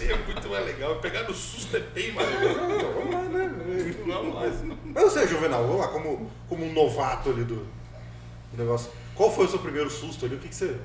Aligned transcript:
é 0.00 0.16
muito 0.16 0.48
mais 0.48 0.64
legal. 0.64 0.96
Pegar 0.96 1.22
no 1.24 1.34
susto 1.34 1.76
é 1.76 1.80
bem 1.80 2.12
mais 2.12 2.28
legal. 2.28 2.54
Vamos 2.94 3.14
lá, 3.14 3.22
né? 3.22 3.50
Vamos 4.06 4.34
lá. 4.34 4.42
Mas 4.84 5.04
você, 5.04 5.26
Juvenal, 5.26 5.66
vamos 5.66 5.80
lá, 5.80 5.88
como, 5.88 6.30
como 6.48 6.64
um 6.64 6.72
novato 6.72 7.30
ali 7.30 7.44
do, 7.44 7.56
do 7.56 8.56
negócio. 8.56 8.90
Qual 9.14 9.30
foi 9.30 9.46
o 9.46 9.48
seu 9.48 9.58
primeiro 9.58 9.90
susto 9.90 10.24
ali? 10.24 10.36
O 10.36 10.38
que, 10.38 10.48
que 10.48 10.54
você. 10.54 10.78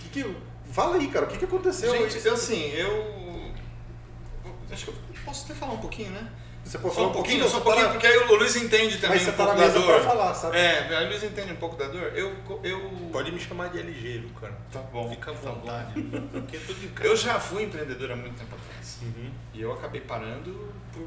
Que 0.00 0.08
que, 0.22 0.36
fala 0.70 0.96
aí, 0.96 1.08
cara, 1.08 1.26
o 1.26 1.28
que, 1.28 1.38
que 1.38 1.44
aconteceu? 1.44 1.92
Gente, 1.92 2.16
aí? 2.16 2.34
assim, 2.34 2.70
eu. 2.70 3.52
Acho 4.70 4.86
que 4.86 4.90
eu 4.90 4.96
posso 5.24 5.44
até 5.44 5.54
falar 5.54 5.72
um 5.74 5.78
pouquinho, 5.78 6.10
né? 6.10 6.28
Você 6.64 6.78
pode 6.78 6.94
Só 6.94 7.00
falar 7.00 7.08
um 7.08 7.12
pouquinho, 7.12 7.48
só 7.48 7.58
um 7.58 7.60
pouquinho, 7.60 7.90
porque 7.90 8.06
aí 8.06 8.16
o 8.16 8.34
Luiz 8.36 8.56
entende 8.56 8.96
também 8.96 9.18
Mas 9.18 9.22
você 9.22 9.30
um 9.30 9.34
tá 9.34 9.44
pouco 9.44 9.60
da 9.60 9.68
dor. 9.68 9.86
pra 9.86 10.00
falar, 10.00 10.34
sabe? 10.34 10.56
É, 10.56 11.04
o 11.04 11.08
Luiz 11.08 11.22
entende 11.22 11.52
um 11.52 11.56
pouco 11.56 11.76
da 11.76 11.86
dor. 11.86 12.12
Eu. 12.14 12.34
eu 12.62 12.90
Pode 13.12 13.30
me 13.30 13.38
chamar 13.38 13.68
de 13.68 13.80
LG, 13.80 14.18
viu, 14.18 14.30
cara? 14.40 14.54
Tá 14.72 14.80
bom. 14.80 15.10
Fica 15.10 15.30
à 15.30 15.34
tá 15.34 15.50
bom. 15.50 15.60
vontade. 15.60 16.02
Porque 16.32 16.56
é 16.56 16.60
tudo 16.60 16.84
em 16.84 16.88
casa. 16.88 17.08
Eu 17.08 17.16
já 17.16 17.38
fui 17.38 17.64
empreendedor 17.64 18.10
há 18.12 18.16
muito 18.16 18.38
tempo 18.38 18.54
atrás. 18.54 18.98
Uhum. 19.02 19.30
E 19.52 19.60
eu 19.60 19.72
acabei 19.72 20.00
parando 20.00 20.72
por 20.92 21.06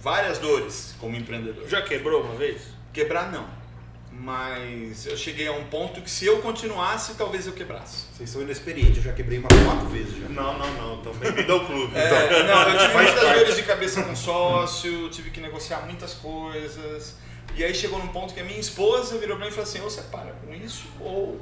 várias 0.00 0.38
dores 0.38 0.94
como 0.98 1.14
empreendedor. 1.14 1.68
Já 1.68 1.82
quebrou 1.82 2.22
uma 2.22 2.34
vez? 2.34 2.62
Quebrar 2.92 3.30
não. 3.30 3.59
Mas 4.22 5.06
eu 5.06 5.16
cheguei 5.16 5.48
a 5.48 5.52
um 5.52 5.64
ponto 5.64 6.02
que 6.02 6.10
se 6.10 6.26
eu 6.26 6.42
continuasse, 6.42 7.14
talvez 7.14 7.46
eu 7.46 7.54
quebrasse. 7.54 8.04
Vocês 8.12 8.28
são 8.28 8.42
inexperientes, 8.42 8.98
eu 8.98 9.02
já 9.04 9.12
quebrei 9.14 9.38
umas 9.38 9.50
quatro 9.64 9.88
vezes 9.88 10.20
já. 10.20 10.28
Não, 10.28 10.58
não, 10.58 10.70
não. 10.74 11.00
Então, 11.00 11.14
bem-vindo 11.14 11.50
ao 11.50 11.64
clube. 11.64 11.96
É, 11.96 12.42
não, 12.42 12.68
eu 12.68 12.78
tive 12.78 12.92
muitas 13.02 13.20
dores 13.20 13.56
de 13.56 13.62
cabeça 13.62 14.02
com 14.02 14.14
sócio, 14.14 15.08
tive 15.08 15.30
que 15.30 15.40
negociar 15.40 15.86
muitas 15.86 16.12
coisas. 16.12 17.16
E 17.56 17.64
aí 17.64 17.74
chegou 17.74 17.98
num 17.98 18.08
ponto 18.08 18.34
que 18.34 18.40
a 18.40 18.44
minha 18.44 18.60
esposa 18.60 19.16
virou 19.16 19.38
pra 19.38 19.46
mim 19.46 19.50
e 19.50 19.54
falou 19.54 19.68
assim, 19.68 19.80
ou 19.80 19.88
você 19.88 20.02
para 20.02 20.32
com 20.32 20.52
isso, 20.52 20.84
ou... 21.00 21.40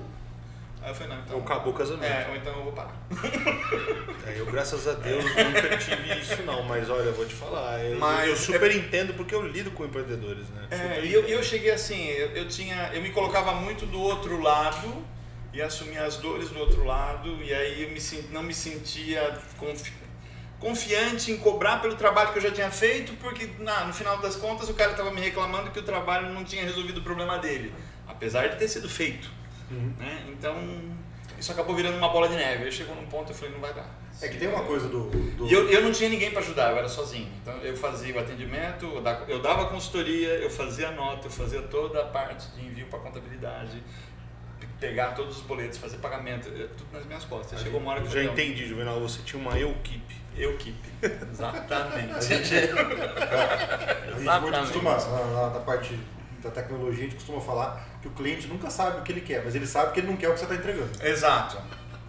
Aí 0.88 0.92
eu 0.92 0.94
falei, 0.94 1.12
não, 1.14 1.22
então... 1.22 1.36
Ou 1.36 1.42
acabou 1.42 1.72
o 1.72 1.76
casamento. 1.76 2.04
É, 2.10 2.26
ou 2.30 2.36
então 2.36 2.56
eu 2.56 2.64
vou 2.64 2.72
parar. 2.72 2.94
É, 4.26 4.38
eu, 4.40 4.44
graças 4.46 4.86
a 4.86 4.92
Deus, 4.92 5.24
nunca 5.24 5.76
tive 5.78 6.18
isso, 6.20 6.42
não. 6.42 6.62
Mas 6.62 6.88
olha, 6.90 7.04
eu 7.04 7.14
vou 7.14 7.24
te 7.26 7.34
falar. 7.34 7.78
Eu, 7.82 7.98
Mas- 7.98 8.28
eu 8.28 8.36
super 8.36 8.74
entendo 8.74 9.14
porque 9.14 9.34
eu 9.34 9.46
lido 9.46 9.70
com 9.70 9.84
empreendedores, 9.86 10.48
né? 10.50 10.66
É, 10.70 11.04
e 11.04 11.12
eu, 11.12 11.26
eu 11.26 11.42
cheguei 11.42 11.70
assim, 11.70 12.06
eu, 12.08 12.28
eu 12.36 12.48
tinha, 12.48 12.90
eu 12.92 13.00
me 13.02 13.10
colocava 13.10 13.52
muito 13.54 13.86
do 13.86 13.98
outro 14.00 14.38
lado 14.40 15.02
e 15.52 15.62
assumia 15.62 16.04
as 16.04 16.16
dores 16.16 16.50
do 16.50 16.58
outro 16.58 16.84
lado 16.84 17.42
e 17.42 17.52
aí 17.54 17.82
eu 17.84 17.90
me, 17.90 18.00
não 18.30 18.42
me 18.42 18.52
sentia 18.52 19.38
confi- 19.56 19.92
confiante 20.60 21.30
em 21.32 21.38
cobrar 21.38 21.78
pelo 21.80 21.94
trabalho 21.96 22.32
que 22.32 22.38
eu 22.38 22.42
já 22.42 22.50
tinha 22.50 22.70
feito 22.70 23.14
porque 23.14 23.48
na, 23.58 23.84
no 23.86 23.94
final 23.94 24.18
das 24.18 24.36
contas 24.36 24.68
o 24.68 24.74
cara 24.74 24.90
estava 24.90 25.10
me 25.10 25.20
reclamando 25.20 25.70
que 25.70 25.78
o 25.78 25.82
trabalho 25.82 26.28
não 26.30 26.44
tinha 26.44 26.64
resolvido 26.64 26.98
o 26.98 27.02
problema 27.02 27.38
dele, 27.38 27.72
apesar 28.06 28.48
de 28.48 28.56
ter 28.56 28.68
sido 28.68 28.88
feito, 28.90 29.30
Uhum. 29.70 29.92
né? 29.98 30.24
Então 30.28 30.56
isso 31.38 31.52
acabou 31.52 31.74
virando 31.76 31.96
uma 31.98 32.08
bola 32.08 32.28
de 32.28 32.34
neve. 32.36 32.64
Aí 32.64 32.72
chegou 32.72 32.94
num 32.96 33.06
ponto 33.06 33.30
eu 33.30 33.34
falei 33.36 33.52
não 33.54 33.60
vai 33.60 33.72
dar. 33.74 33.88
É 34.20 34.26
que 34.28 34.36
tem 34.38 34.48
uma 34.48 34.64
coisa 34.64 34.88
do. 34.88 35.08
do- 35.10 35.46
E 35.46 35.52
eu, 35.52 35.68
eu 35.68 35.82
não 35.82 35.92
tinha 35.92 36.08
ninguém 36.10 36.30
para 36.32 36.40
ajudar, 36.40 36.72
eu 36.72 36.78
era 36.78 36.88
sozinho. 36.88 37.30
Então 37.40 37.54
eu 37.58 37.76
fazia 37.76 38.14
o 38.16 38.18
atendimento, 38.18 38.84
eu 38.86 39.00
da- 39.00 39.22
eu 39.28 39.40
dava 39.40 39.66
consultoria, 39.66 40.30
eu 40.30 40.50
fazia 40.50 40.90
nota, 40.90 41.28
eu 41.28 41.30
fazia 41.30 41.62
toda 41.62 42.00
a 42.02 42.06
parte 42.06 42.48
de 42.56 42.66
envio 42.66 42.86
para 42.86 42.98
contabilidade, 42.98 43.80
pe- 44.58 44.66
pegar 44.80 45.08
todos 45.14 45.36
os 45.36 45.42
boletos, 45.44 45.78
fazer 45.78 45.98
pagamento, 45.98 46.48
eh, 46.48 46.66
tudo 46.76 46.88
nas 46.92 47.06
minhas 47.06 47.24
costas. 47.24 47.60
Chegou 47.60 47.78
uma 47.80 47.92
hora 47.92 48.00
que 48.00 48.08
Eu 48.08 48.10
já 48.24 48.28
falei, 48.28 48.44
entendi, 48.46 48.66
Juvenal. 48.66 48.98
Você 49.00 49.20
tinha 49.22 49.40
uma. 49.40 49.56
Eu 49.56 49.72
keep. 49.84 50.02
Exatamente. 51.32 52.12
A 52.14 52.20
gente, 52.20 52.54
a 52.54 54.18
gente 54.18 54.40
muito 54.40 54.58
costuma, 54.60 54.96
na, 54.96 55.24
na- 55.26 55.50
na 55.50 55.60
parte 55.60 55.98
da 56.42 56.50
tecnologia, 56.50 57.00
a 57.00 57.04
gente 57.04 57.14
costuma 57.16 57.40
falar 57.40 57.84
que 58.00 58.08
o 58.08 58.10
cliente 58.12 58.46
nunca 58.46 58.70
sabe 58.70 59.00
o 59.00 59.02
que 59.02 59.12
ele 59.12 59.20
quer, 59.20 59.44
mas 59.44 59.54
ele 59.54 59.66
sabe 59.66 59.92
que 59.92 60.00
ele 60.00 60.06
não 60.08 60.16
quer 60.16 60.28
o 60.28 60.32
que 60.34 60.38
você 60.38 60.44
está 60.44 60.54
entregando. 60.56 60.90
Exato. 61.04 61.58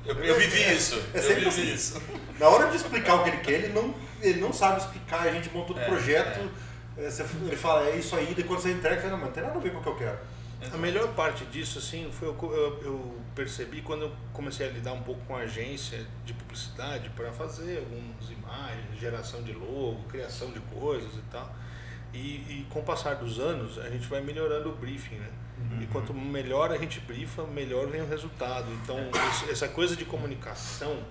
Eu, 0.06 0.16
eu 0.24 0.36
vivi 0.38 0.62
isso. 0.74 0.96
É 1.14 1.18
eu 1.18 1.22
sempre 1.24 1.50
vivi 1.50 1.50
assim. 1.50 1.74
isso. 1.74 2.02
Na 2.40 2.48
hora 2.48 2.70
de 2.70 2.78
explicar 2.78 3.16
o 3.16 3.24
que 3.24 3.30
ele 3.30 3.38
quer, 3.38 3.54
ele 3.54 3.74
não, 3.74 3.94
ele 4.22 4.40
não 4.40 4.54
sabe 4.54 4.80
explicar, 4.80 5.22
a 5.22 5.32
gente 5.32 5.50
montou 5.52 5.76
o 5.76 5.80
É, 5.80 5.86
projeto, 5.86 6.50
é, 6.98 7.10
você- 7.10 7.24
ele 7.46 7.56
fala, 7.56 7.88
é 7.90 7.96
isso 7.98 8.16
aí, 8.16 8.34
quando 8.48 8.62
você 8.62 8.72
entrega, 8.72 8.96
ele 8.96 9.02
fala, 9.02 9.12
não, 9.14 9.20
mas 9.20 9.28
não 9.28 9.34
tem 9.34 9.44
nada 9.44 9.58
a 9.58 9.62
ver 9.62 9.72
com 9.72 9.80
o 9.80 9.84
que 9.84 9.90
eu 9.90 9.96
quero. 9.96 10.18
A 10.74 10.78
melhor 10.78 11.08
parte 11.14 11.46
disso, 11.46 11.80
assim, 11.80 12.10
foi 12.12 12.28
o 12.28 12.34
que 12.34 12.44
eu, 12.44 12.80
eu 12.84 13.16
percebi 13.34 13.82
quando 13.82 14.02
eu 14.04 14.12
comecei 14.34 14.68
a 14.68 14.70
lidar 14.70 14.92
um 14.92 15.02
pouco 15.02 15.22
com 15.26 15.34
a 15.38 15.40
agência 15.40 16.06
de 16.26 16.34
publicidade 16.34 17.10
para 17.12 17.32
fazer 17.32 17.78
algumas 17.78 18.30
imagens, 18.30 19.00
geração 19.00 19.42
de 19.42 19.54
logo, 19.54 20.04
criação 20.10 20.52
de 20.52 20.60
coisas 20.60 21.14
e 21.14 21.22
tal. 21.32 21.50
E, 22.14 22.18
e 22.18 22.68
com 22.70 22.80
o 22.80 22.84
passar 22.84 23.16
dos 23.16 23.40
anos, 23.40 23.78
a 23.78 23.90
gente 23.90 24.08
vai 24.08 24.22
melhorando 24.22 24.70
o 24.70 24.76
briefing, 24.76 25.16
né? 25.16 25.30
E 25.82 25.86
quanto 25.88 26.14
melhor 26.14 26.72
a 26.72 26.78
gente 26.78 27.00
briefa, 27.02 27.46
melhor 27.46 27.88
vem 27.88 28.02
o 28.02 28.08
resultado. 28.08 28.66
Então, 28.82 28.98
essa 29.50 29.68
coisa 29.68 29.96
de 29.96 30.06
comunicação, 30.06 31.04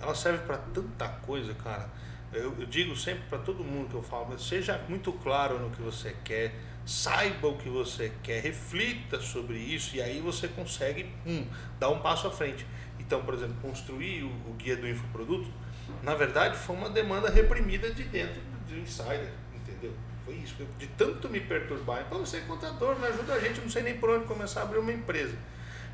ela 0.00 0.14
serve 0.14 0.44
para 0.44 0.58
tanta 0.58 1.08
coisa, 1.08 1.54
cara. 1.54 1.88
Eu, 2.32 2.54
eu 2.58 2.66
digo 2.66 2.96
sempre 2.96 3.24
para 3.28 3.38
todo 3.38 3.62
mundo 3.62 3.88
que 3.88 3.94
eu 3.94 4.02
falo, 4.02 4.38
seja 4.38 4.80
muito 4.88 5.12
claro 5.12 5.58
no 5.58 5.70
que 5.70 5.80
você 5.80 6.14
quer, 6.24 6.54
saiba 6.84 7.48
o 7.48 7.56
que 7.56 7.68
você 7.68 8.12
quer, 8.22 8.42
reflita 8.42 9.20
sobre 9.20 9.56
isso 9.58 9.96
e 9.96 10.02
aí 10.02 10.20
você 10.20 10.48
consegue 10.48 11.08
hum, 11.26 11.46
dar 11.78 11.90
um 11.90 12.00
passo 12.00 12.26
à 12.26 12.30
frente. 12.30 12.66
Então, 12.98 13.22
por 13.22 13.34
exemplo, 13.34 13.56
construir 13.62 14.24
o, 14.24 14.28
o 14.50 14.54
guia 14.56 14.76
do 14.76 14.88
infoproduto, 14.88 15.50
na 16.02 16.14
verdade, 16.14 16.56
foi 16.56 16.74
uma 16.74 16.90
demanda 16.90 17.30
reprimida 17.30 17.92
de 17.92 18.04
dentro 18.04 18.40
do 18.68 18.76
insider, 18.76 19.32
entendeu? 19.54 19.92
Foi 20.26 20.34
isso, 20.34 20.56
de 20.76 20.88
tanto 20.88 21.28
me 21.28 21.38
perturbar. 21.38 22.02
Então, 22.04 22.18
você 22.18 22.38
é 22.38 22.40
contador, 22.40 22.98
me 22.98 23.06
ajuda 23.06 23.34
a 23.34 23.38
gente, 23.38 23.60
não 23.60 23.70
sei 23.70 23.84
nem 23.84 23.96
por 23.96 24.10
onde 24.10 24.26
começar 24.26 24.60
a 24.60 24.62
abrir 24.64 24.80
uma 24.80 24.92
empresa. 24.92 25.36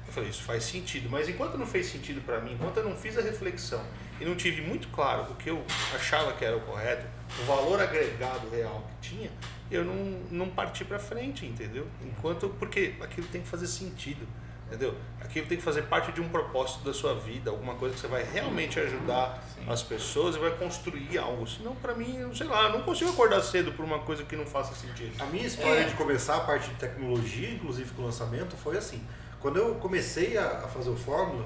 Eu 0.06 0.12
falei, 0.12 0.30
isso 0.30 0.42
faz 0.42 0.64
sentido, 0.64 1.10
mas 1.10 1.28
enquanto 1.28 1.58
não 1.58 1.66
fez 1.66 1.86
sentido 1.86 2.24
para 2.24 2.40
mim, 2.40 2.54
enquanto 2.54 2.78
eu 2.78 2.84
não 2.84 2.96
fiz 2.96 3.18
a 3.18 3.20
reflexão 3.20 3.84
e 4.18 4.24
não 4.24 4.34
tive 4.34 4.62
muito 4.62 4.88
claro 4.88 5.30
o 5.30 5.34
que 5.36 5.50
eu 5.50 5.62
achava 5.94 6.32
que 6.32 6.44
era 6.44 6.56
o 6.56 6.60
correto, 6.62 7.06
o 7.42 7.44
valor 7.44 7.78
agregado 7.78 8.48
real 8.48 8.88
que 8.88 9.10
tinha, 9.10 9.30
eu 9.70 9.84
não, 9.84 9.94
não 10.30 10.48
parti 10.48 10.82
para 10.82 10.98
frente, 10.98 11.44
entendeu? 11.44 11.86
Enquanto, 12.02 12.48
porque 12.58 12.94
aquilo 13.02 13.26
tem 13.28 13.42
que 13.42 13.48
fazer 13.48 13.66
sentido, 13.66 14.26
entendeu? 14.72 14.94
Aquilo 15.20 15.46
tem 15.46 15.58
que 15.58 15.62
fazer 15.62 15.82
parte 15.82 16.10
de 16.12 16.20
um 16.20 16.28
propósito 16.30 16.82
da 16.82 16.94
sua 16.94 17.14
vida, 17.14 17.50
alguma 17.50 17.74
coisa 17.74 17.94
que 17.94 18.00
você 18.00 18.06
vai 18.08 18.24
realmente 18.24 18.80
ajudar 18.80 19.42
Sim. 19.54 19.64
as 19.68 19.82
pessoas 19.82 20.34
e 20.34 20.38
vai 20.38 20.50
construir 20.52 21.18
algo. 21.18 21.46
Senão, 21.46 21.74
para 21.76 21.94
mim, 21.94 22.30
sei 22.34 22.46
lá, 22.46 22.64
eu 22.64 22.72
não 22.72 22.82
consigo 22.82 23.10
acordar 23.10 23.42
cedo 23.42 23.72
por 23.72 23.84
uma 23.84 23.98
coisa 24.00 24.24
que 24.24 24.34
não 24.34 24.46
faça 24.46 24.74
sentido. 24.74 25.12
A 25.22 25.26
minha 25.26 25.46
história 25.46 25.80
É. 25.80 25.84
de 25.84 25.94
começar 25.94 26.36
a 26.36 26.40
parte 26.40 26.70
de 26.70 26.76
tecnologia, 26.76 27.50
inclusive 27.50 27.90
com 27.92 28.02
o 28.02 28.04
lançamento, 28.06 28.56
foi 28.56 28.78
assim. 28.78 29.02
Quando 29.40 29.58
eu 29.58 29.74
comecei 29.74 30.38
a, 30.38 30.46
a 30.64 30.68
fazer 30.68 30.88
o 30.90 30.96
Fórmula, 30.96 31.44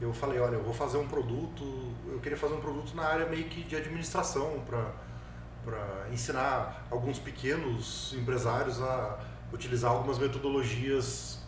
eu 0.00 0.12
falei, 0.14 0.40
olha, 0.40 0.54
eu 0.56 0.62
vou 0.62 0.72
fazer 0.74 0.96
um 0.96 1.06
produto, 1.06 1.92
eu 2.10 2.18
queria 2.20 2.38
fazer 2.38 2.54
um 2.54 2.60
produto 2.60 2.94
na 2.94 3.04
área 3.04 3.26
meio 3.26 3.44
que 3.44 3.62
de 3.62 3.76
administração, 3.76 4.60
para 4.66 6.06
ensinar 6.12 6.86
alguns 6.90 7.18
pequenos 7.18 8.12
empresários 8.14 8.80
a 8.80 9.18
utilizar 9.52 9.90
algumas 9.92 10.18
metodologias 10.18 11.41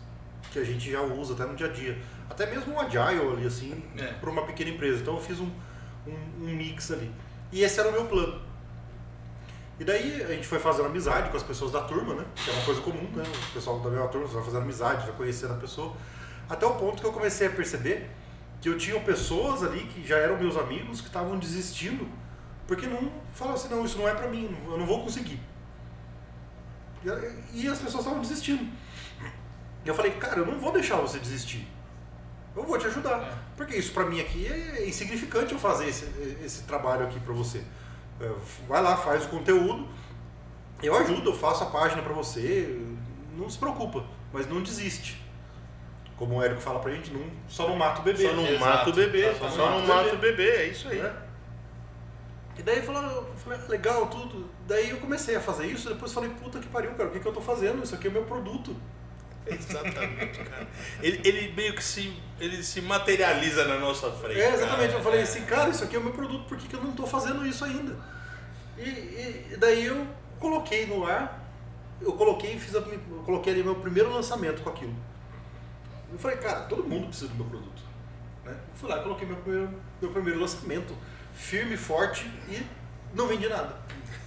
que 0.55 0.59
a 0.59 0.63
gente 0.63 0.89
já 0.89 1.01
usa 1.01 1.33
até 1.33 1.45
no 1.45 1.53
dia 1.53 1.67
a 1.67 1.69
dia. 1.71 1.97
Até 2.29 2.45
mesmo 2.45 2.73
um 2.73 2.79
agile 2.79 3.19
ali, 3.33 3.45
assim, 3.45 3.83
É. 3.97 4.13
para 4.13 4.29
uma 4.29 4.45
pequena 4.45 4.69
empresa. 4.71 5.01
Então 5.01 5.15
eu 5.15 5.21
fiz 5.21 5.37
um, 5.41 5.49
um, 6.07 6.45
um 6.45 6.55
mix 6.55 6.91
ali. 6.91 7.11
E 7.51 7.61
esse 7.61 7.77
era 7.77 7.89
o 7.89 7.91
meu 7.91 8.05
plano. 8.05 8.41
E 9.77 9.83
daí 9.83 10.23
a 10.23 10.27
gente 10.27 10.47
foi 10.47 10.57
fazendo 10.59 10.85
amizade 10.85 11.29
com 11.29 11.35
as 11.35 11.43
pessoas 11.43 11.73
da 11.73 11.81
turma, 11.81 12.13
né? 12.15 12.25
Que 12.33 12.49
é 12.49 12.53
uma 12.53 12.63
coisa 12.63 12.79
comum, 12.79 13.09
né? 13.13 13.23
O 13.49 13.53
pessoal 13.53 13.79
da 13.81 13.89
mesma 13.89 14.07
turma, 14.07 14.25
você 14.27 14.35
vai 14.35 14.43
fazendo 14.45 14.61
amizade, 14.61 15.05
vai 15.05 15.15
conhecendo 15.17 15.53
a 15.53 15.57
pessoa. 15.57 15.93
Até 16.49 16.65
o 16.65 16.75
ponto 16.75 17.01
que 17.01 17.07
eu 17.07 17.11
comecei 17.11 17.47
a 17.47 17.49
perceber 17.49 18.09
que 18.61 18.69
eu 18.69 18.77
tinha 18.77 18.97
pessoas 19.01 19.61
ali 19.61 19.81
que 19.87 20.07
já 20.07 20.17
eram 20.17 20.37
meus 20.37 20.55
amigos 20.55 21.01
que 21.01 21.07
estavam 21.07 21.37
desistindo 21.37 22.07
porque 22.65 22.87
não 22.87 23.11
falavam 23.33 23.59
assim, 23.59 23.69
não, 23.69 23.83
isso 23.85 23.97
não 23.97 24.07
é 24.07 24.13
pra 24.13 24.27
mim, 24.29 24.55
eu 24.65 24.77
não 24.77 24.85
vou 24.85 25.03
conseguir. 25.03 25.39
E, 27.53 27.61
e 27.63 27.67
as 27.67 27.77
pessoas 27.79 28.03
estavam 28.05 28.21
desistindo. 28.21 28.65
E 29.85 29.87
eu 29.87 29.93
falei, 29.93 30.11
cara, 30.13 30.39
eu 30.39 30.45
não 30.45 30.57
vou 30.59 30.71
deixar 30.71 30.95
você 30.97 31.19
desistir. 31.19 31.67
Eu 32.55 32.63
vou 32.63 32.77
te 32.77 32.87
ajudar. 32.87 33.21
É. 33.21 33.31
Porque 33.55 33.75
isso 33.75 33.93
pra 33.93 34.05
mim 34.05 34.19
aqui 34.19 34.47
é 34.47 34.87
insignificante 34.87 35.53
eu 35.53 35.59
fazer 35.59 35.87
esse, 35.87 36.05
esse 36.43 36.63
trabalho 36.63 37.05
aqui 37.05 37.19
pra 37.19 37.33
você. 37.33 37.63
É, 38.19 38.31
Vai 38.67 38.81
lá, 38.81 38.97
faz 38.97 39.25
o 39.25 39.29
conteúdo. 39.29 39.87
Eu 40.81 40.95
ajudo, 40.97 41.29
eu 41.29 41.35
faço 41.37 41.63
a 41.63 41.67
página 41.67 42.01
pra 42.01 42.13
você. 42.13 42.81
Não 43.37 43.49
se 43.49 43.57
preocupa, 43.57 44.03
mas 44.33 44.47
não 44.49 44.61
desiste. 44.61 45.21
Como 46.17 46.35
o 46.35 46.41
Érico 46.43 46.61
fala 46.61 46.79
pra 46.79 46.91
gente, 46.91 47.11
não, 47.11 47.25
só 47.47 47.67
não 47.67 47.75
mata 47.75 47.99
o 47.99 48.03
bebê. 48.03 48.23
Só 48.29 48.33
não 48.33 48.47
Exato. 48.47 48.65
mata 48.65 48.89
o 48.89 48.93
bebê, 48.93 49.35
Só 49.35 49.49
só, 49.49 49.69
não 49.69 49.85
mata 49.85 50.15
o 50.15 50.17
bebê, 50.17 50.49
é 50.49 50.67
isso 50.67 50.87
aí. 50.87 51.01
né? 51.01 51.13
E 52.57 52.63
daí 52.63 52.81
falaram, 52.81 53.09
eu 53.11 53.33
falei, 53.35 53.59
ah, 53.61 53.67
legal, 53.69 54.07
tudo. 54.07 54.49
Daí 54.65 54.89
eu 54.91 54.97
comecei 54.97 55.35
a 55.35 55.41
fazer 55.41 55.67
isso, 55.67 55.89
depois 55.89 56.13
falei, 56.13 56.29
puta 56.29 56.57
que 56.59 56.67
pariu, 56.67 56.91
cara, 56.93 57.09
o 57.09 57.11
que, 57.11 57.19
que 57.19 57.27
eu 57.27 57.33
tô 57.33 57.41
fazendo? 57.41 57.83
Isso 57.83 57.93
aqui 57.93 58.07
é 58.07 58.09
meu 58.09 58.23
produto. 58.23 58.73
Exatamente, 59.53 60.39
cara. 60.43 60.67
Ele, 61.01 61.21
ele 61.23 61.53
meio 61.53 61.75
que 61.75 61.83
se, 61.83 62.13
ele 62.39 62.63
se 62.63 62.81
materializa 62.81 63.65
na 63.65 63.77
nossa 63.79 64.11
frente. 64.11 64.39
É, 64.41 64.53
exatamente. 64.53 64.87
cara. 64.87 64.99
Eu 64.99 65.03
falei 65.03 65.21
assim, 65.21 65.45
cara, 65.45 65.69
isso 65.69 65.83
aqui 65.83 65.95
é 65.95 65.99
o 65.99 66.03
meu 66.03 66.13
produto, 66.13 66.47
por 66.47 66.57
que, 66.57 66.67
que 66.67 66.75
eu 66.75 66.81
não 66.83 66.93
tô 66.93 67.05
fazendo 67.05 67.45
isso 67.45 67.63
ainda? 67.63 67.95
E, 68.77 68.81
e- 69.53 69.57
daí 69.59 69.85
eu 69.85 70.05
coloquei 70.39 70.85
no 70.85 71.05
ar, 71.05 71.43
eu 72.01 72.13
coloquei 72.13 72.55
e 72.55 72.59
fiz 72.59 72.75
a, 72.75 72.79
eu 72.79 73.23
coloquei 73.25 73.53
ali 73.53 73.63
meu 73.63 73.75
primeiro 73.75 74.11
lançamento 74.11 74.61
com 74.63 74.69
aquilo. 74.69 74.95
Eu 76.11 76.17
falei, 76.19 76.37
cara, 76.37 76.61
todo 76.61 76.83
mundo 76.83 77.07
precisa 77.07 77.27
do 77.29 77.35
meu 77.35 77.45
produto. 77.45 77.81
Né? 78.43 78.51
Eu 78.53 78.75
fui 78.75 78.89
lá 78.89 78.99
e 78.99 79.03
coloquei 79.03 79.27
meu 79.27 79.37
primeiro, 79.37 79.69
meu 80.01 80.11
primeiro 80.11 80.39
lançamento. 80.39 80.95
firme, 81.33 81.77
forte 81.77 82.25
e 82.49 82.65
não 83.13 83.27
vendi 83.27 83.47
nada. 83.47 83.75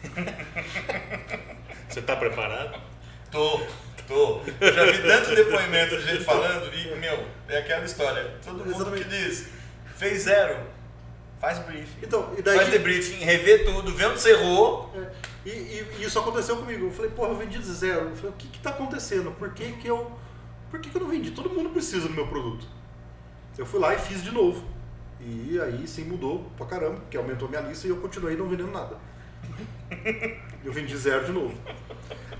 Você 1.88 2.00
está 2.00 2.16
preparado? 2.16 2.80
Tô, 3.30 3.60
Eu 4.10 4.72
já 4.72 4.84
vi 4.86 5.02
tanto 5.02 5.34
depoimento 5.34 5.96
de 5.98 6.02
gente 6.04 6.24
falando 6.24 6.72
e, 6.74 6.94
meu, 6.96 7.26
é 7.48 7.58
aquela 7.58 7.84
história. 7.84 8.34
Todo 8.44 8.58
mundo 8.64 8.70
Exatamente. 8.70 9.04
que 9.04 9.10
diz, 9.10 9.48
fez 9.96 10.22
zero, 10.22 10.56
faz 11.40 11.58
briefing. 11.60 11.98
Então, 12.02 12.32
e 12.38 12.42
daí. 12.42 12.56
Faz 12.56 12.70
debriefing, 12.70 13.24
revê 13.24 13.58
tudo, 13.58 13.94
vê 13.94 14.06
onde 14.06 14.20
você 14.20 14.30
errou. 14.30 14.92
É, 14.96 15.28
E, 15.46 15.50
e- 15.50 15.86
e 15.98 16.04
isso 16.04 16.18
aconteceu 16.18 16.56
comigo. 16.56 16.86
Eu 16.86 16.90
falei, 16.92 17.10
porra, 17.10 17.30
eu 17.30 17.36
vendi 17.36 17.58
de 17.58 17.64
zero. 17.72 18.08
Eu 18.10 18.16
falei, 18.16 18.30
o 18.30 18.34
que 18.34 18.48
que 18.48 18.58
tá 18.60 18.70
acontecendo? 18.70 19.30
Por 19.32 19.52
que 19.52 19.72
que 19.72 19.86
eu. 19.88 20.10
Por 20.70 20.80
que 20.80 20.90
que 20.90 20.96
eu 20.96 21.00
não 21.02 21.08
vendi? 21.08 21.30
Todo 21.30 21.48
mundo 21.50 21.70
precisa 21.70 22.08
do 22.08 22.14
meu 22.14 22.26
produto. 22.26 22.66
Eu 23.56 23.64
fui 23.66 23.80
lá 23.80 23.94
e 23.94 23.98
fiz 23.98 24.22
de 24.22 24.30
novo. 24.30 24.64
E 25.20 25.58
aí 25.60 25.86
sim 25.88 26.04
mudou 26.04 26.50
pra 26.56 26.64
caramba, 26.66 26.96
porque 27.00 27.16
aumentou 27.16 27.48
minha 27.48 27.60
lista 27.62 27.86
e 27.86 27.90
eu 27.90 27.96
continuei 27.96 28.36
não 28.36 28.48
vendendo 28.48 28.70
nada. 28.70 28.96
Eu 30.64 30.72
vendi 30.72 30.96
zero 30.96 31.24
de 31.24 31.32
novo. 31.32 31.58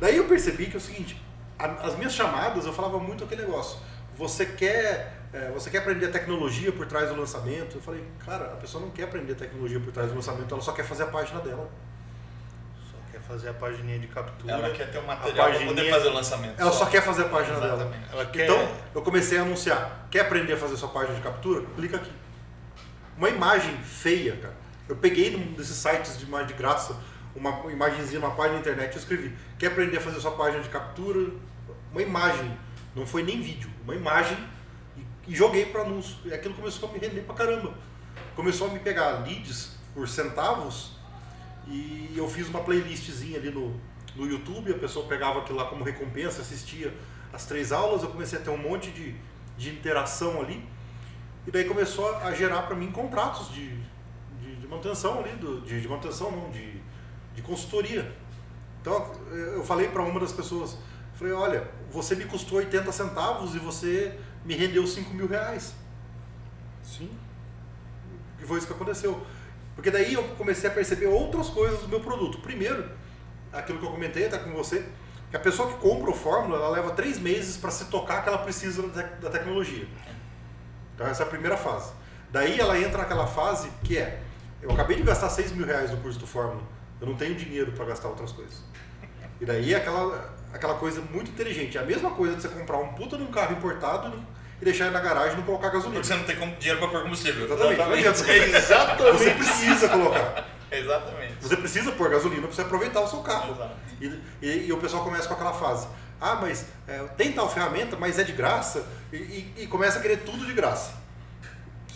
Daí 0.00 0.16
eu 0.16 0.24
percebi 0.26 0.66
que 0.66 0.74
é 0.74 0.76
o 0.76 0.80
seguinte, 0.80 1.20
as 1.58 1.96
minhas 1.96 2.14
chamadas 2.14 2.64
eu 2.66 2.72
falava 2.72 2.98
muito 2.98 3.24
aquele 3.24 3.42
negócio. 3.42 3.78
Você 4.16 4.46
quer, 4.46 5.12
é, 5.32 5.50
você 5.50 5.70
quer 5.70 5.78
aprender 5.78 6.06
a 6.06 6.10
tecnologia 6.10 6.72
por 6.72 6.86
trás 6.86 7.08
do 7.08 7.16
lançamento? 7.16 7.76
Eu 7.76 7.80
falei, 7.80 8.04
cara, 8.24 8.46
a 8.46 8.56
pessoa 8.56 8.82
não 8.82 8.90
quer 8.90 9.04
aprender 9.04 9.32
a 9.32 9.36
tecnologia 9.36 9.78
por 9.78 9.92
trás 9.92 10.08
do 10.08 10.16
lançamento, 10.16 10.52
ela 10.52 10.62
só 10.62 10.72
quer 10.72 10.84
fazer 10.84 11.04
a 11.04 11.06
página 11.06 11.40
dela. 11.40 11.70
Só 12.90 12.96
quer 13.12 13.20
fazer 13.20 13.48
a 13.48 13.54
pagininha 13.54 13.98
de 13.98 14.08
captura. 14.08 14.52
Ela 14.52 14.70
quer 14.70 14.90
ter 14.90 14.98
um 14.98 15.02
a 15.02 15.14
material 15.14 15.50
para 15.50 15.66
poder 15.66 15.90
fazer 15.90 16.08
o 16.08 16.12
lançamento. 16.14 16.60
Ela 16.60 16.72
só 16.72 16.86
quer 16.86 17.02
fazer 17.02 17.22
a 17.22 17.28
página 17.28 17.60
dela. 17.60 17.74
Exatamente. 17.74 18.12
Ela 18.12 18.26
quer. 18.26 18.44
Então, 18.44 18.68
eu 18.94 19.02
comecei 19.02 19.38
a 19.38 19.42
anunciar. 19.42 20.08
Quer 20.10 20.20
aprender 20.20 20.54
a 20.54 20.56
fazer 20.56 20.76
sua 20.76 20.88
página 20.88 21.14
de 21.14 21.20
captura? 21.22 21.64
Clica 21.76 21.96
aqui. 21.96 22.12
Uma 23.16 23.28
imagem 23.28 23.76
feia, 23.78 24.36
cara. 24.36 24.54
Eu 24.88 24.96
peguei 24.96 25.36
num 25.36 25.52
desses 25.52 25.76
sites 25.76 26.18
de 26.18 26.24
imagem 26.24 26.48
de 26.48 26.54
graça, 26.54 26.96
uma 27.36 27.70
imagenzinha, 27.70 28.18
uma 28.18 28.30
página 28.30 28.54
na 28.54 28.60
internet, 28.60 28.94
eu 28.94 28.98
escrevi. 28.98 29.36
Quer 29.58 29.68
aprender 29.68 29.98
a 29.98 30.00
fazer 30.00 30.18
sua 30.18 30.32
página 30.32 30.62
de 30.62 30.68
captura? 30.68 31.30
Uma 31.92 32.02
imagem. 32.02 32.56
Não 32.94 33.06
foi 33.06 33.22
nem 33.22 33.40
vídeo. 33.40 33.70
Uma 33.84 33.94
imagem. 33.94 34.36
E, 34.96 35.32
e 35.32 35.34
joguei 35.34 35.66
para 35.66 35.82
anúncio. 35.82 36.16
E 36.24 36.32
aquilo 36.32 36.54
começou 36.54 36.88
a 36.88 36.92
me 36.92 36.98
render 36.98 37.22
pra 37.22 37.34
caramba. 37.34 37.74
Começou 38.34 38.68
a 38.68 38.70
me 38.70 38.78
pegar 38.78 39.24
leads 39.24 39.76
por 39.94 40.08
centavos. 40.08 40.92
E 41.66 42.14
eu 42.16 42.28
fiz 42.28 42.48
uma 42.48 42.60
playlistzinha 42.60 43.38
ali 43.38 43.50
no, 43.50 43.78
no 44.16 44.26
YouTube. 44.26 44.72
A 44.72 44.78
pessoa 44.78 45.06
pegava 45.06 45.40
aquilo 45.40 45.58
lá 45.58 45.66
como 45.66 45.84
recompensa, 45.84 46.40
assistia 46.40 46.94
as 47.32 47.46
três 47.46 47.72
aulas. 47.72 48.02
Eu 48.02 48.10
comecei 48.10 48.38
a 48.38 48.42
ter 48.42 48.50
um 48.50 48.58
monte 48.58 48.90
de, 48.90 49.14
de 49.56 49.70
interação 49.70 50.40
ali. 50.40 50.64
E 51.46 51.50
daí 51.50 51.64
começou 51.64 52.14
a 52.16 52.32
gerar 52.34 52.62
para 52.62 52.76
mim 52.76 52.92
contratos 52.92 53.50
de, 53.54 53.70
de, 54.38 54.56
de 54.56 54.66
manutenção 54.66 55.20
ali, 55.20 55.30
do, 55.36 55.62
de, 55.62 55.80
de 55.80 55.88
manutenção 55.88 56.30
não, 56.30 56.50
de, 56.50 56.78
de 57.34 57.40
consultoria. 57.40 58.14
Então 58.82 59.10
eu 59.32 59.64
falei 59.64 59.88
para 59.88 60.02
uma 60.02 60.20
das 60.20 60.30
pessoas, 60.30 60.76
falei, 61.14 61.32
olha, 61.32 61.70
você 61.90 62.14
me 62.14 62.24
custou 62.24 62.58
80 62.58 62.90
centavos 62.92 63.54
e 63.54 63.58
você 63.58 64.18
me 64.44 64.54
rendeu 64.54 64.86
5 64.86 65.12
mil 65.14 65.26
reais. 65.26 65.74
Sim. 66.82 67.10
E 68.40 68.44
foi 68.46 68.58
isso 68.58 68.66
que 68.66 68.72
aconteceu. 68.72 69.20
Porque 69.74 69.90
daí 69.90 70.14
eu 70.14 70.22
comecei 70.36 70.68
a 70.68 70.72
perceber 70.72 71.06
outras 71.06 71.48
coisas 71.48 71.80
do 71.80 71.88
meu 71.88 72.00
produto. 72.00 72.38
Primeiro, 72.40 72.88
aquilo 73.52 73.78
que 73.78 73.84
eu 73.86 73.90
comentei 73.90 74.26
até 74.26 74.38
com 74.38 74.50
você, 74.52 74.84
que 75.30 75.36
a 75.36 75.40
pessoa 75.40 75.68
que 75.72 75.78
compra 75.78 76.10
o 76.10 76.14
Fórmula, 76.14 76.56
ela 76.58 76.68
leva 76.70 76.90
três 76.92 77.18
meses 77.18 77.56
para 77.56 77.70
se 77.70 77.84
tocar 77.86 78.22
que 78.22 78.28
ela 78.28 78.38
precisa 78.38 78.82
da 78.82 79.02
tec- 79.02 79.20
da 79.20 79.30
tecnologia. 79.30 79.86
Então 80.94 81.06
essa 81.06 81.22
é 81.22 81.26
a 81.26 81.28
primeira 81.28 81.56
fase. 81.56 81.92
Daí 82.30 82.58
ela 82.58 82.78
entra 82.78 82.98
naquela 82.98 83.26
fase 83.26 83.70
que 83.84 83.96
é, 83.98 84.20
eu 84.60 84.70
acabei 84.72 84.96
de 84.96 85.02
gastar 85.02 85.30
6 85.30 85.52
mil 85.52 85.64
reais 85.66 85.90
no 85.90 85.98
curso 85.98 86.18
do 86.18 86.26
Fórmula, 86.26 86.62
eu 87.00 87.06
não 87.06 87.14
tenho 87.14 87.34
dinheiro 87.34 87.72
para 87.72 87.84
gastar 87.86 88.08
outras 88.08 88.32
coisas. 88.32 88.62
E 89.40 89.44
daí 89.46 89.72
é 89.72 89.76
aquela, 89.76 90.34
aquela 90.52 90.74
coisa 90.74 91.00
muito 91.00 91.30
inteligente. 91.30 91.76
É 91.78 91.80
a 91.80 91.84
mesma 91.84 92.10
coisa 92.10 92.36
de 92.36 92.42
você 92.42 92.48
comprar 92.48 92.78
um 92.78 92.88
puta 92.94 93.16
num 93.16 93.26
carro 93.28 93.52
importado 93.52 94.22
e 94.60 94.64
deixar 94.64 94.84
ele 94.86 94.94
na 94.94 95.00
garagem 95.00 95.34
e 95.34 95.36
não 95.36 95.42
colocar 95.44 95.68
gasolina. 95.68 96.00
Porque 96.00 96.06
você 96.06 96.14
não 96.14 96.24
tem 96.24 96.36
dinheiro 96.58 96.78
para 96.80 96.88
pôr 96.88 97.02
combustível. 97.02 97.44
Exatamente. 97.44 97.80
Adianta. 97.98 98.32
Exatamente. 98.58 99.18
Você 99.18 99.30
precisa 99.32 99.88
colocar. 99.88 100.48
Exatamente. 100.70 101.34
Você 101.40 101.56
precisa 101.56 101.92
pôr 101.92 102.10
gasolina 102.10 102.42
para 102.42 102.52
você 102.54 102.62
aproveitar 102.62 103.00
o 103.00 103.08
seu 103.08 103.20
carro. 103.20 103.56
E, 104.00 104.06
e- 104.42 104.66
e 104.66 104.72
o 104.72 104.76
pessoal 104.78 105.02
começa 105.04 105.26
com 105.28 105.34
aquela 105.34 105.52
fase. 105.54 105.86
Ah, 106.20 106.34
mas 106.40 106.66
é, 106.86 106.98
tem 107.16 107.32
tal 107.32 107.48
ferramenta, 107.48 107.96
mas 107.96 108.18
é 108.18 108.24
de 108.24 108.32
graça. 108.32 108.84
E, 109.12 109.52
e- 109.56 109.66
começa 109.68 109.98
a 109.98 110.02
querer 110.02 110.18
tudo 110.18 110.44
de 110.44 110.52
graça. 110.52 110.92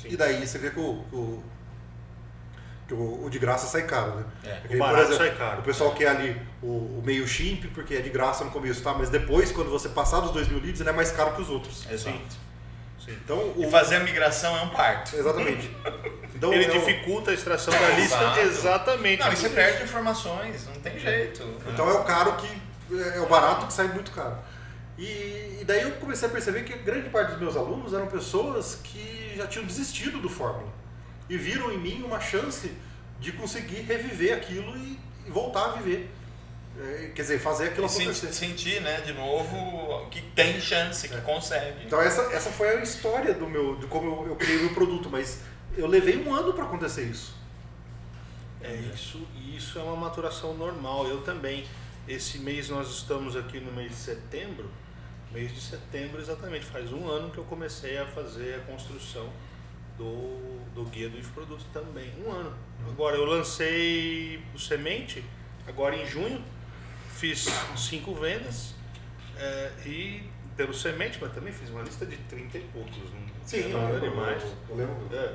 Sim. 0.00 0.08
E 0.10 0.16
daí 0.16 0.46
você 0.46 0.58
vê 0.58 0.70
que 0.70 0.78
o, 0.80 1.04
o- 1.12 1.42
o- 2.90 3.24
o 3.26 3.30
de 3.30 3.38
graça 3.38 3.66
sai 3.66 3.82
caro, 3.82 4.16
né? 4.16 4.24
É, 4.44 4.52
Aquele, 4.64 4.78
barato 4.78 5.14
sai 5.16 5.34
caro. 5.36 5.60
O 5.60 5.62
pessoal 5.62 5.92
quer 5.94 6.08
ali 6.08 6.40
o, 6.62 6.66
o 6.66 7.02
meio 7.04 7.26
chimp, 7.26 7.64
porque 7.74 7.94
é 7.94 8.00
de 8.00 8.10
graça 8.10 8.44
no 8.44 8.50
começo, 8.50 8.82
tá? 8.82 8.92
Mas 8.94 9.08
depois, 9.10 9.50
quando 9.52 9.70
você 9.70 9.88
passar 9.88 10.20
dos 10.20 10.30
2 10.32 10.48
mil 10.48 10.60
leads, 10.60 10.80
ele 10.80 10.90
é 10.90 10.92
mais 10.92 11.10
caro 11.12 11.32
que 11.34 11.42
os 11.42 11.48
outros. 11.50 11.86
Exato. 11.90 12.16
Sim. 13.04 13.18
Então, 13.24 13.36
o, 13.56 13.64
E 13.66 13.70
fazer 13.70 13.96
a 13.96 14.00
migração 14.00 14.56
é 14.56 14.62
um 14.62 14.68
parto. 14.68 15.16
Exatamente. 15.16 15.68
Então, 16.34 16.52
Ele 16.52 16.64
é 16.66 16.68
o- 16.68 16.72
dificulta 16.72 17.30
a 17.32 17.34
extração 17.34 17.72
da 17.74 17.88
lista 17.90 18.16
Exato. 18.16 18.40
exatamente. 18.40 19.20
Não, 19.20 19.32
e 19.32 19.36
você 19.36 19.48
perde 19.48 19.82
informações, 19.84 20.66
não 20.66 20.74
tem 20.80 20.98
jeito. 20.98 21.42
Então 21.72 21.88
é 21.88 21.92
o 21.94 22.04
caro 22.04 22.34
que 22.36 22.48
é 23.16 23.20
o 23.20 23.26
barato 23.26 23.66
que 23.66 23.72
sai 23.72 23.88
muito 23.88 24.10
caro. 24.12 24.36
E, 24.98 25.58
e 25.60 25.64
daí 25.66 25.82
eu 25.82 25.90
comecei 25.92 26.28
a 26.28 26.30
perceber 26.30 26.62
que 26.64 26.76
grande 26.78 27.08
parte 27.10 27.30
dos 27.32 27.40
meus 27.40 27.56
alunos 27.56 27.92
eram 27.94 28.06
pessoas 28.06 28.78
que 28.84 29.32
já 29.36 29.46
tinham 29.46 29.64
desistido 29.64 30.18
do 30.20 30.28
Fórmula 30.28 30.68
e 31.32 31.38
viram 31.38 31.72
em 31.72 31.78
mim 31.78 32.02
uma 32.02 32.20
chance 32.20 32.70
de 33.18 33.32
conseguir 33.32 33.80
reviver 33.80 34.36
aquilo 34.36 34.76
e, 34.76 34.98
e 35.26 35.30
voltar 35.30 35.64
a 35.64 35.68
viver. 35.72 36.10
É, 36.78 37.10
quer 37.14 37.22
dizer, 37.22 37.38
fazer 37.38 37.68
aquilo 37.68 37.86
E 37.86 37.90
acontecer. 37.90 38.32
sentir, 38.34 38.82
né, 38.82 39.00
de 39.00 39.14
novo, 39.14 40.06
que 40.10 40.20
tem 40.20 40.60
chance, 40.60 41.08
que 41.08 41.20
consegue. 41.22 41.86
Então 41.86 42.00
essa, 42.02 42.22
essa 42.34 42.50
foi 42.50 42.68
a 42.68 42.82
história 42.82 43.32
do 43.32 43.48
meu, 43.48 43.76
de 43.76 43.86
como 43.86 44.24
eu, 44.24 44.28
eu 44.28 44.36
criei 44.36 44.58
o 44.58 44.64
meu 44.64 44.74
produto, 44.74 45.08
mas 45.10 45.40
eu 45.74 45.86
levei 45.86 46.18
um 46.18 46.34
ano 46.34 46.52
para 46.52 46.64
acontecer 46.64 47.04
isso. 47.04 47.34
É 48.60 48.74
isso, 48.94 49.26
e 49.34 49.56
isso 49.56 49.78
é 49.78 49.82
uma 49.82 49.96
maturação 49.96 50.54
normal. 50.54 51.06
Eu 51.06 51.22
também. 51.22 51.64
Esse 52.06 52.38
mês 52.38 52.68
nós 52.68 52.90
estamos 52.90 53.36
aqui 53.36 53.58
no 53.58 53.72
mês 53.72 53.90
de 53.90 53.96
setembro. 53.96 54.70
Mês 55.32 55.54
de 55.54 55.60
setembro, 55.60 56.20
exatamente. 56.20 56.66
Faz 56.66 56.92
um 56.92 57.08
ano 57.08 57.30
que 57.30 57.38
eu 57.38 57.44
comecei 57.44 57.96
a 57.96 58.06
fazer 58.06 58.56
a 58.56 58.70
construção 58.70 59.32
do, 59.98 60.58
do 60.74 60.84
guia 60.90 61.08
do 61.08 61.18
infoproduto 61.18 61.64
também. 61.72 62.12
Um 62.24 62.30
ano. 62.30 62.54
Agora 62.88 63.16
eu 63.16 63.24
lancei 63.24 64.42
o 64.54 64.58
semente, 64.58 65.24
agora 65.66 65.94
em 65.96 66.06
junho. 66.06 66.42
Fiz 67.10 67.46
cinco 67.76 68.14
vendas. 68.14 68.74
é, 69.38 69.70
e 69.86 70.22
pelo 70.56 70.74
semente, 70.74 71.18
mas 71.20 71.32
também 71.32 71.52
fiz 71.52 71.70
uma 71.70 71.80
lista 71.82 72.04
de 72.04 72.16
30 72.16 72.58
e 72.58 72.60
poucos. 72.72 72.92
Não, 72.94 73.80
não 73.80 73.88
era 73.88 74.00
demais. 74.00 74.42
Eu 74.68 74.76
lembro. 74.76 74.96
É, 75.12 75.34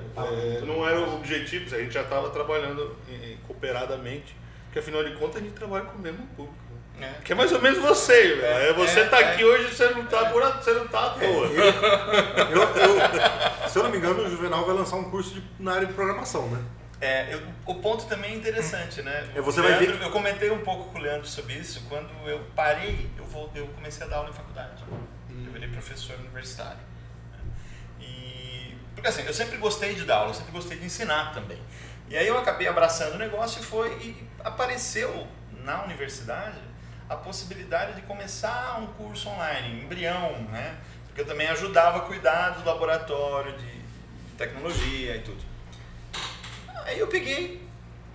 é, 0.58 0.62
não 0.62 0.88
era 0.88 1.00
o 1.00 1.16
objetivo, 1.18 1.74
a 1.76 1.80
gente 1.80 1.94
já 1.94 2.04
estava 2.04 2.30
trabalhando 2.30 2.96
em- 3.10 3.38
cooperadamente, 3.48 4.36
porque 4.66 4.80
afinal 4.80 5.04
de 5.04 5.16
contas 5.16 5.38
a 5.42 5.46
gente 5.46 5.54
trabalha 5.56 5.86
com 5.86 5.98
o 5.98 6.02
mesmo 6.02 6.26
público. 6.28 6.58
É. 7.00 7.14
Que 7.24 7.32
é 7.32 7.36
mais 7.36 7.52
ou 7.52 7.62
menos 7.62 7.78
você, 7.80 8.36
velho. 8.36 8.44
É, 8.46 8.74
Você 8.74 9.02
é, 9.02 9.06
está 9.06 9.20
é. 9.22 9.34
aqui 9.34 9.44
hoje, 9.46 9.74
você 9.76 9.88
não 9.90 10.04
está 10.04 10.26
por 10.32 10.42
você 10.42 10.74
não 10.74 10.88
tá 10.88 11.06
à 11.06 11.10
toa. 11.12 11.46
Eu, 11.48 12.62
eu- 12.62 13.70
se 13.70 13.78
eu 13.78 13.84
não 13.84 13.92
me 13.92 13.98
engano, 13.98 14.24
o 14.24 14.30
Juvenal 14.30 14.66
vai 14.66 14.76
lançar 14.76 14.96
um 14.96 15.10
curso 15.10 15.34
de- 15.36 15.44
na 15.60 15.74
área 15.74 15.86
de 15.88 15.94
programação, 15.94 16.48
né? 16.50 16.64
É, 17.00 17.32
eu- 17.34 17.42
o 17.68 17.76
ponto 17.76 18.06
também 18.08 18.32
é 18.34 18.36
interessante, 18.36 19.04
né? 19.04 19.30
É, 19.36 19.42
você 19.42 19.60
O 19.60 19.64
vai 19.64 19.74
ver- 19.78 19.90
Leandro- 19.90 20.04
Eu 20.08 20.12
comentei 20.12 20.50
um 20.50 20.62
pouco 20.62 20.92
com 20.92 20.98
o 20.98 21.02
Leandro 21.02 21.28
sobre 21.28 21.54
isso. 21.54 21.84
Quando 21.88 22.10
eu 22.28 22.40
parei, 22.56 23.08
eu, 23.18 23.24
vou, 23.26 23.52
eu 23.54 23.68
comecei 23.68 24.06
a 24.08 24.10
dar 24.10 24.18
aula 24.18 24.30
em 24.30 24.34
faculdade. 24.34 24.84
Eu 25.30 25.52
virei 25.52 25.70
professor 25.70 26.16
universitário. 26.20 26.78
né? 27.32 27.40
E, 28.02 28.76
porque 28.96 29.08
assim, 29.08 29.24
eu 29.26 29.34
sempre 29.34 29.58
gostei 29.58 29.94
de 29.94 30.04
dar 30.06 30.18
aula, 30.18 30.32
eu 30.32 30.34
sempre 30.34 30.52
gostei 30.52 30.78
de 30.80 30.86
ensinar 30.86 31.32
também. 31.34 31.62
E 32.10 32.18
aí 32.18 32.28
eu 32.28 32.38
acabei 32.38 32.68
abraçando 32.68 33.14
o 33.16 33.18
negócio 33.20 33.62
e 33.62 33.66
foi 33.66 33.90
e 34.02 34.28
apareceu 34.44 35.28
na 35.64 35.84
universidade 35.84 36.58
a 37.10 37.16
possibilidade 37.16 37.94
de 37.96 38.02
começar 38.02 38.80
um 38.80 38.88
curso 38.88 39.30
online, 39.30 39.84
embrião, 39.84 40.42
né? 40.52 40.78
Porque 41.08 41.22
eu 41.22 41.26
também 41.26 41.48
ajudava 41.48 42.00
a 42.00 42.02
cuidar 42.02 42.52
do 42.52 42.66
laboratório 42.66 43.58
de 43.58 43.82
tecnologia 44.38 45.16
e 45.16 45.22
tudo. 45.22 45.44
Aí 46.86 47.00
eu 47.00 47.08
peguei, 47.08 47.68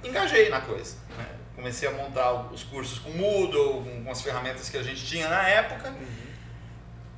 engajei 0.03 0.49
na 0.49 0.61
coisa. 0.61 0.97
né? 1.19 1.27
Comecei 1.55 1.89
a 1.89 1.93
montar 1.93 2.33
os 2.53 2.63
cursos 2.65 2.99
com 2.99 3.11
Moodle, 3.11 3.85
com 4.05 4.11
as 4.11 4.23
ferramentas 4.23 4.69
que 4.69 4.77
a 4.77 4.83
gente 4.83 5.05
tinha 5.05 5.29
na 5.29 5.47
época. 5.49 5.95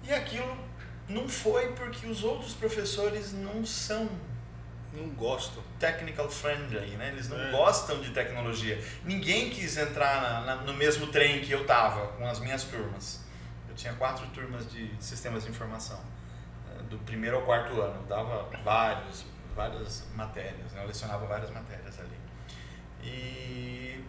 E 0.03 0.13
aquilo 0.13 0.57
não 1.09 1.29
foi 1.29 1.73
porque 1.73 2.07
os 2.07 2.25
outros 2.25 2.55
professores 2.55 3.33
não 3.33 3.65
são 3.65 4.09
Não 4.95 5.09
gosto. 5.11 5.63
technical 5.79 6.31
friendly, 6.31 6.97
né? 6.97 7.09
Eles 7.09 7.29
não 7.29 7.39
É. 7.39 7.51
gostam 7.51 8.01
de 8.01 8.11
tecnologia. 8.11 8.83
Ninguém 9.05 9.51
quis 9.51 9.77
entrar 9.77 10.23
na- 10.23 10.41
na- 10.43 10.63
no 10.63 10.73
mesmo 10.75 11.09
trem 11.09 11.41
que 11.41 11.51
eu 11.53 11.67
tava 11.67 12.07
com 12.13 12.27
as 12.27 12.39
minhas 12.39 12.65
turmas. 12.65 13.21
Eu 13.69 13.75
tinha 13.75 13.93
quatro 13.95 14.27
turmas 14.29 14.71
de 14.71 14.91
sistemas 15.01 15.45
de 15.45 15.51
informação, 15.51 16.01
eh, 16.71 16.83
do 16.85 16.97
primeiro 16.99 17.37
ao 17.37 17.43
quarto 17.43 17.81
ano. 17.81 17.97
Eu 18.03 18.07
dava 18.07 18.49
vários 18.65 19.27
várias 19.55 20.03
matérias, 20.17 20.73
né? 20.73 20.83
eu 20.83 20.87
lecionava 20.89 21.27
várias 21.27 21.49
matérias 21.51 21.99
ali. 22.01 22.19
E 23.03 24.01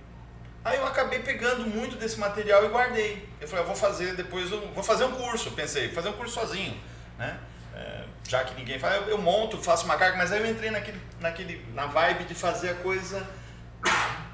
aí 0.64 0.78
eu 0.78 0.88
acabei 0.88 1.20
pegando 1.20 1.66
muito 1.70 1.98
desse 1.98 2.20
material 2.20 2.66
e 2.66 2.70
guardei. 2.70 3.28
Eu 3.40 3.48
falei, 3.48 3.64
eu 3.64 3.68
vou 3.68 3.76
fazer 3.76 4.16
depois, 4.16 4.52
um, 4.52 4.72
vou 4.74 4.84
fazer 4.84 5.04
um 5.06 5.12
curso, 5.12 5.52
pensei, 5.52 5.90
fazer 5.90 6.10
um 6.10 6.14
curso 6.14 6.34
sozinho, 6.34 6.80
né? 7.18 7.40
É, 7.76 8.04
já 8.28 8.44
que 8.44 8.56
ninguém 8.56 8.80
faz, 8.80 8.96
eu, 9.02 9.10
eu, 9.10 9.18
monto, 9.18 9.58
faço 9.58 9.86
uma 9.86 9.98
carga, 9.98 10.18
mas 10.18 10.32
aí 10.32 10.40
eu 10.42 10.50
entrei 10.50 10.72
naquele, 10.72 11.00
naquele, 11.20 11.66
na 11.74 11.86
vibe 11.88 12.24
de 12.24 12.34
fazer 12.34 12.70
a 12.70 12.76
coisa, 12.76 13.28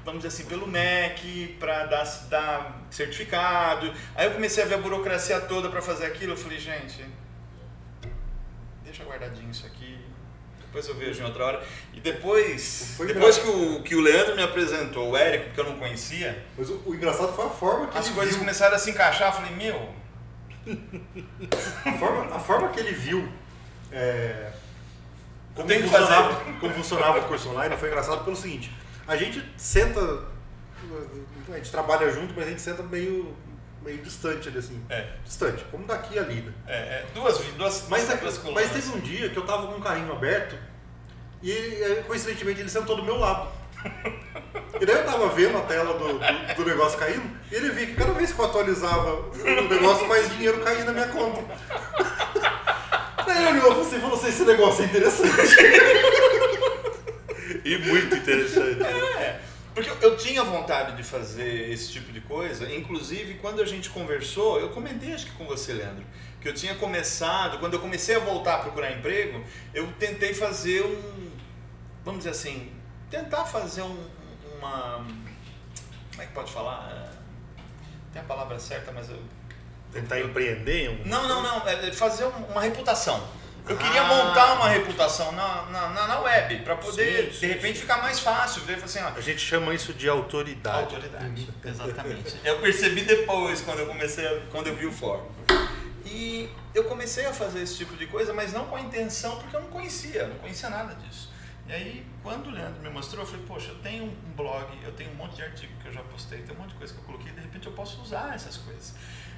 vamos 0.04 0.22
dizer 0.22 0.28
assim, 0.28 0.48
pelo 0.48 0.66
MEC, 0.66 1.56
para 1.58 1.86
dar, 1.86 2.04
dar 2.30 2.82
certificado. 2.90 3.92
Aí 4.14 4.26
eu 4.26 4.32
comecei 4.32 4.62
a 4.62 4.66
ver 4.66 4.76
a 4.76 4.78
burocracia 4.78 5.40
toda 5.40 5.68
para 5.68 5.82
fazer 5.82 6.06
aquilo, 6.06 6.32
eu 6.32 6.36
falei, 6.36 6.58
gente, 6.58 7.04
deixa 8.84 9.04
guardadinho 9.04 9.50
isso 9.50 9.66
aqui, 9.66 9.98
depois 10.60 10.88
eu 10.88 10.94
vejo 10.94 11.20
em 11.20 11.26
outra 11.26 11.44
hora. 11.44 11.64
E 11.92 12.00
depois, 12.00 12.94
foi 12.96 13.06
depois 13.06 13.36
que 13.36 13.48
o, 13.48 13.82
que 13.82 13.94
o 13.94 14.00
Leandro 14.00 14.34
me 14.34 14.42
apresentou, 14.42 15.10
o 15.10 15.16
Érico, 15.16 15.50
que 15.50 15.60
eu 15.60 15.64
não 15.64 15.78
conhecia. 15.78 16.42
Mas 16.56 16.70
o, 16.70 16.80
o 16.86 16.94
engraçado 16.94 17.34
foi 17.34 17.44
a 17.44 17.50
forma 17.50 17.88
que 17.88 17.98
As 17.98 18.08
coisas 18.08 18.30
viu. 18.34 18.38
começaram 18.38 18.74
a 18.74 18.78
se 18.78 18.90
encaixar, 18.90 19.28
eu 19.28 19.32
falei, 19.32 19.54
meu. 19.54 20.01
A, 21.84 21.92
forma, 21.92 22.36
a 22.36 22.38
forma 22.38 22.68
que 22.68 22.80
ele 22.80 22.92
viu. 22.92 23.28
É, 23.90 24.50
como, 25.54 25.68
funcionava, 25.68 26.44
como 26.60 26.74
funcionava 26.74 27.18
o 27.18 27.24
curso 27.24 27.50
online 27.50 27.76
foi 27.76 27.88
engraçado 27.88 28.24
pelo 28.24 28.36
seguinte: 28.36 28.72
a 29.06 29.16
gente 29.16 29.44
senta, 29.56 30.24
a 31.48 31.56
gente 31.56 31.70
trabalha 31.70 32.10
junto, 32.10 32.34
mas 32.34 32.46
a 32.46 32.50
gente 32.50 32.62
senta 32.62 32.82
meio 32.82 33.36
meio 33.82 33.98
distante 33.98 34.48
ali, 34.48 34.58
assim. 34.58 34.80
É. 34.88 35.08
Distante, 35.24 35.64
como 35.70 35.84
daqui 35.86 36.18
ali, 36.18 36.40
né? 36.40 36.52
É, 36.66 36.76
é. 36.76 37.06
Duas, 37.14 37.38
duas, 37.38 37.86
mas, 37.88 38.06
duas. 38.20 38.42
Mas 38.52 38.70
teve 38.70 38.88
um 38.90 39.00
dia 39.00 39.28
que 39.28 39.36
eu 39.36 39.44
tava 39.44 39.66
com 39.66 39.74
um 39.74 39.80
carrinho 39.80 40.12
aberto 40.12 40.56
e, 41.42 41.50
é, 41.50 42.04
coincidentemente, 42.06 42.60
ele 42.60 42.70
sentou 42.70 42.96
do 42.96 43.02
meu 43.02 43.18
lado. 43.18 43.50
E 44.82 44.84
daí 44.84 44.96
eu 44.96 45.04
tava 45.04 45.28
vendo 45.28 45.56
a 45.56 45.60
tela 45.60 45.96
do, 45.96 46.18
do, 46.18 46.54
do, 46.56 46.64
negócio 46.64 46.98
caindo 46.98 47.22
e 47.52 47.54
ele 47.54 47.70
via 47.70 47.86
que 47.86 47.94
cada 47.94 48.12
vez 48.14 48.32
que 48.32 48.40
eu 48.40 48.44
atualizava 48.44 49.14
o 49.14 49.68
negócio, 49.68 50.08
mais 50.08 50.28
dinheiro 50.32 50.58
caía 50.58 50.84
na 50.84 50.92
minha 50.92 51.06
conta. 51.06 51.40
Daí 53.24 53.46
ele 53.46 53.60
olhou 53.60 53.80
e 53.80 54.00
falou 54.00 54.16
assim, 54.16 54.26
esse 54.26 54.42
negócio 54.42 54.82
é 54.82 54.86
interessante. 54.86 55.56
E 57.64 57.78
muito 57.78 58.16
interessante. 58.16 58.82
É. 58.82 59.40
Porque 59.72 60.04
eu 60.04 60.16
tinha 60.16 60.42
vontade 60.42 60.96
de 60.96 61.04
fazer 61.04 61.70
esse 61.70 61.92
tipo 61.92 62.10
de 62.10 62.20
coisa, 62.20 62.68
inclusive 62.74 63.34
quando 63.34 63.62
a 63.62 63.64
gente 63.64 63.88
conversou, 63.88 64.58
eu 64.58 64.70
comentei 64.70 65.14
acho 65.14 65.26
que 65.26 65.32
com 65.32 65.44
você, 65.44 65.74
Leandro, 65.74 66.04
que 66.40 66.48
eu 66.48 66.54
tinha 66.54 66.74
começado, 66.74 67.60
quando 67.60 67.74
eu 67.74 67.80
comecei 67.80 68.16
a 68.16 68.18
voltar 68.18 68.56
a 68.56 68.58
procurar 68.58 68.90
emprego, 68.90 69.44
eu 69.72 69.86
tentei 69.92 70.34
fazer 70.34 70.82
um, 70.82 71.30
vamos 72.04 72.24
dizer 72.24 72.30
assim, 72.30 72.72
tentar 73.08 73.44
fazer 73.44 73.82
um, 73.82 73.96
uma, 74.62 75.04
como 76.10 76.22
é 76.22 76.26
que 76.26 76.32
pode 76.32 76.52
falar? 76.52 77.10
Tem 78.12 78.22
a 78.22 78.24
palavra 78.24 78.58
certa, 78.58 78.92
mas 78.92 79.10
eu... 79.10 79.18
Tentar 79.92 80.20
empreender? 80.20 80.88
Um... 80.88 81.08
Não, 81.08 81.28
não, 81.28 81.42
não, 81.42 81.68
é 81.68 81.92
fazer 81.92 82.24
uma 82.24 82.60
reputação. 82.62 83.22
Eu 83.68 83.76
queria 83.76 84.02
ah. 84.02 84.04
montar 84.04 84.54
uma 84.54 84.68
reputação 84.68 85.30
na, 85.32 85.66
na, 85.66 85.88
na 86.08 86.20
web, 86.20 86.62
para 86.62 86.76
poder, 86.76 87.26
sim, 87.26 87.32
sim, 87.32 87.40
de 87.40 87.46
repente, 87.46 87.74
sim. 87.74 87.82
ficar 87.82 87.98
mais 87.98 88.18
fácil. 88.18 88.62
Assim, 88.82 89.00
ó, 89.00 89.08
a 89.08 89.20
gente 89.20 89.38
chama 89.38 89.72
isso 89.74 89.92
de 89.92 90.08
autoridade. 90.08 90.94
Autoridade, 90.94 91.48
exatamente. 91.64 92.40
eu 92.44 92.58
percebi 92.58 93.02
depois, 93.02 93.60
quando 93.60 93.80
eu 93.80 93.86
comecei, 93.86 94.26
a, 94.26 94.40
quando 94.50 94.66
eu 94.66 94.74
vi 94.74 94.86
o 94.86 94.92
fórum. 94.92 95.26
E 96.04 96.50
eu 96.74 96.84
comecei 96.84 97.24
a 97.26 97.32
fazer 97.32 97.62
esse 97.62 97.76
tipo 97.76 97.96
de 97.96 98.06
coisa, 98.06 98.32
mas 98.32 98.52
não 98.52 98.66
com 98.66 98.76
a 98.76 98.80
intenção, 98.80 99.36
porque 99.36 99.54
eu 99.54 99.60
não 99.60 99.68
conhecia, 99.68 100.26
não 100.26 100.36
conhecia 100.36 100.68
nada 100.68 100.94
disso. 100.96 101.31
E 101.66 101.72
aí, 101.72 102.06
quando 102.22 102.48
o 102.48 102.50
Leandro 102.50 102.80
me 102.82 102.90
mostrou, 102.90 103.22
eu 103.22 103.26
falei, 103.26 103.46
poxa, 103.46 103.70
eu 103.70 103.78
tenho 103.78 104.04
um 104.04 104.32
blog, 104.34 104.66
eu 104.82 104.92
tenho 104.92 105.10
um 105.12 105.14
monte 105.14 105.36
de 105.36 105.42
artigo 105.42 105.72
que 105.80 105.88
eu 105.88 105.92
já 105.92 106.02
postei, 106.02 106.42
tem 106.42 106.54
um 106.54 106.58
monte 106.58 106.70
de 106.70 106.76
coisa 106.76 106.92
que 106.92 106.98
eu 106.98 107.04
coloquei, 107.04 107.32
de 107.32 107.40
repente 107.40 107.66
eu 107.66 107.72
posso 107.72 108.00
usar 108.02 108.34
essas 108.34 108.56
coisas. 108.56 108.94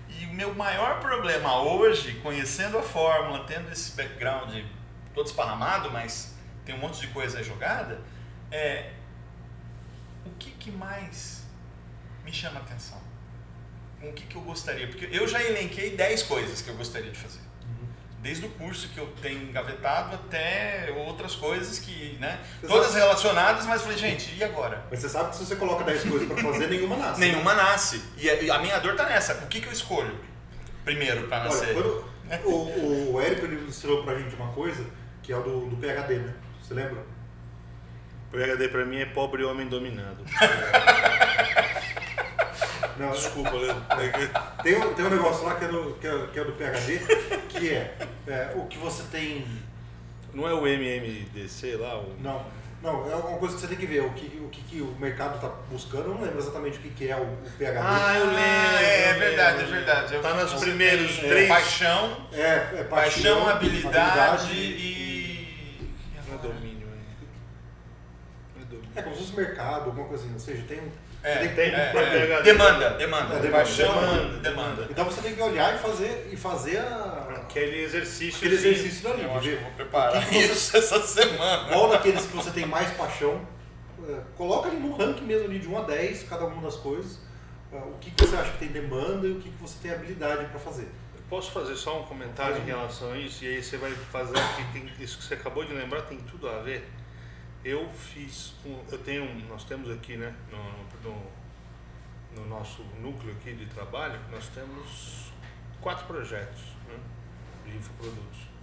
E 0.09 0.25
o 0.27 0.33
meu 0.33 0.55
maior 0.55 1.01
problema 1.01 1.63
hoje, 1.63 2.15
conhecendo 2.21 2.79
a 2.79 2.83
fórmula, 2.83 3.45
tendo 3.45 3.71
esse 3.71 3.93
background 3.93 4.55
todo 5.15 5.27
esparramado, 5.27 5.91
mas 5.91 6.35
tem 6.65 6.75
um 6.75 6.79
monte 6.79 7.01
de 7.01 7.09
coisa 7.09 7.43
jogada, 7.43 8.01
é 8.51 8.93
o 10.25 10.31
que, 10.31 10.51
que 10.53 10.71
mais 10.71 11.45
me 12.25 12.33
chama 12.33 12.61
a 12.61 12.63
atenção? 12.63 13.01
O 14.03 14.13
que, 14.13 14.27
que 14.27 14.37
eu 14.37 14.43
gostaria? 14.43 14.87
Porque 14.89 15.09
eu 15.11 15.27
já 15.27 15.43
elenquei 15.43 15.97
10 15.97 16.25
coisas 16.25 16.61
que 16.61 16.69
eu 16.69 16.77
gostaria 16.77 17.11
de 17.11 17.19
fazer 17.19 17.44
desde 18.25 18.47
o 18.47 18.49
curso 18.49 18.89
que 18.89 18.99
eu 18.99 19.07
tenho 19.21 19.43
engavetado 19.43 20.15
até 20.15 20.91
outras 21.07 21.37
coisas 21.37 21.79
que, 21.79 22.17
né? 22.19 22.41
Você 22.59 22.67
todas 22.67 22.87
sabe... 22.87 23.01
relacionadas, 23.01 23.67
mas 23.67 23.83
falei, 23.83 23.99
gente, 23.99 24.35
e 24.35 24.43
agora? 24.43 24.83
Mas 24.91 25.01
você 25.01 25.11
sabe 25.11 25.29
que 25.29 25.37
se 25.37 25.45
você 25.45 25.57
coloca 25.57 25.85
10 25.85 26.05
coisas 26.05 26.27
para 26.27 26.43
fazer, 26.43 26.69
nenhuma 26.69 26.97
nasce. 26.97 27.21
nenhuma 27.21 27.55
nasce. 27.55 28.03
E 28.17 28.51
a 28.51 28.59
minha 28.61 28.79
dor 28.79 28.97
tá 28.97 29.05
nessa. 29.05 29.35
O 29.35 29.47
que, 29.47 29.61
que 29.61 29.69
eu 29.69 29.73
escolho 29.73 30.19
primeiro 30.87 31.29
para 31.29 31.45
nascer? 31.45 31.77
Olha, 31.77 32.03
quando 32.33 32.49
o, 32.49 33.13
o 33.13 33.21
Érico 33.21 33.45
ele 33.45 33.69
ensinou 33.69 34.03
pra 34.03 34.19
gente 34.19 34.35
uma 34.37 34.51
coisa, 34.53 34.83
que 35.23 35.31
é 35.31 35.37
o 35.37 35.43
do, 35.43 35.67
do 35.67 35.77
PHD, 35.77 36.15
né? 36.21 36.35
Você 36.63 36.73
lembra? 36.73 37.05
O 38.33 38.37
PHD 38.37 38.69
para 38.69 38.87
mim 38.87 39.01
é 39.01 39.07
pobre 39.07 39.45
homem 39.45 39.69
dominado. 39.69 40.25
Não, 42.99 43.11
Desculpa, 43.11 43.51
Leandro. 43.51 43.85
Tem, 44.63 44.95
tem 44.95 45.05
um 45.05 45.11
negócio 45.11 45.45
lá 45.45 45.57
que 45.57 45.65
é 45.65 45.69
do, 45.69 45.95
que 46.01 46.07
é, 46.07 46.27
que 46.33 46.41
é 46.41 46.45
do 46.45 46.53
PHD, 46.53 46.99
que 47.49 47.71
é, 47.71 47.97
é, 48.27 48.53
o 48.55 48.67
que 48.67 48.79
você 48.79 49.03
tem. 49.11 49.47
Não 50.33 50.49
é 50.49 50.55
o 50.55 50.67
MMDC 50.67 51.77
lá? 51.77 51.99
O... 51.99 52.15
Não. 52.21 52.45
Não, 52.83 53.11
é 53.11 53.15
uma 53.15 53.39
coisa 53.39 53.55
que 53.55 53.63
você 53.63 53.67
tem 53.69 53.79
que 53.79 53.87
ver, 53.87 54.03
o 54.03 54.11
que 54.11 54.27
o, 54.45 54.49
que, 54.51 54.61
que 54.63 54.83
o 54.83 54.95
mercado 54.99 55.37
está 55.37 55.49
buscando, 55.71 56.05
eu 56.05 56.15
não 56.17 56.21
lembro 56.21 56.39
exatamente 56.39 56.77
o 56.77 56.83
que, 56.83 56.91
que 56.91 57.09
é 57.09 57.17
o, 57.17 57.23
o 57.23 57.51
PHD. 57.57 57.79
Ah, 57.79 58.19
eu 58.19 58.27
lembro. 58.27 58.39
É, 58.39 59.09
é 59.09 59.13
verdade, 59.15 59.63
é 59.63 59.65
verdade. 59.65 60.17
Está 60.17 60.35
nos 60.35 60.53
primeiros 60.53 61.19
é, 61.19 61.29
três. 61.29 61.49
Paixão, 61.49 62.27
é, 62.31 62.43
é 62.43 62.85
paixão, 62.85 63.41
paixão 63.41 63.49
habilidade, 63.49 64.21
habilidade 64.21 64.53
e. 64.53 65.95
Não 66.29 66.35
é 66.35 66.39
domínio, 66.43 66.89
é. 68.97 69.01
É 69.01 69.03
como 69.03 69.17
se 69.17 69.23
fosse 69.23 69.37
mercado, 69.37 69.87
alguma 69.87 70.07
coisa 70.07 70.23
assim. 70.23 70.35
Ou 70.35 70.41
seja, 70.41 70.63
tem 70.69 70.79
um 70.81 70.91
é, 71.25 71.49
tem, 71.49 71.75
é, 71.75 71.93
é, 71.95 72.43
demanda, 72.43 72.91
demanda, 72.91 73.35
é, 73.37 73.51
paixão, 73.51 73.95
demanda, 73.95 74.39
demanda. 74.41 74.87
Então 74.91 75.07
você 75.07 75.23
tem 75.23 75.35
que 75.35 75.41
olhar 75.41 75.75
e 75.75 75.79
fazer, 75.79 76.29
e 76.31 76.37
fazer 76.37 76.77
a... 76.77 77.29
aquele 77.37 77.83
exercício. 77.83 78.37
Aquele 78.37 78.55
exercício 78.57 79.09
dali. 79.09 79.23
Eu 79.23 79.31
acho 79.33 79.41
que 79.41 79.55
eu 79.55 79.61
vou 79.61 79.71
preparar 79.71 80.23
você, 80.23 80.39
isso 80.39 80.77
essa 80.77 81.01
semana. 81.01 81.73
Qual 81.73 81.89
daqueles 81.89 82.27
que 82.27 82.37
você 82.37 82.51
tem 82.51 82.67
mais 82.67 82.91
paixão, 82.91 83.41
é, 84.07 84.21
coloca 84.37 84.69
ali 84.69 84.77
no 84.77 84.95
ranking 84.95 85.25
mesmo 85.25 85.47
ali 85.47 85.59
de 85.59 85.67
1 85.67 85.79
a 85.79 85.83
10, 85.85 86.25
cada 86.25 86.45
uma 86.45 86.61
das 86.61 86.77
coisas. 86.77 87.19
É, 87.73 87.79
o 87.79 87.97
que, 87.99 88.11
que 88.11 88.27
você 88.27 88.37
acha 88.37 88.53
que 88.53 88.59
tem 88.59 88.69
demanda 88.69 89.27
e 89.27 89.33
o 89.33 89.41
que, 89.41 89.49
que 89.49 89.63
você 89.63 89.79
tem 89.81 89.93
habilidade 89.93 90.45
para 90.45 90.61
fazer. 90.61 90.89
Posso 91.31 91.53
fazer 91.53 91.75
só 91.75 92.01
um 92.01 92.05
comentário 92.05 92.59
em 92.59 92.67
relação 92.67 93.13
a 93.13 93.17
isso? 93.17 93.47
E 93.47 93.49
aí 93.49 93.63
você 93.63 93.79
vai 93.79 93.91
fazer 94.13 94.35
que 94.35 94.79
tem, 94.79 94.93
isso 95.01 95.17
que 95.17 95.25
você 95.25 95.33
acabou 95.33 95.65
de 95.65 95.73
lembrar 95.73 96.03
tem 96.03 96.19
tudo 96.19 96.51
a 96.51 96.59
ver 96.59 96.87
eu 97.65 97.89
fiz, 97.89 98.55
eu 98.93 98.99
tenho, 98.99 99.25
nós 99.49 99.65
temos 99.65 99.91
aqui, 99.91 100.17
né, 100.17 100.35
no, 100.51 101.11
no, 101.11 101.23
no, 102.37 102.49
nosso 102.49 102.83
núcleo 103.01 103.33
aqui 103.33 103.55
de 103.55 103.67
trabalho, 103.67 104.21
nós 104.31 104.49
temos 104.49 105.33
quatro 105.81 106.07
projetos 106.07 106.61
né, 106.87 106.99
de 107.65 107.77
infoprodutos. 107.77 108.55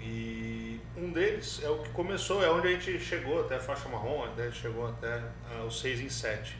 E 0.00 0.80
um 0.96 1.12
deles 1.12 1.60
é 1.62 1.70
o 1.70 1.78
que 1.78 1.90
começou, 1.90 2.42
é 2.42 2.50
onde 2.50 2.66
a 2.66 2.70
gente 2.72 2.98
chegou 2.98 3.42
até 3.42 3.56
a 3.56 3.60
faixa 3.60 3.88
marrom, 3.88 4.24
até 4.24 4.50
chegou 4.50 4.88
até 4.88 5.22
uh, 5.64 5.70
6 5.70 6.00
em 6.00 6.08
7. 6.08 6.58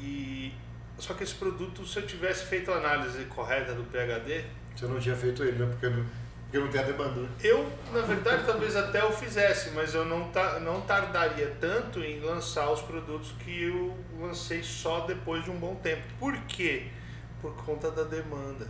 E 0.00 0.54
só 0.96 1.14
que 1.14 1.24
esse 1.24 1.34
produto, 1.34 1.84
se 1.84 1.98
eu 1.98 2.06
tivesse 2.06 2.44
feito 2.44 2.70
a 2.70 2.76
análise 2.76 3.24
correta 3.24 3.74
do 3.74 3.82
PHD, 3.84 4.44
você 4.76 4.86
não 4.86 5.00
tinha 5.00 5.16
feito 5.16 5.42
ele, 5.42 5.58
né? 5.58 5.66
Porque 5.66 5.88
porque 6.48 6.58
não 6.58 6.68
tem 6.68 6.80
a 6.80 6.84
demanda. 6.84 7.28
Eu, 7.44 7.70
na 7.92 8.00
verdade, 8.00 8.44
talvez 8.46 8.74
até 8.74 9.02
eu 9.02 9.12
fizesse, 9.12 9.70
mas 9.70 9.94
eu 9.94 10.06
não, 10.06 10.30
ta, 10.30 10.58
não 10.58 10.80
tardaria 10.80 11.54
tanto 11.60 12.02
em 12.02 12.20
lançar 12.20 12.70
os 12.70 12.80
produtos 12.80 13.32
que 13.44 13.64
eu 13.64 13.94
lancei 14.18 14.62
só 14.62 15.00
depois 15.00 15.44
de 15.44 15.50
um 15.50 15.58
bom 15.58 15.74
tempo. 15.74 16.02
Por 16.18 16.34
quê? 16.46 16.88
Por 17.42 17.54
conta 17.54 17.90
da 17.90 18.02
demanda. 18.02 18.66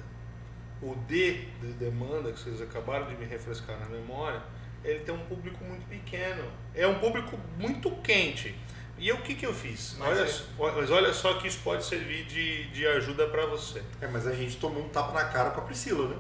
O 0.83 0.95
D 1.07 1.47
de 1.61 1.73
demanda, 1.75 2.33
que 2.33 2.41
vocês 2.41 2.61
acabaram 2.61 3.07
de 3.07 3.17
me 3.17 3.25
refrescar 3.25 3.79
na 3.79 3.87
memória, 3.87 4.43
ele 4.85 5.01
tem 5.01 5.15
um 5.15 5.25
público 5.27 5.65
muito 5.65 5.87
pequeno. 5.87 6.45
É 6.75 6.87
um 6.87 6.99
público 6.99 7.39
muito 7.57 7.91
quente. 8.03 8.57
E 8.99 9.13
o 9.13 9.23
que, 9.23 9.37
que 9.37 9.47
eu 9.47 9.55
fiz? 9.55 9.95
Mas 9.97 10.09
olha, 10.09 10.69
é... 10.69 10.77
mas 10.77 10.91
olha 10.91 11.13
só 11.13 11.35
que 11.35 11.47
isso 11.47 11.61
pode 11.63 11.85
servir 11.85 12.25
de, 12.25 12.69
de 12.71 12.85
ajuda 12.89 13.29
para 13.29 13.47
você. 13.47 13.85
É, 14.01 14.09
mas 14.09 14.27
a 14.27 14.33
gente 14.33 14.57
tomou 14.57 14.85
um 14.85 14.89
tapa 14.89 15.13
na 15.13 15.27
cara 15.27 15.51
com 15.51 15.61
a 15.61 15.65
Priscila, 15.65 16.09
né? 16.09 16.17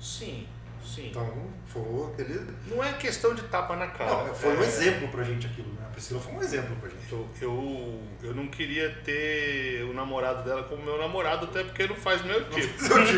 Sim, 0.00 0.46
Sim. 0.86 1.08
Então, 1.08 1.50
foi 1.66 1.82
aquele. 2.12 2.46
Não 2.68 2.82
é 2.82 2.92
questão 2.94 3.34
de 3.34 3.42
tapa 3.42 3.74
na 3.76 3.88
cara. 3.88 4.24
Não, 4.24 4.34
foi 4.34 4.56
um 4.56 4.62
É, 4.62 4.66
exemplo 4.66 5.08
pra 5.08 5.24
gente 5.24 5.46
aquilo, 5.46 5.68
né? 5.74 5.86
A 5.86 5.90
Priscila 5.96 6.20
foi 6.20 6.32
um 6.34 6.42
exemplo 6.42 6.76
pra 6.76 6.88
gente. 6.88 7.10
Eu, 7.12 7.28
eu, 7.40 8.02
eu 8.22 8.34
não 8.34 8.46
queria 8.48 8.90
ter 9.04 9.82
o 9.84 9.92
namorado 9.94 10.42
dela 10.44 10.62
como 10.64 10.82
meu 10.82 10.98
namorado, 10.98 11.46
até 11.46 11.64
porque 11.64 11.86
não 11.86 11.96
faz 11.96 12.22
meu 12.22 12.44
tipo. 12.50 12.74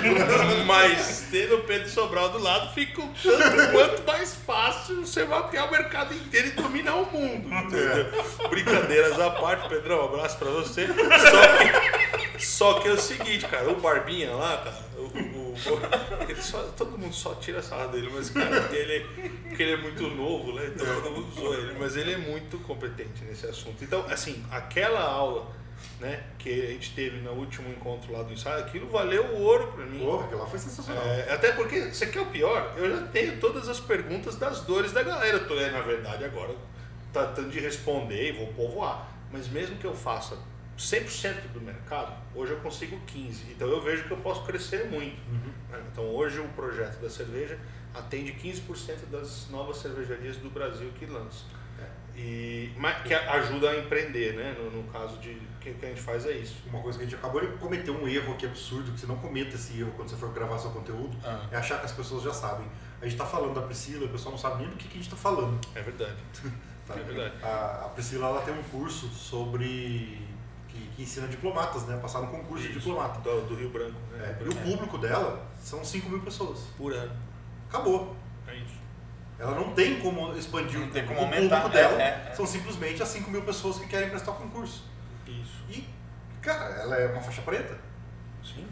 Mas 0.66 1.26
tendo 1.30 1.56
o 1.56 1.64
Pedro 1.64 1.88
Sobral 1.88 2.30
do 2.30 2.38
lado, 2.38 2.72
fica 2.75 3.00
o 3.02 3.08
tanto 3.22 3.72
quanto 3.72 4.06
mais 4.06 4.34
fácil 4.34 5.04
você 5.04 5.25
mapear 5.25 5.68
o 5.68 5.70
mercado 5.70 6.14
inteiro 6.14 6.48
e 6.48 6.50
dominar 6.52 6.94
o 6.96 7.06
mundo. 7.10 7.48
Entendeu? 7.52 8.48
Brincadeiras 8.48 9.18
à 9.20 9.30
parte, 9.30 9.68
Pedrão, 9.68 10.00
um 10.02 10.04
abraço 10.14 10.38
pra 10.38 10.50
você. 10.50 10.87
Só 10.88 12.38
que, 12.38 12.46
só 12.46 12.80
que 12.80 12.88
é 12.88 12.92
o 12.92 12.98
seguinte, 12.98 13.46
cara, 13.46 13.68
o 13.70 13.80
Barbinha 13.80 14.30
lá, 14.32 14.56
cara, 14.58 14.76
o, 14.96 15.38
só- 16.40 16.62
todo 16.76 16.98
mundo 16.98 17.14
só 17.14 17.34
tira 17.34 17.62
sarro 17.62 17.88
dele, 17.92 18.10
mas, 18.12 18.30
cara, 18.30 18.68
ele, 18.74 19.04
porque 19.48 19.62
ele 19.62 19.72
é 19.72 19.76
muito 19.76 20.08
novo, 20.08 20.52
né? 20.54 20.70
Então 20.74 20.86
todo 21.02 21.10
mundo 21.14 21.34
zoa 21.34 21.56
ele, 21.56 21.78
mas 21.78 21.96
ele 21.96 22.12
é 22.12 22.18
muito 22.18 22.58
competente 22.58 23.24
nesse 23.24 23.46
assunto. 23.46 23.82
Então, 23.82 24.04
assim, 24.08 24.44
aquela 24.50 25.00
aula 25.00 25.46
né, 26.00 26.24
que 26.38 26.50
a 26.50 26.66
gente 26.72 26.92
teve 26.94 27.18
no 27.18 27.32
último 27.32 27.68
encontro 27.70 28.12
lá 28.12 28.22
do 28.22 28.32
ensaio, 28.32 28.64
aquilo 28.64 28.88
valeu 28.88 29.24
o 29.26 29.42
ouro 29.42 29.68
pra 29.72 29.84
mim. 29.84 30.00
Porra, 30.00 30.24
aquilo 30.24 30.40
lá 30.40 30.46
foi 30.46 30.58
sensacional. 30.58 31.04
É, 31.04 31.32
até 31.32 31.52
porque, 31.52 31.92
você 31.92 32.06
quer 32.06 32.20
o 32.20 32.26
pior? 32.26 32.74
Eu 32.76 32.90
já 32.96 33.06
tenho 33.08 33.38
todas 33.38 33.68
as 33.68 33.78
perguntas 33.80 34.36
das 34.36 34.62
dores 34.62 34.92
da 34.92 35.02
galera. 35.02 35.36
Eu 35.38 35.46
tô, 35.46 35.54
é, 35.58 35.70
na 35.70 35.80
verdade, 35.80 36.24
agora 36.24 36.54
tratando 37.12 37.50
de 37.50 37.60
responder 37.60 38.28
e 38.28 38.32
vou 38.32 38.48
povoar. 38.48 39.08
Mas 39.32 39.48
mesmo 39.48 39.76
que 39.76 39.84
eu 39.84 39.94
faça 39.94 40.36
100% 40.78 41.49
do 41.52 41.61
mercado, 41.61 42.12
hoje 42.35 42.52
eu 42.52 42.61
consigo 42.61 42.99
15%. 43.06 43.50
Então 43.50 43.68
eu 43.68 43.80
vejo 43.82 44.04
que 44.04 44.11
eu 44.12 44.16
posso 44.18 44.44
crescer 44.44 44.87
muito. 44.87 45.16
né? 45.70 45.82
Então 45.92 46.04
hoje 46.04 46.38
o 46.40 46.49
projeto 46.50 47.00
da 47.00 47.11
cerveja 47.11 47.58
atende 47.94 48.32
15% 48.32 49.11
das 49.11 49.49
novas 49.50 49.78
cervejarias 49.78 50.37
do 50.37 50.49
Brasil 50.50 50.90
que 50.99 51.06
lançam. 51.06 51.47
E, 52.20 52.73
mas 52.76 53.00
que 53.04 53.14
ajuda 53.14 53.70
a 53.70 53.78
empreender, 53.78 54.35
né? 54.35 54.52
No, 54.58 54.70
no 54.82 54.90
caso 54.90 55.18
de 55.18 55.35
que, 55.61 55.73
que 55.75 55.87
a 55.87 55.88
gente 55.88 56.00
faz 56.00 56.26
é 56.26 56.32
isso. 56.32 56.56
Uma 56.66 56.82
coisa 56.82 56.99
que 56.99 57.04
a 57.04 57.06
gente 57.08 57.16
acabou 57.16 57.40
de 57.40 57.47
cometer 57.58 57.92
um 57.92 58.08
erro 58.08 58.32
aqui 58.32 58.44
absurdo, 58.44 58.90
que 58.90 58.99
você 58.99 59.06
não 59.06 59.16
cometa 59.18 59.54
esse 59.54 59.78
erro 59.78 59.92
quando 59.94 60.08
você 60.08 60.16
for 60.16 60.32
gravar 60.32 60.58
seu 60.58 60.70
conteúdo, 60.73 61.16
Ah. 61.25 61.47
é 61.52 61.56
achar 61.56 61.78
que 61.78 61.87
as 61.87 61.92
pessoas 61.92 62.25
já 62.25 62.32
sabem. 62.35 62.66
A 63.00 63.04
gente 63.04 63.16
tá 63.16 63.25
falando 63.25 63.54
da 63.54 63.62
Priscila, 63.62 64.06
o 64.06 64.08
pessoal 64.08 64.32
não 64.32 64.38
sabe 64.38 64.62
nem 64.62 64.68
do 64.70 64.76
que, 64.76 64.88
que 64.88 64.99
a 64.99 65.00
gente 65.00 65.11
tá 65.11 65.16
falando. 65.16 65.61
É 65.76 65.80
verdade. 65.80 66.16
tá? 66.88 66.94
É 66.97 67.02
verdade. 67.04 67.35
A, 67.40 67.85
a 67.85 67.88
Priscila 67.90 68.26
ela 68.26 68.40
tem 68.42 68.52
um 68.52 68.62
curso 68.64 69.06
sobre. 69.11 70.18
Que, 70.99 71.02
ensina 71.05 71.28
diplomatas, 71.28 71.85
né? 71.87 71.97
Passar 71.97 72.21
no 72.21 72.26
concurso 72.26 72.64
de 72.64 72.71
Isso, 72.71 72.81
diplomata. 72.81 73.21
Do, 73.21 73.43
do 73.43 73.55
Rio 73.55 73.71
Branco. 73.71 73.99
Né? 74.11 74.37
É, 74.40 74.45
e 74.45 74.49
o 74.49 74.55
público 74.57 74.99
dela 74.99 75.47
são 75.62 75.85
5 75.85 76.09
mil 76.11 76.21
pessoas. 76.21 76.59
Por 76.76 76.93
ano. 76.93 77.12
Acabou. 77.69 78.17
É 78.49 78.57
isso. 78.57 78.78
Ela 79.38 79.55
não 79.55 79.73
tem 79.73 80.00
como 80.00 80.37
expandir 80.37 80.81
Não 80.81 80.88
o 80.88 80.90
tem 80.90 81.02
público. 81.05 81.21
como 81.21 81.21
O 81.21 81.35
aumentar, 81.35 81.62
público 81.62 81.78
dela 81.78 82.02
é, 82.02 82.28
é. 82.31 82.35
são 82.35 82.45
simplesmente 82.45 83.00
as 83.00 83.09
5 83.11 83.31
mil 83.31 83.43
pessoas 83.43 83.78
que 83.78 83.87
querem 83.87 84.11
prestar 84.11 84.33
o 84.33 84.35
concurso. 84.35 84.85
Isso. 85.26 85.62
E, 85.71 85.88
cara, 86.43 86.64
ela 86.83 86.97
é 86.97 87.12
uma 87.12 87.23
faixa 87.23 87.43
preta, 87.43 87.78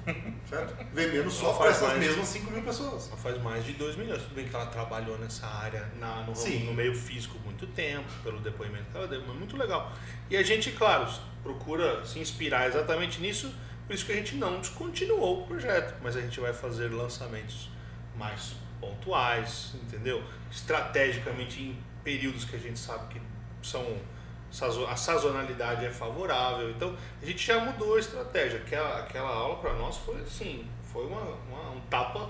Sim. 0.05 0.35
certo? 0.49 0.87
Vendendo 0.93 1.31
só 1.31 1.53
para 1.55 1.71
essas 1.71 1.89
mais. 1.89 1.99
mesmas 1.99 2.29
5 2.29 2.51
mil 2.51 2.63
pessoas. 2.63 3.09
Ela 3.09 3.17
faz 3.17 3.43
mais 3.43 3.65
de 3.65 3.73
2 3.73 3.97
milhões. 3.97 4.23
Tudo 4.23 4.35
bem 4.35 4.49
que 4.49 4.55
ela 4.55 4.67
trabalhou 4.67 5.19
nessa 5.19 5.47
área, 5.47 5.91
na, 5.99 6.23
no, 6.23 6.33
no 6.33 6.75
meio 6.75 6.95
físico 6.95 7.39
muito 7.45 7.67
tempo, 7.69 8.09
pelo 8.23 8.41
depoimento 8.41 8.91
que 8.91 8.97
ela 8.97 9.07
deu, 9.07 9.23
mas 9.27 9.37
muito 9.37 9.57
legal. 9.57 9.93
E 10.29 10.37
a 10.37 10.43
gente, 10.43 10.71
claro, 10.73 11.09
procura 11.43 12.05
se 12.05 12.19
inspirar 12.19 12.69
exatamente 12.69 13.21
nisso, 13.21 13.53
por 13.87 13.95
isso 13.95 14.05
que 14.05 14.13
a 14.13 14.17
gente 14.17 14.35
não 14.35 14.61
descontinuou 14.61 15.43
o 15.43 15.47
projeto, 15.47 15.95
mas 16.03 16.17
a 16.17 16.21
gente 16.21 16.41
vai 16.41 16.53
fazer 16.53 16.89
lançamentos 16.89 17.71
mais 18.17 18.57
pontuais, 18.81 19.75
entendeu? 19.83 20.23
Estrategicamente 20.51 21.63
em 21.63 21.79
períodos 22.03 22.45
que 22.45 22.57
a 22.57 22.59
gente 22.59 22.79
sabe 22.79 23.15
que 23.15 23.21
são 23.63 23.85
a 24.63 24.97
sazonalidade 24.97 25.85
é 25.85 25.91
favorável. 25.91 26.71
Então 26.71 26.95
a 27.23 27.27
gente 27.27 27.47
já 27.47 27.59
mudou 27.61 27.97
a 27.97 27.99
estratégia. 28.01 28.59
Aquela, 28.59 29.01
aquela 29.01 29.29
aula 29.29 29.57
para 29.57 29.73
nós 29.75 29.97
foi 29.99 30.17
assim, 30.23 30.67
foi 30.93 31.07
uma, 31.07 31.21
uma- 31.21 31.71
um 31.77 31.81
tapa, 31.91 32.29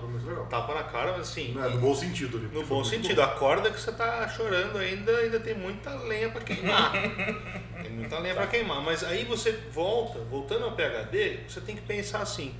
tapa 0.49 0.73
na 0.75 0.83
cara, 0.83 1.13
mas 1.13 1.21
assim, 1.29 1.55
é, 1.57 1.69
no 1.69 1.79
bom 1.79 1.95
sentido 1.95 2.37
ali. 2.37 2.47
no 2.47 2.63
bom 2.65 2.83
sentido. 2.83 3.21
Acorda 3.21 3.71
que 3.71 3.79
você 3.79 3.91
tá 3.91 4.27
chorando 4.27 4.77
ainda, 4.77 5.11
ainda 5.17 5.39
tem 5.39 5.55
muita 5.55 5.89
lenha 5.95 6.29
para 6.29 6.41
queimar. 6.41 6.91
tem 7.81 7.91
muita 7.91 8.19
lenha 8.19 8.35
para 8.35 8.47
queimar. 8.47 8.81
Mas 8.81 9.03
aí 9.03 9.23
você 9.25 9.51
volta, 9.71 10.19
voltando 10.19 10.65
ao 10.65 10.73
PHD, 10.73 11.39
você 11.47 11.61
tem 11.61 11.75
que 11.75 11.81
pensar 11.81 12.19
assim. 12.21 12.53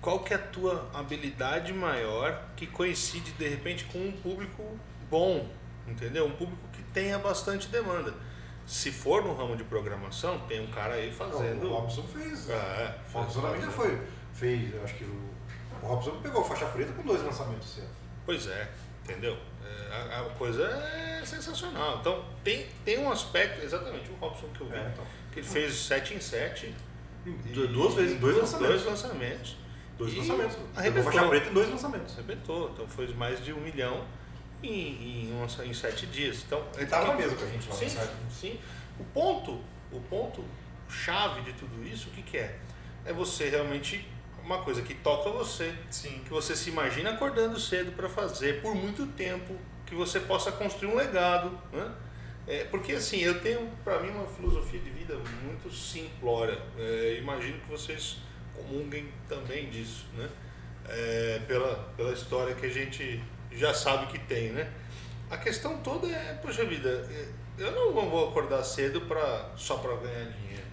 Qual 0.00 0.20
que 0.20 0.32
é 0.32 0.36
a 0.36 0.40
tua 0.40 0.88
habilidade 0.94 1.72
maior 1.74 2.40
que 2.56 2.66
coincide 2.66 3.32
de 3.32 3.46
repente 3.48 3.84
com 3.84 3.98
um 3.98 4.12
público 4.12 4.78
bom, 5.10 5.46
entendeu? 5.86 6.24
Um 6.24 6.30
público 6.32 6.62
que 6.72 6.82
tenha 6.84 7.18
bastante 7.18 7.68
demanda. 7.68 8.14
Se 8.70 8.92
for 8.92 9.24
no 9.24 9.34
ramo 9.34 9.56
de 9.56 9.64
programação, 9.64 10.38
tem 10.46 10.60
um 10.60 10.68
cara 10.70 10.94
aí 10.94 11.08
Não, 11.08 11.12
fazendo. 11.14 11.66
O 11.66 11.72
Robson 11.74 12.04
fez. 12.04 12.48
É, 12.48 12.94
O 13.12 13.18
Robson 13.18 13.40
também 13.42 13.60
já 13.60 13.70
foi. 13.70 14.00
Fez, 14.32 14.72
acho 14.84 14.94
que 14.94 15.02
o, 15.04 15.30
o 15.82 15.86
Robson 15.86 16.20
pegou 16.22 16.44
faixa 16.44 16.66
preta 16.66 16.92
com 16.92 17.02
dois 17.02 17.20
lançamentos 17.20 17.68
esse 17.68 17.80
ano. 17.80 17.90
Pois 18.24 18.46
é, 18.46 18.68
entendeu? 19.02 19.36
É, 19.64 19.92
a, 20.14 20.20
a 20.20 20.24
coisa 20.38 20.62
é 20.64 21.20
sensacional. 21.26 21.98
Então, 22.00 22.24
tem, 22.44 22.68
tem 22.84 22.98
um 23.00 23.10
aspecto, 23.10 23.60
exatamente 23.64 24.08
o 24.08 24.14
Robson 24.14 24.46
que 24.54 24.60
eu 24.60 24.68
vi, 24.68 24.76
É, 24.76 24.90
então. 24.92 25.04
que 25.32 25.40
ele 25.40 25.48
fez 25.48 25.74
7 25.74 26.14
em 26.14 26.20
7. 26.20 26.72
Du- 27.52 27.66
Duas 27.66 27.94
vezes, 27.94 28.20
dois 28.20 28.36
lançamentos. 28.36 28.68
Dois 28.70 28.84
lançamentos. 28.86 29.56
Dois 29.98 30.12
E 30.12 30.18
lançamentos. 30.18 30.56
Arrebentou. 30.76 31.12
faixa 31.12 31.28
preta 31.28 31.50
em 31.50 31.52
dois 31.52 31.68
lançamentos. 31.68 32.14
Arrebentou. 32.14 32.70
Então, 32.72 32.86
foi 32.86 33.12
mais 33.14 33.44
de 33.44 33.52
um 33.52 33.60
milhão 33.60 34.04
em, 34.62 35.28
em, 35.28 35.32
um 35.32 35.64
em 35.64 35.74
sete 35.74 36.06
dias. 36.06 36.44
Então, 36.46 36.66
Ele 36.76 36.86
tava 36.86 37.08
na 37.08 37.14
mesa 37.14 37.34
com 37.34 37.44
a 37.44 37.48
gente 37.48 37.68
lá, 37.68 37.74
Sim, 37.74 37.88
sabe? 37.88 38.10
sim. 38.30 38.58
O 38.98 39.04
ponto, 39.04 39.60
o 39.92 40.00
ponto 40.08 40.44
chave 40.88 41.42
de 41.42 41.52
tudo 41.54 41.86
isso, 41.86 42.08
o 42.08 42.12
que, 42.12 42.22
que 42.22 42.36
é? 42.36 42.58
É 43.04 43.12
você 43.12 43.48
realmente, 43.48 44.06
uma 44.44 44.62
coisa 44.62 44.82
que 44.82 44.94
toca 44.94 45.30
você, 45.30 45.74
Sim. 45.90 46.20
que 46.24 46.30
você 46.30 46.54
se 46.54 46.70
imagina 46.70 47.10
acordando 47.10 47.58
cedo 47.58 47.92
para 47.92 48.08
fazer 48.08 48.60
por 48.60 48.74
muito 48.74 49.06
tempo, 49.06 49.54
que 49.86 49.94
você 49.94 50.20
possa 50.20 50.52
construir 50.52 50.92
um 50.92 50.96
legado, 50.96 51.50
né? 51.72 51.92
É, 52.46 52.64
porque 52.64 52.92
assim, 52.92 53.18
eu 53.18 53.40
tenho 53.40 53.68
para 53.84 54.00
mim 54.00 54.10
uma 54.10 54.26
filosofia 54.26 54.80
de 54.80 54.90
vida 54.90 55.16
muito 55.44 55.72
simplória. 55.72 56.58
É, 56.78 57.16
imagino 57.18 57.60
que 57.60 57.68
vocês 57.68 58.18
comunguem 58.54 59.08
também 59.28 59.70
disso, 59.70 60.06
né? 60.16 60.28
É, 60.88 61.40
pela, 61.46 61.92
pela 61.96 62.12
história 62.12 62.54
que 62.54 62.66
a 62.66 62.68
gente 62.68 63.22
já 63.52 63.74
sabe 63.74 64.06
que 64.06 64.18
tem, 64.18 64.50
né? 64.50 64.70
A 65.30 65.36
questão 65.36 65.78
toda 65.78 66.08
é, 66.08 66.34
poxa 66.42 66.64
vida, 66.64 66.88
é, 66.88 67.28
eu 67.58 67.72
não 67.72 67.92
vou 67.92 68.30
acordar 68.30 68.62
cedo 68.64 69.02
pra, 69.02 69.50
só 69.56 69.76
para 69.78 69.96
ganhar 69.96 70.30
dinheiro. 70.30 70.66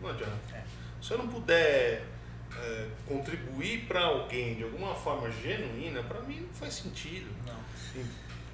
Não 0.00 0.10
adianta. 0.10 0.38
É. 0.54 0.62
Se 1.00 1.12
eu 1.12 1.18
não 1.18 1.28
puder 1.28 2.04
é, 2.56 2.88
contribuir 3.06 3.86
para 3.86 4.02
alguém 4.04 4.54
de 4.56 4.64
alguma 4.64 4.94
forma 4.94 5.30
genuína, 5.30 6.02
para 6.02 6.20
mim 6.20 6.40
não 6.40 6.54
faz 6.54 6.74
sentido. 6.74 7.28
Não. 7.46 7.58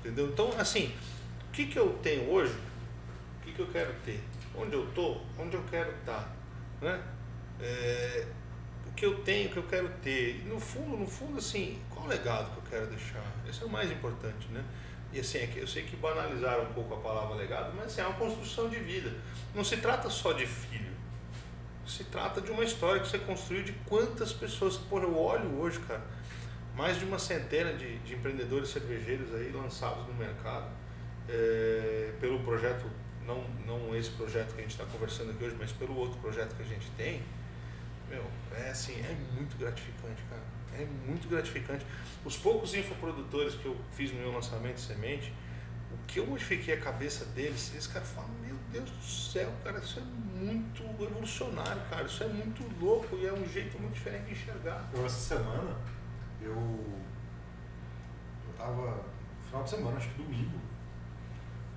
Entendeu? 0.00 0.28
Então, 0.28 0.52
assim, 0.58 0.94
o 1.48 1.52
que, 1.52 1.66
que 1.66 1.78
eu 1.78 1.98
tenho 2.02 2.30
hoje? 2.30 2.54
O 3.40 3.44
que, 3.44 3.52
que 3.52 3.60
eu 3.60 3.68
quero 3.68 3.92
ter? 4.04 4.20
Onde 4.54 4.74
eu 4.74 4.86
tô? 4.92 5.20
Onde 5.38 5.54
eu 5.54 5.64
quero 5.70 5.90
estar? 5.98 6.34
Né? 6.80 7.02
É, 7.60 8.26
o 8.86 8.92
que 8.92 9.04
eu 9.06 9.22
tenho, 9.22 9.48
o 9.48 9.52
que 9.52 9.56
eu 9.58 9.66
quero 9.66 9.88
ter? 10.02 10.40
E 10.40 10.44
no 10.44 10.60
fundo, 10.60 10.96
no 10.96 11.06
fundo, 11.06 11.38
assim, 11.38 11.80
qual 12.04 12.06
o 12.06 12.08
legado 12.08 12.50
que 12.52 12.56
eu 12.58 12.62
quero 12.70 12.86
deixar? 12.86 13.24
Esse 13.48 13.62
é 13.62 13.66
o 13.66 13.70
mais 13.70 13.90
importante, 13.90 14.48
né? 14.48 14.62
E 15.12 15.20
assim, 15.20 15.38
é 15.38 15.52
eu 15.56 15.66
sei 15.66 15.84
que 15.84 15.96
banalizaram 15.96 16.64
um 16.64 16.72
pouco 16.72 16.94
a 16.94 16.98
palavra 16.98 17.34
legado, 17.34 17.72
mas 17.74 17.86
assim, 17.86 18.02
é 18.02 18.06
uma 18.06 18.18
construção 18.18 18.68
de 18.68 18.78
vida. 18.78 19.12
Não 19.54 19.64
se 19.64 19.76
trata 19.78 20.10
só 20.10 20.32
de 20.32 20.46
filho. 20.46 20.92
Se 21.86 22.04
trata 22.04 22.40
de 22.40 22.50
uma 22.50 22.64
história 22.64 23.00
que 23.00 23.08
você 23.08 23.18
construiu 23.18 23.62
de 23.62 23.72
quantas 23.86 24.32
pessoas. 24.32 24.76
Pô, 24.76 24.98
eu 24.98 25.16
olho 25.16 25.60
hoje, 25.60 25.78
cara, 25.80 26.02
mais 26.74 26.98
de 26.98 27.04
uma 27.04 27.18
centena 27.18 27.72
de, 27.74 27.98
de 27.98 28.14
empreendedores 28.14 28.70
cervejeiros 28.70 29.34
aí 29.34 29.52
lançados 29.52 30.06
no 30.06 30.14
mercado 30.14 30.70
é, 31.28 32.12
pelo 32.20 32.40
projeto, 32.40 32.84
não, 33.26 33.44
não 33.66 33.94
esse 33.94 34.10
projeto 34.10 34.54
que 34.54 34.60
a 34.60 34.62
gente 34.62 34.72
está 34.72 34.84
conversando 34.86 35.30
aqui 35.30 35.44
hoje, 35.44 35.56
mas 35.58 35.72
pelo 35.72 35.96
outro 35.96 36.18
projeto 36.20 36.56
que 36.56 36.62
a 36.62 36.66
gente 36.66 36.90
tem. 36.96 37.22
Meu, 38.08 38.24
é 38.56 38.70
assim, 38.70 38.94
é 38.94 39.14
muito 39.34 39.56
gratificante, 39.56 40.22
cara. 40.28 40.53
É 40.76 40.86
muito 41.06 41.28
gratificante. 41.28 41.86
Os 42.24 42.36
poucos 42.36 42.74
infoprodutores 42.74 43.54
que 43.54 43.66
eu 43.66 43.76
fiz 43.92 44.12
no 44.12 44.20
meu 44.20 44.32
lançamento 44.32 44.80
semente, 44.80 45.32
o 45.92 46.06
que 46.06 46.18
eu 46.18 46.26
modifiquei 46.26 46.74
a 46.74 46.80
cabeça 46.80 47.24
deles, 47.26 47.72
esses 47.74 47.86
caras 47.86 48.08
falam, 48.08 48.30
meu 48.40 48.56
Deus 48.72 48.90
do 48.90 49.04
céu, 49.04 49.52
cara, 49.62 49.78
isso 49.78 50.00
é 50.00 50.02
muito 50.02 50.82
revolucionário, 50.98 51.80
cara, 51.88 52.04
isso 52.04 52.24
é 52.24 52.28
muito 52.28 52.62
louco 52.84 53.16
e 53.16 53.26
é 53.26 53.32
um 53.32 53.48
jeito 53.48 53.80
muito 53.80 53.94
diferente 53.94 54.26
de 54.26 54.32
enxergar. 54.32 54.90
Eu, 54.92 55.06
essa 55.06 55.36
semana, 55.36 55.76
eu. 56.40 56.52
Eu 56.52 58.54
tava. 58.58 59.14
Final 59.46 59.62
de 59.62 59.70
semana, 59.70 59.96
acho 59.96 60.08
que 60.10 60.22
domingo. 60.22 60.58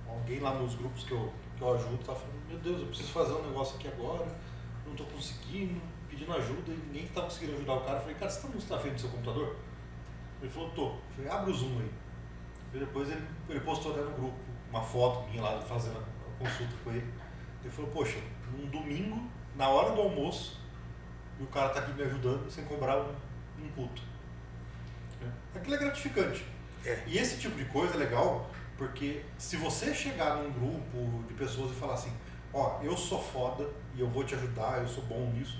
Alguém 0.08 0.40
lá 0.40 0.54
nos 0.54 0.74
grupos 0.74 1.04
que 1.04 1.12
eu, 1.12 1.32
que 1.56 1.62
eu 1.62 1.74
ajudo 1.74 1.98
tava 1.98 2.18
falando: 2.18 2.48
Meu 2.48 2.58
Deus, 2.58 2.80
eu 2.80 2.86
preciso 2.88 3.12
fazer 3.12 3.34
um 3.34 3.46
negócio 3.46 3.76
aqui 3.76 3.86
agora, 3.86 4.26
não 4.84 4.96
tô 4.96 5.04
conseguindo, 5.04 5.80
pedindo 6.18 6.36
ajuda 6.36 6.72
e 6.72 6.76
ninguém 6.86 7.06
tá 7.06 7.22
conseguindo 7.22 7.54
ajudar 7.54 7.74
o 7.74 7.80
cara. 7.82 7.96
Eu 7.98 8.00
falei: 8.00 8.16
Cara, 8.16 8.30
você 8.30 8.42
tá 8.42 8.48
muito 8.48 8.68
na 8.68 8.78
frente 8.78 8.94
do 8.94 9.00
seu 9.00 9.10
computador? 9.10 9.56
Ele 10.42 10.50
falou, 10.50 10.70
tô. 10.70 10.86
Eu 10.86 11.00
falei, 11.16 11.30
abre 11.30 11.50
o 11.50 11.54
Zoom 11.54 11.78
aí. 11.78 11.90
E 12.74 12.78
depois 12.78 13.10
ele, 13.10 13.24
ele 13.48 13.60
postou 13.60 13.92
até 13.92 14.02
no 14.02 14.10
grupo 14.10 14.36
uma 14.70 14.82
foto 14.82 15.28
minha 15.28 15.42
lá 15.42 15.60
fazendo 15.60 15.98
a 15.98 16.44
consulta 16.44 16.74
com 16.84 16.90
ele. 16.90 17.12
Ele 17.62 17.70
falou, 17.70 17.90
poxa, 17.90 18.18
num 18.52 18.66
domingo, 18.66 19.28
na 19.56 19.68
hora 19.68 19.94
do 19.94 20.00
almoço, 20.00 20.60
e 21.40 21.42
o 21.42 21.46
cara 21.46 21.70
tá 21.70 21.80
aqui 21.80 21.92
me 21.92 22.02
ajudando 22.02 22.50
sem 22.50 22.64
cobrar 22.66 22.98
um, 22.98 23.14
um 23.60 23.68
puto. 23.74 24.02
Aquilo 25.54 25.74
é 25.74 25.78
gratificante. 25.78 26.44
É. 26.84 27.02
E 27.06 27.18
esse 27.18 27.40
tipo 27.40 27.56
de 27.56 27.64
coisa 27.64 27.94
é 27.94 27.96
legal, 27.96 28.48
porque 28.76 29.24
se 29.36 29.56
você 29.56 29.92
chegar 29.92 30.36
num 30.36 30.52
grupo 30.52 31.24
de 31.26 31.34
pessoas 31.34 31.72
e 31.72 31.74
falar 31.74 31.94
assim, 31.94 32.12
ó, 32.52 32.80
eu 32.82 32.96
sou 32.96 33.20
foda 33.20 33.68
e 33.96 34.00
eu 34.00 34.08
vou 34.08 34.22
te 34.22 34.36
ajudar, 34.36 34.80
eu 34.80 34.88
sou 34.88 35.02
bom 35.04 35.32
nisso, 35.32 35.58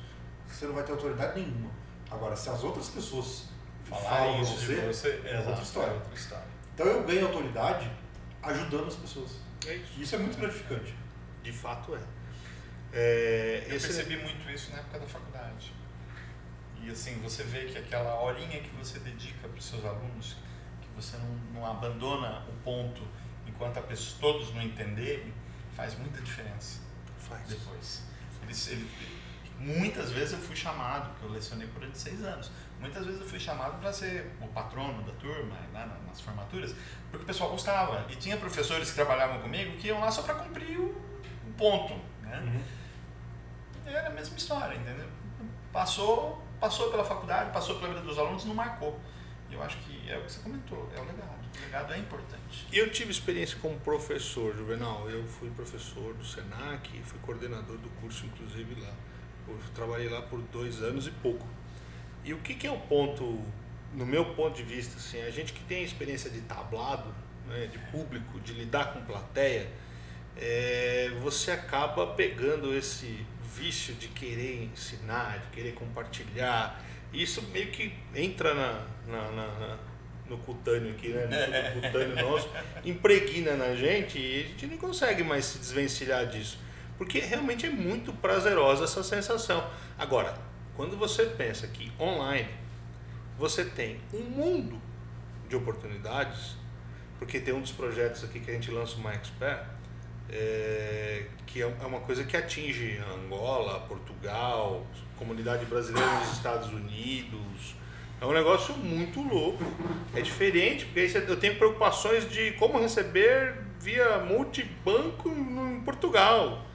você 0.55 0.67
não 0.67 0.75
vai 0.75 0.85
ter 0.85 0.93
autoridade 0.93 1.41
nenhuma. 1.41 1.71
Agora, 2.11 2.35
se 2.37 2.49
as 2.49 2.63
outras 2.65 2.89
pessoas 2.89 3.49
falam 3.85 4.05
Falar 4.05 4.41
isso 4.43 4.57
você, 4.57 4.75
de 4.75 4.87
você 4.87 5.23
é 5.25 5.39
outra 5.47 5.63
história. 5.63 5.91
é 5.91 5.95
outra 5.95 6.15
história. 6.15 6.45
então 6.75 6.87
eu 6.87 7.03
ganho 7.05 7.27
autoridade 7.27 7.91
ajudando 8.43 8.87
as 8.89 8.97
pessoas. 8.97 9.33
É 9.67 9.75
isso. 9.77 10.01
Isso 10.01 10.15
é 10.15 10.19
muito 10.19 10.39
gratificante. 10.39 10.95
De 11.43 11.53
fato 11.53 11.95
é. 11.97 12.01
É, 12.93 13.65
Eu 13.67 13.81
percebi 13.81 14.17
muito 14.17 14.51
isso 14.51 14.71
na 14.73 14.79
época 14.79 14.99
da 15.01 15.07
faculdade. 15.07 15.73
E 16.81 16.91
assim, 16.91 17.21
você 17.23 17.43
vê 17.43 17.67
que 17.67 17.77
aquela 17.77 18.21
horinha 18.21 18.61
que 18.63 18.71
você 18.77 18.99
dedica 19.01 19.49
para 19.49 19.59
os 19.59 19.65
seus 19.65 19.85
alunos, 19.85 20.37
que 20.81 20.89
você 20.97 21.17
não, 21.19 21.29
não 21.53 21.67
abandona 21.67 22.45
o 22.49 22.53
ponto 22.65 23.03
enquanto 23.47 23.79
a 23.79 23.83
pessoa, 23.83 24.19
todos 24.21 24.55
não 24.55 24.63
entenderem, 24.63 25.33
faz 25.75 25.99
muita 25.99 26.21
diferença 26.23 26.81
Faz. 27.19 27.47
depois. 27.49 28.03
Eles, 28.45 28.69
ele- 28.69 28.89
muitas 29.59 30.11
vezes 30.13 30.33
eu 30.33 30.39
fui 30.39 30.55
chamado, 30.57 31.11
porque 31.11 31.27
eu 31.27 31.31
lecionei 31.31 31.67
por 31.69 31.83
aí 31.83 31.91
de 31.91 31.99
seis 31.99 32.23
anos, 32.25 32.51
muitas 32.81 33.05
vezes 33.05 33.21
eu 33.21 33.27
fui 33.27 33.41
chamado 33.41 33.79
para 33.81 33.93
ser 33.93 34.31
o 34.41 34.47
patrono 34.49 35.03
da 35.03 35.13
turma, 35.15 35.57
na- 35.73 35.87
nas 36.07 36.21
formaturas, 36.21 36.75
porque 37.11 37.25
o 37.25 37.27
pessoal 37.27 37.51
gostava. 37.51 38.07
E 38.11 38.17
tinha 38.17 38.37
professores 38.37 38.89
que 38.91 38.95
trabalhavam 38.95 39.41
comigo 39.41 39.77
que 39.79 39.89
iam 39.89 40.01
lá 40.01 40.11
só 40.11 40.23
para 40.23 40.35
cumprir 40.37 40.79
o, 40.79 40.91
o 40.91 41.53
ponto. 41.57 41.95
Né? 42.23 42.63
E 43.87 43.91
era 43.91 44.09
a 44.09 44.13
mesma 44.13 44.37
história, 44.37 44.77
entendeu? 44.77 45.09
Passou, 45.73 46.43
passou 46.61 46.91
pela 46.91 47.05
faculdade, 47.05 47.51
passou 47.53 47.77
pela 47.79 47.89
vida 47.95 48.01
dos 48.07 48.19
alunos, 48.19 48.45
não 48.45 48.55
marcou. 48.55 48.99
E 49.51 49.55
eu 49.55 49.63
acho 49.63 49.79
que 49.79 50.11
é 50.11 50.19
o 50.19 50.23
que 50.25 50.33
você 50.33 50.41
comentou, 50.41 50.91
é 50.95 51.01
o 51.01 51.05
legado. 51.05 51.39
O 51.57 51.65
legado 51.65 51.93
é 51.95 51.99
importante. 51.99 52.67
Eu 52.73 52.91
tive 52.91 53.11
experiência 53.11 53.59
como 53.61 53.79
professor, 53.81 54.55
Juvenal. 54.55 55.09
Eu 55.09 55.27
fui 55.27 55.51
professor 55.51 56.13
do 56.15 56.25
SENAC, 56.25 57.01
fui 57.03 57.19
coordenador 57.21 57.79
do 57.79 57.89
curso, 58.01 58.27
inclusive, 58.27 58.79
lá. 58.81 58.93
Eu 59.49 59.59
trabalhei 59.75 60.09
lá 60.09 60.23
por 60.23 60.41
dois 60.53 60.83
anos 60.83 61.07
e 61.07 61.11
pouco. 61.11 61.47
E 62.25 62.33
o 62.35 62.39
que, 62.39 62.55
que 62.55 62.67
é 62.67 62.71
o 62.71 62.79
ponto, 62.79 63.43
no 63.95 64.05
meu 64.05 64.25
ponto 64.35 64.57
de 64.57 64.63
vista, 64.63 64.97
assim, 64.97 65.21
a 65.23 65.31
gente 65.31 65.53
que 65.53 65.63
tem 65.65 65.79
a 65.79 65.85
experiência 65.85 66.31
de 66.31 66.41
tablado, 66.43 67.15
né, 67.47 67.67
de 67.67 67.79
público, 67.91 68.39
de 68.41 68.53
lidar 68.53 68.93
com 68.93 69.01
plateia, 69.05 69.69
é, 70.37 71.11
você 71.23 71.51
acaba 71.51 72.07
pegando 72.09 72.75
esse 72.77 73.25
vício 73.57 73.95
de 73.95 74.09
querer 74.09 74.65
ensinar, 74.73 75.39
de 75.39 75.47
querer 75.57 75.73
compartilhar. 75.75 76.83
Isso 77.13 77.43
meio 77.51 77.71
que 77.71 77.93
entra 78.15 78.55
na, 78.55 78.87
na- 79.07 79.31
na- 79.33 79.59
na- 79.59 79.79
no 80.29 80.37
cutâneo 80.39 80.91
aqui, 80.93 81.09
né? 81.09 81.73
No 81.75 81.81
cutâneo 81.81 82.17
nosso, 82.23 82.51
impregna 82.85 83.57
na 83.57 83.75
gente 83.75 84.19
e 84.19 84.43
a 84.45 84.47
gente 84.49 84.67
não 84.67 84.77
consegue 84.77 85.25
mais 85.25 85.47
se 85.47 85.59
desvencilhar 85.59 86.27
disso. 86.27 86.59
Porque 86.99 87.21
realmente 87.21 87.65
é 87.65 87.71
muito 87.71 88.13
prazerosa 88.13 88.85
essa 88.85 89.03
sensação. 89.03 89.65
Agora, 89.97 90.37
quando 90.77 90.97
você 90.99 91.25
pensa 91.25 91.67
que 91.69 91.91
online 91.99 92.49
você 93.39 93.65
tem 93.65 94.01
um 94.13 94.21
mundo 94.23 94.81
de 95.49 95.57
oportunidades, 95.57 96.57
porque 97.19 97.41
tem 97.41 97.55
um 97.55 97.61
dos 97.61 97.73
projetos 97.73 98.25
aqui 98.25 98.41
que 98.41 98.51
a 98.51 98.55
gente 98.55 98.71
lança 98.71 98.97
o 98.97 99.01
My 99.01 99.15
Expert, 99.15 99.65
é, 100.31 101.27
que 101.47 101.63
é 101.63 101.65
é 101.81 101.87
uma 101.87 102.01
coisa 102.01 102.25
que 102.25 102.37
atinge 102.37 103.01
Angola, 103.15 103.81
Portugal, 103.81 104.87
comunidade 105.17 105.65
brasileira 105.67 106.11
nos 106.21 106.33
Estados 106.33 106.69
Unidos. 106.69 107.77
É 108.21 108.27
um 108.27 108.33
negócio 108.33 108.75
muito 108.75 109.23
louco. 109.23 109.63
É 110.15 110.21
diferente, 110.21 110.85
porque 110.85 111.01
aí 111.01 111.15
eu 111.15 111.39
tenho 111.39 111.57
preocupações 111.57 112.29
de 112.29 112.53
como 112.53 112.79
receber 112.79 113.55
via 113.81 114.19
multibanco 114.19 115.29
em 115.29 115.81
Portugal. 115.85 116.67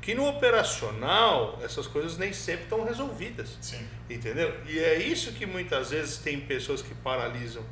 Que 0.00 0.14
no 0.14 0.26
operacional, 0.26 1.58
essas 1.62 1.86
coisas 1.86 2.16
nem 2.16 2.32
sempre 2.32 2.64
estão 2.64 2.84
resolvidas. 2.84 3.58
Sim. 3.60 3.86
Entendeu? 4.08 4.54
E 4.66 4.78
é 4.78 4.98
isso 4.98 5.32
que 5.32 5.44
muitas 5.44 5.90
vezes 5.90 6.18
tem 6.18 6.40
pessoas 6.40 6.80
que 6.80 6.94
paralisam 6.94 7.62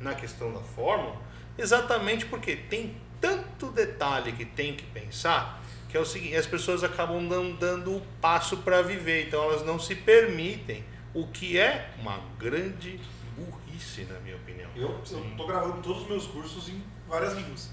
na 0.00 0.14
questão 0.14 0.52
da 0.52 0.60
fórmula, 0.60 1.16
exatamente 1.56 2.26
porque 2.26 2.56
tem 2.56 2.96
tanto 3.20 3.70
detalhe 3.70 4.32
que 4.32 4.44
tem 4.44 4.74
que 4.74 4.84
pensar, 4.86 5.62
que 5.88 5.96
é 5.96 6.00
o 6.00 6.04
seguinte, 6.04 6.36
as 6.36 6.46
pessoas 6.46 6.82
acabam 6.84 7.22
não 7.22 7.52
dando 7.52 7.96
o 7.96 8.00
passo 8.20 8.58
para 8.58 8.82
viver, 8.82 9.28
então 9.28 9.42
elas 9.44 9.64
não 9.64 9.78
se 9.78 9.94
permitem, 9.94 10.84
o 11.14 11.28
que 11.28 11.58
é 11.58 11.90
uma 11.98 12.20
grande 12.38 13.00
burrice, 13.36 14.02
na 14.04 14.18
minha 14.20 14.36
opinião. 14.36 14.68
Eu 14.74 15.00
estou 15.02 15.46
gravando 15.46 15.80
todos 15.80 16.02
os 16.02 16.08
meus 16.08 16.26
cursos 16.26 16.68
em 16.68 16.82
várias 17.08 17.34
línguas. 17.34 17.70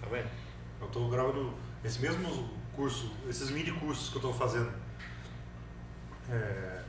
Tá 0.00 0.06
vendo? 0.10 0.28
Eu 0.80 0.86
estou 0.86 1.08
gravando 1.08 1.54
esse 1.84 2.00
mesmo 2.00 2.50
curso, 2.80 3.12
esses 3.28 3.50
mini 3.50 3.70
cursos 3.72 4.08
que 4.08 4.16
eu 4.16 4.20
estou 4.20 4.32
fazendo, 4.32 4.72
é, 6.30 6.80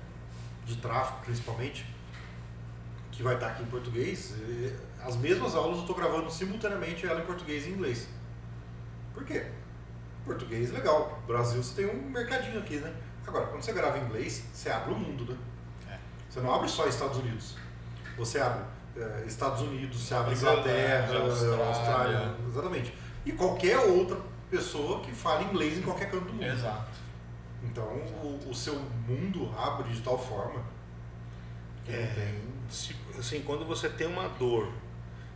de 0.66 0.78
tráfego 0.78 1.20
principalmente, 1.26 1.86
que 3.12 3.22
vai 3.22 3.34
estar 3.34 3.48
aqui 3.48 3.64
em 3.64 3.66
português. 3.66 4.34
As 5.04 5.18
mesmas 5.18 5.54
aulas 5.54 5.76
eu 5.76 5.82
estou 5.82 5.96
gravando 5.96 6.32
simultaneamente 6.32 7.06
ela 7.06 7.20
em 7.20 7.26
português 7.26 7.66
e 7.66 7.72
inglês. 7.72 8.08
Por 9.14 9.26
quê? 9.26 9.48
Português 10.24 10.70
é 10.70 10.78
legal. 10.78 11.20
No 11.22 11.28
Brasil 11.28 11.62
você 11.62 11.82
tem 11.82 11.94
um 11.94 12.10
mercadinho 12.10 12.60
aqui, 12.60 12.78
né? 12.78 12.94
Agora, 13.28 13.48
quando 13.48 13.62
você 13.62 13.74
grava 13.74 13.98
em 13.98 14.06
inglês, 14.06 14.46
você 14.54 14.70
abre 14.70 14.94
o 14.94 14.98
mundo, 14.98 15.26
né? 15.26 15.38
É. 15.90 16.00
Você 16.30 16.40
não 16.40 16.54
abre 16.54 16.70
só 16.70 16.88
Estados 16.88 17.18
Unidos. 17.18 17.56
Você 18.18 18.40
abre 18.40 18.64
eh, 18.96 19.24
Estados 19.28 19.62
Unidos, 19.62 20.00
você 20.00 20.14
abre 20.14 20.36
Inglaterra, 20.36 21.20
Austrália. 21.20 21.66
Austrália, 21.66 22.36
exatamente. 22.48 22.94
E 23.26 23.32
qualquer 23.34 23.78
outra 23.78 24.31
pessoa 24.52 25.00
que 25.02 25.12
fale 25.12 25.46
inglês 25.46 25.78
em 25.78 25.82
qualquer 25.82 26.12
canto 26.12 26.26
do 26.26 26.34
mundo. 26.34 26.44
Exato. 26.46 26.92
Então 27.64 27.84
o, 27.86 28.50
o 28.50 28.54
seu 28.54 28.76
mundo 29.08 29.52
abre 29.58 29.90
de 29.92 30.02
tal 30.02 30.18
forma 30.18 30.62
que 31.86 31.92
não 31.92 32.00
É, 32.00 32.06
tem. 32.08 32.42
se- 32.70 32.96
assim, 33.18 33.42
quando 33.42 33.66
você 33.66 33.90
tem 33.90 34.08
uma 34.08 34.28
dor, 34.30 34.72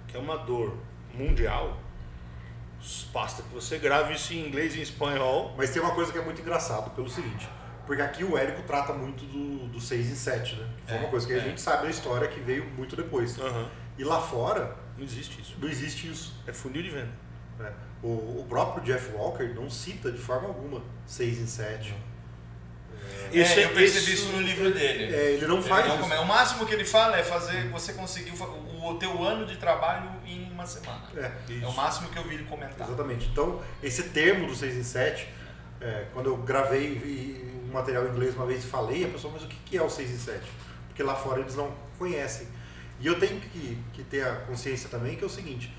que 0.07 0.15
é 0.17 0.19
uma 0.19 0.37
dor 0.37 0.77
mundial, 1.13 1.77
basta 3.13 3.41
que 3.43 3.49
você 3.53 3.77
grave 3.79 4.13
isso 4.13 4.33
em 4.33 4.47
inglês 4.47 4.75
e 4.75 4.79
em 4.79 4.81
espanhol. 4.81 5.53
Mas 5.57 5.69
tem 5.71 5.81
uma 5.81 5.93
coisa 5.95 6.11
que 6.11 6.17
é 6.17 6.21
muito 6.23 6.41
engraçado 6.41 6.91
pelo 6.91 7.09
seguinte, 7.09 7.47
porque 7.85 8.01
aqui 8.01 8.23
o 8.23 8.37
Érico 8.37 8.61
trata 8.63 8.93
muito 8.93 9.23
do, 9.25 9.67
do 9.67 9.79
6 9.79 10.09
em 10.11 10.15
7, 10.15 10.55
né? 10.55 10.69
Que 10.77 10.87
foi 10.87 10.95
É, 10.97 10.99
uma 10.99 11.09
coisa 11.09 11.25
que 11.27 11.33
a 11.33 11.37
é. 11.37 11.41
gente 11.41 11.61
sabe 11.61 11.83
da 11.83 11.89
história 11.89 12.27
que 12.27 12.39
veio 12.39 12.65
muito 12.71 12.95
depois. 12.95 13.39
Aham. 13.39 13.69
E 13.97 14.03
lá 14.03 14.19
fora 14.19 14.75
Não 14.97 15.03
existe 15.05 15.39
isso. 15.41 15.55
não 15.59 15.69
existe 15.69 16.09
isso. 16.11 16.41
É 16.45 16.51
funil 16.53 16.83
de 16.83 16.89
venda. 16.89 17.11
né? 17.59 17.73
O, 18.05 18.41
o 18.41 18.45
próprio 18.47 18.83
Jeff 18.83 19.11
Walker 19.15 19.45
não 19.55 19.69
cita 19.69 20.11
de 20.11 20.17
forma 20.19 20.47
alguma 20.47 20.81
6 21.07 21.39
em 21.39 21.47
7. 21.47 21.93
Isso 23.31 23.59
é, 23.59 23.63
é- 23.63 23.65
eu 23.65 23.69
percebi 23.73 24.13
isso- 24.13 24.25
isso 24.25 24.31
no 24.31 24.41
livro 24.41 24.71
dele. 24.73 25.13
É, 25.15 25.31
ele 25.33 25.47
não 25.47 25.61
faz 25.61 25.85
Ele 25.85 25.95
não 25.95 25.99
isso. 26.01 26.09
come- 26.09 26.21
O 26.21 26.25
máximo 26.27 26.65
que 26.65 26.73
ele 26.73 26.85
fala 26.85 27.17
é 27.17 27.23
fazer 27.23 27.67
você 27.69 27.93
conseguir 27.93 28.31
o, 28.31 28.87
o 28.89 28.95
teu 28.97 29.23
ano 29.23 29.45
de 29.45 29.57
trabalho 29.57 30.09
em 30.25 30.51
uma 30.51 30.65
semana. 30.65 31.01
É, 31.17 31.31
É 31.63 31.67
o 31.67 31.73
máximo 31.73 32.09
que 32.09 32.17
eu 32.17 32.23
vi 32.23 32.35
ele 32.35 32.43
comentar. 32.45 32.87
Exatamente. 32.87 33.27
Então, 33.27 33.61
esse 33.81 34.03
termo 34.09 34.47
do 34.47 34.55
6 34.55 34.75
em 34.75 34.83
7, 34.83 35.27
é, 35.81 36.05
quando 36.13 36.27
eu 36.27 36.37
gravei 36.37 37.43
um 37.67 37.73
material 37.73 38.05
em 38.05 38.09
inglês 38.11 38.35
uma 38.35 38.45
vez 38.45 38.63
e 38.63 38.67
falei, 38.67 39.03
a 39.05 39.07
pessoa, 39.09 39.33
mas 39.33 39.43
o 39.43 39.47
que 39.47 39.57
que 39.65 39.77
é 39.77 39.81
o 39.81 39.89
6 39.89 40.11
em 40.11 40.17
7? 40.17 40.41
Porque 40.87 41.01
lá 41.03 41.15
fora 41.15 41.41
eles 41.41 41.55
não 41.55 41.73
conhecem. 41.97 42.47
E 42.99 43.07
eu 43.07 43.19
tenho 43.19 43.39
que, 43.41 43.77
que 43.93 44.03
ter 44.03 44.23
a 44.25 44.35
consciência 44.35 44.87
também 44.89 45.15
que 45.15 45.23
é 45.23 45.27
o 45.27 45.29
seguinte, 45.29 45.75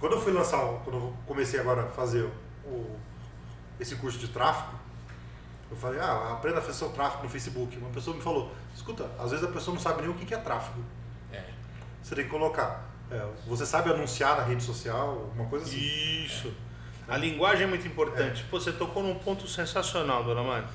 quando 0.00 0.14
eu 0.14 0.20
fui 0.20 0.32
lançar, 0.32 0.58
quando 0.82 0.96
eu 0.96 1.14
comecei 1.26 1.60
agora 1.60 1.82
a 1.82 1.88
fazer 1.88 2.26
o, 2.64 2.96
esse 3.78 3.96
curso 3.96 4.18
de 4.18 4.28
tráfego, 4.28 4.80
eu 5.70 5.76
falei, 5.76 6.00
ah, 6.00 6.32
aprenda 6.32 6.58
a 6.58 6.62
fazer 6.62 6.78
seu 6.78 6.88
tráfego 6.88 7.22
no 7.22 7.28
Facebook. 7.28 7.76
Uma 7.76 7.90
pessoa 7.90 8.16
me 8.16 8.22
falou, 8.22 8.50
escuta, 8.74 9.08
às 9.18 9.30
vezes 9.30 9.46
a 9.46 9.52
pessoa 9.52 9.74
não 9.74 9.80
sabe 9.80 10.02
nem 10.02 10.10
o 10.10 10.14
que 10.14 10.34
é 10.34 10.38
tráfego. 10.38 10.82
É. 11.30 11.44
Você 12.02 12.14
tem 12.14 12.24
que 12.24 12.30
colocar, 12.30 12.88
é, 13.10 13.24
você 13.46 13.64
sabe 13.66 13.90
anunciar 13.90 14.36
na 14.38 14.42
rede 14.42 14.64
social, 14.64 15.10
alguma 15.10 15.48
coisa 15.48 15.66
assim. 15.66 15.78
Isso. 15.78 16.52
A 17.06 17.16
linguagem 17.16 17.64
é 17.64 17.66
muito 17.66 17.86
importante. 17.86 18.44
Pô, 18.50 18.58
você 18.58 18.72
tocou 18.72 19.02
num 19.02 19.16
ponto 19.16 19.46
sensacional, 19.46 20.24
dona 20.24 20.42
Mari. 20.42 20.66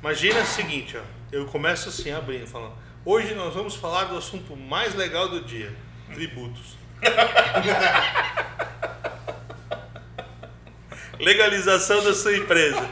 Imagina 0.00 0.40
o 0.40 0.46
seguinte, 0.46 0.96
ó. 0.96 1.02
Eu 1.30 1.46
começo 1.46 1.88
assim, 1.88 2.10
abrindo, 2.10 2.46
falando. 2.46 2.74
Hoje 3.04 3.34
nós 3.34 3.54
vamos 3.54 3.74
falar 3.74 4.04
do 4.04 4.16
assunto 4.16 4.56
mais 4.56 4.94
legal 4.94 5.28
do 5.28 5.44
dia: 5.44 5.74
tributos. 6.12 6.76
Legalização 11.18 12.02
da 12.02 12.14
sua 12.14 12.34
empresa. 12.36 12.88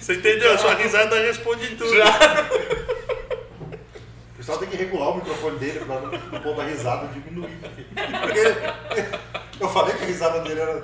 Você 0.00 0.14
entendeu? 0.14 0.52
A 0.54 0.58
sua 0.58 0.74
risada 0.74 1.18
responde 1.20 1.76
tudo. 1.76 1.90
pessoal 4.36 4.58
tem 4.58 4.68
que 4.68 4.76
regular 4.76 5.08
o 5.10 5.16
microfone 5.16 5.58
dele 5.58 5.80
pra 5.80 6.00
não- 6.00 6.10
no 6.12 6.40
ponto 6.40 6.54
da 6.56 6.64
risada 6.64 7.08
diminuir. 7.08 7.58
Porque 8.22 9.60
eu 9.60 9.68
falei 9.68 9.94
que 9.96 10.04
a 10.04 10.06
risada 10.06 10.40
dele 10.40 10.60
era 10.60 10.82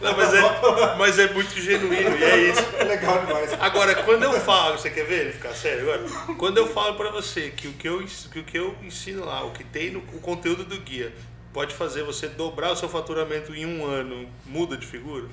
Não, 0.00 0.16
mas, 0.16 0.32
é, 0.32 0.96
mas 0.96 1.18
é 1.18 1.32
muito 1.32 1.60
genuíno 1.60 2.16
e 2.16 2.24
é 2.24 2.50
isso. 2.50 2.62
legal 2.84 3.24
demais. 3.24 3.52
Agora, 3.60 3.94
quando 4.02 4.22
eu 4.22 4.32
falo, 4.40 4.78
você 4.78 4.90
quer 4.90 5.04
ver 5.04 5.20
ele 5.20 5.32
ficar 5.32 5.54
sério 5.54 5.82
agora? 5.82 6.34
Quando 6.38 6.58
eu 6.58 6.66
falo 6.68 6.94
pra 6.94 7.10
você 7.10 7.50
que 7.50 7.68
o 7.68 7.72
que 7.74 7.88
eu, 7.88 8.04
que 8.04 8.38
o 8.38 8.44
que 8.44 8.58
eu 8.58 8.76
ensino 8.82 9.24
lá, 9.24 9.44
o 9.44 9.52
que 9.52 9.64
tem 9.64 9.90
no 9.90 9.98
o 9.98 10.20
conteúdo 10.20 10.64
do 10.64 10.80
guia, 10.80 11.12
pode 11.52 11.74
fazer 11.74 12.02
você 12.02 12.28
dobrar 12.28 12.72
o 12.72 12.76
seu 12.76 12.88
faturamento 12.88 13.54
em 13.54 13.66
um 13.66 13.84
ano, 13.84 14.28
muda 14.46 14.76
de 14.76 14.86
figura? 14.86 15.28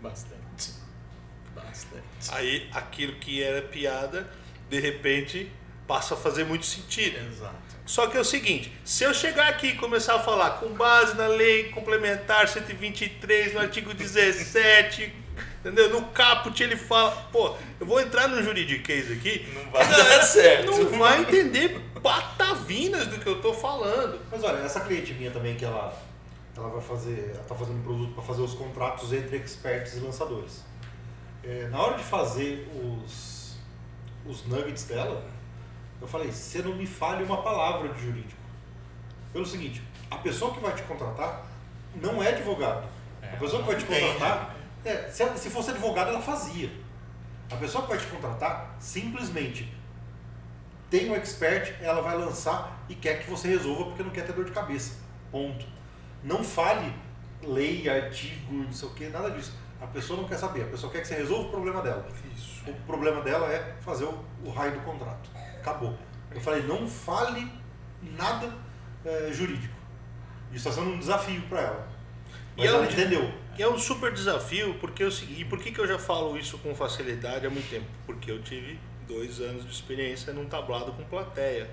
Bastante. 0.00 0.72
Bastante. 1.54 2.02
Aí 2.30 2.68
aquilo 2.72 3.14
que 3.16 3.42
era 3.42 3.62
piada, 3.62 4.28
de 4.68 4.78
repente, 4.78 5.50
passa 5.86 6.14
a 6.14 6.16
fazer 6.16 6.44
muito 6.44 6.64
sentido. 6.66 7.18
Exato. 7.28 7.63
Só 7.86 8.06
que 8.06 8.16
é 8.16 8.20
o 8.20 8.24
seguinte, 8.24 8.72
se 8.84 9.04
eu 9.04 9.12
chegar 9.12 9.48
aqui 9.48 9.68
e 9.68 9.74
começar 9.76 10.14
a 10.14 10.18
falar 10.20 10.52
com 10.52 10.70
base 10.70 11.14
na 11.16 11.26
lei 11.26 11.64
complementar 11.70 12.48
123, 12.48 13.52
no 13.52 13.60
artigo 13.60 13.92
17, 13.92 15.12
entendeu? 15.60 15.90
No 15.90 16.06
caput 16.06 16.62
ele 16.62 16.76
fala, 16.76 17.10
pô, 17.30 17.54
eu 17.78 17.86
vou 17.86 18.00
entrar 18.00 18.26
no 18.26 18.42
juridiquês 18.42 19.10
aqui, 19.12 19.46
Não 19.54 19.70
vai 19.70 19.86
dar 19.86 20.22
certo. 20.22 20.70
não 20.70 20.98
vai 20.98 21.20
entender 21.20 21.78
patavinas 22.02 23.06
do 23.06 23.18
que 23.18 23.26
eu 23.26 23.40
tô 23.42 23.52
falando. 23.52 24.18
Mas 24.30 24.42
olha, 24.42 24.58
essa 24.58 24.80
cliente 24.80 25.12
minha 25.12 25.30
também 25.30 25.54
que 25.54 25.64
ela, 25.64 25.94
ela 26.56 26.68
vai 26.68 26.80
fazer, 26.80 27.32
ela 27.34 27.44
tá 27.44 27.54
fazendo 27.54 27.78
um 27.78 27.82
produto 27.82 28.14
para 28.14 28.22
fazer 28.22 28.42
os 28.42 28.54
contratos 28.54 29.12
entre 29.12 29.36
experts 29.36 29.94
e 29.94 30.00
lançadores. 30.00 30.62
É, 31.42 31.68
na 31.68 31.78
hora 31.82 31.98
de 31.98 32.04
fazer 32.04 32.66
os, 32.82 33.56
os 34.24 34.46
nuggets 34.46 34.84
dela, 34.84 35.22
eu 36.04 36.08
falei, 36.08 36.30
você 36.30 36.60
não 36.60 36.74
me 36.74 36.86
fale 36.86 37.24
uma 37.24 37.42
palavra 37.42 37.88
de 37.88 38.02
jurídico. 38.02 38.40
Pelo 39.32 39.46
seguinte, 39.46 39.82
a 40.10 40.16
pessoa 40.16 40.52
que 40.52 40.60
vai 40.60 40.74
te 40.74 40.82
contratar 40.82 41.46
não 41.96 42.22
é 42.22 42.28
advogado. 42.28 42.86
a 43.22 43.36
pessoa 43.36 43.62
que 43.62 43.68
vai 43.68 43.76
te 43.76 43.84
tem, 43.86 44.12
contratar, 44.12 44.54
é, 44.84 45.08
se, 45.08 45.26
se 45.38 45.50
fosse 45.50 45.70
advogado, 45.70 46.10
ela 46.10 46.20
fazia. 46.20 46.70
A 47.50 47.56
pessoa 47.56 47.84
que 47.84 47.90
vai 47.90 47.98
te 47.98 48.06
contratar 48.06 48.76
simplesmente 48.78 49.72
tem 50.90 51.10
um 51.10 51.14
expert, 51.16 51.74
ela 51.80 52.02
vai 52.02 52.16
lançar 52.18 52.84
e 52.88 52.94
quer 52.94 53.22
que 53.22 53.30
você 53.30 53.48
resolva 53.48 53.86
porque 53.86 54.02
não 54.02 54.10
quer 54.10 54.26
ter 54.26 54.32
dor 54.34 54.44
de 54.44 54.52
cabeça. 54.52 54.96
Ponto. 55.32 55.66
Não 56.22 56.44
fale 56.44 56.92
lei, 57.42 57.88
artigo, 57.88 58.52
não 58.52 58.72
sei 58.72 58.88
o 58.88 58.92
que, 58.92 59.08
nada 59.08 59.30
disso. 59.30 59.54
A 59.80 59.86
pessoa 59.86 60.20
não 60.20 60.28
quer 60.28 60.38
saber, 60.38 60.62
a 60.62 60.66
pessoa 60.66 60.92
quer 60.92 61.00
que 61.00 61.08
você 61.08 61.14
resolva 61.14 61.48
o 61.48 61.50
problema 61.50 61.82
dela. 61.82 62.06
Isso. 62.34 62.62
O 62.68 62.74
problema 62.86 63.22
dela 63.22 63.50
é 63.50 63.74
fazer 63.80 64.04
o, 64.04 64.24
o 64.44 64.50
raio 64.50 64.72
do 64.72 64.80
contrato. 64.80 65.33
Acabou. 65.64 65.96
Eu 66.30 66.40
falei, 66.42 66.62
não 66.64 66.86
fale 66.86 67.50
nada 68.02 68.52
eh, 69.04 69.30
jurídico. 69.32 69.72
Isso 70.52 70.68
está 70.68 70.72
sendo 70.82 70.94
um 70.94 70.98
desafio 70.98 71.40
para 71.48 71.60
ela. 71.62 71.88
Mas 72.54 72.66
E 72.66 72.68
ela 72.68 72.82
ela- 72.84 72.92
entendeu. 72.92 73.32
É 73.58 73.66
um 73.68 73.78
super 73.78 74.12
desafio, 74.12 74.74
porque 74.80 75.02
eu 75.02 75.10
segui. 75.10 75.40
E 75.40 75.44
por 75.44 75.58
que, 75.58 75.70
que 75.72 75.78
eu 75.78 75.86
já 75.86 75.98
falo 75.98 76.36
isso 76.36 76.58
com 76.58 76.74
facilidade 76.74 77.46
há 77.46 77.50
muito 77.50 77.70
tempo? 77.70 77.86
Porque 78.04 78.30
eu 78.30 78.42
tive 78.42 78.78
dois 79.08 79.40
anos 79.40 79.64
de 79.64 79.72
experiência 79.72 80.32
num 80.34 80.44
tablado 80.46 80.92
com 80.92 81.04
plateia. 81.04 81.70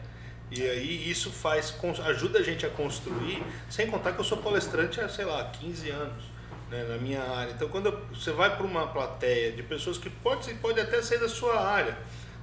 E 0.50 0.62
aí 0.62 1.10
isso 1.10 1.30
faz, 1.32 1.74
ajuda 2.06 2.40
a 2.40 2.44
gente 2.44 2.66
a 2.66 2.70
construir, 2.70 3.44
sem 3.70 3.88
contar 3.88 4.14
que 4.14 4.20
eu 4.20 4.24
sou 4.24 4.38
palestrante 4.38 5.02
há, 5.02 5.10
sei 5.10 5.26
lá, 5.26 5.44
15 5.46 5.90
anos 5.90 6.24
né, 6.70 6.84
na 6.84 6.98
minha 6.98 7.22
área. 7.24 7.52
Então 7.52 7.68
quando 7.68 7.88
eu- 7.88 8.06
você 8.14 8.32
vai 8.32 8.56
para 8.56 8.66
uma 8.66 8.88
plateia 8.88 9.52
de 9.52 9.64
pessoas 9.64 9.98
que 9.98 10.10
pode, 10.10 10.54
pode 10.56 10.80
até 10.80 11.02
ser 11.02 11.20
da 11.20 11.28
sua 11.30 11.60
área, 11.60 11.98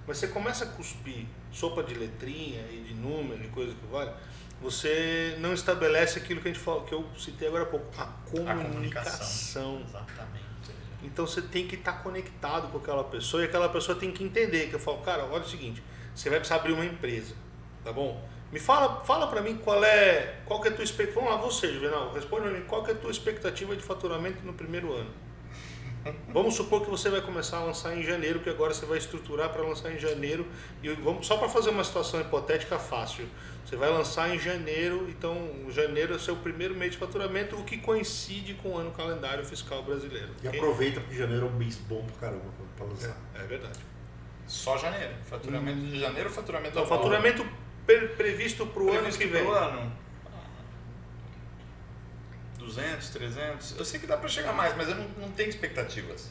mas 0.06 0.18
você 0.18 0.26
começa 0.28 0.64
a 0.64 0.68
cuspir 0.68 1.26
sopa 1.52 1.82
de 1.82 1.94
letrinha 1.94 2.60
e 2.70 2.84
de 2.86 2.94
número 2.94 3.42
e 3.44 3.48
coisa 3.48 3.72
que 3.72 3.86
vale, 3.90 4.10
você 4.60 5.36
não 5.40 5.52
estabelece 5.54 6.18
aquilo 6.18 6.40
que 6.40 6.48
a 6.48 6.52
gente 6.52 6.62
falou, 6.62 6.82
que 6.82 6.92
eu 6.92 7.04
citei 7.16 7.48
agora 7.48 7.62
há 7.64 7.66
pouco, 7.66 7.86
a 7.96 8.02
A 8.02 8.06
comunicação. 8.06 8.68
comunicação. 8.68 9.82
Exatamente. 9.86 10.48
Então 11.02 11.26
você 11.26 11.40
tem 11.42 11.66
que 11.66 11.76
estar 11.76 12.02
conectado 12.02 12.70
com 12.72 12.78
aquela 12.78 13.04
pessoa 13.04 13.42
e 13.42 13.46
aquela 13.46 13.68
pessoa 13.68 13.96
tem 13.96 14.10
que 14.10 14.24
entender 14.24 14.68
que 14.68 14.74
eu 14.74 14.80
falo, 14.80 14.98
cara, 14.98 15.24
olha 15.26 15.42
o 15.44 15.48
seguinte, 15.48 15.82
você 16.14 16.28
vai 16.28 16.40
precisar 16.40 16.56
abrir 16.56 16.72
uma 16.72 16.84
empresa, 16.84 17.34
tá 17.84 17.92
bom? 17.92 18.20
Me 18.50 18.58
fala, 18.58 19.00
fala 19.04 19.26
para 19.28 19.40
mim 19.42 19.58
qual 19.58 19.84
é, 19.84 20.40
qual 20.44 20.60
que 20.60 20.68
é 20.68 20.70
a 20.70 20.74
tua 20.74 20.82
expectativa. 20.82 21.20
Vamos 21.24 21.36
lá, 21.38 21.46
você, 21.46 21.72
Juvenal, 21.72 22.12
responde 22.12 22.42
pra 22.48 22.50
mim 22.52 22.64
qual 22.66 22.82
que 22.82 22.90
é 22.90 22.94
a 22.94 22.96
tua 22.96 23.10
expectativa 23.10 23.76
de 23.76 23.82
faturamento 23.82 24.44
no 24.44 24.54
primeiro 24.54 24.92
ano. 24.92 25.10
Vamos 26.32 26.54
supor 26.54 26.82
que 26.84 26.90
você 26.90 27.08
vai 27.10 27.20
começar 27.20 27.58
a 27.58 27.64
lançar 27.64 27.96
em 27.96 28.02
janeiro, 28.02 28.40
que 28.40 28.48
agora 28.50 28.72
você 28.74 28.84
vai 28.86 28.98
estruturar 28.98 29.50
para 29.50 29.62
lançar 29.62 29.92
em 29.92 29.98
janeiro. 29.98 30.46
E 30.82 30.88
vamos 30.90 31.26
só 31.26 31.36
para 31.36 31.48
fazer 31.48 31.70
uma 31.70 31.84
situação 31.84 32.20
hipotética 32.20 32.78
fácil. 32.78 33.26
Você 33.64 33.76
vai 33.76 33.90
lançar 33.90 34.34
em 34.34 34.38
janeiro, 34.38 35.06
então 35.10 35.50
janeiro 35.68 36.14
é 36.14 36.16
o 36.16 36.20
seu 36.20 36.36
primeiro 36.36 36.74
mês 36.74 36.92
de 36.92 36.98
faturamento, 36.98 37.56
o 37.56 37.64
que 37.64 37.76
coincide 37.78 38.54
com 38.54 38.70
o 38.70 38.78
ano 38.78 38.90
calendário 38.92 39.44
fiscal 39.44 39.82
brasileiro. 39.82 40.28
E 40.42 40.48
ok? 40.48 40.58
aproveita 40.58 41.00
porque 41.00 41.16
janeiro 41.16 41.46
é 41.46 41.48
um 41.50 41.54
mês 41.54 41.76
bom 41.76 42.02
pra 42.04 42.28
caramba 42.28 42.44
para 42.76 42.86
lançar. 42.86 43.16
É 43.34 43.42
verdade. 43.46 43.78
Só 44.46 44.78
janeiro. 44.78 45.12
Faturamento 45.24 45.80
de 45.80 46.00
janeiro, 46.00 46.30
faturamento 46.30 46.70
Então, 46.70 46.86
faturamento 46.86 47.46
pre- 47.86 48.08
previsto 48.08 48.64
para 48.66 48.82
o 48.82 48.90
ano 48.90 49.10
que 49.12 49.26
vem. 49.26 49.44
pro 49.44 49.52
ano. 49.52 49.92
200, 52.74 53.08
300. 53.10 53.74
Eu 53.78 53.84
sei 53.84 53.98
que 54.00 54.06
dá 54.06 54.16
para 54.16 54.28
chegar 54.28 54.52
mais, 54.52 54.76
mas 54.76 54.88
eu 54.88 54.94
não, 54.94 55.06
não 55.18 55.30
tenho 55.30 55.48
expectativas. 55.48 56.28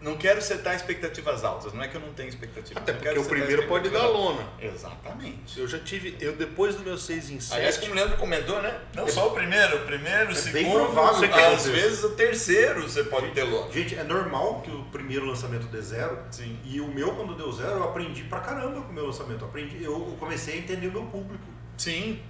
Não 0.00 0.18
quero 0.18 0.42
setar 0.42 0.74
expectativas 0.76 1.44
altas. 1.44 1.72
Não 1.72 1.82
é 1.82 1.88
que 1.88 1.94
eu 1.94 2.00
não 2.00 2.12
tenho 2.12 2.28
expectativas. 2.28 2.76
Até 2.76 2.92
porque 2.92 3.18
o 3.18 3.24
primeiro 3.24 3.66
pode 3.66 3.88
dar 3.88 4.06
lona. 4.06 4.46
Exatamente. 4.60 5.58
Eu 5.58 5.66
já 5.66 5.78
tive, 5.78 6.14
eu 6.20 6.36
depois 6.36 6.74
dos 6.74 6.84
meus 6.84 7.04
seis 7.06 7.30
em 7.30 7.38
Aliás, 7.54 7.76
sete, 7.76 7.86
como 7.86 7.92
o 7.92 7.96
Leandro 7.96 8.18
comentou, 8.18 8.60
né? 8.60 8.80
Não 8.94 9.08
só 9.08 9.28
o 9.28 9.30
primeiro, 9.30 9.78
o 9.78 9.86
primeiro, 9.86 10.28
o 10.28 10.32
É 10.32 10.34
segundo, 10.34 10.72
provável 10.74 11.10
às 11.10 11.22
aconteça. 11.22 11.70
vezes 11.70 12.04
o 12.04 12.10
terceiro 12.10 12.82
você 12.82 13.04
pode 13.04 13.30
ter 13.30 13.44
lona. 13.44 13.72
Gente, 13.72 13.94
é 13.96 14.04
normal 14.04 14.60
que 14.60 14.70
o 14.70 14.84
primeiro 14.92 15.24
lançamento 15.24 15.66
dê 15.68 15.80
zero. 15.80 16.18
Sim. 16.30 16.58
E 16.66 16.82
o 16.82 16.88
meu, 16.88 17.14
quando 17.14 17.34
deu 17.34 17.50
zero, 17.50 17.70
eu 17.70 17.84
aprendi 17.84 18.24
pra 18.24 18.40
caramba 18.40 18.82
com 18.82 18.90
o 18.90 18.92
meu 18.92 19.06
lançamento. 19.06 19.40
Eu, 19.40 19.48
aprendi, 19.48 19.82
eu 19.82 20.16
comecei 20.20 20.56
a 20.56 20.58
entender 20.58 20.88
o 20.88 20.92
meu 20.92 21.04
público. 21.04 21.44
Sim. 21.78 22.20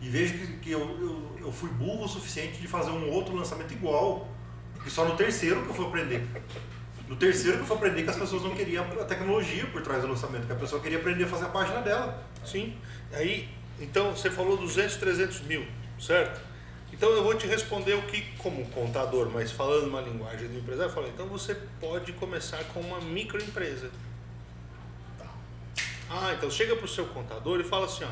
E 0.00 0.08
vejo 0.08 0.34
que, 0.38 0.46
que 0.58 0.70
eu, 0.70 0.80
eu, 0.80 1.46
eu 1.46 1.52
fui 1.52 1.70
burro 1.70 2.04
o 2.04 2.08
suficiente 2.08 2.60
de 2.60 2.68
fazer 2.68 2.90
um 2.90 3.10
outro 3.10 3.34
lançamento 3.34 3.72
igual. 3.72 4.28
E 4.86 4.90
só 4.90 5.04
no 5.04 5.16
terceiro 5.16 5.62
que 5.62 5.68
eu 5.68 5.74
fui 5.74 5.86
aprender. 5.86 6.26
No 7.08 7.16
terceiro 7.16 7.56
que 7.56 7.62
eu 7.62 7.66
fui 7.66 7.76
aprender 7.76 8.02
que 8.02 8.10
as 8.10 8.16
pessoas 8.16 8.42
não 8.42 8.54
queriam 8.54 8.84
a 8.84 9.04
tecnologia 9.04 9.66
por 9.66 9.82
trás 9.82 10.02
do 10.02 10.08
lançamento, 10.08 10.46
que 10.46 10.52
a 10.52 10.56
pessoa 10.56 10.80
queria 10.80 10.98
aprender 10.98 11.24
a 11.24 11.28
fazer 11.28 11.46
a 11.46 11.48
página 11.48 11.80
dela. 11.80 12.22
sim. 12.44 12.76
Aí, 13.12 13.48
então 13.80 14.14
você 14.14 14.30
falou 14.30 14.56
200, 14.56 14.96
300 14.96 15.40
mil, 15.42 15.66
certo? 15.98 16.40
Então 16.92 17.10
eu 17.10 17.22
vou 17.22 17.34
te 17.34 17.46
responder 17.46 17.94
o 17.94 18.02
que, 18.02 18.22
como 18.38 18.64
contador, 18.70 19.30
mas 19.30 19.52
falando 19.52 19.86
uma 19.86 20.00
linguagem 20.00 20.48
do 20.48 20.58
empresário, 20.58 20.90
eu 20.90 20.94
falei, 20.94 21.10
então 21.10 21.26
você 21.26 21.54
pode 21.80 22.12
começar 22.12 22.62
com 22.64 22.80
uma 22.80 23.00
microempresa. 23.00 23.90
Tá. 25.18 25.26
Ah, 26.10 26.34
então 26.36 26.50
chega 26.50 26.74
para 26.74 26.84
o 26.84 26.88
seu 26.88 27.06
contador 27.06 27.60
e 27.60 27.64
fala 27.64 27.86
assim, 27.86 28.04
ó, 28.04 28.08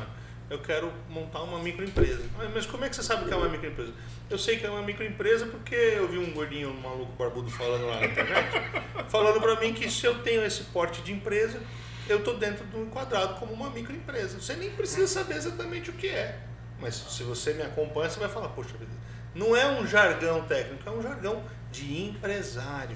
eu 0.49 0.59
quero 0.59 0.91
montar 1.09 1.41
uma 1.41 1.59
microempresa. 1.59 2.23
Mas 2.53 2.65
como 2.65 2.85
é 2.85 2.89
que 2.89 2.95
você 2.95 3.03
sabe 3.03 3.25
que 3.25 3.33
é 3.33 3.35
uma 3.35 3.49
microempresa? 3.49 3.93
Eu 4.29 4.37
sei 4.37 4.57
que 4.57 4.65
é 4.65 4.69
uma 4.69 4.81
microempresa 4.81 5.45
porque 5.47 5.75
eu 5.75 6.07
vi 6.07 6.17
um 6.17 6.31
gordinho, 6.31 6.69
um 6.69 6.79
maluco 6.79 7.11
barbudo 7.13 7.49
falando 7.49 7.85
lá 7.85 7.99
na 7.99 8.05
internet, 8.05 8.49
falando 9.09 9.41
para 9.41 9.59
mim 9.59 9.73
que 9.73 9.89
se 9.89 10.05
eu 10.05 10.19
tenho 10.19 10.43
esse 10.45 10.63
porte 10.65 11.01
de 11.01 11.11
empresa, 11.11 11.59
eu 12.07 12.23
tô 12.23 12.33
dentro 12.33 12.65
de 12.65 12.77
um 12.77 12.89
quadrado 12.89 13.39
como 13.39 13.53
uma 13.53 13.69
microempresa. 13.69 14.39
Você 14.39 14.55
nem 14.55 14.71
precisa 14.71 15.07
saber 15.07 15.35
exatamente 15.35 15.89
o 15.89 15.93
que 15.93 16.07
é. 16.07 16.39
Mas 16.79 16.95
se 16.95 17.23
você 17.23 17.53
me 17.53 17.63
acompanha, 17.63 18.09
você 18.09 18.19
vai 18.19 18.29
falar, 18.29 18.49
poxa 18.49 18.77
vida, 18.77 18.91
não 19.35 19.55
é 19.55 19.67
um 19.67 19.85
jargão 19.85 20.43
técnico, 20.43 20.87
é 20.87 20.91
um 20.91 21.01
jargão 21.01 21.43
de 21.71 22.03
empresário. 22.03 22.95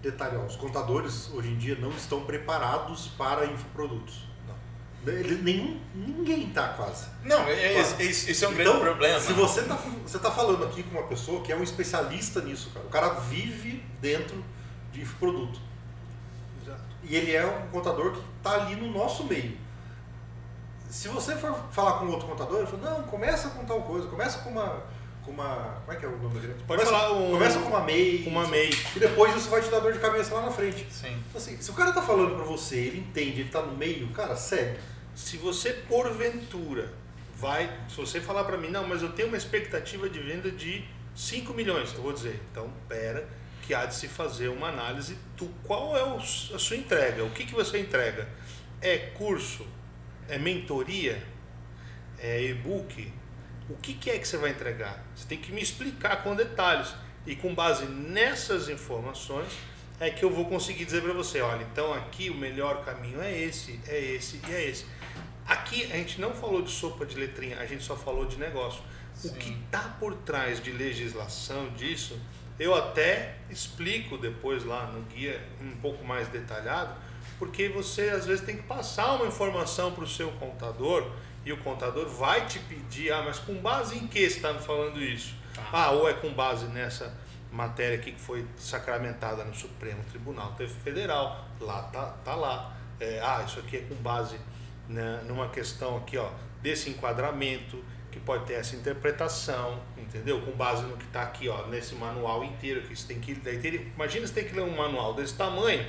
Detalhe, 0.00 0.36
ó, 0.36 0.44
os 0.44 0.56
contadores 0.56 1.30
hoje 1.32 1.48
em 1.48 1.56
dia 1.56 1.76
não 1.76 1.90
estão 1.90 2.24
preparados 2.24 3.08
para 3.08 3.46
infoprodutos. 3.46 4.33
Ele, 5.06 5.42
nenhum, 5.42 5.80
ninguém 5.94 6.48
tá 6.50 6.68
quase. 6.68 7.06
Não, 7.22 7.40
é, 7.46 7.52
é- 7.52 7.80
esse, 8.00 8.30
esse 8.30 8.44
é 8.44 8.48
um 8.48 8.54
grande 8.54 8.70
Então, 8.70 8.80
problema. 8.80 9.20
Se 9.20 9.32
você 9.32 9.62
tá, 9.62 9.74
você 10.04 10.18
tá 10.18 10.30
falando 10.30 10.64
aqui 10.64 10.82
com 10.82 10.98
uma 10.98 11.06
pessoa 11.06 11.42
que 11.42 11.52
é 11.52 11.56
um 11.56 11.62
especialista 11.62 12.40
nisso, 12.40 12.70
cara. 12.72 12.86
O 12.86 12.88
cara 12.90 13.08
vive 13.20 13.84
dentro 14.00 14.42
de 14.92 15.02
infoproduto. 15.02 15.60
Exato. 16.62 16.80
E 17.02 17.14
ele 17.16 17.32
é 17.32 17.44
um 17.44 17.68
contador 17.70 18.12
que 18.12 18.20
está 18.38 18.54
ali 18.62 18.76
no 18.76 18.90
nosso 18.92 19.24
meio. 19.24 19.56
Se 20.88 21.08
você 21.08 21.34
for 21.36 21.54
falar 21.72 21.98
com 21.98 22.06
outro 22.06 22.28
contador, 22.28 22.58
ele 22.58 22.66
fala, 22.66 22.98
não, 22.98 23.02
começa 23.04 23.50
com 23.50 23.64
tal 23.64 23.82
coisa, 23.82 24.06
começa 24.08 24.38
com 24.38 24.50
uma. 24.50 24.82
Com 25.24 25.30
uma 25.30 25.80
como 25.86 25.92
é 25.92 25.96
que 25.96 26.04
é 26.04 26.08
o 26.08 26.18
nome 26.18 26.38
dele? 26.38 26.54
Pode 26.66 26.84
começa, 26.84 26.90
falar 26.90 27.12
um- 27.14 27.30
começa 27.30 27.58
com 27.58 27.68
uma 27.70 27.80
MEI. 27.80 28.22
com 28.24 28.30
uma 28.30 28.46
MEI. 28.46 28.70
E 28.94 29.00
depois 29.00 29.34
isso 29.34 29.48
vai 29.48 29.62
te 29.62 29.70
dar 29.70 29.80
dor 29.80 29.92
de 29.94 29.98
cabeça 29.98 30.34
lá 30.34 30.42
na 30.42 30.50
frente. 30.50 30.86
Sim. 30.90 31.16
Então, 31.28 31.40
assim, 31.40 31.56
se 31.60 31.70
o 31.70 31.74
cara 31.74 31.92
tá 31.92 32.02
falando 32.02 32.36
pra 32.36 32.44
você, 32.44 32.76
ele 32.76 32.98
entende, 32.98 33.40
ele 33.40 33.48
tá 33.48 33.62
no 33.62 33.74
meio, 33.74 34.06
cara, 34.10 34.36
segue. 34.36 34.78
Se 35.14 35.36
você 35.36 35.72
porventura 35.72 36.92
vai, 37.36 37.70
se 37.88 37.96
você 37.96 38.20
falar 38.20 38.44
para 38.44 38.56
mim, 38.56 38.68
não, 38.68 38.86
mas 38.86 39.02
eu 39.02 39.12
tenho 39.12 39.28
uma 39.28 39.36
expectativa 39.36 40.08
de 40.08 40.20
venda 40.20 40.50
de 40.50 40.84
5 41.14 41.52
milhões, 41.54 41.92
eu 41.94 42.02
vou 42.02 42.12
dizer, 42.12 42.40
então 42.50 42.72
pera, 42.88 43.28
que 43.62 43.74
há 43.74 43.86
de 43.86 43.94
se 43.94 44.08
fazer 44.08 44.48
uma 44.48 44.68
análise 44.68 45.16
do 45.36 45.46
qual 45.62 45.96
é 45.96 46.02
a 46.02 46.58
sua 46.58 46.76
entrega, 46.76 47.24
o 47.24 47.30
que, 47.30 47.46
que 47.46 47.54
você 47.54 47.78
entrega? 47.78 48.28
É 48.80 48.98
curso? 48.98 49.66
É 50.28 50.38
mentoria? 50.38 51.22
É 52.18 52.42
e-book? 52.42 53.12
O 53.68 53.76
que, 53.76 53.94
que 53.94 54.10
é 54.10 54.18
que 54.18 54.28
você 54.28 54.36
vai 54.36 54.50
entregar? 54.50 55.02
Você 55.14 55.26
tem 55.26 55.38
que 55.38 55.50
me 55.52 55.62
explicar 55.62 56.22
com 56.22 56.34
detalhes. 56.34 56.94
E 57.26 57.34
com 57.34 57.54
base 57.54 57.86
nessas 57.86 58.68
informações 58.68 59.48
é 59.98 60.10
que 60.10 60.22
eu 60.22 60.30
vou 60.30 60.44
conseguir 60.44 60.84
dizer 60.84 61.02
para 61.02 61.14
você, 61.14 61.40
olha, 61.40 61.62
então 61.62 61.94
aqui 61.94 62.28
o 62.28 62.34
melhor 62.34 62.84
caminho 62.84 63.22
é 63.22 63.38
esse, 63.38 63.80
é 63.86 63.98
esse 63.98 64.40
e 64.46 64.52
é 64.52 64.68
esse. 64.68 64.84
Aqui 65.46 65.84
a 65.92 65.96
gente 65.96 66.20
não 66.20 66.32
falou 66.32 66.62
de 66.62 66.70
sopa 66.70 67.04
de 67.04 67.16
letrinha, 67.16 67.58
a 67.58 67.66
gente 67.66 67.84
só 67.84 67.96
falou 67.96 68.24
de 68.24 68.38
negócio. 68.38 68.82
Sim. 69.14 69.28
O 69.28 69.34
que 69.34 69.50
está 69.64 69.96
por 70.00 70.14
trás 70.14 70.62
de 70.62 70.72
legislação 70.72 71.70
disso, 71.74 72.18
eu 72.58 72.74
até 72.74 73.36
explico 73.50 74.16
depois 74.16 74.64
lá 74.64 74.86
no 74.86 75.02
guia 75.02 75.40
um 75.60 75.76
pouco 75.76 76.04
mais 76.04 76.28
detalhado, 76.28 76.94
porque 77.38 77.68
você 77.68 78.10
às 78.10 78.26
vezes 78.26 78.44
tem 78.44 78.56
que 78.56 78.62
passar 78.62 79.14
uma 79.16 79.26
informação 79.26 79.92
para 79.92 80.04
o 80.04 80.08
seu 80.08 80.30
contador 80.32 81.10
e 81.44 81.52
o 81.52 81.58
contador 81.58 82.08
vai 82.08 82.46
te 82.46 82.58
pedir, 82.60 83.12
ah, 83.12 83.22
mas 83.22 83.38
com 83.38 83.54
base 83.56 83.98
em 83.98 84.06
que 84.06 84.18
você 84.18 84.36
está 84.36 84.52
me 84.52 84.60
falando 84.60 85.02
isso? 85.02 85.34
Ah. 85.58 85.84
ah, 85.84 85.90
ou 85.90 86.08
é 86.08 86.14
com 86.14 86.32
base 86.32 86.66
nessa 86.66 87.14
matéria 87.52 87.98
aqui 87.98 88.12
que 88.12 88.20
foi 88.20 88.44
sacramentada 88.56 89.44
no 89.44 89.54
Supremo 89.54 90.02
Tribunal 90.04 90.56
Federal, 90.82 91.46
lá 91.60 91.82
tá, 91.82 92.06
tá 92.24 92.34
lá. 92.34 92.74
É, 92.98 93.20
ah, 93.20 93.44
isso 93.46 93.58
aqui 93.58 93.76
é 93.76 93.80
com 93.80 93.94
base 93.96 94.38
né, 94.88 95.22
numa 95.26 95.48
questão 95.48 95.96
aqui, 95.96 96.16
ó, 96.16 96.30
desse 96.62 96.90
enquadramento, 96.90 97.84
que 98.10 98.20
pode 98.20 98.46
ter 98.46 98.54
essa 98.54 98.76
interpretação, 98.76 99.80
entendeu? 99.98 100.40
Com 100.40 100.52
base 100.52 100.84
no 100.84 100.96
que 100.96 101.04
está 101.04 101.22
aqui, 101.22 101.48
ó, 101.48 101.66
nesse 101.66 101.96
manual 101.96 102.44
inteiro, 102.44 102.82
que 102.82 102.94
você 102.94 103.08
tem 103.08 103.18
que 103.18 103.34
ter, 103.34 103.74
imagina 103.94 104.26
você 104.26 104.32
tem 104.32 104.44
que 104.44 104.54
ler 104.54 104.62
um 104.62 104.76
manual 104.76 105.14
desse 105.14 105.34
tamanho. 105.34 105.84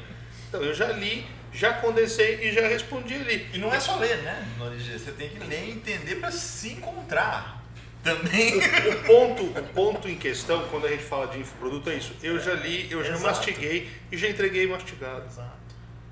Então 0.50 0.62
eu 0.64 0.74
já 0.74 0.88
li, 0.88 1.26
já 1.54 1.74
condensei 1.74 2.48
e 2.48 2.52
já 2.52 2.68
respondi 2.68 3.14
ali. 3.14 3.48
E 3.54 3.60
não 3.60 3.72
é 3.72 3.80
só 3.80 3.98
ler, 3.98 4.18
né, 4.24 4.48
Você 4.58 5.12
tem 5.12 5.30
que 5.30 5.40
ler 5.40 5.68
e 5.68 5.72
entender 5.72 6.16
para 6.16 6.32
se 6.32 6.70
encontrar 6.70 7.64
também. 8.04 8.56
O, 8.56 8.60
o, 8.90 9.04
ponto, 9.04 9.44
o 9.44 9.64
ponto 9.74 10.08
em 10.08 10.16
questão, 10.16 10.68
quando 10.70 10.88
a 10.88 10.90
gente 10.90 11.04
fala 11.04 11.28
de 11.28 11.40
infoproduto, 11.40 11.90
é 11.90 11.96
isso. 11.96 12.14
Eu 12.24 12.40
já 12.40 12.54
li, 12.54 12.92
eu 12.92 13.04
já 13.04 13.14
Exato. 13.14 13.24
mastiguei 13.24 13.90
e 14.12 14.18
já 14.18 14.28
entreguei 14.28 14.68
mastigado. 14.68 15.26
Exato. 15.26 15.65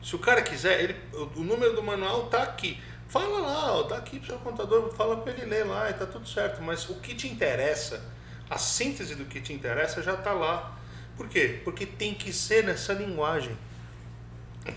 Se 0.03 0.15
o 0.15 0.19
cara 0.19 0.41
quiser, 0.41 0.81
ele, 0.81 0.95
o 1.13 1.43
número 1.43 1.73
do 1.73 1.81
manual 1.81 2.25
está 2.25 2.43
aqui. 2.43 2.79
Fala 3.07 3.39
lá, 3.39 3.73
ó, 3.73 3.83
tá 3.83 3.97
aqui 3.97 4.19
pro 4.19 4.27
seu 4.27 4.39
contador, 4.39 4.91
fala 4.93 5.17
para 5.17 5.31
ele 5.31 5.45
ler 5.45 5.65
lá 5.65 5.89
e 5.89 5.93
tá 5.93 6.05
tudo 6.05 6.27
certo. 6.27 6.61
Mas 6.61 6.89
o 6.89 6.95
que 6.95 7.15
te 7.15 7.27
interessa, 7.27 8.03
a 8.49 8.57
síntese 8.57 9.15
do 9.15 9.25
que 9.25 9.39
te 9.39 9.53
interessa 9.53 10.01
já 10.01 10.15
está 10.15 10.33
lá. 10.33 10.77
Por 11.15 11.29
quê? 11.29 11.61
Porque 11.63 11.85
tem 11.85 12.13
que 12.13 12.33
ser 12.33 12.63
nessa 12.63 12.91
linguagem. 12.93 13.57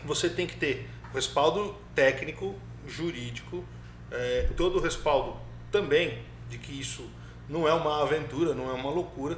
Você 0.05 0.29
tem 0.29 0.47
que 0.47 0.57
ter 0.57 0.89
respaldo 1.13 1.75
técnico, 1.95 2.55
jurídico, 2.87 3.65
é, 4.11 4.51
todo 4.57 4.79
o 4.79 4.81
respaldo 4.81 5.37
também 5.73 6.23
de 6.49 6.59
que 6.59 6.79
isso 6.79 7.11
não 7.49 7.67
é 7.67 7.73
uma 7.73 8.03
aventura, 8.03 8.55
não 8.55 8.69
é 8.71 8.73
uma 8.73 8.91
loucura. 8.91 9.37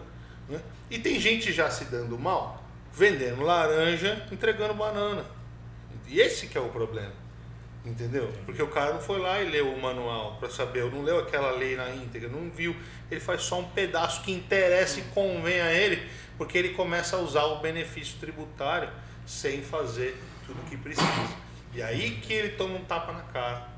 Né? 0.49 0.61
E 0.91 0.99
tem 0.99 1.19
gente 1.21 1.53
já 1.53 1.71
se 1.71 1.85
dando 1.87 2.19
mal, 2.19 2.63
vendendo 2.93 3.43
laranja, 3.43 4.27
entregando 4.31 4.75
banana. 4.75 5.38
E 6.09 6.21
esse 6.21 6.47
que 6.47 6.57
é 6.57 6.61
o 6.61 6.69
problema. 6.69 7.13
Entendeu? 7.85 8.31
Porque 8.45 8.63
o 8.63 8.69
cara 8.69 8.93
não 8.93 9.01
foi 9.01 9.19
lá 9.19 9.41
e 9.41 9.49
leu 9.49 9.73
o 9.73 9.81
manual 9.81 10.37
para 10.39 10.51
saber, 10.51 10.85
não 10.91 11.03
leu 11.03 11.21
aquela 11.21 11.53
lei 11.53 11.77
na 11.77 11.89
íntegra, 11.91 12.29
não 12.29 12.51
viu. 12.51 12.75
Ele 13.11 13.21
faz 13.21 13.43
só 13.43 13.61
um 13.61 13.69
pedaço 13.71 14.23
que 14.23 14.33
interessa 14.33 15.01
e 15.01 15.03
convém 15.05 15.61
a 15.61 15.73
ele, 15.73 16.07
porque 16.37 16.59
ele 16.59 16.71
começa 16.71 17.17
a 17.17 17.21
usar 17.21 17.45
o 17.45 17.61
benefício 17.61 18.19
tributário 18.19 18.91
sem 19.27 19.63
fazer 19.63 20.21
tudo 20.47 20.61
o 20.61 20.65
que 20.65 20.77
precisa. 20.77 21.37
E 21.73 21.83
aí 21.83 22.21
que 22.23 22.33
ele 22.33 22.51
toma 22.51 22.75
um 22.75 22.85
tapa 22.85 23.13
na 23.13 23.23
cara. 23.23 23.69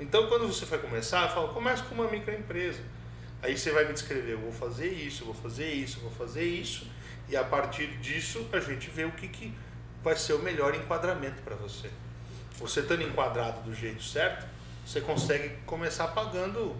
Então, 0.00 0.28
quando 0.28 0.46
você 0.46 0.64
vai 0.64 0.78
começar, 0.78 1.28
fala, 1.28 1.48
comece 1.48 1.82
com 1.82 1.94
uma 1.94 2.08
microempresa. 2.08 2.80
Aí 3.42 3.56
você 3.56 3.70
vai 3.70 3.84
me 3.84 3.92
descrever, 3.92 4.32
eu 4.32 4.38
vou 4.38 4.52
fazer 4.52 4.88
isso, 4.88 5.22
eu 5.22 5.26
vou 5.26 5.34
fazer 5.34 5.72
isso, 5.72 5.98
eu 5.98 6.02
vou 6.02 6.12
fazer 6.12 6.44
isso, 6.44 6.86
e 7.28 7.36
a 7.36 7.44
partir 7.44 7.86
disso 7.98 8.48
a 8.52 8.58
gente 8.58 8.90
vê 8.90 9.04
o 9.04 9.12
que, 9.12 9.28
que 9.28 9.52
vai 10.02 10.16
ser 10.16 10.34
o 10.34 10.38
melhor 10.38 10.74
enquadramento 10.74 11.42
para 11.42 11.56
você. 11.56 11.90
Você 12.58 12.80
estando 12.80 13.02
enquadrado 13.02 13.62
do 13.62 13.74
jeito 13.74 14.02
certo, 14.02 14.46
você 14.84 15.00
consegue 15.00 15.56
começar 15.66 16.08
pagando 16.08 16.76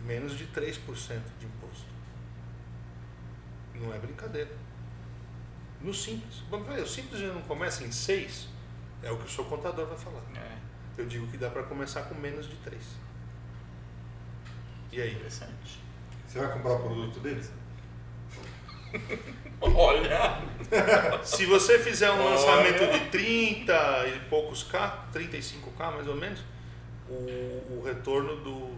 menos 0.00 0.36
de 0.36 0.46
3% 0.46 0.78
de 1.38 1.46
imposto. 1.46 1.86
Não 3.74 3.92
é 3.92 3.98
brincadeira. 3.98 4.50
No 5.80 5.92
simples. 5.92 6.42
O 6.50 6.86
simples 6.86 7.20
já 7.20 7.32
não 7.32 7.42
começa 7.42 7.84
em 7.84 7.90
6, 7.90 8.48
é 9.02 9.10
o 9.10 9.18
que 9.18 9.26
o 9.26 9.28
seu 9.28 9.44
contador 9.44 9.86
vai 9.86 9.98
falar. 9.98 10.22
É. 10.36 10.56
Eu 10.96 11.06
digo 11.06 11.26
que 11.26 11.36
dá 11.36 11.50
para 11.50 11.64
começar 11.64 12.02
com 12.02 12.14
menos 12.14 12.48
de 12.48 12.56
3. 12.56 12.80
E 14.92 15.00
aí? 15.00 15.14
Interessante. 15.14 15.80
Você 16.28 16.38
vai 16.38 16.52
comprar 16.52 16.74
o 16.74 16.78
produto 16.80 17.20
deles? 17.20 17.50
Olha! 19.62 20.42
Se 21.22 21.46
você 21.46 21.78
fizer 21.78 22.10
um 22.10 22.20
Olha. 22.20 22.30
lançamento 22.30 22.92
de 22.92 23.10
30 23.10 24.08
e 24.08 24.18
poucos 24.28 24.64
K, 24.64 25.06
35K 25.14 25.92
mais 25.92 26.08
ou 26.08 26.16
menos, 26.16 26.40
o, 27.08 27.78
o 27.78 27.82
retorno 27.84 28.36
do, 28.36 28.70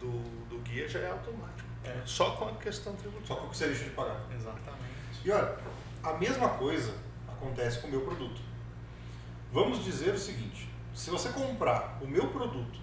do, 0.00 0.48
do, 0.48 0.58
guia 0.58 0.88
já 0.88 0.98
é 0.98 1.10
automático. 1.10 1.68
É. 1.84 2.02
Só 2.04 2.32
com 2.32 2.48
a 2.48 2.52
questão 2.54 2.94
tributária. 2.94 3.26
Só 3.26 3.36
com 3.36 3.46
o 3.46 3.50
que 3.50 3.56
você 3.56 3.66
deixa 3.66 3.84
de 3.84 3.90
pagar. 3.90 4.20
Exatamente. 4.34 4.90
E 5.24 5.30
olha, 5.30 5.56
a 6.02 6.12
mesma 6.14 6.48
coisa 6.50 6.92
acontece 7.28 7.78
com 7.78 7.88
o 7.88 7.90
meu 7.90 8.00
produto. 8.02 8.40
Vamos 9.52 9.84
dizer 9.84 10.14
o 10.14 10.18
seguinte: 10.18 10.68
se 10.94 11.10
você 11.10 11.30
comprar 11.30 11.98
o 12.02 12.06
meu 12.06 12.28
produto 12.28 12.78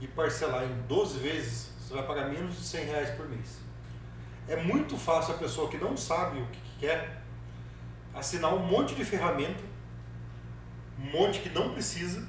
e 0.00 0.08
parcelar 0.08 0.64
em 0.64 0.82
12 0.88 1.18
vezes, 1.18 1.72
você 1.78 1.94
vai 1.94 2.06
pagar 2.06 2.28
menos 2.28 2.56
de 2.56 2.62
100 2.62 2.84
reais 2.86 3.10
por 3.10 3.28
mês. 3.28 3.58
É 4.48 4.56
muito 4.56 4.96
fácil 4.96 5.34
a 5.34 5.38
pessoa 5.38 5.68
que 5.68 5.76
não 5.76 5.96
sabe 5.96 6.40
o 6.40 6.46
que 6.46 6.69
quer 6.80 7.22
assinar 8.14 8.52
um 8.54 8.66
monte 8.66 8.94
de 8.94 9.04
ferramenta, 9.04 9.62
um 10.98 11.10
monte 11.10 11.40
que 11.40 11.50
não 11.50 11.72
precisa, 11.72 12.26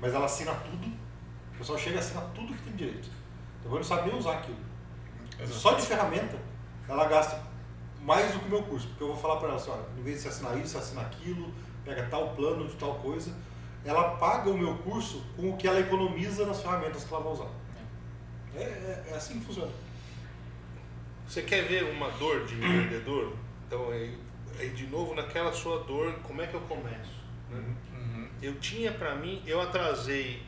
mas 0.00 0.12
ela 0.12 0.26
assina 0.26 0.52
tudo. 0.52 0.86
O 1.54 1.58
pessoal 1.58 1.78
chega 1.78 1.96
e 1.96 1.98
assina 2.00 2.20
tudo 2.34 2.52
que 2.52 2.62
tem 2.64 2.74
direito. 2.74 3.08
Depois 3.62 3.88
não 3.88 3.96
sabe 3.96 4.10
nem 4.10 4.18
usar 4.18 4.38
aquilo. 4.38 4.58
Exatamente. 5.28 5.54
Só 5.54 5.72
de 5.74 5.86
ferramenta, 5.86 6.36
ela 6.88 7.06
gasta 7.06 7.40
mais 8.02 8.32
do 8.32 8.40
que 8.40 8.46
o 8.46 8.50
meu 8.50 8.62
curso. 8.64 8.88
Porque 8.88 9.04
eu 9.04 9.08
vou 9.08 9.16
falar 9.16 9.36
para 9.36 9.48
ela 9.48 9.56
assim, 9.56 9.70
olha, 9.70 9.86
em 9.98 10.02
vez 10.02 10.16
de 10.16 10.22
você 10.22 10.28
assinar 10.28 10.58
isso, 10.58 10.68
você 10.68 10.78
assina 10.78 11.00
aquilo, 11.02 11.54
pega 11.84 12.06
tal 12.10 12.34
plano 12.34 12.66
de 12.66 12.74
tal 12.74 12.96
coisa. 12.96 13.32
Ela 13.84 14.16
paga 14.16 14.50
o 14.50 14.58
meu 14.58 14.76
curso 14.78 15.24
com 15.36 15.50
o 15.50 15.56
que 15.56 15.68
ela 15.68 15.80
economiza 15.80 16.44
nas 16.44 16.60
ferramentas 16.60 17.04
que 17.04 17.14
ela 17.14 17.22
vai 17.22 17.32
usar. 17.32 17.48
É, 18.56 18.62
é, 18.62 19.04
é 19.12 19.14
assim 19.14 19.38
que 19.38 19.46
funciona. 19.46 19.72
Você 21.26 21.42
quer 21.42 21.62
ver 21.62 21.84
uma 21.84 22.10
dor 22.10 22.44
de 22.44 22.54
vendedor? 22.54 23.34
Então, 23.66 23.90
aí, 23.90 24.16
aí, 24.58 24.70
de 24.70 24.86
novo, 24.86 25.14
naquela 25.14 25.52
sua 25.52 25.82
dor, 25.84 26.12
como 26.22 26.42
é 26.42 26.46
que 26.46 26.54
eu 26.54 26.60
começo? 26.62 27.24
Né? 27.50 27.74
Uhum. 27.92 28.28
Eu 28.42 28.54
tinha 28.60 28.92
para 28.92 29.14
mim, 29.14 29.42
eu 29.46 29.60
atrasei 29.60 30.42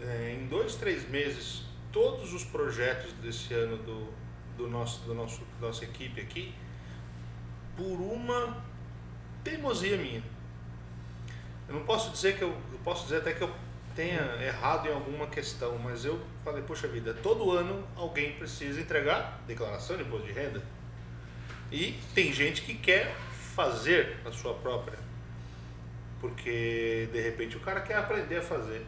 é, 0.00 0.36
em 0.38 0.46
dois, 0.46 0.74
três 0.76 1.08
meses 1.08 1.64
todos 1.90 2.32
os 2.32 2.44
projetos 2.44 3.12
desse 3.14 3.52
ano 3.54 3.76
do, 3.78 4.08
do 4.56 4.68
nosso, 4.68 5.02
do 5.02 5.14
nosso, 5.14 5.42
da 5.60 5.68
nossa 5.68 5.84
equipe 5.84 6.20
aqui 6.20 6.54
por 7.76 8.00
uma 8.00 8.62
teimosia 9.44 9.96
minha. 9.96 10.22
Eu 11.68 11.74
não 11.74 11.84
posso 11.84 12.10
dizer 12.10 12.36
que 12.36 12.42
eu, 12.42 12.50
eu 12.72 12.78
posso 12.84 13.04
dizer 13.04 13.18
até 13.18 13.32
que 13.32 13.42
eu 13.42 13.54
tenha 13.94 14.20
errado 14.42 14.88
em 14.88 14.92
alguma 14.92 15.26
questão, 15.26 15.78
mas 15.78 16.04
eu 16.04 16.20
falei, 16.44 16.62
poxa 16.62 16.88
vida, 16.88 17.14
todo 17.14 17.50
ano 17.50 17.86
alguém 17.96 18.32
precisa 18.32 18.80
entregar 18.80 19.40
declaração 19.46 19.96
de 19.96 20.02
imposto 20.02 20.26
de 20.26 20.32
renda. 20.32 20.62
E 21.70 21.98
tem 22.14 22.32
gente 22.32 22.62
que 22.62 22.74
quer 22.74 23.14
fazer 23.54 24.18
a 24.24 24.32
sua 24.32 24.54
própria. 24.54 24.98
Porque 26.20 27.08
de 27.12 27.20
repente 27.20 27.56
o 27.56 27.60
cara 27.60 27.80
quer 27.80 27.96
aprender 27.96 28.36
a 28.38 28.42
fazer. 28.42 28.86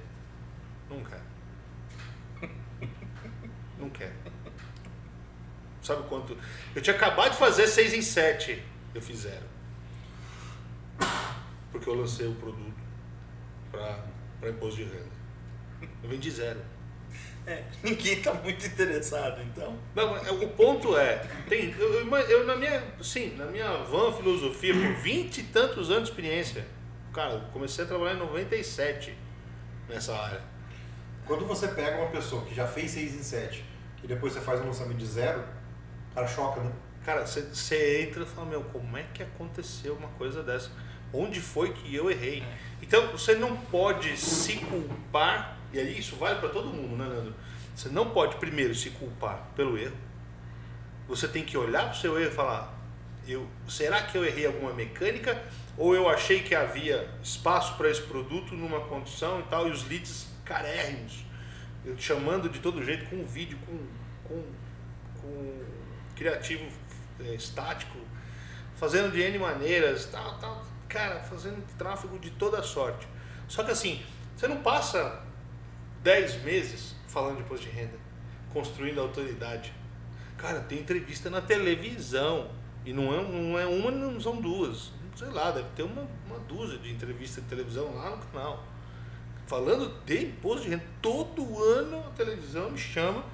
Não 0.88 1.02
quer. 1.02 1.20
Não 3.78 3.90
quer. 3.90 4.12
Sabe 5.82 6.08
quanto? 6.08 6.36
Eu 6.74 6.80
tinha 6.80 6.96
acabado 6.96 7.32
de 7.32 7.38
fazer 7.38 7.66
6 7.66 7.94
em 7.94 8.02
7. 8.02 8.62
Eu 8.94 9.02
fiz 9.02 9.18
zero. 9.18 9.44
Porque 11.72 11.88
eu 11.88 11.94
lancei 11.94 12.26
o 12.26 12.34
produto 12.36 12.72
para 13.70 14.13
para 14.44 14.50
imposto 14.50 14.76
de 14.76 14.84
renda. 14.84 15.14
Eu 16.02 16.08
vendi 16.08 16.30
zero. 16.30 16.60
É, 17.46 17.62
ninguém 17.82 18.14
está 18.14 18.32
muito 18.32 18.66
interessado, 18.66 19.42
então. 19.42 19.78
Não, 19.94 20.16
é, 20.16 20.30
o 20.30 20.48
ponto 20.48 20.96
é, 20.96 21.16
tem, 21.46 21.74
eu, 21.78 22.16
eu, 22.16 22.46
na 22.46 22.56
minha, 22.56 22.82
sim, 23.02 23.36
na 23.36 23.44
minha 23.44 23.68
van 23.82 24.10
filosofia, 24.14 24.72
por 24.72 24.94
vinte 25.02 25.42
e 25.42 25.42
tantos 25.42 25.90
anos 25.90 26.04
de 26.04 26.08
experiência, 26.12 26.66
cara, 27.12 27.34
eu 27.34 27.40
comecei 27.52 27.84
a 27.84 27.86
trabalhar 27.86 28.14
em 28.14 28.18
97 28.20 29.14
nessa 29.90 30.16
área. 30.16 30.40
Quando 31.26 31.44
você 31.44 31.68
pega 31.68 31.98
uma 31.98 32.10
pessoa 32.10 32.46
que 32.46 32.54
já 32.54 32.66
fez 32.66 32.92
6 32.92 33.14
em 33.14 33.22
7 33.22 33.62
e 34.02 34.06
depois 34.06 34.32
você 34.32 34.40
faz 34.40 34.62
um 34.62 34.64
lançamento 34.64 34.96
de 34.96 35.06
zero, 35.06 35.44
o 36.12 36.14
cara 36.14 36.26
choca, 36.26 36.62
né? 36.62 36.72
Cara, 37.04 37.26
você, 37.26 37.42
você 37.42 38.04
entra 38.08 38.22
e 38.22 38.26
fala, 38.26 38.48
meu, 38.48 38.64
como 38.64 38.96
é 38.96 39.02
que 39.12 39.22
aconteceu 39.22 39.94
uma 39.96 40.08
coisa 40.08 40.42
dessa? 40.42 40.70
Onde 41.14 41.40
foi 41.40 41.72
que 41.72 41.94
eu 41.94 42.10
errei? 42.10 42.42
Então 42.82 43.06
você 43.12 43.36
não 43.36 43.56
pode 43.56 44.16
se 44.16 44.56
culpar 44.56 45.56
E 45.72 45.78
aí 45.78 45.98
isso 45.98 46.16
vale 46.16 46.40
para 46.40 46.48
todo 46.48 46.66
mundo, 46.66 46.96
né, 46.96 47.06
Leandro? 47.06 47.34
Você 47.74 47.88
não 47.88 48.10
pode 48.10 48.36
primeiro 48.36 48.74
se 48.74 48.90
culpar 48.90 49.48
pelo 49.54 49.78
erro. 49.78 49.96
Você 51.08 51.28
tem 51.28 51.44
que 51.44 51.56
olhar 51.56 51.84
para 51.84 51.92
o 51.92 51.96
seu 51.96 52.18
erro 52.18 52.30
e 52.30 52.34
falar: 52.34 52.74
eu, 53.26 53.46
será 53.68 54.02
que 54.02 54.16
eu 54.16 54.24
errei 54.24 54.46
alguma 54.46 54.72
mecânica? 54.72 55.42
Ou 55.76 55.94
eu 55.94 56.08
achei 56.08 56.40
que 56.40 56.54
havia 56.54 57.08
espaço 57.22 57.76
para 57.76 57.90
esse 57.90 58.02
produto 58.02 58.54
numa 58.54 58.80
condição 58.80 59.40
e 59.40 59.42
tal, 59.44 59.68
e 59.68 59.70
os 59.70 59.88
leads 59.88 60.28
carérrimos, 60.44 61.24
eu 61.84 61.98
chamando 61.98 62.48
de 62.48 62.60
todo 62.60 62.84
jeito 62.84 63.06
com 63.10 63.24
vídeo, 63.24 63.58
com, 63.66 63.78
com, 64.28 64.44
com 65.20 65.64
criativo 66.14 66.64
é, 67.20 67.34
estático, 67.34 67.98
fazendo 68.76 69.10
de 69.10 69.20
N 69.20 69.38
maneiras, 69.38 70.06
tal, 70.06 70.38
tal, 70.38 70.64
cara, 70.94 71.18
fazendo 71.18 71.60
tráfego 71.76 72.16
de 72.20 72.30
toda 72.30 72.62
sorte. 72.62 73.08
Só 73.48 73.64
que 73.64 73.72
assim, 73.72 74.00
você 74.36 74.46
não 74.46 74.62
passa 74.62 75.20
10 76.04 76.44
meses 76.44 76.94
falando 77.08 77.38
de 77.38 77.42
imposto 77.42 77.66
de 77.66 77.72
renda, 77.72 77.98
construindo 78.52 79.00
autoridade. 79.00 79.74
Cara, 80.38 80.60
tem 80.60 80.78
entrevista 80.78 81.28
na 81.28 81.40
televisão. 81.40 82.48
E 82.86 82.92
não 82.92 83.12
é, 83.12 83.22
não 83.22 83.58
é 83.58 83.66
uma, 83.66 83.90
não 83.90 84.20
são 84.20 84.40
duas. 84.40 84.92
Sei 85.16 85.28
lá, 85.28 85.50
deve 85.50 85.68
ter 85.74 85.82
uma, 85.82 86.06
uma 86.26 86.38
dúzia 86.40 86.78
de 86.78 86.92
entrevistas 86.92 87.42
de 87.42 87.48
televisão 87.48 87.92
lá 87.94 88.10
no 88.10 88.18
canal. 88.18 88.62
Falando 89.46 89.92
de 90.04 90.26
imposto 90.26 90.64
de 90.64 90.70
renda. 90.70 90.84
Todo 91.02 91.62
ano 91.62 91.98
a 92.06 92.10
televisão 92.10 92.70
me 92.70 92.78
chama 92.78 93.24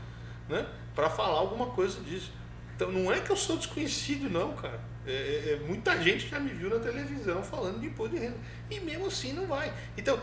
né, 0.49 0.67
para 0.95 1.11
falar 1.11 1.39
alguma 1.39 1.67
coisa 1.67 2.01
disso. 2.01 2.33
Então 2.75 2.91
não 2.91 3.13
é 3.13 3.21
que 3.21 3.31
eu 3.31 3.37
sou 3.37 3.57
desconhecido, 3.57 4.31
não, 4.31 4.55
cara. 4.55 4.81
É, 5.11 5.51
é, 5.51 5.53
é, 5.53 5.57
muita 5.67 6.01
gente 6.01 6.29
já 6.29 6.39
me 6.39 6.51
viu 6.51 6.71
na 6.71 6.79
televisão 6.79 7.43
falando 7.43 7.81
de 7.81 7.87
imposto 7.87 8.15
de 8.15 8.23
renda. 8.23 8.37
E 8.71 8.81
mesmo 8.81 9.07
assim 9.07 9.33
não 9.33 9.47
vai. 9.47 9.73
Então, 9.97 10.19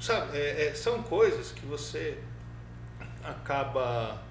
sabe, 0.00 0.36
é, 0.36 0.68
é 0.68 0.74
são 0.74 1.02
coisas 1.02 1.52
que 1.52 1.64
você 1.64 2.18
acaba 3.22 4.22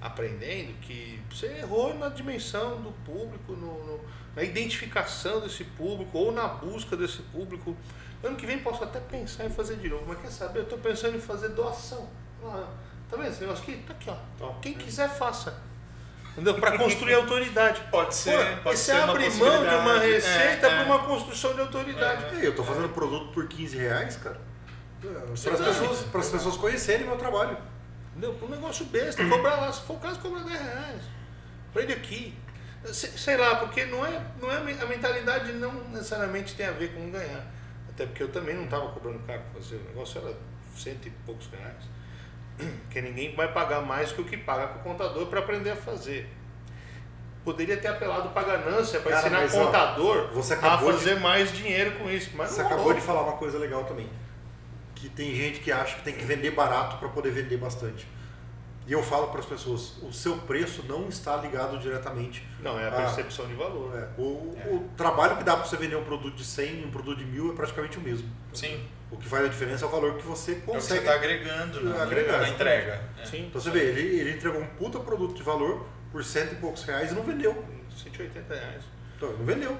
aprendendo 0.00 0.72
que 0.80 1.22
você 1.30 1.46
errou 1.58 1.94
na 1.94 2.08
dimensão 2.08 2.80
do 2.82 2.92
público, 3.04 3.52
no, 3.52 3.84
no, 3.84 4.00
na 4.34 4.42
identificação 4.42 5.40
desse 5.40 5.64
público 5.64 6.18
ou 6.18 6.32
na 6.32 6.48
busca 6.48 6.96
desse 6.96 7.22
público. 7.22 7.76
Ano 8.22 8.36
que 8.36 8.46
vem 8.46 8.58
posso 8.58 8.82
até 8.82 9.00
pensar 9.00 9.44
em 9.44 9.50
fazer 9.50 9.76
de 9.76 9.88
novo, 9.88 10.04
mas 10.06 10.20
quer 10.20 10.30
saber? 10.30 10.60
Eu 10.60 10.64
estou 10.64 10.78
pensando 10.78 11.16
em 11.16 11.20
fazer 11.20 11.50
doação. 11.50 12.08
Ah, 12.44 12.68
tá 13.08 13.16
vendo 13.16 13.28
esse 13.28 13.40
negócio 13.40 13.62
aqui? 13.62 13.82
Tá 13.82 13.92
aqui, 13.92 14.10
ó. 14.40 14.52
Quem 14.60 14.74
quiser, 14.74 15.08
faça. 15.08 15.60
Entendeu? 16.32 16.54
Para 16.54 16.78
construir 16.78 17.14
autoridade. 17.14 17.82
Pode 17.90 18.14
ser. 18.14 18.56
Pô, 18.56 18.62
pode 18.64 18.78
você 18.78 18.92
ser 18.92 19.00
abre 19.00 19.28
mão 19.30 19.68
de 19.68 19.74
uma 19.74 19.98
receita 19.98 20.66
é, 20.66 20.70
para 20.76 20.84
uma 20.84 20.98
construção 21.00 21.54
de 21.54 21.60
autoridade. 21.60 22.36
É, 22.36 22.46
eu 22.46 22.50
estou 22.50 22.64
fazendo 22.64 22.88
produto 22.88 23.32
por 23.32 23.46
15 23.46 23.76
reais, 23.76 24.16
cara. 24.16 24.40
Para 25.00 25.32
as 25.32 25.40
pessoas, 25.40 26.00
para 26.04 26.20
as 26.20 26.28
pessoas 26.30 26.56
conhecerem 26.56 27.06
meu 27.06 27.16
trabalho. 27.16 27.58
Entendeu? 28.12 28.34
Para 28.34 28.46
um 28.46 28.50
negócio 28.50 28.84
besta, 28.86 29.26
cobrar 29.28 29.56
lá, 29.56 29.72
se 29.72 29.82
for 29.82 29.96
o 29.96 29.98
caso, 29.98 30.20
cobra 30.20 30.40
10 30.40 30.60
reais. 30.60 31.02
Prende 31.72 31.92
aqui. 31.92 32.34
Sei 32.84 33.36
lá, 33.36 33.56
porque 33.56 33.84
não 33.86 34.04
é, 34.04 34.20
não 34.40 34.50
é 34.50 34.56
a 34.56 34.86
mentalidade 34.86 35.52
não 35.52 35.72
necessariamente 35.90 36.54
tem 36.54 36.66
a 36.66 36.72
ver 36.72 36.94
com 36.94 37.10
ganhar. 37.10 37.46
Até 37.88 38.06
porque 38.06 38.22
eu 38.22 38.28
também 38.28 38.54
não 38.54 38.64
estava 38.64 38.88
cobrando 38.88 39.18
caro 39.20 39.42
para 39.52 39.60
fazer. 39.60 39.76
O 39.76 39.84
negócio 39.88 40.20
era 40.20 40.34
cento 40.76 41.06
e 41.06 41.10
poucos 41.26 41.46
reais. 41.48 41.84
Porque 42.56 43.00
ninguém 43.00 43.34
vai 43.34 43.52
pagar 43.52 43.80
mais 43.80 44.12
que 44.12 44.20
o 44.20 44.24
que 44.24 44.36
paga 44.36 44.68
com 44.68 44.78
o 44.80 44.82
contador 44.82 45.26
para 45.26 45.40
aprender 45.40 45.70
a 45.70 45.76
fazer. 45.76 46.28
Poderia 47.44 47.76
ter 47.76 47.88
apelado 47.88 48.28
para 48.28 48.56
ganância, 48.56 49.00
para 49.00 49.18
ensinar 49.18 49.50
contador 49.50 50.30
ó, 50.34 50.66
a 50.66 50.78
fazer 50.78 51.16
de... 51.16 51.20
mais 51.20 51.52
dinheiro 51.52 51.98
com 51.98 52.08
isso. 52.08 52.30
Mas 52.34 52.50
você 52.50 52.60
acabou 52.60 52.94
de 52.94 53.00
falar 53.00 53.22
uma 53.22 53.36
coisa 53.36 53.58
legal 53.58 53.84
também 53.84 54.08
que 55.02 55.08
tem 55.08 55.34
gente 55.34 55.58
que 55.58 55.72
acha 55.72 55.96
que 55.96 56.02
tem 56.02 56.14
que 56.14 56.24
vender 56.24 56.52
barato 56.52 56.96
para 56.98 57.08
poder 57.08 57.32
vender 57.32 57.56
bastante. 57.56 58.06
E 58.86 58.92
eu 58.92 59.02
falo 59.02 59.28
para 59.28 59.40
as 59.40 59.46
pessoas, 59.46 59.96
o 60.00 60.12
seu 60.12 60.36
preço 60.38 60.84
não 60.88 61.08
está 61.08 61.36
ligado 61.36 61.76
diretamente. 61.78 62.46
Não, 62.60 62.78
é 62.78 62.86
a 62.86 62.92
percepção 62.92 63.44
a, 63.44 63.48
de 63.48 63.54
valor. 63.54 63.92
É, 63.96 64.08
o, 64.20 64.54
é. 64.56 64.68
o, 64.70 64.88
trabalho 64.96 65.36
que 65.36 65.42
dá 65.42 65.56
para 65.56 65.66
você 65.66 65.76
vender 65.76 65.96
um 65.96 66.04
produto 66.04 66.36
de 66.36 66.44
100 66.44 66.82
e 66.82 66.84
um 66.84 66.90
produto 66.90 67.18
de 67.18 67.24
mil 67.24 67.52
é 67.52 67.54
praticamente 67.56 67.98
o 67.98 68.00
mesmo. 68.00 68.28
Sim. 68.52 68.80
O 69.12 69.16
que 69.18 69.28
faz 69.28 69.44
a 69.44 69.48
diferença 69.48 69.84
é 69.84 69.88
o 69.88 69.90
valor 69.90 70.16
que 70.16 70.26
você 70.26 70.54
consegue. 70.54 70.70
É 70.70 70.72
o 70.72 70.80
que 70.80 70.86
você 70.86 70.98
está 70.98 71.14
agregando 71.14 71.84
né? 71.84 72.00
agregar, 72.00 72.40
na 72.40 72.48
entrega. 72.48 73.00
É. 73.20 73.26
Sim. 73.26 73.46
Então 73.46 73.60
você 73.60 73.70
vê, 73.70 73.80
ele, 73.80 74.00
ele 74.00 74.32
entregou 74.32 74.60
um 74.60 74.66
puta 74.66 74.98
produto 74.98 75.34
de 75.34 75.42
valor 75.42 75.86
por 76.10 76.24
cento 76.24 76.54
e 76.54 76.56
poucos 76.56 76.82
reais 76.84 77.12
e 77.12 77.14
não 77.14 77.22
vendeu. 77.22 77.64
180 77.94 78.54
reais. 78.54 78.82
Então, 79.16 79.32
não 79.36 79.44
vendeu. 79.44 79.78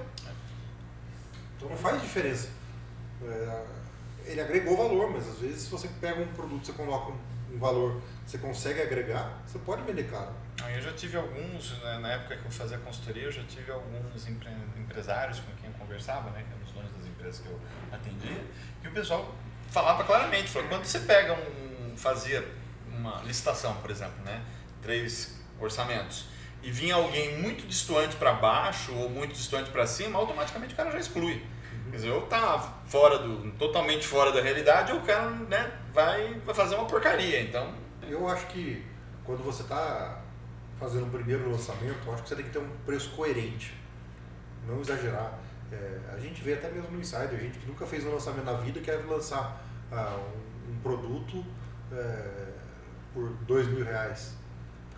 Então 1.57 1.69
não 1.71 1.77
faz 1.77 2.01
diferença. 2.03 2.51
É, 3.25 3.65
ele 4.27 4.41
agregou 4.41 4.77
valor, 4.77 5.11
mas 5.11 5.27
às 5.29 5.39
vezes 5.39 5.63
se 5.63 5.71
você 5.71 5.89
pega 6.01 6.21
um 6.21 6.29
produto, 6.29 6.67
você 6.67 6.73
coloca 6.73 7.13
um 7.53 7.59
valor, 7.59 8.01
você 8.27 8.39
consegue 8.39 8.81
agregar, 8.81 9.43
você 9.47 9.59
pode 9.59 9.83
vender 9.83 10.11
caro. 10.11 10.33
Eu 10.75 10.81
já 10.81 10.93
tive 10.93 11.17
alguns, 11.17 11.73
né, 11.83 11.99
na 11.99 12.13
época 12.13 12.37
que 12.37 12.45
eu 12.45 12.51
fazia 12.51 12.79
consultoria, 12.79 13.25
eu 13.25 13.33
já 13.33 13.43
tive 13.45 13.71
alguns 13.73 14.29
empre 14.29 14.49
empresários 14.79 15.41
com 15.41 15.53
quem 15.61 15.71
eu 15.71 15.77
conversava, 15.79 16.31
né, 16.31 16.45
que 16.47 16.53
eram 16.53 16.65
os 16.65 16.71
donos 16.73 16.93
das 16.93 17.07
empresas 17.07 17.41
que 17.41 17.49
eu 17.49 17.59
atendia, 17.91 18.45
e 18.83 18.89
o 18.89 18.91
pessoal 18.93 19.35
falava 19.71 20.05
claramente, 20.05 20.49
falou, 20.49 20.69
quando 20.69 20.85
você 20.85 21.01
pega 21.01 21.35
um, 21.35 21.97
fazia 21.97 22.47
uma 22.89 23.23
licitação, 23.23 23.75
por 23.77 23.91
exemplo, 23.91 24.23
né, 24.25 24.43
três 24.83 25.41
orçamentos, 25.59 26.27
e 26.63 26.71
vinha 26.71 26.95
alguém 26.95 27.39
muito 27.39 27.67
distante 27.67 28.17
para 28.17 28.33
baixo 28.33 28.95
ou 28.95 29.09
muito 29.09 29.33
distante 29.33 29.71
para 29.71 29.87
cima, 29.87 30.19
automaticamente 30.19 30.75
o 30.75 30.77
cara 30.77 30.91
já 30.93 30.99
exclui. 30.99 31.45
Quer 31.91 31.97
dizer, 31.97 32.11
ou 32.11 32.23
tá 32.23 32.59
fora 32.87 33.19
do, 33.19 33.51
totalmente 33.53 34.07
fora 34.07 34.33
da 34.33 34.41
realidade, 34.41 34.93
ou 34.93 34.99
o 34.99 35.03
cara 35.03 35.29
né, 35.29 35.73
vai, 35.93 36.35
vai 36.45 36.55
fazer 36.55 36.75
uma 36.77 36.87
porcaria. 36.87 37.43
Então. 37.43 37.75
Eu 38.09 38.27
acho 38.29 38.47
que 38.47 38.85
quando 39.25 39.43
você 39.43 39.63
está 39.63 40.21
fazendo 40.79 41.07
o 41.07 41.11
primeiro 41.11 41.51
lançamento, 41.51 41.99
eu 42.07 42.13
acho 42.13 42.23
que 42.23 42.29
você 42.29 42.37
tem 42.37 42.45
que 42.45 42.51
ter 42.51 42.59
um 42.59 42.71
preço 42.87 43.11
coerente. 43.11 43.75
Não 44.67 44.81
exagerar. 44.81 45.39
É, 45.73 46.15
a 46.15 46.19
gente 46.19 46.43
vê 46.43 46.55
até 46.55 46.71
mesmo 46.71 46.91
no 46.91 47.01
Insider, 47.01 47.41
gente 47.41 47.59
que 47.59 47.67
nunca 47.67 47.87
fez 47.87 48.05
um 48.05 48.13
lançamento 48.13 48.45
na 48.45 48.53
vida 48.55 48.81
quer 48.81 48.97
lançar 49.07 49.65
ah, 49.91 50.19
um, 50.19 50.73
um, 50.73 50.79
produto 50.83 51.45
é, 51.91 52.53
por 53.15 53.31
dois 53.47 53.67
mil 53.67 53.83
reais. 53.83 54.35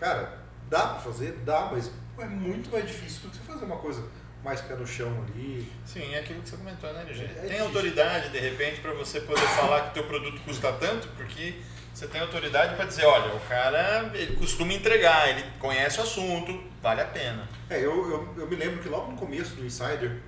Cara, 0.01 0.39
dá 0.69 0.89
para 0.89 1.01
fazer? 1.01 1.33
Dá, 1.45 1.69
mas 1.71 1.93
é 2.19 2.25
muito 2.27 2.71
mais 2.71 2.87
difícil 2.87 3.23
do 3.23 3.31
que 3.31 3.37
você 3.37 3.43
fazer 3.45 3.65
uma 3.65 3.77
coisa 3.77 4.03
mais 4.43 4.61
pé 4.61 4.75
no 4.75 4.87
chão 4.87 5.25
ali. 5.29 5.73
Sim, 5.87 6.13
é 6.13 6.19
aquilo 6.19 6.43
que 6.43 6.51
você 6.51 6.57
comentou, 6.57 6.93
né, 6.93 7.03
LG? 7.03 7.25
É 7.25 7.27
tem 7.27 7.43
difícil. 7.43 7.65
autoridade, 7.65 8.29
de 8.31 8.39
repente, 8.39 8.81
para 8.81 8.93
você 8.93 9.21
poder 9.21 9.47
falar 9.47 9.83
que 9.83 9.89
o 9.91 9.93
teu 9.93 10.05
produto 10.05 10.41
custa 10.43 10.73
tanto, 10.73 11.09
porque 11.17 11.55
você 11.95 12.09
tem 12.09 12.21
autoridade 12.21 12.75
para 12.75 12.85
dizer, 12.85 13.05
olha, 13.05 13.33
o 13.33 13.41
cara 13.41 14.11
ele 14.13 14.37
costuma 14.37 14.73
entregar, 14.73 15.31
ele 15.31 15.45
conhece 15.61 16.01
o 16.01 16.03
assunto, 16.03 16.63
vale 16.83 17.01
a 17.01 17.07
pena. 17.07 17.49
É, 17.71 17.79
eu, 17.79 18.11
eu, 18.11 18.35
eu 18.37 18.49
me 18.49 18.57
lembro 18.57 18.83
que 18.83 18.89
logo 18.89 19.13
no 19.13 19.17
começo 19.17 19.55
do 19.55 19.65
Insider, 19.65 20.21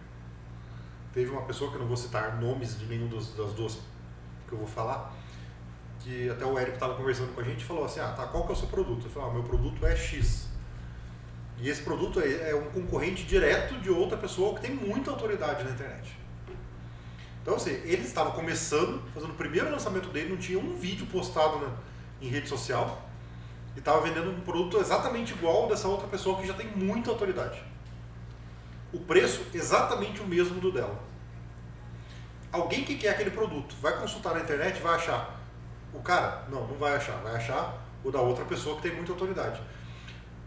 teve 1.17 1.31
uma 1.31 1.41
pessoa, 1.45 1.71
que 1.71 1.77
eu 1.77 1.81
não 1.81 1.89
vou 1.89 1.97
citar 1.97 2.39
nomes 2.39 2.79
de 2.79 2.85
nenhum 2.85 3.09
dos, 3.09 3.35
das 3.35 3.55
duas 3.55 3.79
que 4.47 4.53
eu 4.53 4.59
vou 4.59 4.67
falar, 4.67 5.15
que 5.99 6.29
até 6.29 6.45
o 6.45 6.59
Eric 6.59 6.75
estava 6.75 6.95
conversando 6.95 7.35
com 7.35 7.41
a 7.41 7.43
gente 7.43 7.63
e 7.63 7.65
falou 7.65 7.87
assim, 7.87 8.01
ah, 8.01 8.13
tá, 8.15 8.27
qual 8.27 8.45
que 8.45 8.51
é 8.51 8.53
o 8.53 8.57
seu 8.57 8.69
produto? 8.69 9.07
Eu 9.07 9.11
falei, 9.11 9.31
ah, 9.31 9.33
meu 9.33 9.43
produto 9.43 9.87
é 9.87 9.97
X. 9.97 10.47
E 11.57 11.71
esse 11.71 11.81
produto 11.81 12.21
é, 12.21 12.51
é 12.51 12.55
um 12.55 12.71
concorrente 12.71 13.25
direto 13.25 13.81
de 13.81 13.89
outra 13.89 14.19
pessoa 14.19 14.57
que 14.57 14.61
tem 14.61 14.75
muita 14.75 15.11
autoridade 15.11 15.65
na 15.65 15.71
internet. 15.71 16.19
Então, 17.41 17.55
assim, 17.55 17.71
ele 17.71 18.03
estava 18.03 18.33
começando, 18.33 19.03
fazendo 19.15 19.31
o 19.31 19.37
primeiro 19.37 19.71
lançamento 19.71 20.11
dele, 20.11 20.29
não 20.29 20.37
tinha 20.37 20.59
um 20.59 20.77
vídeo 20.77 21.07
postado 21.07 21.59
na, 21.61 21.73
em 22.21 22.29
rede 22.29 22.47
social 22.47 23.09
e 23.75 23.79
estava 23.79 24.03
vendendo 24.03 24.31
um 24.31 24.41
produto 24.43 24.77
exatamente 24.77 25.33
igual 25.33 25.67
dessa 25.67 25.89
outra 25.89 26.09
pessoa 26.09 26.39
que 26.39 26.47
já 26.47 26.53
tem 26.53 26.67
muita 26.77 27.11
autoridade. 27.11 27.59
O 28.93 29.01
preço 29.01 29.47
exatamente 29.53 30.21
o 30.21 30.27
mesmo 30.27 30.61
do 30.61 30.73
dela. 30.73 30.99
Alguém 32.53 32.85
que 32.85 32.97
quer 32.97 33.11
aquele 33.11 33.31
produto 33.31 33.75
vai 33.81 33.99
consultar 33.99 34.35
na 34.35 34.41
internet 34.41 34.81
vai 34.81 34.95
achar 34.95 35.41
o 35.93 36.01
cara? 36.01 36.45
Não, 36.49 36.67
não 36.67 36.77
vai 36.77 36.95
achar. 36.95 37.17
Vai 37.23 37.37
achar 37.37 37.83
o 38.05 38.11
da 38.11 38.21
outra 38.21 38.45
pessoa 38.45 38.77
que 38.77 38.83
tem 38.83 38.95
muita 38.95 39.13
autoridade 39.13 39.61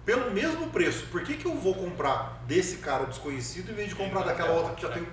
pelo 0.10 0.32
mesmo 0.32 0.72
preço, 0.72 1.06
por 1.12 1.22
que, 1.22 1.38
que 1.38 1.46
eu 1.46 1.56
vou 1.56 1.76
comprar 1.76 2.42
desse 2.48 2.78
cara 2.78 3.06
desconhecido 3.06 3.70
em 3.70 3.76
vez 3.76 3.90
de 3.90 3.96
comprar 3.96 4.24
daquela 4.24 4.54
outra 4.54 4.74
que 4.74 4.82
já 4.82 4.90
tem. 4.90 5.08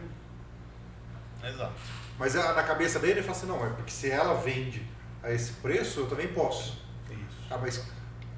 Exato. 1.45 1.75
Mas 2.19 2.35
é, 2.35 2.39
na 2.55 2.63
cabeça 2.63 2.99
dele 2.99 3.13
ele 3.13 3.23
fala 3.23 3.37
assim: 3.37 3.47
não, 3.47 3.63
é 3.63 3.69
porque 3.69 3.91
se 3.91 4.11
ela 4.11 4.33
vende 4.41 4.89
a 5.23 5.31
esse 5.31 5.53
preço, 5.53 6.01
eu 6.01 6.07
também 6.07 6.29
posso. 6.29 6.83
Isso. 7.11 7.47
Ah, 7.51 7.59
mas 7.59 7.87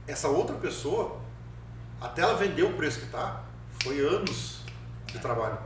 essa 0.04 0.26
outra 0.26 0.56
pessoa, 0.56 1.20
até 2.00 2.22
ela 2.22 2.34
vender 2.34 2.64
o 2.64 2.72
preço 2.72 2.98
que 2.98 3.06
está, 3.06 3.44
foi 3.80 4.00
anos 4.00 4.57
de 5.12 5.18
trabalho. 5.18 5.58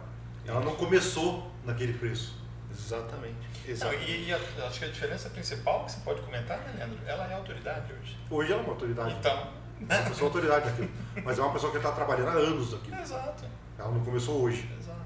Ela 0.47 0.61
não 0.61 0.75
começou 0.75 1.51
naquele 1.65 1.93
preço. 1.95 2.35
Exatamente. 2.71 3.37
Exatamente. 3.67 4.03
Não, 4.03 4.09
e, 4.09 4.29
e 4.29 4.33
a, 4.33 4.67
acho 4.67 4.79
que 4.79 4.85
a 4.85 4.89
diferença 4.89 5.31
principal 5.31 5.85
que 5.85 5.93
você 5.93 6.01
pode 6.01 6.21
comentar, 6.23 6.59
né, 6.59 6.73
Leandro? 6.77 6.99
Ela 7.07 7.31
é 7.31 7.35
autoridade 7.35 7.93
hoje. 7.93 8.19
Hoje 8.31 8.53
ela 8.53 8.61
é 8.61 8.65
uma 8.65 8.73
autoridade. 8.73 9.15
Então, 9.15 9.49
é 9.89 9.97
uma 9.99 10.11
pessoa 10.11 10.29
autoridade 10.29 10.67
naquilo. 10.67 10.91
Mas 11.25 11.39
é 11.39 11.43
uma 11.43 11.53
pessoa 11.53 11.71
que 11.71 11.79
está 11.79 11.93
trabalhando 11.93 12.29
há 12.29 12.33
anos 12.33 12.75
aqui. 12.75 12.93
Exato. 12.95 13.45
Ela 13.79 13.91
não 13.91 14.05
começou 14.05 14.43
hoje. 14.43 14.69
Exato. 14.79 15.01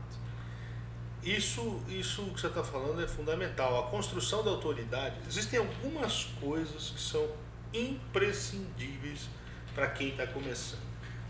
isso, 1.22 1.82
isso 1.89 2.22
que 2.26 2.41
você 2.41 2.47
está 2.47 2.62
falando 2.62 3.03
é 3.03 3.07
fundamental. 3.07 3.87
A 3.87 3.91
construção 3.91 4.43
da 4.45 4.51
autoridade. 4.51 5.16
Existem 5.26 5.59
algumas 5.59 6.24
coisas 6.41 6.91
que 6.91 7.01
são 7.01 7.26
imprescindíveis 7.72 9.28
para 9.74 9.89
quem 9.89 10.09
está 10.09 10.26
começando. 10.26 10.86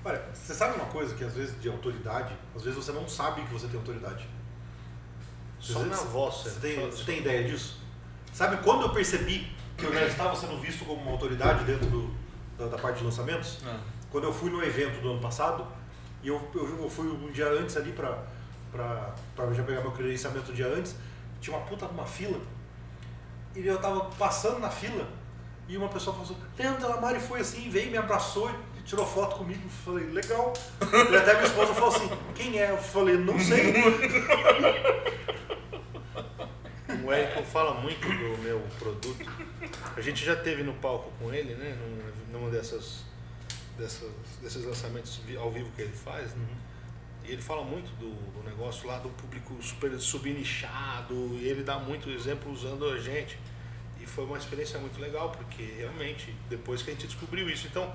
Olha, 0.06 0.22
você 0.32 0.54
sabe 0.54 0.76
uma 0.76 0.84
coisa 0.86 1.16
que 1.16 1.24
às 1.24 1.34
vezes 1.34 1.60
de 1.60 1.68
autoridade, 1.68 2.32
às 2.54 2.62
vezes 2.62 2.78
você 2.78 2.92
não 2.92 3.08
sabe 3.08 3.42
que 3.42 3.52
você 3.52 3.66
tem 3.66 3.76
autoridade. 3.76 4.24
Só 5.58 5.80
Você- 5.80 5.86
na 5.86 5.96
voz. 5.96 6.34
Você 6.44 6.60
tem, 6.60 6.76
Só- 6.80 6.96
você 6.96 7.04
tem 7.04 7.18
ideia 7.18 7.42
disso? 7.42 7.80
Sabe 8.32 8.58
quando 8.58 8.82
eu 8.82 8.90
percebi 8.90 9.52
que 9.76 9.82
eu 9.84 9.92
já 9.92 10.06
estava 10.06 10.36
sendo 10.36 10.60
visto 10.60 10.84
como 10.84 11.02
uma 11.02 11.10
autoridade 11.10 11.64
dentro 11.64 11.86
do- 11.86 12.14
da, 12.56 12.68
da 12.68 12.78
parte 12.78 12.98
de 12.98 13.04
lançamentos? 13.04 13.58
Ah. 13.66 13.80
Quando 14.08 14.24
eu 14.24 14.32
fui 14.32 14.48
no 14.48 14.62
evento 14.62 15.00
do 15.02 15.10
ano 15.10 15.20
passado, 15.20 15.66
e 16.22 16.28
eu, 16.28 16.40
eu, 16.54 16.84
eu 16.84 16.88
fui 16.88 17.08
um 17.08 17.32
dia 17.32 17.48
antes 17.48 17.76
ali 17.76 17.90
pra 17.90 18.22
já 19.52 19.62
pegar 19.64 19.80
meu 19.80 19.90
credenciamento 19.90 20.52
um 20.52 20.54
dia 20.54 20.68
antes, 20.68 20.94
tinha 21.40 21.56
uma 21.56 21.66
puta 21.66 21.84
de 21.84 21.92
uma 21.92 22.06
fila, 22.06 22.38
e 23.56 23.66
eu 23.66 23.78
tava 23.80 24.04
passando 24.16 24.60
na 24.60 24.70
fila, 24.70 25.04
e 25.66 25.76
uma 25.76 25.88
pessoa 25.88 26.14
falou 26.14 26.30
assim, 26.30 26.40
Leandro 26.56 26.80
Delamare 26.82 27.18
foi 27.18 27.40
assim, 27.40 27.68
veio, 27.68 27.90
me 27.90 27.96
abraçou 27.96 28.48
tirou 28.86 29.04
foto 29.06 29.36
comigo. 29.36 29.68
Falei, 29.84 30.06
legal. 30.06 30.52
E 31.12 31.16
até 31.16 31.34
minha 31.34 31.46
esposa 31.46 31.74
falou 31.74 31.94
assim, 31.94 32.08
quem 32.34 32.58
é? 32.58 32.70
Eu 32.70 32.78
falei, 32.78 33.16
não 33.16 33.38
sei. 33.38 33.74
O 37.04 37.12
Érico 37.12 37.42
fala 37.44 37.74
muito 37.74 38.00
do 38.08 38.38
meu 38.42 38.60
produto. 38.78 39.26
A 39.96 40.00
gente 40.00 40.24
já 40.24 40.34
teve 40.36 40.62
no 40.62 40.74
palco 40.74 41.12
com 41.18 41.32
ele, 41.32 41.54
né? 41.54 41.76
Num, 41.80 42.38
numa 42.38 42.50
dessas, 42.50 43.04
dessas, 43.78 44.10
desses 44.42 44.64
lançamentos 44.64 45.20
ao 45.38 45.50
vivo 45.50 45.70
que 45.76 45.82
ele 45.82 45.92
faz. 45.92 46.34
né? 46.34 46.46
E 47.24 47.32
ele 47.32 47.42
fala 47.42 47.64
muito 47.64 47.90
do, 47.98 48.12
do 48.32 48.42
negócio 48.48 48.86
lá 48.88 48.98
do 48.98 49.08
público 49.10 49.56
super 49.62 49.98
subnichado. 50.00 51.14
E 51.40 51.46
ele 51.48 51.62
dá 51.62 51.78
muito 51.78 52.08
exemplo 52.10 52.52
usando 52.52 52.86
a 52.86 52.98
gente. 52.98 53.38
E 54.00 54.06
foi 54.06 54.24
uma 54.24 54.38
experiência 54.38 54.78
muito 54.78 55.00
legal, 55.00 55.30
porque 55.30 55.62
realmente, 55.78 56.34
depois 56.48 56.82
que 56.82 56.90
a 56.90 56.92
gente 56.92 57.06
descobriu 57.06 57.48
isso. 57.50 57.66
Então, 57.66 57.92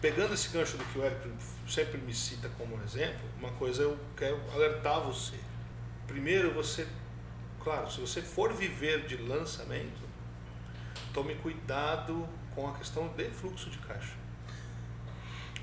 pegando 0.00 0.34
esse 0.34 0.48
gancho 0.48 0.76
do 0.76 0.84
que 0.84 0.98
o 0.98 1.04
Érico 1.04 1.28
sempre 1.68 1.98
me 1.98 2.14
cita 2.14 2.48
como 2.56 2.80
exemplo, 2.82 3.20
uma 3.38 3.50
coisa 3.52 3.82
eu 3.82 3.98
quero 4.16 4.40
alertar 4.52 5.00
você. 5.00 5.36
Primeiro, 6.06 6.52
você 6.52 6.86
Claro, 7.62 7.90
se 7.90 8.00
você 8.00 8.22
for 8.22 8.52
viver 8.54 9.06
de 9.06 9.16
lançamento, 9.16 10.00
tome 11.12 11.34
cuidado 11.36 12.26
com 12.54 12.66
a 12.68 12.72
questão 12.72 13.08
de 13.08 13.24
fluxo 13.30 13.68
de 13.68 13.78
caixa. 13.78 14.14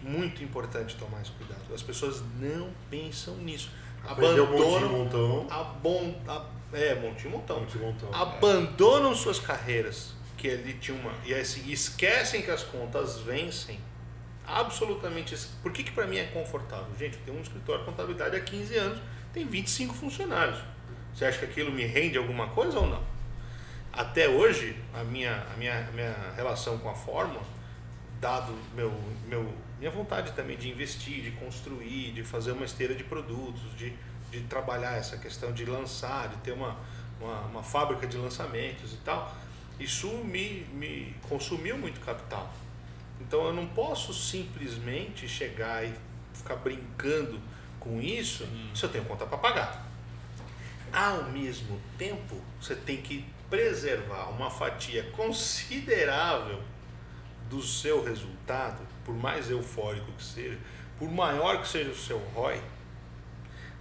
Muito 0.04 0.44
importante 0.44 0.96
tomar 0.96 1.22
esse 1.22 1.32
cuidado. 1.32 1.74
As 1.74 1.82
pessoas 1.82 2.22
não 2.40 2.72
pensam 2.90 3.36
nisso. 3.38 3.72
Aprendeu 4.04 4.44
um 4.44 4.48
Abandonam, 4.48 4.90
montão. 4.90 5.48
abon, 5.50 6.16
a, 6.28 6.46
é, 6.72 6.94
monte 6.96 7.28
montão. 7.28 7.62
Monte 7.62 7.78
montão. 7.80 8.14
Abandonam 8.14 9.16
suas 9.16 9.40
carreiras, 9.40 10.14
que 10.38 10.52
ali 10.52 10.76
tinha 10.76 10.96
uma. 10.96 11.12
E 11.26 11.34
assim, 11.34 11.68
esquecem 11.72 12.44
que 12.44 12.52
as 12.52 12.62
contas 12.62 13.20
vencem. 13.22 13.80
Absolutamente. 14.48 15.36
Por 15.62 15.74
que, 15.74 15.84
que 15.84 15.92
para 15.92 16.08
mim 16.08 16.18
é 16.18 16.26
confortável? 16.28 16.88
Gente, 16.98 17.18
eu 17.18 17.26
tenho 17.26 17.38
um 17.38 17.42
escritório 17.42 17.84
de 17.84 17.90
contabilidade 17.90 18.36
há 18.38 18.40
15 18.40 18.78
anos, 18.78 19.00
tem 19.34 19.46
25 19.46 19.94
funcionários. 19.94 20.58
Você 21.14 21.26
acha 21.26 21.40
que 21.40 21.46
aquilo 21.46 21.72
me 21.72 21.86
rende 21.86 22.18
alguma 22.18 22.48
coisa 22.50 22.80
ou 22.80 22.88
não? 22.88 23.04
Até 23.92 24.30
hoje, 24.30 24.80
a 24.94 25.04
minha, 25.04 25.46
a 25.54 25.58
minha, 25.58 25.88
a 25.88 25.92
minha 25.92 26.16
relação 26.36 26.78
com 26.78 26.90
a 26.90 26.94
fórmula, 26.94 27.44
dado 28.22 28.54
meu, 28.74 28.94
meu, 29.28 29.54
minha 29.80 29.92
vontade 29.92 30.32
também 30.32 30.56
de 30.56 30.70
investir, 30.70 31.24
de 31.24 31.32
construir, 31.32 32.14
de 32.14 32.24
fazer 32.24 32.52
uma 32.52 32.64
esteira 32.64 32.96
de 32.96 33.04
produtos, 33.04 33.76
de, 33.76 33.94
de 34.32 34.42
trabalhar 34.42 34.98
essa 34.98 35.18
questão 35.18 35.52
de 35.52 35.66
lançar, 35.66 36.30
de 36.30 36.38
ter 36.38 36.52
uma, 36.52 36.78
uma, 37.20 37.42
uma 37.42 37.64
fábrica 37.64 38.08
de 38.08 38.18
lançamentos 38.18 38.94
e 38.94 38.98
tal, 38.98 39.36
isso 39.80 40.08
me, 40.24 40.66
me 40.74 41.16
consumiu 41.28 41.78
muito 41.78 42.00
capital. 42.00 42.54
Então 43.20 43.46
eu 43.46 43.54
não 43.54 43.68
posso 43.68 44.14
simplesmente 44.14 45.28
chegar 45.28 45.84
e 45.84 45.94
ficar 46.34 46.56
brincando 46.58 47.40
com 47.80 48.02
isso 48.02 48.48
se 48.74 48.84
eu 48.84 48.90
tenho 48.90 49.06
conta 49.06 49.26
para 49.26 49.38
pagar. 49.38 49.88
Ao 50.92 51.24
mesmo 51.24 51.80
tempo, 51.98 52.42
você 52.62 52.76
tem 52.76 53.02
que 53.02 53.26
preservar 53.50 54.30
uma 54.30 54.50
fatia 54.50 55.04
considerável 55.12 56.62
do 57.50 57.62
seu 57.62 58.04
resultado, 58.04 58.86
por 59.06 59.16
mais 59.16 59.50
eufórico 59.50 60.12
que 60.14 60.24
seja, 60.24 60.58
por 61.00 61.10
maior 61.10 61.62
que 61.62 61.68
seja 61.68 61.90
o 61.90 61.96
seu 61.96 62.18
ROI, 62.34 62.62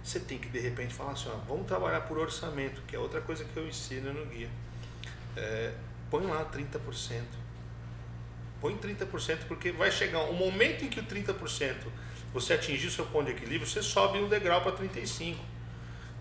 você 0.03 0.21
tem 0.21 0.37
que 0.37 0.47
de 0.47 0.59
repente 0.59 0.93
falar 0.93 1.11
assim, 1.11 1.29
ó, 1.29 1.35
vamos 1.47 1.67
trabalhar 1.67 2.01
por 2.01 2.17
orçamento, 2.17 2.81
que 2.87 2.95
é 2.95 2.99
outra 2.99 3.19
coisa 3.19 3.43
que 3.43 3.57
eu 3.57 3.67
ensino 3.67 4.13
no 4.13 4.25
guia. 4.27 4.49
É, 5.35 5.73
põe 6.09 6.25
lá 6.25 6.45
30%. 6.45 7.23
Põe 8.59 8.75
30% 8.77 9.39
porque 9.47 9.71
vai 9.71 9.91
chegar 9.91 10.19
um 10.25 10.33
momento 10.33 10.83
em 10.83 10.87
que 10.89 10.99
o 10.99 11.03
30% 11.03 11.75
você 12.33 12.53
atingir 12.53 12.87
o 12.87 12.91
seu 12.91 13.05
ponto 13.05 13.25
de 13.25 13.31
equilíbrio, 13.31 13.65
você 13.65 13.81
sobe 13.81 14.19
um 14.19 14.27
degrau 14.27 14.61
para 14.61 14.71
35%. 14.73 15.35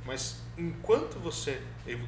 Mas 0.04 0.40
enquanto 0.56 1.18
você, 1.18 1.60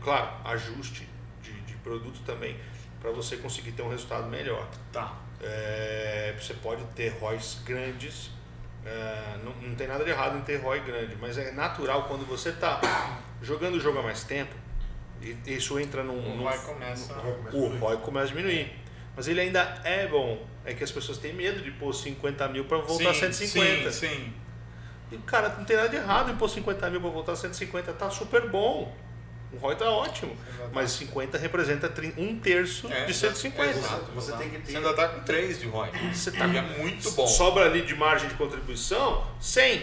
claro, 0.02 0.30
ajuste 0.44 1.08
de, 1.42 1.52
de 1.62 1.74
produto 1.74 2.20
também, 2.24 2.56
para 3.00 3.10
você 3.10 3.36
conseguir 3.36 3.72
ter 3.72 3.82
um 3.82 3.88
resultado 3.88 4.28
melhor. 4.28 4.68
Tá. 4.92 5.16
É, 5.40 6.34
você 6.40 6.54
pode 6.54 6.82
ter 6.96 7.10
ROIs 7.20 7.60
grandes, 7.64 8.30
é, 8.84 9.36
não, 9.44 9.52
não 9.68 9.74
tem 9.74 9.86
nada 9.86 10.04
de 10.04 10.10
errado 10.10 10.36
em 10.38 10.42
ter 10.42 10.56
ROI 10.56 10.80
grande, 10.80 11.16
mas 11.20 11.38
é 11.38 11.52
natural 11.52 12.04
quando 12.04 12.26
você 12.26 12.50
está 12.50 12.80
jogando 13.42 13.74
o 13.76 13.80
jogo 13.80 13.98
há 13.98 14.02
mais 14.02 14.24
tempo, 14.24 14.54
e 15.20 15.36
isso 15.46 15.78
entra 15.78 16.02
num. 16.02 16.16
O 16.18 16.42
ROI 16.44 16.58
começa- 16.58 17.14
o 17.52 17.68
ROI 17.78 17.96
começa 17.98 18.26
a 18.26 18.28
diminuir. 18.36 18.72
Mas 19.18 19.26
ele 19.26 19.40
ainda 19.40 19.80
é 19.82 20.06
bom. 20.06 20.46
É 20.64 20.72
que 20.72 20.84
as 20.84 20.92
pessoas 20.92 21.18
têm 21.18 21.32
medo 21.32 21.60
de 21.60 21.72
pôr 21.72 21.92
50 21.92 22.46
mil 22.50 22.64
para 22.66 22.78
voltar 22.78 23.10
a 23.10 23.14
150. 23.14 23.90
Sim, 23.90 24.06
sim. 24.08 24.32
E, 25.10 25.16
cara, 25.18 25.48
não 25.58 25.64
tem 25.64 25.74
nada 25.76 25.88
de 25.88 25.96
errado 25.96 26.30
em 26.30 26.36
pôr 26.36 26.48
50 26.48 26.88
mil 26.88 27.00
para 27.00 27.10
voltar 27.10 27.32
a 27.32 27.36
150. 27.36 27.92
Tá 27.94 28.08
super 28.10 28.48
bom. 28.48 28.94
O 29.52 29.56
ROI 29.56 29.74
tá 29.74 29.90
ótimo. 29.90 30.36
Exato. 30.54 30.70
Mas 30.72 30.92
50 30.92 31.36
representa 31.36 31.92
um 32.16 32.38
terço 32.38 32.86
É, 32.92 33.06
de 33.06 33.10
exato, 33.10 33.36
150. 33.38 33.78
exato, 33.78 34.04
Você 34.14 34.30
tem 34.36 34.50
que 34.50 34.58
ter- 34.58 34.70
Você 34.70 34.76
ainda 34.76 34.94
tá 34.94 35.08
com 35.08 35.20
3 35.24 35.58
de 35.58 35.66
ROI. 35.66 35.90
Você 36.14 36.30
tá 36.30 36.44
é 36.44 36.62
muito 36.78 37.10
bom. 37.10 37.26
Sobra 37.26 37.64
ali 37.64 37.82
de 37.82 37.96
margem 37.96 38.28
de 38.28 38.34
contribuição 38.36 39.26
100. 39.40 39.82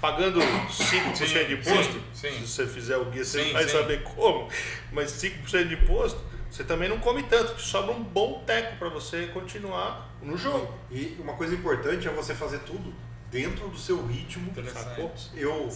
Pagando 0.00 0.40
5% 0.40 1.46
de 1.46 1.62
Sim, 1.62 1.70
imposto. 1.70 1.92
sim, 2.12 2.30
sim. 2.30 2.40
Se 2.40 2.46
você 2.48 2.66
fizer 2.66 2.96
o 2.96 3.04
guia, 3.04 3.24
você 3.24 3.44
Sim, 3.44 3.52
vai 3.52 3.62
sim. 3.62 3.70
saber 3.70 4.02
como. 4.02 4.48
Mas 4.90 5.12
5% 5.12 5.68
de 5.68 5.74
imposto, 5.74 6.20
você 6.52 6.64
também 6.64 6.86
não 6.86 6.98
come 6.98 7.22
tanto, 7.22 7.52
porque 7.52 7.62
sobra 7.62 7.92
um 7.92 8.02
bom 8.02 8.44
teco 8.44 8.76
para 8.76 8.90
você 8.90 9.28
continuar 9.28 10.10
no 10.20 10.36
jogo. 10.36 10.74
E 10.90 11.16
uma 11.18 11.32
coisa 11.32 11.54
importante 11.54 12.06
é 12.06 12.10
você 12.10 12.34
fazer 12.34 12.58
tudo 12.58 12.92
dentro 13.30 13.68
do 13.68 13.78
seu 13.78 14.06
ritmo. 14.06 14.52
Sacou? 14.70 15.14
Eu, 15.34 15.66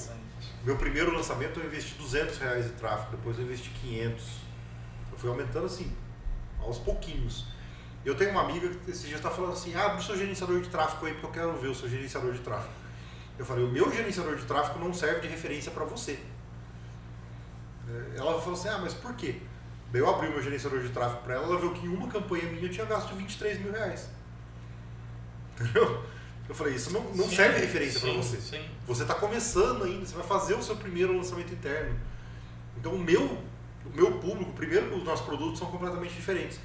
meu 0.63 0.77
primeiro 0.77 1.15
lançamento 1.15 1.59
eu 1.61 1.65
investi 1.65 1.95
200 1.95 2.37
reais 2.37 2.67
de 2.67 2.73
tráfego, 2.73 3.17
depois 3.17 3.39
eu 3.39 3.45
investi 3.45 3.71
500. 3.71 4.25
Eu 5.13 5.19
fui 5.19 5.31
aumentando 5.31 5.65
assim, 5.65 5.91
aos 6.61 6.77
pouquinhos. 6.77 7.47
Eu 8.05 8.15
tenho 8.15 8.33
uma 8.33 8.43
amiga 8.43 8.69
que 8.69 8.91
esse 8.91 9.07
dia 9.07 9.17
está 9.17 9.31
falando 9.31 9.55
assim, 9.55 9.75
ah, 9.75 9.87
abre 9.87 10.03
o 10.03 10.05
seu 10.05 10.15
gerenciador 10.15 10.61
de 10.61 10.69
tráfego 10.69 11.07
aí 11.07 11.15
porque 11.15 11.27
eu 11.27 11.31
quero 11.31 11.59
ver 11.59 11.69
o 11.69 11.75
seu 11.75 11.89
gerenciador 11.89 12.35
de 12.35 12.41
tráfego. 12.41 12.75
Eu 13.39 13.47
falei, 13.47 13.65
o 13.65 13.69
meu 13.69 13.91
gerenciador 13.91 14.37
de 14.37 14.45
tráfego 14.45 14.79
não 14.79 14.93
serve 14.93 15.21
de 15.21 15.29
referência 15.29 15.73
para 15.73 15.87
você. 15.87 16.21
É, 17.89 18.19
Ela 18.19 18.39
falou 18.39 18.53
assim, 18.53 18.69
ah, 18.69 18.79
mas 18.79 18.93
por 18.93 19.15
quê? 19.15 19.41
Daí 19.97 20.03
eu 20.03 20.11
abri 20.11 20.29
o 20.29 20.33
meu 20.33 20.43
gerenciador 20.43 20.81
de 20.81 20.91
tráfego 20.91 21.23
para 21.23 21.37
ela, 21.37 21.45
ela 21.47 21.59
viu 21.59 21.73
que 21.73 21.87
em 21.87 21.89
uma 21.89 22.07
campanha 22.07 22.45
minha 22.51 22.65
eu 22.65 22.71
tinha 22.71 22.85
gasto 22.85 23.15
23 23.15 23.61
mil 23.63 23.73
reais. 23.73 24.11
Entendeu? 25.59 26.05
Eu 26.47 26.55
falei, 26.55 26.75
isso 26.75 26.93
não, 26.93 27.03
não 27.15 27.25
Sim, 27.25 27.37
serve 27.37 27.61
de 27.61 27.61
referência 27.65 28.01
para 28.01 28.13
você. 28.13 28.37
Sim. 28.37 28.63
Você 28.87 29.03
está 29.03 29.15
começando 29.15 29.85
ainda, 29.85 30.05
você 30.05 30.15
vai 30.15 30.27
fazer 30.27 30.53
o 30.53 30.63
seu 30.63 30.77
primeiro 30.77 31.17
lançamento 31.17 31.51
interno. 31.55 31.99
Então 32.77 32.93
o 32.93 32.99
meu, 32.99 33.23
o 33.87 33.97
meu 33.97 34.19
público, 34.19 34.53
primeiro 34.53 34.95
os 34.95 35.03
nossos 35.03 35.25
produtos 35.25 35.59
são 35.59 35.71
completamente 35.71 36.13
diferentes. 36.13 36.61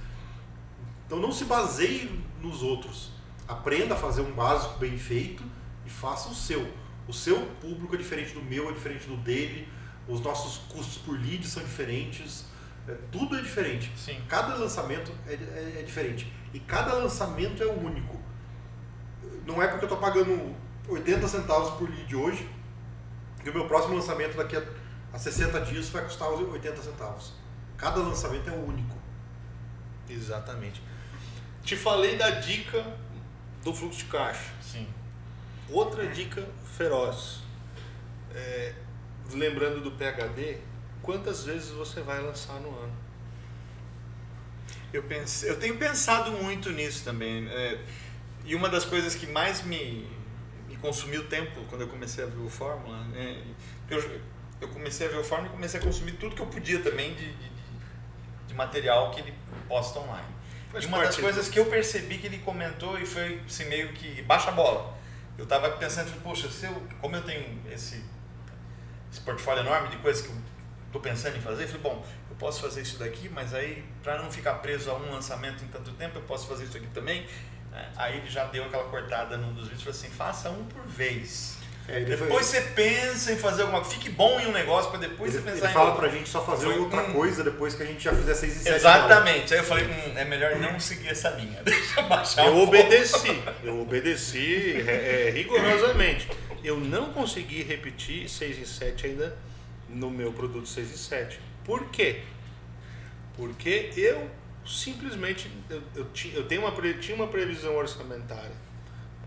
Então 1.08 1.18
não 1.18 1.32
se 1.32 1.46
baseie 1.46 2.22
nos 2.42 2.62
outros. 2.62 3.14
Aprenda 3.48 3.94
a 3.94 3.98
fazer 3.98 4.24
um 4.24 4.34
básico 4.34 4.78
bem 4.78 4.98
feito 4.98 5.42
e 5.86 5.90
faça 5.90 6.28
o 6.28 6.36
seu. 6.36 6.70
O 7.08 7.14
seu 7.14 7.40
público 7.62 7.96
é 7.96 7.98
diferente 7.98 8.34
do 8.34 8.42
meu, 8.42 8.70
é 8.70 8.74
diferente 8.74 9.08
do 9.08 9.16
dele. 9.16 9.70
Os 10.06 10.20
nossos 10.20 10.58
custos 10.68 10.98
por 10.98 11.18
lead 11.18 11.48
são 11.48 11.64
diferentes. 11.64 12.51
É, 12.92 12.98
tudo 13.12 13.38
é 13.38 13.42
diferente. 13.42 13.92
Sim. 13.98 14.22
Cada 14.28 14.56
lançamento 14.56 15.12
é, 15.28 15.34
é- 15.34 15.80
é 15.80 15.84
diferente. 15.84 16.32
E 16.54 16.60
cada 16.60 16.94
lançamento 16.94 17.64
é 17.64 17.68
único. 17.68 18.20
Não 19.46 19.62
é 19.62 19.68
porque 19.68 19.86
eu 19.86 19.88
estou 19.88 19.98
pagando 19.98 20.56
80 20.88 21.28
centavos 21.28 21.72
por 21.78 21.90
lead 21.90 22.16
hoje 22.16 22.50
que 23.44 23.50
o 23.50 23.54
meu 23.54 23.68
próximo 23.68 23.96
lançamento 23.96 24.36
daqui 24.38 24.56
a, 24.56 24.64
a 25.14 25.18
60 25.18 25.62
dias 25.62 25.90
vai 25.90 26.04
custar 26.04 26.30
os 26.32 26.40
80 26.42 26.82
centavos. 26.82 27.34
Cada 27.78 28.00
lançamento 28.02 28.50
é 28.50 28.54
único. 28.54 28.96
Exatamente. 30.10 30.82
Te 31.64 31.76
falei 31.76 32.18
da 32.18 32.30
dica 32.30 32.84
do 33.64 33.74
fluxo 33.74 34.00
de 34.00 34.06
caixa. 34.06 34.52
Sim. 34.62 34.88
Outra 35.70 36.08
dica 36.08 36.48
feroz. 36.78 37.42
É, 38.34 38.74
lembrando 39.34 39.82
do 39.82 39.92
PHD, 39.92 40.58
quantas 41.02 41.44
vezes 41.44 41.70
você 41.70 42.02
vai 42.02 42.22
lançar 42.22 42.60
no 42.60 42.70
ano? 42.70 42.94
Eu, 44.94 45.04
pense, 45.04 45.48
eu 45.48 45.58
tenho 45.58 45.78
pensado 45.78 46.32
muito 46.32 46.70
nisso 46.72 47.04
também. 47.04 47.48
É, 47.50 47.80
e 48.44 48.56
uma 48.56 48.70
das 48.70 48.86
coisas 48.86 49.16
que 49.16 49.26
mais 49.28 49.64
me, 49.64 50.08
me 50.68 50.76
consumiu 50.78 51.28
tempo 51.28 51.62
quando 51.70 51.82
eu 51.82 51.88
comecei 51.88 52.24
a 52.24 52.28
ver 52.28 52.42
o 52.42 52.50
Fórmula, 52.50 52.98
né, 53.06 53.42
eu, 53.90 54.22
eu 54.60 54.68
comecei 54.70 55.08
a 55.08 55.10
ver 55.10 55.18
o 55.18 55.24
Fórmula 55.24 55.50
e 55.50 55.56
comecei 55.56 55.80
a 55.80 55.84
consumir 55.84 56.14
tudo 56.14 56.36
que 56.36 56.42
eu 56.42 56.48
podia 56.48 56.80
também 56.82 57.14
de, 57.14 57.34
de, 57.34 57.52
de 58.48 58.54
material 58.54 59.12
que 59.12 59.22
ele 59.22 59.34
posta 59.68 60.00
online. 60.00 60.28
Faz 60.72 60.84
e 60.84 60.88
uma 60.88 61.04
das 61.04 61.18
coisas 61.18 61.50
que 61.50 61.60
eu 61.60 61.66
percebi 61.66 62.18
que 62.18 62.28
ele 62.28 62.40
comentou 62.40 63.00
e 63.00 63.06
foi 63.06 63.42
assim, 63.46 63.66
meio 63.66 63.94
que 63.94 64.22
baixa 64.24 64.50
a 64.50 64.54
bola. 64.54 64.98
Eu 65.38 65.44
estava 65.44 65.70
pensando, 65.72 66.12
poxa, 66.22 66.50
se 66.50 66.66
eu, 66.66 66.84
como 67.00 67.16
eu 67.16 67.24
tenho 67.24 67.62
esse, 67.72 68.04
esse 69.12 69.22
portfólio 69.22 69.62
enorme 69.62 69.90
de 69.90 69.98
coisas 69.98 70.22
que 70.26 70.30
eu 70.30 70.36
estou 70.92 71.02
pensando 71.02 71.38
em 71.38 71.42
fazer, 71.42 71.64
eu 71.64 71.68
falei, 71.68 71.82
bom, 71.84 72.06
eu 72.30 72.36
posso 72.36 72.62
fazer 72.62 72.82
isso 72.82 72.98
daqui, 73.00 73.30
mas 73.30 73.54
aí, 73.54 73.84
para 74.04 74.22
não 74.22 74.30
ficar 74.30 74.56
preso 74.56 74.92
a 74.92 74.96
um 74.96 75.12
lançamento 75.12 75.64
em 75.64 75.68
tanto 75.68 75.92
tempo, 75.92 76.18
eu 76.18 76.22
posso 76.24 76.48
fazer 76.48 76.66
isso 76.66 76.78
aqui 76.78 76.88
também. 76.88 77.26
É, 77.74 77.86
Aí 77.96 78.18
ele 78.18 78.30
já 78.30 78.44
deu 78.46 78.66
aquela 78.66 78.84
cortada 78.86 79.38
num 79.38 79.54
dos 79.54 79.64
vídeos 79.70 79.82
e 79.82 79.86
falou 79.86 79.98
assim, 80.00 80.10
faça 80.10 80.50
um 80.50 80.66
por 80.66 80.84
vez. 80.86 81.58
É, 81.88 81.98
ele 82.02 82.16
foi- 82.18 82.28
Depois 82.28 82.46
você 82.46 82.62
pensa 82.62 83.32
em 83.32 83.38
fazer 83.38 83.62
alguma 83.64 83.80
coisa, 83.82 83.96
fique 83.96 84.10
bom 84.10 84.40
em 84.40 84.46
um 84.48 84.52
negócio 84.52 84.92
para 84.92 85.00
depois 85.00 85.34
Ele, 85.34 85.42
você 85.44 85.50
ele 85.50 85.56
pensar 85.58 85.72
em 85.72 85.74
fala 85.74 85.86
outro. 85.92 86.02
pra 86.02 86.10
gente 86.12 86.30
só 86.30 86.44
fazer 86.46 86.66
Foi- 86.66 86.78
outra 86.80 87.02
hum. 87.04 87.14
coisa 87.14 87.44
depois 87.44 87.74
que 87.74 87.84
a 87.84 87.86
gente 87.86 88.04
já 88.04 88.14
fizer 88.14 88.34
6 88.36 88.56
e 88.58 88.60
7. 88.60 88.76
Exatamente. 88.76 89.54
Aí 89.54 89.60
eu 89.62 89.64
falei, 89.64 89.86
hum, 89.86 90.14
é 90.18 90.26
melhor 90.26 90.58
não 90.58 90.80
seguir 90.80 91.08
essa 91.10 91.30
linha. 91.30 91.60
Deixa 91.66 92.02
eu 92.02 92.08
baixar 92.08 92.46
Eu 92.46 92.54
um 92.54 92.64
obedeci, 92.64 93.44
eu 93.64 93.82
obedeci 93.82 94.84
é, 94.88 95.28
é, 95.28 95.32
rigorosamente. 95.32 96.28
Eu 96.64 96.78
não 96.78 97.12
consegui 97.14 97.64
repetir 97.64 98.30
6 98.30 98.60
em 98.60 98.66
7 98.66 99.08
ainda 99.08 99.36
no 99.94 100.10
meu 100.10 100.32
produto 100.34 100.68
6 100.68 100.92
em 100.94 100.98
7. 100.98 101.40
Por 101.64 101.90
quê? 101.90 102.24
Porque 103.36 103.92
eu 103.96 104.30
simplesmente 104.66 105.50
eu, 105.70 105.82
eu, 105.96 106.06
tinha, 106.12 106.36
eu 106.36 106.48
tenho 106.48 106.62
uma, 106.62 106.72
tinha 107.00 107.16
uma 107.16 107.28
previsão 107.28 107.76
orçamentária 107.76 108.52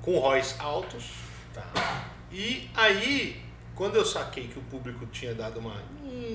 com 0.03 0.19
ROIs 0.19 0.59
altos 0.61 1.11
Tá. 1.53 2.11
e 2.33 2.69
aí 2.75 3.45
quando 3.77 3.95
eu 3.97 4.05
saquei 4.05 4.49
que 4.49 4.59
o 4.59 4.63
público 4.63 5.07
tinha 5.07 5.35
dado 5.35 5.59
uma 5.61 5.81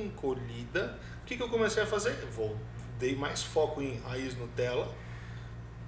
encolhida, 0.06 0.98
o 1.22 1.26
que, 1.26 1.36
que 1.38 1.44
eu 1.44 1.50
comecei 1.50 1.84
a 1.84 1.86
fazer? 1.86 2.14
Vou, 2.36 2.58
dei 2.98 3.16
mais 3.16 3.44
foco 3.44 3.82
em 3.82 3.98
raiz 4.00 4.36
Nutella, 4.38 4.94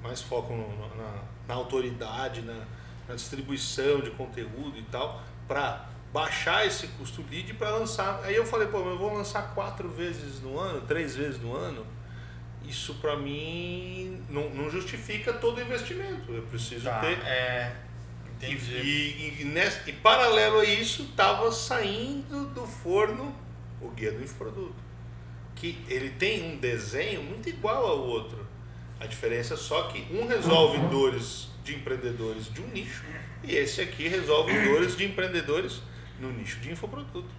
mais 0.02 0.22
foco 0.22 0.54
no- 0.54 0.96
na, 0.98 1.24
na 1.48 1.54
autoridade, 1.54 2.42
na, 2.42 2.66
na 3.08 3.16
distribuição 3.16 4.00
de 4.02 4.12
conteúdo 4.12 4.78
e 4.78 4.84
tal, 4.84 5.22
para 5.48 5.90
baixar 6.14 6.66
esse 6.68 6.88
custo 6.88 7.24
lead 7.30 7.54
para 7.54 7.70
lançar. 7.72 8.22
Aí 8.24 8.36
eu 8.36 8.46
falei, 8.46 8.68
pô, 8.68 8.80
eu 8.80 8.98
vou 8.98 9.14
lançar 9.14 9.54
quatro 9.54 9.88
vezes 9.90 10.42
no 10.42 10.60
ano, 10.60 10.82
três 10.82 11.16
vezes 11.16 11.42
no 11.42 11.56
ano. 11.56 11.86
Isso 12.68 12.96
para 12.96 13.16
mim 13.18 14.22
não, 14.30 14.50
não 14.52 14.70
justifica 14.70 15.34
todo 15.34 15.58
o 15.58 15.62
investimento. 15.62 16.32
Eu 16.32 16.44
preciso 16.44 16.84
Tá, 16.86 17.00
ter 17.00 17.18
é. 17.26 17.76
e, 18.42 18.46
Entendi. 18.46 18.74
e, 18.76 19.42
e, 19.42 19.46
nessa- 19.46 19.90
e 19.90 19.94
paralelo 19.94 20.60
a 20.60 20.66
isso, 20.66 21.04
estava 21.04 21.52
saindo 21.52 22.46
do 22.54 22.66
forno 22.68 23.34
o 23.82 23.90
guia 23.90 24.12
do 24.12 24.24
infoproduto. 24.24 24.76
Que 25.56 25.84
ele 25.88 26.10
tem 26.12 26.54
um 26.54 26.58
desenho 26.58 27.24
muito 27.24 27.50
igual 27.50 27.86
ao 27.86 28.00
outro. 28.00 28.46
A 29.00 29.06
diferença 29.08 29.56
é 29.56 29.58
só 29.58 29.84
que 29.84 30.06
um 30.16 30.28
resolve 30.28 30.78
dores 30.90 31.48
de 31.64 31.76
empreendedores 31.76 32.52
de 32.54 32.62
um 32.62 32.68
nicho 32.68 33.04
e 33.44 33.56
esse 33.56 33.82
aqui 33.82 34.08
resolve 34.08 34.52
dores 34.66 34.96
de 34.96 35.06
empreendedores 35.06 35.82
no 36.22 36.32
nicho 36.32 36.60
de 36.60 36.72
infoproduto. 36.72 37.30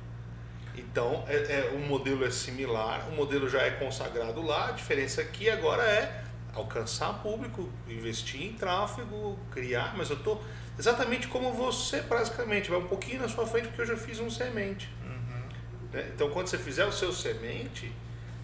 Então, 0.77 1.25
é, 1.29 1.37
é, 1.37 1.71
o 1.75 1.79
modelo 1.79 2.25
é 2.25 2.31
similar, 2.31 3.09
o 3.11 3.13
modelo 3.15 3.49
já 3.49 3.63
é 3.63 3.71
consagrado 3.71 4.43
lá, 4.43 4.69
a 4.69 4.73
diferença 4.73 5.21
aqui 5.21 5.49
agora 5.49 5.83
é 5.83 6.25
alcançar 6.55 7.23
público, 7.23 7.71
investir 7.89 8.43
em 8.43 8.53
tráfego, 8.55 9.39
criar, 9.51 9.95
mas 9.97 10.11
eu 10.11 10.17
estou 10.17 10.43
exatamente 10.79 11.29
como 11.29 11.53
você, 11.53 11.99
praticamente, 12.03 12.71
vai 12.71 12.79
um 12.79 12.87
pouquinho 12.87 13.21
na 13.21 13.29
sua 13.29 13.47
frente, 13.47 13.69
porque 13.69 13.83
eu 13.83 13.87
já 13.87 13.97
fiz 13.97 14.19
um 14.19 14.31
semente. 14.31 14.91
né? 15.93 16.11
Então, 16.15 16.31
quando 16.31 16.49
você 16.49 16.59
fizer 16.59 16.87
o 16.87 16.93
seu 16.93 17.13
semente, 17.13 17.93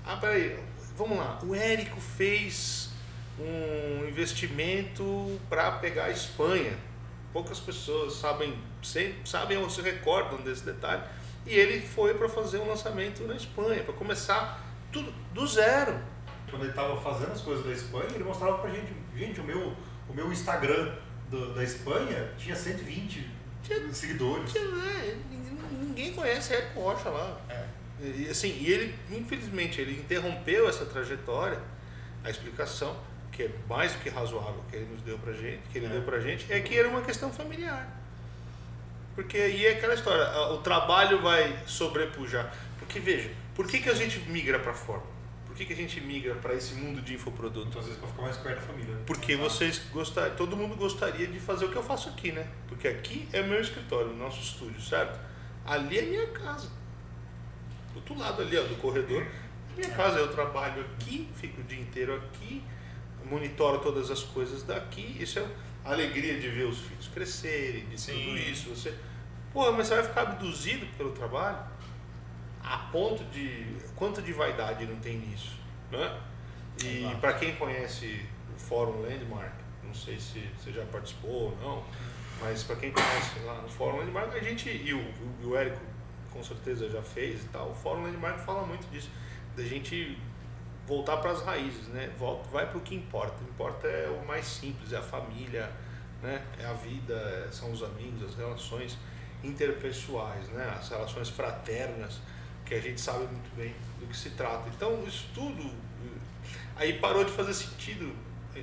ah, 0.04 0.16
peraí, 0.16 0.58
vamos 0.96 1.18
lá, 1.18 1.38
o 1.42 1.54
Érico 1.54 2.00
fez 2.00 2.90
um 3.38 4.06
investimento 4.08 5.40
para 5.48 5.70
pegar 5.72 6.06
a 6.06 6.10
Espanha. 6.10 6.72
Poucas 7.32 7.60
pessoas 7.60 8.14
sabem, 8.14 8.58
sabem 9.24 9.58
ou 9.58 9.68
se 9.68 9.80
recordam 9.82 10.40
desse 10.40 10.64
detalhe. 10.64 11.02
E 11.46 11.54
ele 11.54 11.80
foi 11.86 12.14
para 12.14 12.28
fazer 12.28 12.58
um 12.58 12.66
lançamento 12.68 13.22
na 13.24 13.34
Espanha, 13.34 13.82
para 13.84 13.94
começar 13.94 14.64
tudo 14.92 15.12
do 15.32 15.46
zero. 15.46 15.98
Quando 16.50 16.64
ele 16.64 16.72
tava 16.72 16.98
fazendo 17.00 17.32
as 17.32 17.40
coisas 17.42 17.64
da 17.64 17.72
Espanha, 17.72 18.06
ele 18.14 18.24
mostrava 18.24 18.58
pra 18.58 18.70
gente, 18.70 18.92
gente, 19.16 19.40
o 19.40 19.44
meu, 19.44 19.74
o 20.08 20.14
meu 20.14 20.32
Instagram 20.32 20.94
do- 21.30 21.54
da 21.54 21.62
Espanha 21.62 22.32
tinha 22.38 22.56
120 22.56 23.28
seguidores. 23.92 24.50
Tinha, 24.52 24.64
né, 24.66 25.16
Ninguém 25.70 26.12
conhece 26.14 26.54
Érico 26.54 26.80
Rocha 26.80 27.08
lá. 27.10 27.40
É. 27.48 27.64
E 28.02 28.28
assim, 28.30 28.48
e 28.60 28.70
ele, 28.72 28.94
infelizmente, 29.10 29.80
ele 29.80 29.98
interrompeu 30.00 30.68
essa 30.68 30.84
trajetória. 30.86 31.60
A 32.24 32.30
explicação, 32.30 32.96
que 33.38 33.44
é 33.44 33.50
mais 33.68 33.92
do 33.92 34.00
que 34.00 34.08
razoável 34.08 34.60
que 34.68 34.74
ele 34.74 34.86
nos 34.86 35.00
deu 35.02 35.16
pra 35.16 35.32
gente, 35.32 35.60
que 35.70 35.78
ele 35.78 35.86
É. 35.86 35.90
deu 35.90 36.02
pra 36.02 36.18
gente, 36.18 36.52
é 36.52 36.58
que 36.60 36.76
era 36.76 36.88
uma 36.88 37.02
questão 37.02 37.32
familiar. 37.32 37.86
Porque 39.14 39.36
aí 39.38 39.64
é 39.64 39.72
aquela 39.74 39.94
história, 39.94 40.24
o 40.52 40.58
trabalho 40.58 41.22
vai 41.22 41.56
sobrepujar. 41.64 42.52
Porque 42.80 42.98
veja, 42.98 43.30
por 43.54 43.66
que, 43.68 43.78
que 43.78 43.88
a 43.88 43.94
gente 43.94 44.18
migra 44.28 44.58
para 44.58 44.74
fora? 44.74 45.02
Por 45.46 45.54
que, 45.54 45.64
que 45.64 45.72
a 45.72 45.76
gente 45.76 46.00
migra 46.00 46.34
para 46.34 46.52
esse 46.54 46.74
mundo 46.74 47.00
de 47.00 47.14
infoproduto? 47.14 47.66
Muitas 47.66 47.84
vezes 47.84 47.98
pra 48.00 48.08
ficar 48.08 48.22
mais 48.22 48.36
perto 48.36 48.56
da 48.60 48.66
família. 48.66 48.94
né? 48.94 49.02
Porque 49.06 49.36
vocês 49.36 49.82
gostar, 49.92 50.30
todo 50.30 50.56
mundo 50.56 50.74
gostaria 50.76 51.26
de 51.28 51.38
fazer 51.38 51.64
o 51.66 51.68
que 51.70 51.76
eu 51.76 51.82
faço 51.82 52.08
aqui, 52.08 52.32
né? 52.32 52.44
Porque 52.68 52.88
aqui 52.88 53.28
é 53.32 53.40
meu 53.42 53.60
escritório, 53.60 54.12
nosso 54.14 54.40
estúdio, 54.40 54.80
certo? 54.80 55.18
Ali 55.64 55.96
é 55.98 56.02
minha 56.02 56.26
casa. 56.28 56.68
Do 57.92 57.96
outro 57.96 58.18
lado 58.18 58.42
ali, 58.42 58.56
ó, 58.58 58.62
do 58.64 58.76
corredor, 58.76 59.22
é 59.22 59.80
minha 59.80 59.90
casa. 59.90 60.18
Eu 60.18 60.28
trabalho 60.32 60.84
aqui, 60.96 61.28
fico 61.36 61.60
o 61.60 61.64
dia 61.64 61.80
inteiro 61.80 62.14
aqui, 62.16 62.62
monitoro 63.28 63.78
todas 63.78 64.10
as 64.10 64.22
coisas 64.22 64.62
daqui. 64.62 65.16
Isso 65.20 65.38
é 65.38 65.46
a 65.84 65.92
alegria 65.92 66.38
de 66.38 66.48
ver 66.48 66.64
os 66.64 66.78
filhos 66.80 67.08
crescerem, 67.08 67.86
de 67.86 68.00
Sim. 68.00 68.12
tudo 68.12 68.38
isso. 68.38 68.70
Você, 68.70 68.94
pô, 69.52 69.70
mas 69.72 69.86
você 69.86 69.96
vai 69.96 70.04
ficar 70.04 70.22
abduzido 70.22 70.86
pelo 70.96 71.12
trabalho? 71.12 71.58
A 72.62 72.78
ponto 72.92 73.24
de 73.24 73.64
quanto 73.96 74.20
de 74.20 74.32
vaidade 74.32 74.84
não 74.86 74.96
tem 74.96 75.16
nisso, 75.16 75.56
né? 75.90 76.20
E 76.84 77.16
para 77.20 77.34
quem 77.34 77.54
conhece 77.56 78.24
o 78.54 78.58
Fórum 78.58 79.00
Landmark, 79.00 79.54
não 79.82 79.94
sei 79.94 80.20
se 80.20 80.40
você 80.56 80.72
já 80.72 80.84
participou 80.84 81.30
ou 81.30 81.58
não, 81.60 81.84
mas 82.40 82.62
para 82.62 82.76
quem 82.76 82.92
conhece 82.92 83.40
lá 83.44 83.62
no 83.62 83.68
Fórum 83.68 83.98
Landmark, 83.98 84.34
a 84.34 84.40
gente, 84.40 84.68
e 84.68 84.92
o, 84.92 85.00
e 85.42 85.46
o 85.46 85.56
Érico 85.56 85.80
com 86.30 86.42
certeza 86.44 86.88
já 86.88 87.02
fez 87.02 87.44
e 87.44 87.48
tal, 87.48 87.70
o 87.70 87.74
Fórum 87.74 88.02
Landmark 88.02 88.38
fala 88.40 88.66
muito 88.66 88.88
disso, 88.90 89.10
da 89.56 89.64
gente 89.64 90.16
voltar 90.88 91.18
para 91.18 91.32
as 91.32 91.42
raízes, 91.42 91.86
né? 91.88 92.10
Volta, 92.18 92.48
vai 92.48 92.66
para 92.66 92.78
o 92.78 92.80
que 92.80 92.94
importa. 92.94 93.34
O 93.34 93.44
que 93.44 93.50
importa 93.50 93.86
é 93.86 94.08
o 94.08 94.26
mais 94.26 94.46
simples, 94.46 94.92
é 94.92 94.96
a 94.96 95.02
família, 95.02 95.70
né? 96.22 96.42
É 96.58 96.64
a 96.64 96.72
vida, 96.72 97.12
é- 97.14 97.48
são 97.52 97.70
os 97.70 97.82
amigos, 97.82 98.24
as 98.30 98.34
relações 98.34 98.96
interpessoais, 99.44 100.48
né? 100.48 100.74
As 100.78 100.88
relações 100.88 101.28
fraternas, 101.28 102.20
que 102.64 102.74
a 102.74 102.80
gente 102.80 103.00
sabe 103.00 103.18
muito 103.26 103.54
bem 103.54 103.74
do 104.00 104.06
que 104.06 104.16
se 104.16 104.30
trata. 104.30 104.68
Então, 104.74 105.04
isso 105.06 105.28
tudo 105.34 105.62
eh, 105.62 106.18
aí 106.76 106.92
parou 106.98 107.22
de 107.22 107.30
fazer 107.32 107.52
sentido 107.52 108.10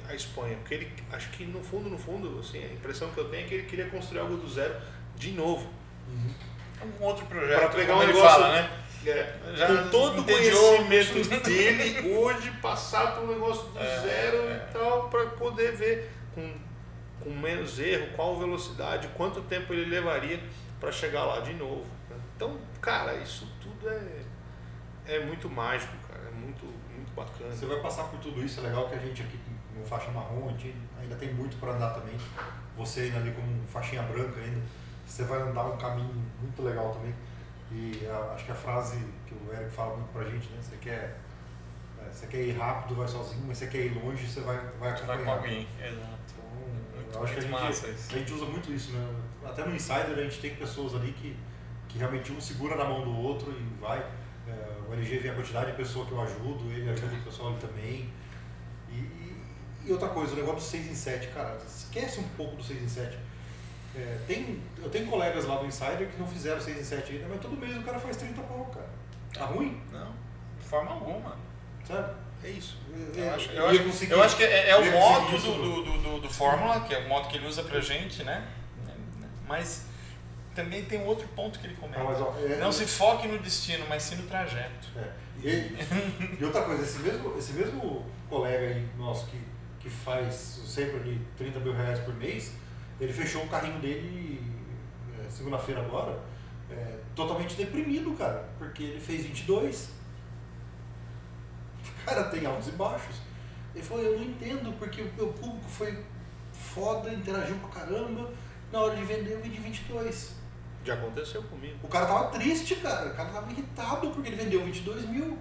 a 0.10 0.14
Espanha, 0.14 0.58
porque 0.58 0.74
ele 0.74 0.94
acho 1.12 1.30
que 1.30 1.46
no 1.46 1.64
fundo, 1.64 1.90
no 1.90 1.98
fundo, 1.98 2.40
assim, 2.40 2.62
a 2.64 2.74
impressão 2.74 3.10
que 3.12 3.18
eu 3.20 3.30
tenho 3.30 3.46
é 3.46 3.48
que 3.48 3.54
ele 3.56 3.68
queria 3.68 3.88
construir 3.88 4.20
algo 4.20 4.36
do 4.36 4.50
zero 4.50 4.76
de 5.16 5.32
novo. 5.32 5.72
É 6.82 6.86
um 6.86 7.04
outro 7.06 7.26
projeto. 7.28 7.60
Para 7.60 7.70
pegar 7.70 7.94
como 7.94 8.00
um 8.00 8.04
ele 8.04 8.14
negócio, 8.14 8.42
fala, 8.42 8.62
né? 8.62 8.85
É, 9.10 9.40
Já 9.56 9.68
com 9.68 9.90
todo 9.90 10.22
o 10.22 10.24
conhecimento 10.24 11.44
dele, 11.44 12.14
hoje 12.16 12.52
passar 12.62 13.14
para 13.14 13.24
um 13.24 13.28
negócio 13.28 13.70
do 13.70 13.80
É, 13.80 14.00
zero 14.00 14.38
é. 14.38 14.68
e 14.70 14.74
tal, 14.74 15.10
para 15.10 15.26
poder 15.28 15.76
ver 15.76 16.12
com, 16.34 16.54
com 17.20 17.30
menos 17.30 17.80
erro, 17.80 18.08
qual 18.16 18.38
velocidade, 18.38 19.08
quanto 19.10 19.42
tempo 19.42 19.74
ele 19.74 19.86
levaria 19.86 20.40
para 20.80 20.92
chegar 20.92 21.24
lá 21.26 21.40
de 21.40 21.54
novo. 21.54 21.86
Então, 22.36 22.58
cara, 22.82 23.16
isso 23.16 23.48
tudo 23.62 23.90
é, 23.90 24.22
é 25.08 25.26
muito 25.26 25.50
mágico, 25.50 25.94
cara, 26.08 26.28
é 26.28 26.32
muito, 26.32 26.66
muito 26.66 27.14
bacana. 27.16 27.56
Você 27.56 27.66
vai 27.66 27.80
passar 27.80 28.06
por 28.06 28.20
tudo 28.20 28.44
isso, 28.44 28.60
é 28.60 28.64
legal 28.64 28.90
que 28.90 28.96
a 28.96 29.00
gente 29.00 29.22
aqui 29.22 29.40
no 29.76 29.86
faixa 29.86 30.12
marrom, 30.12 30.50
a 30.50 30.52
gente 30.52 30.76
ainda 31.00 31.16
tem 31.16 31.34
muito 31.34 31.58
para 31.58 31.74
andar 31.74 31.92
também. 31.92 32.16
Você 32.78 33.02
ainda 33.02 33.20
ali 33.20 33.32
como 33.32 33.66
faixinha 33.68 34.02
branca 34.04 34.40
ainda, 34.40 34.62
você 35.06 35.24
vai 35.24 35.42
andar 35.42 35.66
um 35.66 35.78
caminho 35.78 36.14
muito 36.42 36.62
legal 36.62 36.92
também. 36.94 37.14
E 37.72 38.06
a- 38.08 38.34
acho 38.36 38.46
que 38.46 38.52
a 38.52 38.56
frase 38.56 38.98
que 39.28 39.34
o 39.34 39.54
Eric 39.54 39.72
fala 39.72 39.96
muito 39.98 40.12
pra 40.12 40.24
gente, 40.24 40.48
né? 40.50 40.60
Você 40.62 40.78
quer, 40.78 41.18
é, 42.00 42.10
você 42.12 42.28
quer 42.28 42.42
ir 42.44 42.58
rápido, 42.58 42.96
vai 42.96 43.08
sozinho, 43.08 43.44
mas 43.48 43.58
você 43.58 43.68
quer 43.68 43.86
ir 43.86 43.94
longe, 44.04 44.28
você 44.28 44.42
vai, 44.42 44.58
vai 44.80 44.92
Vai 44.92 44.94
com 44.94 45.12
acompanhar. 45.12 45.38
alguém. 45.38 45.68
Exato. 45.80 46.06
Então, 46.36 47.22
Muito, 47.22 47.24
acho 47.24 47.34
que 47.34 47.40
a 47.46 47.60
muito 47.60 47.74
gente, 47.74 48.14
a 48.16 48.18
gente 48.20 48.34
usa 48.34 48.46
muito 48.46 48.72
isso, 48.72 48.92
né? 48.92 49.16
Até 49.46 49.66
no 49.66 49.76
Insider 49.76 50.18
a 50.18 50.24
gente 50.24 50.40
tem 50.40 50.56
pessoas 50.56 50.96
ali 50.96 51.12
que, 51.14 51.36
que 51.88 51.98
realmente 51.98 52.32
um 52.32 52.40
segura 52.42 52.76
na 52.76 52.86
mão 52.86 53.04
do 53.04 53.16
outro 53.16 53.52
e 53.52 53.80
vai. 53.82 54.00
É, 54.48 54.78
o 54.88 54.94
LG 54.94 55.18
vê 55.20 55.30
a 55.30 55.34
quantidade 55.36 55.72
de 55.72 55.78
pessoa 55.78 56.06
que 56.06 56.12
eu 56.12 56.22
ajudo, 56.22 56.72
ele 56.72 56.90
ajuda 56.90 57.16
o 57.16 57.22
pessoal 57.24 57.50
ali 57.50 57.58
também. 57.60 58.10
E, 58.90 58.94
e, 58.96 59.44
e 59.86 59.92
outra 59.92 60.10
coisa, 60.10 60.34
o 60.34 60.36
negócio 60.36 60.58
do 60.58 60.64
6 60.64 60.88
em 60.92 60.96
7, 60.96 61.28
cara, 61.30 61.58
esquece 61.68 62.20
um 62.20 62.28
pouco 62.30 62.56
do 62.58 62.64
6 62.64 62.82
em 62.82 62.88
7. 62.88 63.18
É, 63.98 64.20
tem, 64.28 64.62
eu 64.82 64.90
tenho 64.90 65.08
colegas 65.08 65.46
lá 65.46 65.58
do 65.58 65.66
Insider 65.66 66.08
que 66.10 66.20
não 66.20 66.28
fizeram 66.28 66.60
6 66.60 66.78
em 66.80 66.84
7 66.84 67.14
ainda, 67.14 67.28
mas 67.30 67.40
todo 67.42 67.56
mês 67.58 67.78
o 67.78 67.82
cara 67.84 68.00
faz 68.00 68.18
30 68.18 68.42
pau, 68.42 68.66
cara. 68.74 68.90
Tá 69.34 69.46
ruim? 69.46 69.82
Não, 69.92 70.12
de 70.60 70.66
forma 70.66 70.92
alguma. 70.92 71.38
Sabe? 71.88 72.14
É 72.44 72.50
isso. 72.50 72.78
Eu 73.16 73.34
acho, 73.34 73.52
eu 73.52 73.68
acho, 73.68 74.06
eu 74.06 74.24
acho 74.24 74.38
que 74.38 74.44
é, 74.44 74.70
é 74.70 74.76
o 74.78 74.92
modo 74.92 75.36
isso, 75.36 75.48
do, 75.48 75.84
do, 75.84 75.98
do, 76.02 76.20
do 76.22 76.30
Fórmula, 76.30 76.82
que 76.82 76.94
é 76.94 77.00
o 77.00 77.08
modo 77.10 77.28
que 77.28 77.38
ele 77.38 77.48
usa 77.48 77.64
pra 77.64 77.80
gente, 77.80 78.24
né? 78.24 78.46
Mas 79.48 79.86
também 80.54 80.86
tem 80.86 81.00
um 81.00 81.06
outro 81.06 81.28
ponto 81.30 81.60
que 81.60 81.68
ele 81.68 81.76
comenta. 81.76 82.00
Ah, 82.02 82.04
mas, 82.04 82.22
ó, 82.22 82.36
é- 82.40 82.58
Não 82.58 82.72
se 82.72 82.86
foque 82.86 83.28
no 83.28 83.38
destino, 83.40 83.86
mas 83.88 84.04
sim 84.04 84.16
no 84.16 84.24
trajeto. 84.28 84.88
É. 84.96 85.12
E, 85.44 85.76
e 86.40 86.44
outra 86.46 86.64
coisa, 86.64 86.84
esse 86.84 87.00
mesmo, 87.00 87.38
esse 87.38 87.54
mesmo 87.54 88.06
colega 88.30 88.68
aí 88.68 88.88
nosso 88.98 89.28
que, 89.28 89.40
que 89.80 89.90
faz 89.90 90.34
sempre 90.66 90.98
ali 90.98 91.22
30 91.38 91.60
mil 91.60 91.74
reais 91.74 92.00
por 92.00 92.14
mês, 92.16 92.54
ele 93.00 93.14
fechou 93.14 93.44
o 93.44 93.48
carrinho 93.48 93.80
dele 93.80 94.42
é, 95.20 95.30
segunda-feira 95.30 95.82
agora, 95.82 96.20
é, 96.70 97.00
totalmente 97.16 97.56
deprimido, 97.56 98.16
cara, 98.18 98.48
porque 98.58 98.84
ele 98.84 99.00
fez 99.00 99.26
22. 99.26 99.90
Cara, 102.06 102.26
tem 102.26 102.46
altos 102.46 102.68
e 102.68 102.72
baixos. 102.72 103.16
Ele 103.74 103.84
falou, 103.84 104.04
eu 104.04 104.18
não 104.18 104.26
entendo, 104.26 104.78
porque 104.78 105.02
o 105.02 105.14
meu 105.14 105.28
público 105.28 105.68
foi 105.68 106.04
foda, 106.54 107.12
interagiu 107.12 107.58
pra 107.58 107.82
caramba, 107.82 108.32
na 108.72 108.80
hora 108.80 108.96
de 108.96 109.04
vender 109.04 109.34
eu 109.34 109.42
vendi 109.42 109.58
22. 109.58 110.36
Já 110.86 110.94
aconteceu 110.94 111.42
comigo. 111.44 111.78
O 111.84 111.88
cara 111.88 112.06
tava 112.06 112.30
triste, 112.30 112.76
cara, 112.76 113.08
o 113.08 113.16
cara 113.16 113.30
tava 113.30 113.52
irritado 113.52 114.12
porque 114.12 114.30
ele 114.30 114.38
vendeu 114.38 114.64
22 114.64 115.10
mil. 115.10 115.38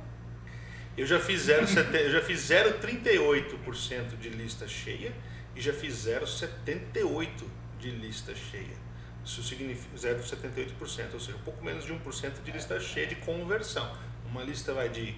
Eu 0.97 1.07
já 1.07 1.19
fiz 1.19 1.47
0,70 1.47 1.95
eu 1.95 2.11
já 2.11 2.23
fiz 2.23 2.41
0,38% 2.49 4.17
de 4.19 4.29
lista 4.31 4.67
cheia 4.67 5.13
e 5.57 5.61
já 5.61 5.73
fiz 5.73 6.07
0,78% 6.07 7.45
de 7.81 7.91
lista 7.91 8.35
cheia. 8.35 8.77
Isso 9.25 9.43
significa 9.43 9.97
0,78%, 9.97 11.15
ou 11.15 11.21
seja, 11.21 11.37
um 11.37 11.41
pouco 11.43 11.65
menos 11.65 11.85
de 11.85 11.93
1% 11.93 12.43
de 12.45 12.53
lista 12.53 12.79
cheia 12.81 13.07
de 13.07 13.17
conversão. 13.17 13.97
Uma 14.27 14.43
lista 14.43 14.73
vai 14.75 14.89
de 14.89 15.17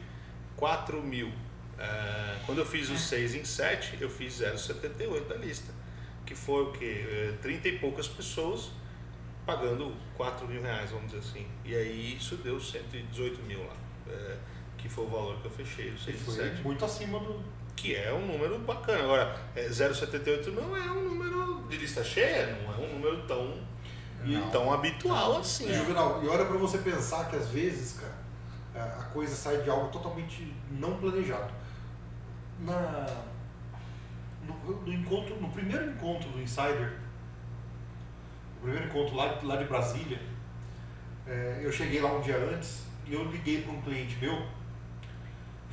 4 0.57 1.03
mil. 1.03 1.33
eh, 1.79 2.37
quando 2.47 2.59
eu 2.59 2.67
fiz 2.67 2.89
os 2.89 3.01
6 3.01 3.35
em 3.35 3.45
7, 3.45 3.99
eu 4.01 4.09
fiz 4.09 4.41
0,78 4.41 5.29
da 5.29 5.35
lista. 5.37 5.73
Que 6.25 6.35
foi 6.35 6.63
o 6.65 6.73
quê? 6.73 7.05
Eh, 7.09 7.35
30 7.43 7.69
e 7.69 7.79
poucas 7.79 8.09
pessoas 8.09 8.71
pagando 9.45 9.95
4 10.17 10.47
mil 10.49 10.63
reais, 10.63 10.91
vamos 10.91 11.13
dizer 11.13 11.19
assim. 11.29 11.47
E 11.65 11.75
aí 11.77 12.17
isso 12.17 12.37
deu 12.37 12.59
118 12.61 13.43
mil 13.43 13.61
lá. 13.67 13.77
eh, 14.09 14.37
que 14.79 14.89
foi 14.89 15.05
o 15.05 15.09
valor 15.09 15.41
que 15.41 15.47
eu 15.47 15.51
fechei, 15.51 15.91
os 15.91 16.05
6 16.05 16.21
em 16.21 16.25
Foi 16.25 16.35
7 16.35 16.63
muito 16.63 16.85
acima 16.85 17.19
do, 17.19 17.43
que 17.77 17.95
é 17.95 18.13
um 18.13 18.27
número 18.27 18.59
bacana. 18.61 19.05
Agora, 19.05 19.37
é, 19.55 19.69
0,78 19.69 20.47
não 20.53 20.75
é 20.77 20.91
um 20.91 21.05
número 21.11 21.67
de 21.69 21.77
lista 21.77 22.03
cheia, 22.03 22.47
não 22.63 22.73
é 22.75 22.77
um 22.89 22.93
número 22.95 23.27
tão, 23.27 23.55
Não. 24.25 24.51
tão 24.51 24.73
habitual 24.73 25.39
assim. 25.39 25.69
E, 25.71 25.75
Juvenal, 25.75 26.23
e 26.25 26.29
olha 26.29 26.45
pra 26.47 26.57
você 26.57 26.79
pensar 26.79 27.29
que 27.29 27.37
às 27.37 27.49
vezes, 27.51 28.01
cara, 28.01 28.15
a- 28.75 29.01
a 29.01 29.05
coisa 29.07 29.35
sai 29.37 29.59
de 29.63 29.69
algo 29.71 29.89
totalmente 29.89 30.53
não 30.71 30.97
planejado. 30.97 31.53
Na, 32.61 33.07
no, 34.47 34.81
no 34.83 34.93
encontro, 34.93 35.37
no 35.41 35.49
primeiro 35.51 35.91
encontro 35.91 36.29
do 36.31 36.41
Insider, 36.41 36.97
o 38.59 38.63
primeiro 38.63 38.87
encontro 38.87 39.15
lá, 39.15 39.39
lá 39.43 39.57
de 39.57 39.65
Brasília, 39.65 40.19
é, 41.27 41.61
eu 41.63 41.71
cheguei 41.71 42.01
lá 42.01 42.13
um 42.13 42.21
dia 42.23 42.37
antes 42.39 42.85
e 43.07 43.13
eu 43.13 43.25
liguei 43.31 43.61
para 43.63 43.73
um 43.73 43.83
cliente 43.83 44.17
meu. 44.21 44.47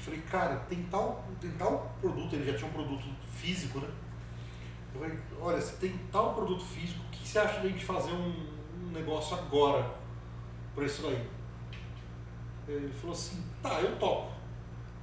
Falei, 0.03 0.19
cara, 0.29 0.57
tem 0.67 0.83
tal, 0.83 1.23
tem 1.39 1.51
tal 1.51 1.95
produto, 2.01 2.35
ele 2.35 2.51
já 2.51 2.57
tinha 2.57 2.69
um 2.69 2.73
produto 2.73 3.05
físico, 3.31 3.79
né? 3.79 3.87
Eu 4.93 4.99
falei, 4.99 5.19
olha, 5.39 5.61
você 5.61 5.77
tem 5.77 5.97
tal 6.11 6.33
produto 6.33 6.61
físico, 6.61 7.01
o 7.07 7.09
que 7.09 7.25
você 7.25 7.39
acha 7.39 7.61
de 7.61 7.67
a 7.67 7.69
gente 7.69 7.85
fazer 7.85 8.11
um, 8.11 8.49
um 8.83 8.91
negócio 8.91 9.37
agora 9.37 9.89
para 10.75 10.83
isso 10.85 11.03
daí? 11.03 11.25
Ele 12.67 12.93
falou 12.93 13.15
assim, 13.15 13.41
tá, 13.61 13.79
eu 13.79 13.97
topo. 13.97 14.33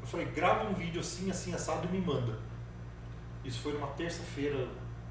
Eu 0.02 0.06
falei, 0.06 0.26
grava 0.26 0.68
um 0.68 0.74
vídeo 0.74 1.00
assim, 1.00 1.30
assim, 1.30 1.54
assado 1.54 1.88
e 1.88 1.92
me 1.92 2.04
manda. 2.04 2.38
Isso 3.42 3.60
foi 3.60 3.72
numa 3.72 3.88
terça-feira, 3.88 4.68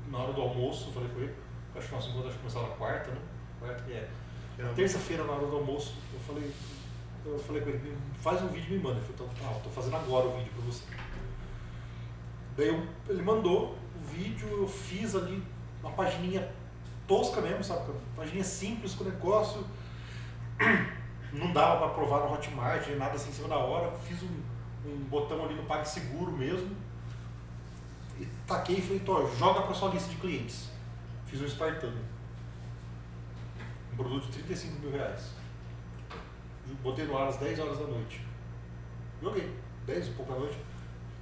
na 0.08 0.20
hora 0.20 0.34
do 0.34 0.42
almoço, 0.42 0.90
eu 0.90 0.94
falei 0.94 1.10
com 1.10 1.20
ele. 1.20 1.36
Acho 1.76 1.88
que 1.88 1.96
nosso 1.96 2.10
encontro 2.10 2.28
acho 2.28 2.38
que 2.38 2.44
começava 2.44 2.68
na 2.68 2.76
quarta, 2.76 3.10
né? 3.10 3.22
Quarta, 3.60 3.92
é. 3.92 4.08
Na 4.60 4.74
terça-feira, 4.74 5.24
na 5.24 5.34
hora 5.34 5.48
do 5.48 5.56
almoço, 5.56 5.96
eu 6.14 6.20
falei, 6.20 6.52
eu 7.34 7.40
falei 7.40 7.62
com 7.62 7.70
ele, 7.70 7.98
faz 8.22 8.42
um 8.42 8.48
vídeo 8.48 8.74
e 8.76 8.78
me 8.78 8.84
manda. 8.84 9.00
Ele 9.00 9.14
falou, 9.14 9.32
então, 9.34 9.48
tá, 9.54 9.60
tô 9.64 9.70
fazendo 9.70 9.96
agora 9.96 10.28
o 10.28 10.38
vídeo 10.38 10.52
pra 10.54 10.66
você. 10.66 10.84
Daí 12.58 12.68
eu- 12.68 12.88
ele 13.08 13.22
mandou 13.22 13.76
o 13.96 14.06
vídeo, 14.12 14.48
eu 14.50 14.68
fiz 14.68 15.16
ali 15.16 15.44
uma 15.82 15.92
pagininha 15.92 16.52
tosca 17.08 17.42
mesmo, 17.42 17.64
sabe? 17.64 17.90
Uma 17.92 18.00
pagininha 18.16 18.44
simples 18.44 18.94
com 18.96 19.04
o 19.04 19.08
negócio. 19.10 19.66
Não 21.32 21.54
dava 21.54 21.78
para 21.86 21.90
provar 21.94 22.20
no 22.28 22.34
Hotmart, 22.34 22.88
nada 22.98 23.14
assim 23.14 23.30
em 23.30 23.34
cima 23.34 23.48
da 23.48 23.58
hora. 23.58 23.96
Fiz 24.00 24.22
um, 24.24 24.42
um 24.86 24.98
botão 25.10 25.46
ali 25.46 25.54
no 25.54 25.64
PagSeguro 25.64 26.32
mesmo. 26.32 26.76
E 28.20 28.26
taquei 28.48 28.78
e 28.78 28.82
falei, 28.82 29.00
Tó, 29.00 29.26
joga 29.38 29.62
para 29.62 29.74
sua 29.74 29.90
lista 29.90 30.10
de 30.10 30.16
clientes. 30.18 30.70
Fiz 31.28 31.40
um 31.42 31.46
espartano. 31.46 31.98
Um 33.94 33.96
produto 33.96 34.26
de 34.26 34.32
35 34.34 34.80
mil 34.80 34.92
reais. 34.92 35.30
Botei 36.84 37.06
no 37.06 37.18
ar 37.18 37.28
às 37.28 37.38
10 37.38 37.60
horas 37.60 37.80
da 37.80 37.86
noite. 37.86 38.22
Joguei. 39.22 39.54
10 39.86 40.08
e 40.08 40.12
pouco 40.12 40.34
da 40.34 40.40
noite. 40.40 40.58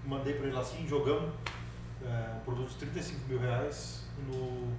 Mandei 0.05 0.33
para 0.33 0.47
ele 0.47 0.55
lá 0.55 0.61
assim, 0.61 0.87
jogamos. 0.87 1.33
É, 2.05 2.35
um 2.37 2.39
produto 2.41 2.69
de 2.69 2.75
35 2.77 3.27
mil 3.27 3.39
reais 3.39 4.05
no. 4.27 4.71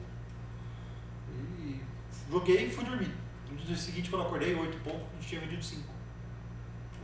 E 1.58 1.80
joguei 2.30 2.66
e 2.66 2.70
fui 2.70 2.84
dormir. 2.84 3.12
No 3.50 3.56
dia 3.56 3.76
seguinte, 3.76 4.10
quando 4.10 4.22
eu 4.22 4.28
acordei, 4.28 4.54
8 4.54 4.76
e 4.76 4.80
pouco, 4.80 5.00
a 5.10 5.14
gente 5.14 5.28
tinha 5.28 5.40
vendido 5.40 5.62
5. 5.62 5.82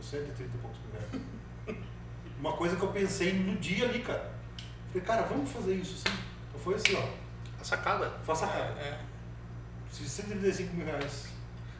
130 0.01 0.43
e 0.43 0.59
poucos 0.59 0.79
mil 0.79 0.91
reais. 0.91 1.83
Uma 2.39 2.53
coisa 2.53 2.75
que 2.75 2.83
eu 2.83 2.91
pensei 2.91 3.33
no 3.33 3.55
dia 3.57 3.85
ali, 3.89 3.99
cara. 3.99 4.33
Falei, 4.89 5.01
cara, 5.05 5.23
vamos 5.23 5.51
fazer 5.51 5.75
isso 5.75 5.95
assim. 5.95 6.17
Então 6.49 6.61
foi 6.61 6.75
assim, 6.75 6.95
ó. 6.95 7.59
A 7.59 7.63
sacada. 7.63 8.09
Faça 8.23 8.45
a 8.45 8.49
cara. 8.49 8.79
É, 8.79 8.99
Se 9.89 10.07
135 10.07 10.73
mil 10.75 10.85
reais. 10.85 11.34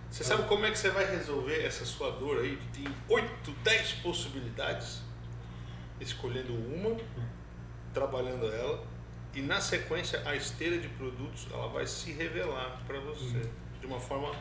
Você 0.10 0.24
sabe 0.24 0.44
como 0.48 0.66
é 0.66 0.72
que 0.72 0.78
você 0.80 0.90
vai 0.90 1.06
resolver 1.06 1.66
essa 1.66 1.84
sua 1.86 2.12
dor 2.12 2.40
aí? 2.40 2.56
que 2.58 2.84
Tem 2.84 2.94
8, 3.10 3.52
10 3.64 3.94
possibilidades, 3.96 5.02
escolhendo 6.00 6.54
uma, 6.54 6.98
trabalhando 7.94 8.46
ela, 8.48 8.84
e 9.34 9.42
na 9.42 9.60
sequência 9.60 10.22
a 10.26 10.36
esteira 10.36 10.78
de 10.78 10.88
produtos 10.90 11.48
ela 11.52 11.68
vai 11.68 11.86
se 11.86 12.12
revelar 12.14 12.82
para 12.88 13.00
você 13.02 13.36
Uhum. 13.38 13.50
de 13.82 13.86
uma 13.88 14.00
forma 14.00 14.32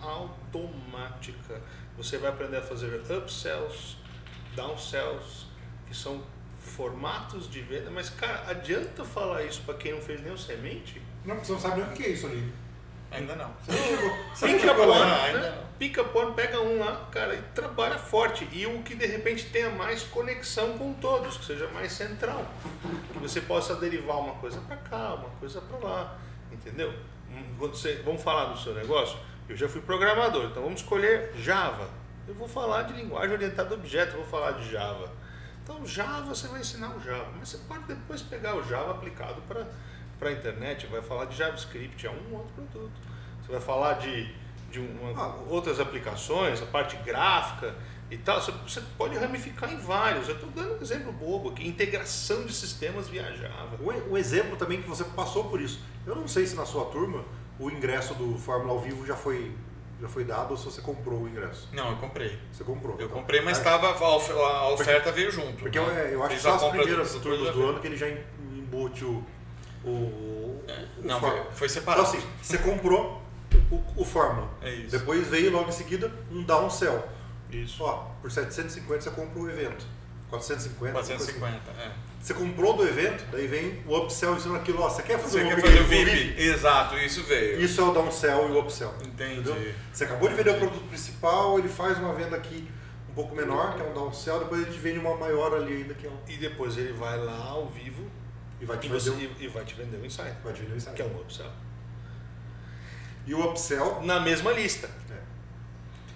automática. 0.00 1.60
Você 1.96 2.18
vai 2.18 2.30
aprender 2.30 2.58
a 2.58 2.62
fazer 2.62 2.86
upsells, 3.10 3.96
downsells, 4.54 5.46
que 5.88 5.96
são 5.96 6.22
formatos 6.60 7.50
de 7.50 7.60
venda, 7.62 7.90
mas 7.90 8.10
cara, 8.10 8.44
adianta 8.50 9.04
falar 9.04 9.42
isso 9.44 9.62
para 9.62 9.74
quem 9.74 9.92
não 9.92 10.00
fez 10.00 10.20
nenhum 10.22 10.36
semente? 10.36 11.02
Não, 11.24 11.36
você 11.36 11.52
não 11.52 11.60
sabe 11.60 11.80
nem 11.80 11.90
o 11.90 11.94
que 11.94 12.04
é 12.04 12.08
isso 12.10 12.26
ali. 12.26 12.52
Ainda 13.10 13.34
não. 13.36 13.50
Você 13.64 13.72
não 13.72 13.78
chegou. 13.84 14.10
Você 14.34 14.46
não 14.46 14.54
Pica 14.54 14.68
chegou 14.68 14.86
pone, 14.86 15.00
lá. 15.00 15.22
ainda 15.24 15.38
né? 15.50 15.64
Pica 15.78 16.04
pone, 16.04 16.34
pega 16.34 16.60
um 16.60 16.78
lá, 16.84 17.06
cara, 17.12 17.34
e 17.34 17.42
trabalha 17.54 17.98
forte. 17.98 18.48
E 18.52 18.66
o 18.66 18.82
que 18.82 18.94
de 18.94 19.06
repente 19.06 19.46
tenha 19.46 19.70
mais 19.70 20.02
conexão 20.02 20.76
com 20.76 20.92
todos, 20.94 21.36
que 21.36 21.44
seja 21.44 21.68
mais 21.68 21.92
central. 21.92 22.44
Que 23.12 23.18
você 23.18 23.40
possa 23.40 23.74
derivar 23.76 24.18
uma 24.18 24.34
coisa 24.34 24.60
para 24.62 24.76
cá, 24.76 25.14
uma 25.14 25.30
coisa 25.38 25.60
para 25.60 25.78
lá. 25.88 26.18
Entendeu? 26.50 26.92
Hum, 27.30 27.44
você- 27.58 28.02
vamos 28.04 28.22
falar 28.22 28.46
do 28.46 28.58
seu 28.58 28.74
negócio? 28.74 29.16
Eu 29.48 29.56
já 29.56 29.68
fui 29.68 29.80
programador, 29.80 30.44
então 30.46 30.62
vamos 30.62 30.80
escolher 30.80 31.32
Java. 31.36 31.88
Eu 32.26 32.34
vou 32.34 32.48
falar 32.48 32.82
de 32.82 32.92
linguagem 32.94 33.32
orientada 33.32 33.70
a 33.70 33.74
objeto, 33.78 34.16
vou 34.16 34.26
falar 34.26 34.52
de 34.52 34.70
Java. 34.70 35.10
Então, 35.62 35.86
Java, 35.86 36.22
você 36.34 36.48
vai 36.48 36.60
ensinar 36.60 36.88
o 36.96 37.00
Java, 37.00 37.28
mas 37.38 37.48
você 37.50 37.58
pode 37.68 37.84
depois 37.84 38.20
pegar 38.22 38.54
o 38.56 38.62
Java 38.64 38.90
aplicado 38.92 39.40
para 39.48 39.66
a 40.26 40.32
internet, 40.32 40.86
vai 40.86 41.00
falar 41.02 41.26
de 41.26 41.36
JavaScript, 41.36 42.06
é 42.06 42.10
um 42.10 42.34
outro 42.34 42.50
produto. 42.54 42.92
Você 43.42 43.52
vai 43.52 43.60
falar 43.60 43.94
de, 43.94 44.32
de 44.70 44.80
uma- 44.80 45.12
Ah. 45.22 45.36
outras 45.48 45.78
aplicações, 45.78 46.60
a 46.62 46.66
parte 46.66 46.96
gráfica 46.96 47.74
e 48.10 48.18
tal. 48.18 48.40
Você, 48.40 48.50
você 48.66 48.80
pode 48.96 49.16
ramificar 49.16 49.72
em 49.72 49.78
vários. 49.78 50.28
Eu 50.28 50.34
estou 50.34 50.50
dando 50.50 50.78
um 50.78 50.82
exemplo 50.82 51.12
bobo 51.12 51.50
aqui: 51.50 51.66
integração 51.68 52.44
de 52.44 52.52
sistemas 52.52 53.08
via 53.08 53.22
Java. 53.36 53.76
Um, 53.80 54.12
um 54.12 54.16
exemplo 54.16 54.56
também 54.56 54.82
que 54.82 54.88
você 54.88 55.04
passou 55.04 55.44
por 55.44 55.60
isso. 55.60 55.80
Eu 56.06 56.16
não 56.16 56.26
sei 56.26 56.46
se 56.46 56.54
na 56.56 56.66
sua 56.66 56.86
turma 56.86 57.24
o 57.58 57.70
ingresso 57.70 58.14
do 58.14 58.36
Fórmula 58.38 58.72
ao 58.72 58.80
vivo 58.80 59.04
já 59.06 59.16
foi, 59.16 59.52
já 60.00 60.08
foi 60.08 60.24
dado 60.24 60.50
ou 60.52 60.56
se 60.56 60.64
você 60.64 60.80
comprou 60.80 61.22
o 61.22 61.28
ingresso. 61.28 61.68
Não, 61.72 61.90
eu 61.90 61.96
comprei. 61.96 62.38
Você 62.52 62.62
comprou. 62.64 62.96
Eu 62.98 63.06
Então, 63.06 63.18
comprei, 63.18 63.40
mas 63.40 63.58
aí- 63.58 63.64
tava, 63.64 63.88
a 63.88 64.16
of- 64.16 64.32
a 64.32 64.68
oferta 64.70 65.10
veio 65.10 65.30
junto. 65.32 65.54
Porque 65.58 65.78
eu, 65.78 65.86
né? 65.86 66.10
eu 66.12 66.20
acho 66.22 66.28
que 66.28 66.34
Fiz 66.34 66.42
são 66.42 66.52
a 66.52 66.56
as 66.56 66.62
primeiras 66.70 67.12
do- 67.14 67.20
turmas 67.20 67.46
do- 67.48 67.52
do 67.52 67.66
ano 67.68 67.80
que 67.80 67.86
ele 67.86 67.96
já 67.96 68.06
embute 68.08 69.04
o. 69.04 69.24
o, 69.88 70.62
É, 70.68 70.84
Não, 71.02 71.20
foi, 71.20 71.42
foi 71.52 71.68
separado. 71.68 72.08
Então 72.08 72.18
assim, 72.20 72.28
você 72.42 72.58
comprou, 72.58 73.22
o, 73.70 74.02
o 74.02 74.04
Fórmula. 74.04 74.48
É 74.62 74.72
isso. 74.72 74.98
Depois 74.98 75.26
veio 75.26 75.50
logo 75.50 75.68
em 75.68 75.72
seguida 75.72 76.12
um 76.30 76.42
downsell. 76.42 77.06
Isso. 77.50 77.82
Ó, 77.82 78.06
por 78.20 78.30
750 78.30 79.02
você 79.02 79.10
compra 79.10 79.40
o 79.40 79.50
evento. 79.50 79.86
450. 80.30 80.92
coisa 80.92 81.14
assim. 81.14 81.38
450, 81.38 81.80
é. 81.80 81.92
Você 82.20 82.34
comprou 82.34 82.76
do 82.76 82.82
evento, 82.86 83.24
daí 83.30 83.46
vem 83.46 83.80
o 83.86 83.96
upsell 83.96 84.34
em 84.34 84.40
cima 84.40 84.58
daquilo. 84.58 84.82
Ó, 84.82 84.88
você 84.90 85.02
quer 85.02 85.18
fazer 85.18 85.40
Você 85.40 85.44
um 85.44 85.48
quer 85.48 85.60
fazer 85.60 85.80
o 85.80 85.86
pro 85.86 85.96
VIP? 85.96 86.42
Exato, 86.42 86.98
isso 86.98 87.22
veio. 87.22 87.60
Isso 87.60 87.80
é 87.80 87.84
o 87.84 87.92
downsell 87.92 88.48
e 88.48 88.52
o 88.52 88.60
upsell. 88.60 88.92
Entendi. 89.02 89.40
Entendeu? 89.40 89.74
Você 89.92 90.04
acabou 90.04 90.28
de 90.28 90.34
vender 90.34 90.50
o 90.50 90.58
produto 90.58 90.84
principal, 90.88 91.58
ele 91.58 91.68
faz 91.68 91.96
uma 91.98 92.12
venda 92.12 92.36
aqui 92.36 92.68
um 93.08 93.14
pouco 93.14 93.34
menor, 93.34 93.74
que 93.74 93.82
é 93.82 93.84
um 93.84 93.94
downsell, 93.94 94.40
depois 94.40 94.62
ele 94.62 94.76
vende 94.78 94.98
uma 94.98 95.16
maior 95.16 95.54
ali 95.54 95.76
ainda, 95.76 95.94
que 95.94 96.06
é 96.06 96.10
um. 96.10 96.18
E 96.26 96.36
depois 96.36 96.76
ele 96.76 96.92
vai 96.92 97.16
lá 97.18 97.38
ao 97.50 97.68
vivo 97.68 98.04
E 98.60 98.64
vai 98.64 98.78
te 98.78 98.86
e, 98.86 98.88
vender 98.88 99.00
você, 99.00 99.10
um, 99.10 99.34
e, 99.40 99.48
vai 99.48 99.64
te 99.64 99.74
vender 99.74 99.96
um 99.98 100.04
insight, 100.04 100.34
vai 100.42 100.52
te 100.52 100.60
vender 100.60 100.74
um 100.74 100.76
insight. 100.76 100.96
que 100.96 101.02
é 101.02 101.04
um 101.04 101.20
upsell. 101.20 101.50
E 103.26 103.34
o 103.34 103.44
upsell. 103.50 104.02
Na 104.02 104.20
mesma 104.20 104.52
lista. 104.52 104.88
É. 105.10 105.18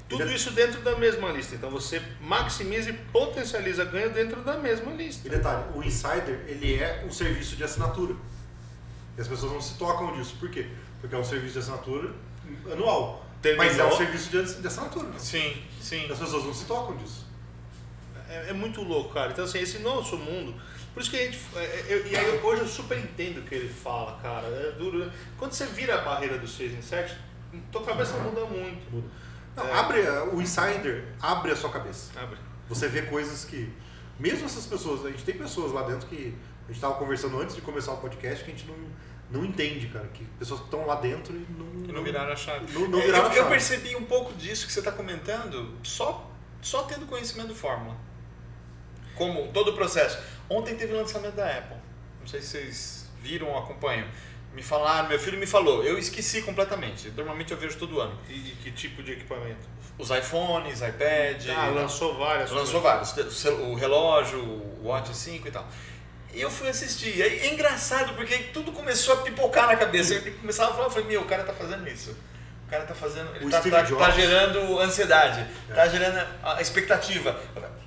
Tudo 0.08 0.22
Ele 0.22 0.32
é- 0.32 0.36
isso 0.36 0.50
dentro 0.50 0.80
da 0.80 0.96
mesma 0.96 1.30
lista. 1.30 1.54
Então 1.54 1.70
você 1.70 2.02
maximiza 2.20 2.90
e 2.90 2.92
potencializa 2.94 3.84
ganho 3.84 4.10
dentro 4.10 4.42
da 4.42 4.56
mesma 4.58 4.92
lista. 4.92 5.26
E 5.26 5.30
detalhe, 5.30 5.64
o 5.74 5.82
Insider 5.82 6.44
ele 6.46 6.74
é 6.74 7.04
um 7.06 7.12
serviço 7.12 7.56
de 7.56 7.64
assinatura. 7.64 8.14
E 9.16 9.20
as 9.20 9.28
pessoas 9.28 9.52
não 9.52 9.60
se 9.60 9.74
tocam 9.74 10.12
disso. 10.16 10.36
Por 10.40 10.50
quê? 10.50 10.68
Porque 11.00 11.14
é 11.14 11.18
um 11.18 11.24
serviço 11.24 11.52
de 11.54 11.58
assinatura 11.60 12.12
anual. 12.70 13.26
Terminou. 13.42 13.66
Mas 13.66 13.78
é 13.78 13.84
um 13.84 13.96
serviço 13.96 14.30
de, 14.30 14.60
de 14.60 14.66
assinatura. 14.66 15.18
Sim, 15.18 15.62
sim. 15.80 16.10
As 16.10 16.18
pessoas 16.18 16.44
não 16.44 16.54
se 16.54 16.64
tocam 16.64 16.96
disso. 16.96 17.26
É, 18.28 18.50
é 18.50 18.52
muito 18.52 18.82
louco, 18.82 19.12
cara. 19.12 19.32
Então, 19.32 19.44
assim, 19.44 19.58
esse 19.58 19.80
nosso 19.80 20.16
mundo. 20.16 20.54
Por 20.94 21.00
isso 21.00 21.10
que 21.10 21.16
a 21.16 21.24
gente. 21.24 21.38
é, 21.56 21.58
é, 21.60 21.86
eu- 21.88 22.06
e 22.06 22.16
aí, 22.16 22.26
eu- 22.36 22.44
hoje 22.44 22.62
eu 22.62 22.68
super 22.68 22.98
entendo 22.98 23.38
o 23.38 23.42
que 23.42 23.54
ele 23.54 23.68
fala, 23.72 24.18
cara. 24.20 24.46
É 24.46 24.72
duro. 24.72 24.98
né? 25.06 25.12
Quando 25.38 25.52
você 25.52 25.64
vira 25.66 25.94
a 25.94 26.02
barreira 26.02 26.38
dos 26.38 26.54
6 26.56 26.72
em 26.74 26.82
7, 26.82 27.16
tua 27.70 27.82
cabeça 27.84 28.16
muda 28.18 28.44
muito. 28.44 29.04
Não, 29.56 29.66
É. 29.66 29.72
abre, 29.72 30.00
o 30.32 30.40
Insider 30.40 31.04
abre 31.20 31.52
a 31.52 31.56
sua 31.56 31.70
cabeça. 31.70 32.18
Abre. 32.20 32.38
Você 32.68 32.88
vê 32.88 33.02
coisas 33.02 33.44
que. 33.44 33.72
Mesmo 34.18 34.44
essas 34.46 34.66
pessoas, 34.66 35.04
a 35.06 35.10
gente 35.10 35.24
tem 35.24 35.34
pessoas 35.36 35.72
lá 35.72 35.82
dentro 35.82 36.06
que. 36.08 36.34
A 36.64 36.66
gente 36.68 36.76
estava 36.76 36.94
conversando 36.94 37.40
antes 37.40 37.56
de 37.56 37.60
começar 37.62 37.92
o 37.92 37.96
podcast 37.96 38.44
que 38.44 38.50
a 38.52 38.54
gente 38.54 38.66
não, 38.68 38.76
não 39.40 39.44
entende, 39.44 39.88
cara. 39.88 40.06
Que 40.08 40.24
pessoas 40.38 40.60
que 40.60 40.66
estão 40.66 40.86
lá 40.86 40.94
dentro 40.96 41.34
e 41.34 41.46
não. 41.58 41.82
Que 41.82 41.90
não 41.92 42.04
viraram 42.04 42.32
a 42.32 42.36
chave. 42.36 42.70
Não, 42.72 42.88
não 42.88 42.98
É, 43.00 43.02
viraram 43.06 43.24
eu, 43.24 43.30
a 43.30 43.34
eu 43.34 43.42
chave. 43.42 43.50
percebi 43.50 43.96
um 43.96 44.04
pouco 44.04 44.32
disso 44.34 44.66
que 44.66 44.72
você 44.72 44.78
está 44.78 44.92
comentando 44.92 45.74
só, 45.82 46.30
só 46.62 46.82
tendo 46.84 47.04
conhecimento 47.06 47.48
do 47.48 47.54
Fórmula. 47.54 47.96
Como 49.22 49.52
todo 49.52 49.68
o 49.70 49.74
processo. 49.74 50.18
Ontem 50.50 50.74
teve 50.74 50.92
o 50.92 50.96
lançamento 50.96 51.34
da 51.34 51.46
Apple. 51.46 51.76
Não 52.20 52.26
sei 52.26 52.40
se 52.40 52.48
vocês 52.48 53.06
viram 53.20 53.48
ou 53.48 53.58
acompanham. 53.58 54.06
Me 54.52 54.62
falaram, 54.62 55.08
meu 55.08 55.18
filho 55.18 55.38
me 55.38 55.46
falou, 55.46 55.82
eu 55.84 55.96
esqueci 55.98 56.42
completamente. 56.42 57.08
Normalmente 57.10 57.52
eu 57.52 57.56
vejo 57.58 57.78
todo 57.78 58.00
ano. 58.00 58.18
E, 58.28 58.32
e 58.32 58.56
que 58.62 58.70
tipo 58.72 59.02
de 59.02 59.12
equipamento? 59.12 59.66
Os 59.96 60.10
iPhones, 60.10 60.82
iPad. 60.82 61.48
Ah, 61.56 61.68
lançou 61.68 62.18
várias. 62.18 62.50
Lançou 62.50 62.80
vários. 62.80 63.14
O 63.46 63.74
relógio, 63.74 64.40
o 64.40 64.80
Watch 64.88 65.14
5 65.16 65.46
e 65.46 65.50
tal. 65.50 65.66
E 66.34 66.40
eu 66.40 66.50
fui 66.50 66.68
assistir. 66.68 67.22
É 67.22 67.52
engraçado, 67.52 68.14
porque 68.14 68.36
tudo 68.52 68.72
começou 68.72 69.14
a 69.14 69.16
pipocar 69.18 69.66
na 69.68 69.76
cabeça. 69.76 70.14
Eu 70.14 70.32
começava 70.34 70.70
a 70.70 70.74
falar, 70.74 70.86
eu 70.86 70.90
falei, 70.90 71.06
meu, 71.06 71.20
o 71.22 71.26
cara 71.26 71.44
tá 71.44 71.52
fazendo 71.52 71.88
isso. 71.88 72.10
O 72.66 72.70
cara 72.70 72.84
tá 72.84 72.94
fazendo. 72.94 73.34
Ele 73.36 73.50
tá, 73.50 73.60
tá- 73.60 73.82
Jobs. 73.82 74.04
tá 74.04 74.10
gerando 74.10 74.78
ansiedade, 74.80 75.46
É. 75.70 75.74
tá 75.74 75.86
gerando 75.88 76.26
a 76.42 76.60
expectativa. 76.60 77.38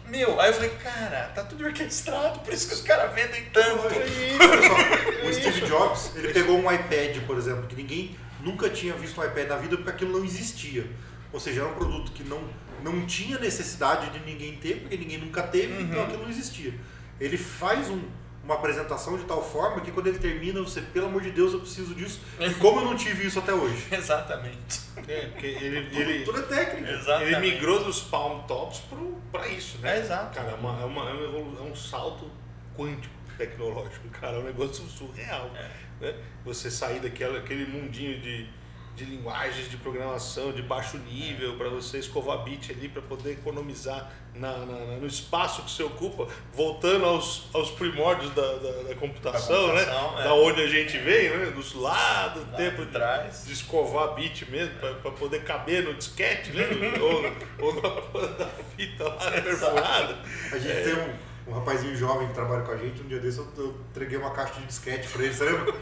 Meu, 0.08 0.40
aí 0.40 0.50
eu 0.50 0.54
falei, 0.54 0.70
cara, 0.72 1.32
tá 1.34 1.44
tudo 1.44 1.66
orquestrado, 1.66 2.40
por 2.40 2.54
isso 2.54 2.68
que 2.68 2.74
os 2.76 2.82
caras 2.82 3.14
vendem 3.14 3.46
tanto. 3.52 3.84
Olha 3.86 4.62
só, 4.68 4.76
o 5.28 5.34
Steve 5.34 5.62
Jobs, 5.62 6.12
ele 6.16 6.32
pegou 6.34 6.58
um 6.60 6.72
iPad, 6.72 7.18
por 7.26 7.38
exemplo, 7.38 7.66
que 7.68 7.76
ninguém 7.76 8.16
nunca 8.42 8.70
tinha 8.70 8.94
visto 8.94 9.20
um 9.20 9.24
iPad 9.26 9.48
na 9.48 9.56
vida 9.58 9.76
porque 9.78 9.90
aquilo 9.90 10.18
não 10.18 10.24
existia. 10.26 10.86
Ou 11.34 11.40
seja, 11.40 11.62
era 11.62 11.70
um 11.70 11.74
produto 11.74 12.12
que 12.12 12.24
não, 12.24 12.42
não 12.84 13.06
tinha 13.06 13.38
necessidade 13.40 14.10
de 14.12 14.20
ninguém 14.26 14.56
ter, 14.58 14.82
porque 14.82 14.96
ninguém 14.96 15.18
nunca 15.18 15.42
teve, 15.44 15.74
Uhum. 15.74 15.82
então 15.82 16.04
aquilo 16.04 16.22
não 16.24 16.30
existia. 16.30 16.74
Ele 17.20 17.38
faz 17.38 17.90
um- 17.90 18.04
uma 18.46 18.54
apresentação 18.56 19.18
de 19.18 19.24
tal 19.26 19.44
forma 19.44 19.82
que 19.82 19.92
quando 19.92 20.08
ele 20.08 20.20
termina, 20.20 20.62
você, 20.62 20.80
pelo 20.80 21.08
amor 21.08 21.22
de 21.22 21.32
Deus, 21.32 21.52
eu 21.54 21.60
preciso 21.60 21.94
disso. 21.96 22.22
E 22.40 22.54
como 22.54 22.80
eu 22.80 22.86
não 22.86 22.96
tive 22.96 23.26
isso 23.26 23.40
até 23.40 23.54
hoje? 23.54 23.88
Exatamente. 23.92 24.82
É, 25.08 25.26
porque 25.28 25.48
ele, 25.48 25.90
Tudo, 25.90 26.02
ele, 26.02 26.24
tudo 26.26 26.40
é 26.40 26.42
técnica. 26.44 26.92
Exatamente. 26.92 27.34
ele 27.34 27.40
migrou 27.52 27.84
dos 27.84 28.02
palm 28.02 28.42
tops 28.48 28.80
pro, 28.82 29.18
pra 29.32 29.48
isso, 29.48 29.80
né? 29.80 29.98
É, 29.98 30.00
exato. 30.00 30.34
Cara, 30.36 30.52
é, 30.52 30.54
uma, 30.56 30.80
é, 30.82 30.86
uma, 30.86 31.10
é, 31.10 31.14
uma 31.14 31.24
evolu- 31.24 31.58
é 31.60 31.64
um 31.72 31.76
salto 31.76 32.30
quântico 32.78 33.14
tecnológico, 33.38 34.08
cara, 34.10 34.38
é 34.38 34.40
um 34.40 34.44
negócio 34.44 34.86
surreal. 34.86 35.50
É. 35.56 35.70
Né? 36.06 36.16
Você 36.46 36.70
sair 36.72 37.00
daquele 37.00 37.38
aquele 37.38 37.66
mundinho 37.66 38.20
de, 38.22 38.48
de 38.96 39.04
linguagens 39.06 39.70
de 39.70 39.78
programação 39.78 40.52
de 40.52 40.62
baixo 40.62 40.98
nível 40.98 41.56
para 41.58 41.70
você 41.70 41.98
escovar 42.00 42.40
bit 42.44 42.72
ali 42.72 42.88
para 42.88 43.02
poder 43.02 43.34
economizar 43.34 44.12
na, 44.34 44.52
na- 44.60 44.66
na- 44.66 44.98
no 44.98 45.08
espaço 45.08 45.62
que 45.64 45.72
você 45.72 45.84
ocupa, 45.84 46.28
voltando 46.54 47.06
aos, 47.06 47.48
aos 47.54 47.72
primórdios 47.72 48.32
da, 48.34 48.42
da, 48.56 48.72
da 48.84 48.96
computação, 48.96 49.68
Da 49.68 49.74
computação, 49.86 50.16
né? 50.16 50.22
é. 50.22 50.24
Da 50.24 50.34
onde 50.34 50.62
a 50.62 50.68
gente 50.68 50.98
veio, 50.98 51.38
né? 51.38 51.46
Dos 51.52 51.74
lados, 51.74 52.44
Lá 52.52 52.58
tempo 52.58 52.86
de 52.86 52.92
trás. 52.92 53.46
de 53.46 53.54
escovar 53.54 54.14
bit 54.14 54.50
mesmo, 54.50 54.74
para 54.80 55.12
poder 55.12 55.44
caber 55.44 55.84
no 55.84 55.94
disquete, 55.94 56.52
né? 56.52 56.66
ou, 57.00 57.66
ou 57.68 57.74
na 57.76 58.28
da 58.38 58.48
fita 58.78 59.04
lá 59.06 59.32
perfurada. 59.32 60.18
A 60.52 60.58
gente 60.58 60.84
tem 60.84 60.94
um, 60.96 61.14
um 61.48 61.54
rapazinho 61.54 61.96
jovem 61.96 62.28
que 62.28 62.34
trabalha 62.34 62.64
com 62.64 62.72
a 62.72 62.78
gente, 62.78 63.02
um 63.02 63.08
dia 63.08 63.20
desse 63.20 63.38
eu, 63.38 63.48
eu 63.58 63.76
entreguei 63.92 64.18
uma 64.18 64.32
caixa 64.32 64.60
de 64.60 64.66
disquete 64.66 65.08
pra 65.08 65.24
ele, 65.24 65.34
você 65.34 65.44
lembra? 65.44 65.74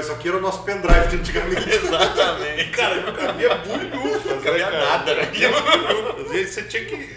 Isso 0.00 0.12
aqui 0.12 0.28
era 0.28 0.38
o 0.38 0.40
nosso 0.40 0.62
pendrive 0.62 1.08
de 1.08 1.16
antigamente. 1.16 1.68
Exatamente. 1.68 2.70
Cara, 2.70 3.02
não 3.02 3.12
cabia 3.12 3.54
bulhufas, 3.56 4.24
Não 4.24 4.40
cabia 4.40 4.64
cara? 4.64 4.84
nada, 4.86 5.14
né? 5.14 5.30
Você 6.46 6.62
tinha 6.62 6.84
que 6.86 7.14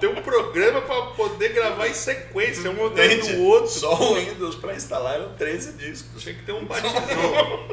ter 0.00 0.06
um 0.06 0.22
programa 0.22 0.80
para 0.80 1.02
poder 1.02 1.50
gravar 1.50 1.86
em 1.86 1.92
sequência, 1.92 2.70
um 2.70 2.96
Gente, 2.96 3.34
do 3.34 3.42
outro. 3.42 3.70
Só 3.70 3.94
o 3.94 4.14
Windows 4.14 4.56
para 4.56 4.74
instalar 4.74 5.16
eram 5.16 5.34
13 5.34 5.72
discos. 5.72 6.22
Tinha 6.22 6.34
que 6.34 6.44
ter 6.44 6.52
um 6.52 6.64
batidão. 6.64 7.02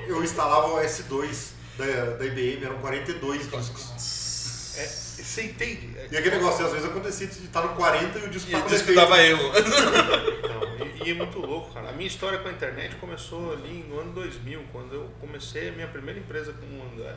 Eu, 0.07 0.17
eu 0.17 0.23
instalava 0.23 0.67
o 0.67 0.77
S2 0.79 1.51
da, 1.77 2.15
da 2.17 2.25
IBM, 2.25 2.65
eram 2.65 2.77
42 2.79 3.49
discos. 3.49 4.75
É, 4.77 5.04
você 5.35 5.43
entende? 5.43 5.93
E 6.09 6.17
aquele 6.17 6.37
negócio, 6.37 6.65
às 6.65 6.71
vezes 6.71 6.87
acontecia 6.87 7.27
de 7.27 7.33
estar 7.33 7.61
no 7.61 7.75
40 7.75 8.19
e 8.19 8.23
o 8.23 8.29
disco 8.29 8.49
E 8.49 8.55
o 8.55 8.57
tava 8.57 8.69
disco 8.69 8.95
dava 8.95 9.21
eu. 9.21 9.37
Então, 10.45 10.87
e, 11.03 11.09
e 11.09 11.11
é 11.11 11.13
muito 11.13 11.39
louco, 11.39 11.73
cara. 11.73 11.89
A 11.89 11.91
minha 11.91 12.07
história 12.07 12.39
com 12.39 12.47
a 12.47 12.51
internet 12.51 12.95
começou 12.95 13.51
ali 13.51 13.85
no 13.89 13.99
ano 13.99 14.13
2000, 14.13 14.63
quando 14.71 14.93
eu 14.93 15.11
comecei 15.19 15.69
a 15.69 15.71
minha 15.73 15.87
primeira 15.87 16.19
empresa 16.19 16.53
com 16.53 16.65
o 16.65 16.91
André 16.93 17.15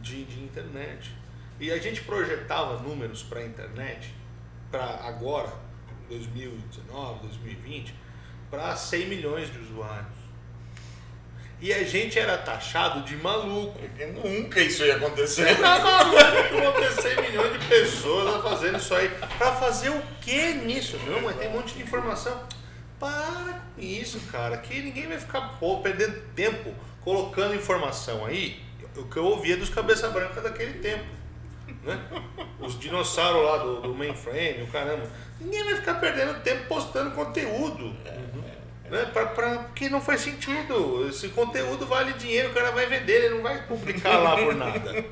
de, 0.00 0.24
de 0.24 0.40
internet. 0.40 1.12
E 1.58 1.72
a 1.72 1.78
gente 1.78 2.02
projetava 2.02 2.80
números 2.80 3.22
para 3.22 3.40
a 3.40 3.44
internet, 3.44 4.14
para 4.70 4.84
agora, 5.06 5.52
2019, 6.08 7.26
2020, 7.26 7.94
para 8.50 8.76
100 8.76 9.06
milhões 9.08 9.52
de 9.52 9.58
usuários. 9.58 10.21
E 11.62 11.72
a 11.72 11.84
gente 11.84 12.18
era 12.18 12.36
taxado 12.36 13.02
de 13.02 13.16
maluco. 13.16 13.78
Nunca 14.24 14.60
isso 14.60 14.84
ia 14.84 14.96
acontecer. 14.96 15.56
Tá 15.60 15.78
maluco 15.78 16.60
vão 16.60 16.72
ter 16.72 16.90
100 16.90 17.22
milhões 17.22 17.52
de 17.52 17.66
pessoas 17.66 18.42
fazendo 18.42 18.78
isso 18.78 18.92
aí. 18.92 19.08
Pra 19.38 19.52
fazer 19.52 19.90
o 19.90 20.02
que 20.20 20.54
nisso? 20.54 20.98
Não, 21.06 21.22
mas 21.22 21.36
tem 21.36 21.48
um 21.50 21.52
monte 21.52 21.74
de 21.74 21.82
informação. 21.84 22.36
Para 22.98 23.62
com 23.76 23.80
isso, 23.80 24.18
cara. 24.32 24.56
Que 24.56 24.82
ninguém 24.82 25.06
vai 25.06 25.20
ficar 25.20 25.56
pô, 25.60 25.78
perdendo 25.78 26.20
tempo 26.34 26.74
colocando 27.04 27.54
informação 27.54 28.26
aí. 28.26 28.60
O 28.96 29.04
que 29.04 29.16
eu 29.16 29.24
ouvia 29.24 29.56
dos 29.56 29.68
cabeça 29.70 30.08
branca 30.08 30.40
daquele 30.40 30.80
tempo. 30.80 31.04
Né? 31.84 31.96
Os 32.58 32.76
dinossauros 32.76 33.44
lá 33.44 33.58
do, 33.58 33.82
do 33.82 33.94
mainframe, 33.94 34.64
o 34.64 34.66
caramba. 34.66 35.08
Ninguém 35.40 35.62
vai 35.62 35.76
ficar 35.76 35.94
perdendo 35.94 36.42
tempo 36.42 36.66
postando 36.66 37.12
conteúdo. 37.12 37.94
Né? 38.92 39.06
Pra, 39.06 39.24
pra, 39.24 39.58
porque 39.60 39.88
não 39.88 40.02
faz 40.02 40.20
sentido. 40.20 41.08
Esse 41.08 41.30
conteúdo 41.30 41.86
vale 41.86 42.12
dinheiro, 42.12 42.50
o 42.50 42.52
cara 42.52 42.70
vai 42.72 42.84
vender, 42.84 43.24
ele 43.24 43.36
não 43.36 43.42
vai 43.42 43.66
publicar 43.66 44.18
lá 44.18 44.36
por 44.36 44.54
nada. 44.54 45.02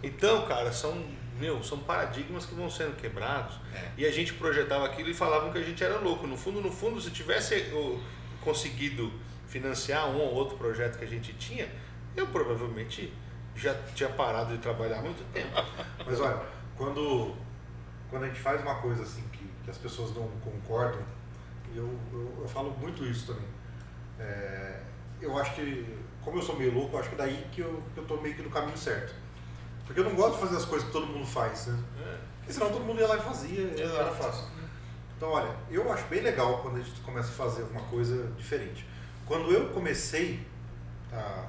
Então, 0.00 0.46
cara, 0.46 0.72
são, 0.72 1.04
meu, 1.40 1.60
são 1.60 1.78
paradigmas 1.80 2.46
que 2.46 2.54
vão 2.54 2.70
sendo 2.70 2.96
quebrados. 2.96 3.56
É. 3.74 3.88
E 3.98 4.06
a 4.06 4.12
gente 4.12 4.34
projetava 4.34 4.86
aquilo 4.86 5.10
e 5.10 5.14
falavam 5.14 5.50
que 5.50 5.58
a 5.58 5.62
gente 5.62 5.82
era 5.82 5.98
louco. 5.98 6.24
No 6.24 6.36
fundo, 6.36 6.60
no 6.60 6.70
fundo, 6.70 7.00
se 7.00 7.10
tivesse 7.10 7.72
conseguido 8.42 9.12
financiar 9.48 10.08
um 10.08 10.20
ou 10.20 10.32
outro 10.32 10.56
projeto 10.56 10.96
que 10.96 11.04
a 11.04 11.08
gente 11.08 11.32
tinha, 11.32 11.68
eu 12.16 12.28
provavelmente 12.28 13.12
já 13.56 13.74
tinha 13.92 14.08
parado 14.08 14.52
de 14.52 14.58
trabalhar 14.58 15.00
há 15.00 15.02
muito 15.02 15.24
tempo. 15.32 15.50
Mas 16.06 16.20
olha, 16.20 16.40
quando, 16.76 17.34
quando 18.08 18.22
a 18.22 18.26
gente 18.28 18.40
faz 18.40 18.62
uma 18.62 18.76
coisa 18.76 19.02
assim 19.02 19.24
que, 19.32 19.44
que 19.64 19.70
as 19.70 19.78
pessoas 19.78 20.14
não 20.14 20.28
concordam, 20.44 21.02
eu, 21.74 21.88
eu, 22.12 22.38
eu 22.42 22.48
falo 22.48 22.70
muito 22.78 23.04
isso 23.04 23.26
também. 23.28 23.48
É, 24.18 24.80
eu 25.20 25.36
acho 25.38 25.54
que, 25.54 25.98
como 26.22 26.38
eu 26.38 26.42
sou 26.42 26.56
meio 26.56 26.74
louco, 26.74 26.96
acho 26.98 27.10
que 27.10 27.16
daí 27.16 27.46
que 27.52 27.60
eu, 27.60 27.82
que 27.94 28.00
eu 28.00 28.04
tô 28.04 28.16
meio 28.18 28.34
que 28.34 28.42
no 28.42 28.50
caminho 28.50 28.76
certo. 28.76 29.14
Porque 29.86 30.00
eu 30.00 30.04
não 30.04 30.14
gosto 30.14 30.34
de 30.34 30.40
fazer 30.40 30.56
as 30.56 30.64
coisas 30.64 30.86
que 30.86 30.92
todo 30.92 31.06
mundo 31.06 31.26
faz, 31.26 31.66
né? 31.66 31.82
Porque 32.38 32.52
senão 32.52 32.70
todo 32.70 32.84
mundo 32.84 33.00
ia 33.00 33.08
lá 33.08 33.16
e 33.16 33.20
fazia, 33.20 33.60
e 33.60 33.82
era 33.82 34.12
fácil. 34.12 34.44
Então, 35.16 35.30
olha, 35.30 35.54
eu 35.70 35.92
acho 35.92 36.06
bem 36.06 36.22
legal 36.22 36.62
quando 36.62 36.76
a 36.76 36.80
gente 36.80 37.00
começa 37.00 37.28
a 37.28 37.32
fazer 37.32 37.62
uma 37.64 37.82
coisa 37.82 38.32
diferente. 38.38 38.86
Quando 39.26 39.52
eu 39.52 39.68
comecei 39.70 40.46
a, 41.12 41.46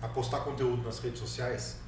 a 0.00 0.08
postar 0.08 0.40
conteúdo 0.40 0.82
nas 0.82 0.98
redes 0.98 1.20
sociais, 1.20 1.78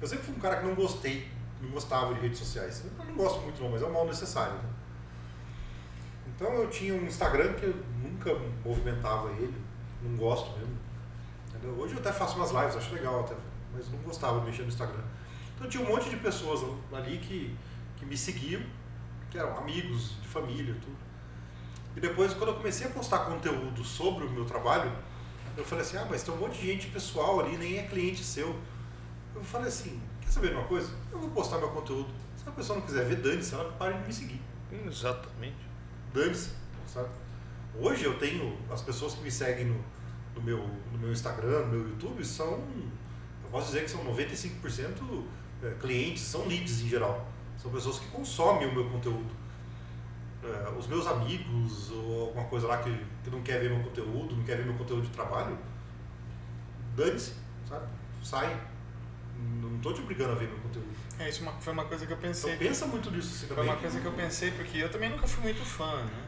eu 0.00 0.06
sempre 0.06 0.24
fui 0.24 0.34
um 0.34 0.38
cara 0.38 0.58
que 0.58 0.66
não 0.66 0.74
gostei, 0.74 1.28
não 1.60 1.70
gostava 1.70 2.14
de 2.14 2.20
redes 2.20 2.38
sociais. 2.38 2.84
Eu 2.98 3.04
não 3.04 3.14
gosto 3.14 3.40
muito 3.40 3.60
não, 3.60 3.70
mas 3.70 3.82
é 3.82 3.86
um 3.86 3.92
mal 3.92 4.06
necessário. 4.06 4.54
Né? 4.54 4.70
Então 6.40 6.54
eu 6.54 6.70
tinha 6.70 6.94
um 6.94 7.04
Instagram 7.04 7.52
que 7.52 7.66
eu 7.66 7.74
nunca 8.02 8.34
movimentava 8.64 9.28
ele, 9.32 9.54
não 10.02 10.16
gosto 10.16 10.58
mesmo. 10.58 10.74
Entendeu? 11.48 11.78
Hoje 11.78 11.92
eu 11.92 12.00
até 12.00 12.10
faço 12.10 12.36
umas 12.36 12.50
lives, 12.50 12.76
acho 12.76 12.94
legal 12.94 13.20
até, 13.20 13.34
mas 13.74 13.90
não 13.90 13.98
gostava 13.98 14.40
de 14.40 14.46
mexer 14.46 14.62
no 14.62 14.68
Instagram. 14.68 15.02
Então 15.54 15.68
tinha 15.68 15.84
um 15.84 15.88
monte 15.90 16.08
de 16.08 16.16
pessoas 16.16 16.60
ali 16.94 17.18
que, 17.18 17.54
que 17.98 18.06
me 18.06 18.16
seguiam, 18.16 18.62
que 19.30 19.36
eram 19.36 19.58
amigos, 19.58 20.18
de 20.22 20.28
família, 20.28 20.74
tudo. 20.80 20.96
E 21.94 22.00
depois, 22.00 22.32
quando 22.32 22.50
eu 22.50 22.56
comecei 22.56 22.86
a 22.86 22.90
postar 22.90 23.18
conteúdo 23.26 23.84
sobre 23.84 24.24
o 24.24 24.30
meu 24.30 24.46
trabalho, 24.46 24.90
eu 25.58 25.64
falei 25.64 25.84
assim, 25.84 25.98
ah, 25.98 26.06
mas 26.08 26.22
tem 26.22 26.32
um 26.32 26.38
monte 26.38 26.58
de 26.58 26.68
gente 26.68 26.86
pessoal 26.86 27.40
ali, 27.40 27.58
nem 27.58 27.76
é 27.76 27.82
cliente 27.82 28.24
seu. 28.24 28.58
Eu 29.34 29.44
falei 29.44 29.68
assim, 29.68 30.00
quer 30.22 30.30
saber 30.30 30.48
de 30.48 30.54
uma 30.54 30.64
coisa? 30.64 30.90
Eu 31.12 31.18
vou 31.18 31.28
postar 31.32 31.58
meu 31.58 31.68
conteúdo. 31.68 32.08
Se 32.34 32.48
a 32.48 32.52
pessoa 32.52 32.78
não 32.78 32.86
quiser 32.86 33.04
ver, 33.04 33.16
dane-se, 33.16 33.52
ela 33.52 33.70
pare 33.72 33.98
de 33.98 34.06
me 34.06 34.12
seguir. 34.14 34.40
Exatamente. 34.86 35.69
Dane-se, 36.12 36.50
sabe? 36.86 37.08
Hoje 37.78 38.04
eu 38.04 38.18
tenho, 38.18 38.58
as 38.70 38.82
pessoas 38.82 39.14
que 39.14 39.22
me 39.22 39.30
seguem 39.30 39.66
no, 39.66 39.84
no, 40.34 40.42
meu, 40.42 40.58
no 40.92 40.98
meu 40.98 41.12
Instagram, 41.12 41.66
no 41.66 41.68
meu 41.68 41.88
YouTube, 41.90 42.24
são, 42.24 42.52
eu 43.44 43.50
posso 43.50 43.68
dizer 43.68 43.84
que 43.84 43.90
são 43.90 44.04
95% 44.04 45.24
é, 45.62 45.70
clientes, 45.80 46.22
são 46.22 46.46
leads 46.46 46.82
em 46.82 46.88
geral. 46.88 47.26
São 47.56 47.70
pessoas 47.70 47.98
que 47.98 48.08
consomem 48.08 48.68
o 48.68 48.74
meu 48.74 48.88
conteúdo. 48.90 49.30
É, 50.42 50.70
os 50.78 50.86
meus 50.86 51.06
amigos 51.06 51.90
ou 51.90 52.28
alguma 52.28 52.44
coisa 52.46 52.66
lá 52.66 52.78
que, 52.78 52.90
que 53.22 53.30
não 53.30 53.42
quer 53.42 53.60
ver 53.60 53.70
meu 53.70 53.84
conteúdo, 53.84 54.34
não 54.34 54.42
quer 54.42 54.56
ver 54.56 54.64
meu 54.64 54.74
conteúdo 54.74 55.02
de 55.02 55.10
trabalho, 55.10 55.56
dane-se, 56.96 57.34
sabe? 57.68 57.86
Sai. 58.22 58.60
Não 59.62 59.76
estou 59.76 59.94
te 59.94 60.00
obrigando 60.00 60.32
a 60.32 60.34
ver 60.34 60.48
meu 60.48 60.58
conteúdo. 60.58 60.88
É, 61.20 61.28
isso 61.28 61.46
é 61.46 61.52
foi 61.60 61.72
uma 61.72 61.84
coisa 61.84 62.06
que 62.06 62.12
eu 62.12 62.16
pensei. 62.16 62.54
Então 62.54 62.66
pensa 62.66 62.86
muito 62.86 63.10
nisso. 63.10 63.34
Assim, 63.34 63.54
foi 63.54 63.62
uma 63.62 63.76
coisa 63.76 64.00
que 64.00 64.06
eu 64.06 64.12
pensei, 64.12 64.50
porque 64.52 64.78
eu 64.78 64.90
também 64.90 65.10
nunca 65.10 65.26
fui 65.26 65.42
muito 65.42 65.62
fã, 65.64 66.02
né? 66.04 66.24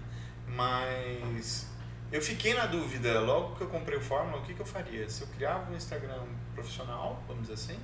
Mas 0.47 1.67
eu 2.13 2.21
fiquei 2.21 2.53
na 2.53 2.67
dúvida, 2.67 3.21
logo 3.21 3.57
que 3.57 3.63
eu 3.63 3.69
comprei 3.69 3.97
o 3.97 4.03
Fórmula, 4.03 4.39
o 4.39 4.43
que, 4.43 4.53
que 4.53 4.61
eu 4.61 4.67
faria? 4.67 5.09
Se 5.09 5.23
eu 5.23 5.29
criava 5.29 5.73
um 5.73 5.77
Instagram 5.77 6.23
profissional, 6.55 7.23
vamos 7.27 7.49
dizer 7.49 7.55
assim, 7.55 7.81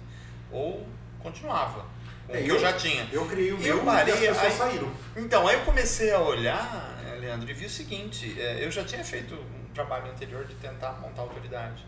ou 0.52 0.86
continuava 1.18 1.86
com 2.26 2.34
é, 2.34 2.40
o 2.40 2.44
que 2.44 2.50
eu, 2.50 2.54
eu, 2.56 2.61
já 2.61 2.74
tinha. 2.74 3.09
Eu 3.11 3.26
criei 3.26 3.52
o 3.52 3.59
meu 3.59 3.82
parei, 3.82 4.12
e 4.12 4.28
as 4.28 4.36
pessoas 4.36 4.61
aí, 4.61 4.70
saíram. 4.70 4.92
Então, 5.16 5.48
aí 5.48 5.56
eu 5.56 5.64
comecei 5.64 6.12
a 6.12 6.20
olhar, 6.20 7.02
eh, 7.06 7.16
Leandro, 7.18 7.50
e 7.50 7.54
vi 7.54 7.64
o 7.64 7.70
seguinte, 7.70 8.36
eh, 8.38 8.59
eu 8.62 8.70
já 8.70 8.84
tinha 8.84 9.02
feito 9.02 9.34
um 9.34 9.72
trabalho 9.72 10.11
anterior 10.11 10.44
de 10.44 10.54
tentar 10.56 10.92
montar 11.00 11.22
autoridade, 11.22 11.86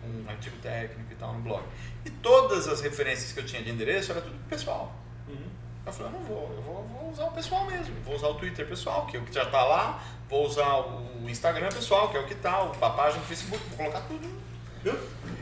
com 0.00 0.08
um 0.08 0.30
artigo 0.30 0.56
técnico 0.62 1.12
e 1.12 1.16
tal 1.16 1.34
no 1.34 1.40
blog. 1.40 1.64
E 2.04 2.10
todas 2.10 2.68
as 2.68 2.80
referências 2.80 3.32
que 3.32 3.40
eu 3.40 3.46
tinha 3.46 3.62
de 3.62 3.70
endereço 3.70 4.12
era 4.12 4.20
tudo 4.20 4.36
pessoal. 4.48 4.94
Uhum. 5.28 5.36
Eu 5.86 5.92
falei, 5.92 6.12
eu 6.12 6.18
não 6.18 6.26
vou, 6.26 6.54
eu 6.54 6.62
vou, 6.62 6.84
vou, 6.84 7.10
usar 7.10 7.24
o 7.24 7.32
pessoal 7.32 7.66
mesmo, 7.66 7.94
vou 8.04 8.14
usar 8.14 8.28
o 8.28 8.34
Twitter 8.34 8.68
pessoal, 8.68 9.06
que 9.06 9.16
é 9.16 9.20
o 9.20 9.24
que 9.24 9.32
já 9.32 9.44
está 9.44 9.64
lá, 9.64 10.02
vou 10.28 10.46
usar 10.46 10.80
o 10.80 11.28
Instagram 11.28 11.70
pessoal, 11.70 12.10
que 12.10 12.16
é 12.16 12.20
o 12.20 12.26
que 12.26 12.34
está, 12.34 12.62
a 12.62 12.90
página 12.90 13.22
do 13.22 13.26
Facebook, 13.26 13.62
vou 13.68 13.78
colocar 13.78 14.02
tudo. 14.02 14.28
Eu, 14.84 14.96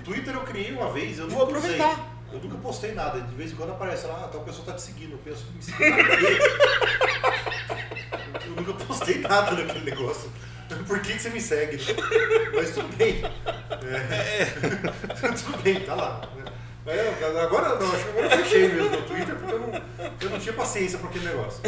Twitter 0.04 0.34
eu 0.34 0.42
criei 0.42 0.72
uma 0.72 0.92
vez, 0.92 1.18
eu 1.18 1.28
vou 1.28 1.42
aproveitar. 1.42 1.92
Usei. 1.92 2.16
Eu 2.32 2.40
nunca 2.40 2.56
postei 2.58 2.92
nada, 2.92 3.20
de 3.20 3.34
vez 3.34 3.52
em 3.52 3.56
quando 3.56 3.70
aparece 3.70 4.06
lá, 4.06 4.24
ah, 4.24 4.28
tal 4.28 4.42
pessoa 4.42 4.66
tá 4.66 4.74
te 4.74 4.82
seguindo, 4.82 5.12
eu 5.12 5.18
penso 5.18 5.46
me 5.52 5.60
eu 8.46 8.52
nunca 8.56 8.72
postei 8.84 9.18
nada 9.18 9.52
naquele 9.52 9.90
negócio. 9.90 10.30
Por 10.86 11.00
que, 11.00 11.12
que 11.12 11.18
você 11.18 11.30
me 11.30 11.40
segue? 11.40 11.78
Mas 12.54 12.70
tudo 12.70 12.96
bem. 12.96 13.22
É. 13.24 14.44
tudo 15.36 15.62
bem, 15.62 15.80
tá 15.80 15.94
lá. 15.94 16.28
É, 16.86 17.40
agora 17.42 17.80
não, 17.80 17.92
acho 17.92 18.04
que 18.04 18.10
agora 18.10 18.26
eu 18.26 18.44
fechei 18.44 18.68
mesmo 18.68 18.90
no 18.90 19.02
Twitter 19.02 19.34
porque 19.34 19.54
eu 19.54 19.58
não, 19.58 19.82
eu 20.20 20.30
não 20.30 20.38
tinha 20.38 20.52
paciência 20.52 20.98
para 20.98 21.08
aquele 21.08 21.26
negócio. 21.26 21.60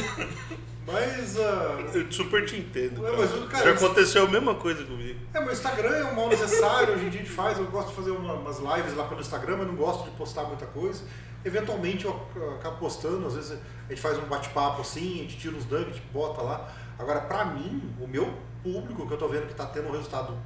Mas. 0.86 1.36
Uh... 1.36 1.96
Eu 1.98 2.12
super 2.12 2.46
te 2.46 2.56
entendo. 2.56 3.04
É, 3.04 3.16
mas, 3.16 3.30
cara, 3.50 3.64
Já 3.64 3.72
aconteceu 3.72 4.24
a 4.24 4.28
mesma 4.28 4.54
coisa 4.54 4.84
comigo. 4.84 5.18
É, 5.34 5.40
mas 5.40 5.48
o 5.48 5.52
Instagram 5.52 5.96
é 5.96 6.04
um 6.04 6.14
mal 6.14 6.28
necessário, 6.28 6.94
hoje 6.94 7.06
em 7.06 7.10
dia 7.10 7.20
a 7.20 7.24
gente 7.24 7.34
faz. 7.34 7.58
Eu 7.58 7.66
gosto 7.66 7.88
de 7.88 7.96
fazer 7.96 8.12
uma, 8.12 8.34
umas 8.34 8.58
lives 8.58 8.96
lá 8.96 9.04
pelo 9.04 9.20
Instagram, 9.20 9.56
mas 9.58 9.66
não 9.66 9.74
gosto 9.74 10.04
de 10.04 10.10
postar 10.12 10.44
muita 10.44 10.66
coisa. 10.66 11.02
Eventualmente 11.44 12.04
eu 12.04 12.28
acabo 12.58 12.78
postando, 12.78 13.26
às 13.26 13.34
vezes 13.34 13.52
a 13.52 13.90
gente 13.90 14.00
faz 14.00 14.18
um 14.18 14.22
bate-papo 14.22 14.80
assim, 14.80 15.20
a 15.20 15.22
gente 15.22 15.36
tira 15.36 15.56
uns 15.56 15.66
nuggets, 15.66 16.00
bota 16.12 16.42
lá. 16.42 16.72
Agora, 16.98 17.20
pra 17.20 17.44
mim, 17.44 17.94
o 18.00 18.08
meu 18.08 18.34
público 18.62 19.06
que 19.06 19.12
eu 19.12 19.18
tô 19.18 19.28
vendo 19.28 19.46
que 19.46 19.54
tá 19.54 19.66
tendo 19.66 19.88
um 19.88 19.92
resultado, 19.92 20.36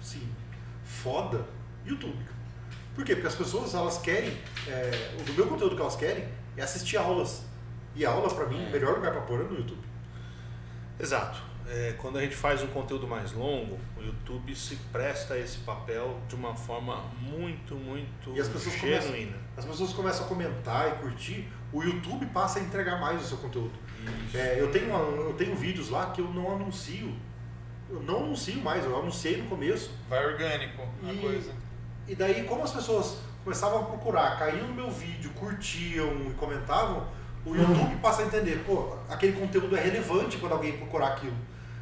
sim, 0.00 0.28
foda, 0.84 1.44
YouTube. 1.84 2.24
Por 2.94 3.04
quê? 3.04 3.14
Porque 3.14 3.28
as 3.28 3.34
pessoas, 3.34 3.74
elas 3.74 3.98
querem, 3.98 4.36
é, 4.68 5.16
o 5.18 5.32
meu 5.32 5.46
conteúdo 5.46 5.74
que 5.74 5.80
elas 5.80 5.96
querem 5.96 6.28
é 6.56 6.62
assistir 6.62 6.96
aulas. 6.96 7.44
E 7.94 8.04
aula, 8.04 8.32
para 8.34 8.46
mim, 8.46 8.66
o 8.66 8.70
melhor 8.70 8.94
lugar 8.94 9.12
para 9.12 9.22
pôr 9.22 9.40
é 9.40 9.44
no 9.44 9.56
YouTube. 9.56 9.82
Exato. 10.98 11.42
É, 11.68 11.94
quando 11.98 12.18
a 12.18 12.20
gente 12.22 12.34
faz 12.34 12.62
um 12.62 12.66
conteúdo 12.66 13.06
mais 13.06 13.32
longo, 13.32 13.78
o 13.96 14.02
YouTube 14.02 14.54
se 14.54 14.76
presta 14.90 15.34
a 15.34 15.38
esse 15.38 15.58
papel 15.58 16.18
de 16.28 16.34
uma 16.34 16.54
forma 16.54 17.02
muito, 17.20 17.74
muito 17.76 18.34
e 18.34 18.40
as 18.40 18.48
pessoas 18.48 18.74
genuína. 18.74 19.00
Começam, 19.02 19.40
as 19.56 19.64
pessoas 19.64 19.92
começam 19.92 20.26
a 20.26 20.28
comentar 20.28 20.88
e 20.88 21.02
curtir, 21.02 21.48
o 21.72 21.82
YouTube 21.82 22.26
passa 22.26 22.58
a 22.58 22.62
entregar 22.62 23.00
mais 23.00 23.22
o 23.22 23.24
seu 23.24 23.38
conteúdo. 23.38 23.72
É, 24.34 24.56
eu, 24.58 24.70
tenho, 24.70 24.90
eu 24.90 25.34
tenho 25.34 25.54
vídeos 25.54 25.88
lá 25.88 26.10
que 26.10 26.20
eu 26.20 26.28
não 26.28 26.52
anuncio. 26.54 27.14
Eu 27.92 28.02
não 28.02 28.24
anuncio 28.24 28.56
mais, 28.62 28.86
eu 28.86 28.98
anunciei 28.98 29.36
no 29.36 29.48
começo. 29.50 29.90
Vai 30.08 30.24
orgânico 30.24 30.82
a 31.02 31.20
coisa. 31.20 31.52
E 32.08 32.14
daí, 32.14 32.44
como 32.44 32.64
as 32.64 32.72
pessoas 32.72 33.18
começavam 33.44 33.82
a 33.82 33.84
procurar, 33.84 34.38
caíam 34.38 34.66
no 34.66 34.74
meu 34.74 34.90
vídeo, 34.90 35.30
curtiam 35.34 36.10
e 36.30 36.34
comentavam, 36.38 37.06
o 37.44 37.54
YouTube 37.54 37.96
passa 37.96 38.22
a 38.22 38.24
entender, 38.24 38.64
pô, 38.64 38.96
aquele 39.10 39.38
conteúdo 39.38 39.76
é 39.76 39.80
relevante 39.80 40.38
quando 40.38 40.52
alguém 40.52 40.78
procurar 40.78 41.08
aquilo. 41.08 41.36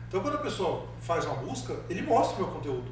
Então, 0.08 0.20
quando 0.20 0.34
a 0.34 0.40
pessoa 0.40 0.88
faz 1.00 1.24
uma 1.24 1.36
busca, 1.36 1.76
ele 1.88 2.02
mostra 2.02 2.34
o 2.36 2.38
meu 2.44 2.54
conteúdo. 2.56 2.90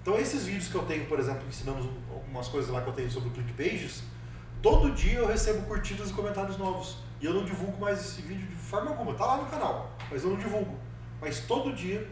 Então, 0.00 0.16
esses 0.16 0.44
vídeos 0.44 0.68
que 0.68 0.76
eu 0.76 0.84
tenho, 0.84 1.06
por 1.06 1.18
exemplo, 1.18 1.42
ensinando 1.48 1.90
algumas 2.08 2.46
coisas 2.46 2.70
lá 2.70 2.80
que 2.80 2.88
eu 2.88 2.92
tenho 2.92 3.10
sobre 3.10 3.28
o 3.28 3.32
ClickPages, 3.32 4.04
todo 4.62 4.92
dia 4.92 5.18
eu 5.18 5.26
recebo 5.26 5.66
curtidas 5.66 6.10
e 6.10 6.12
comentários 6.12 6.56
novos. 6.56 6.98
E 7.20 7.26
eu 7.26 7.34
não 7.34 7.44
divulgo 7.44 7.80
mais 7.80 7.98
esse 7.98 8.22
vídeo 8.22 8.46
de 8.46 8.54
forma 8.54 8.90
alguma. 8.90 9.14
Tá 9.14 9.26
lá 9.26 9.38
no 9.38 9.46
canal, 9.46 9.90
mas 10.08 10.22
eu 10.22 10.30
não 10.30 10.36
divulgo. 10.36 10.78
Mas 11.20 11.40
todo 11.40 11.72
dia 11.72 12.08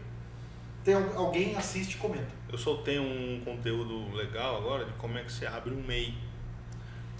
tem 0.85 0.93
alguém 0.93 1.55
assiste 1.55 1.95
e 1.95 1.97
comenta. 1.97 2.29
Eu 2.47 2.57
soltei 2.59 2.99
um 2.99 3.41
conteúdo 3.43 4.15
legal 4.15 4.57
agora 4.57 4.85
de 4.85 4.93
como 4.93 5.17
é 5.17 5.23
que 5.23 5.31
você 5.31 5.47
abre 5.47 5.73
um 5.73 5.81
MEI 5.81 6.13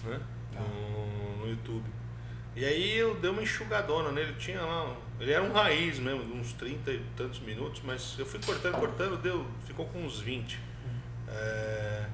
né? 0.04 0.20
Tá. 0.52 0.60
no, 0.60 1.38
no 1.38 1.50
YouTube. 1.50 1.84
E 2.54 2.64
aí 2.64 2.96
eu 2.96 3.16
dei 3.16 3.28
uma 3.28 3.42
enxugadona 3.42 4.12
nele, 4.12 4.34
tinha 4.38 4.62
lá, 4.62 4.96
ele 5.20 5.32
era 5.32 5.42
um 5.42 5.52
raiz 5.52 5.98
mesmo, 5.98 6.34
uns 6.34 6.52
30 6.54 6.90
e 6.90 7.02
tantos 7.16 7.40
minutos, 7.40 7.82
mas 7.84 8.14
eu 8.18 8.24
fui 8.24 8.40
cortando, 8.40 8.78
cortando, 8.78 9.20
deu, 9.20 9.44
ficou 9.66 9.84
com 9.86 9.98
uns 9.98 10.20
20. 10.20 10.58
É, 11.28 12.06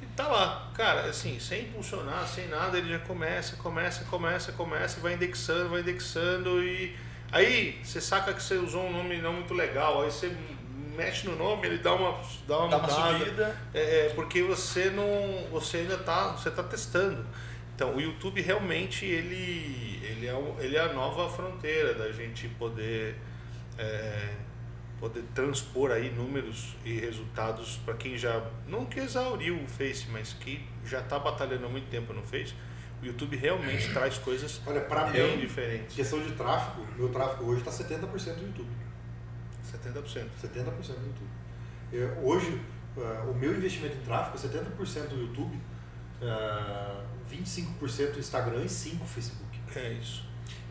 e 0.00 0.06
tá 0.16 0.28
lá, 0.28 0.70
cara, 0.74 1.02
assim, 1.02 1.38
sem 1.38 1.64
impulsionar, 1.64 2.26
sem 2.26 2.48
nada, 2.48 2.78
ele 2.78 2.88
já 2.88 3.00
começa, 3.00 3.56
começa, 3.56 4.04
começa, 4.04 4.52
começa, 4.52 5.00
vai 5.00 5.14
indexando, 5.14 5.68
vai 5.68 5.80
indexando 5.80 6.62
e 6.64 6.96
Aí 7.32 7.80
você 7.82 7.98
saca 7.98 8.34
que 8.34 8.42
você 8.42 8.56
usou 8.56 8.84
um 8.84 8.92
nome 8.92 9.16
não 9.16 9.32
muito 9.32 9.54
legal, 9.54 10.02
aí 10.02 10.10
você 10.10 10.30
mexe 10.94 11.26
no 11.26 11.34
nome, 11.34 11.66
ele 11.66 11.78
dá 11.78 11.94
uma, 11.94 12.20
dá 12.46 12.58
uma 12.58 12.68
dá 12.68 12.78
mudada. 12.78 13.00
Uma 13.00 13.18
subida. 13.18 13.60
É, 13.72 14.06
é, 14.06 14.08
porque 14.10 14.42
você 14.42 14.90
não. 14.90 15.50
Você 15.50 15.78
ainda 15.78 15.94
está 15.94 16.32
você 16.32 16.50
tá 16.50 16.62
testando. 16.62 17.24
Então 17.74 17.96
o 17.96 18.00
YouTube 18.00 18.42
realmente 18.42 19.06
ele, 19.06 19.98
ele, 20.04 20.26
é, 20.26 20.54
ele 20.58 20.76
é 20.76 20.80
a 20.80 20.92
nova 20.92 21.28
fronteira 21.30 21.94
da 21.94 22.12
gente 22.12 22.46
poder. 22.48 23.16
É, 23.78 24.34
poder 25.00 25.24
transpor 25.34 25.90
aí 25.90 26.10
números 26.10 26.76
e 26.84 26.92
resultados 27.00 27.80
para 27.84 27.94
quem 27.94 28.16
já 28.16 28.40
não 28.68 28.84
que 28.84 29.00
exauriu 29.00 29.60
o 29.60 29.66
Face, 29.66 30.06
mas 30.12 30.32
que 30.32 30.64
já 30.86 31.00
está 31.00 31.18
batalhando 31.18 31.66
há 31.66 31.68
muito 31.68 31.88
tempo 31.90 32.12
no 32.12 32.22
Face 32.22 32.54
o 33.02 33.06
YouTube 33.06 33.36
realmente 33.36 33.92
traz 33.92 34.16
coisas 34.18 34.60
Olha, 34.64 34.80
pra 34.80 35.06
bem 35.06 35.36
mim, 35.36 35.40
diferentes. 35.40 35.96
Questão 35.96 36.22
de 36.22 36.32
tráfego, 36.32 36.86
meu 36.96 37.08
tráfego 37.08 37.50
hoje 37.50 37.60
está 37.60 37.70
70% 37.70 38.36
no 38.36 38.46
YouTube. 38.46 38.70
70%. 39.72 40.26
70% 40.40 40.98
no 40.98 41.06
YouTube. 41.06 41.30
Eu, 41.92 42.08
hoje, 42.24 42.60
uh, 42.96 43.30
o 43.30 43.34
meu 43.34 43.52
investimento 43.56 43.96
em 43.96 44.00
tráfego 44.02 44.36
é 44.36 44.60
70% 44.60 45.10
no 45.10 45.20
YouTube, 45.22 45.60
uh, 46.22 47.04
25% 47.30 48.12
no 48.12 48.18
Instagram 48.20 48.62
e 48.62 48.66
5% 48.66 48.98
no 48.98 49.06
Facebook. 49.06 49.60
É 49.74 49.92
isso. 49.94 50.24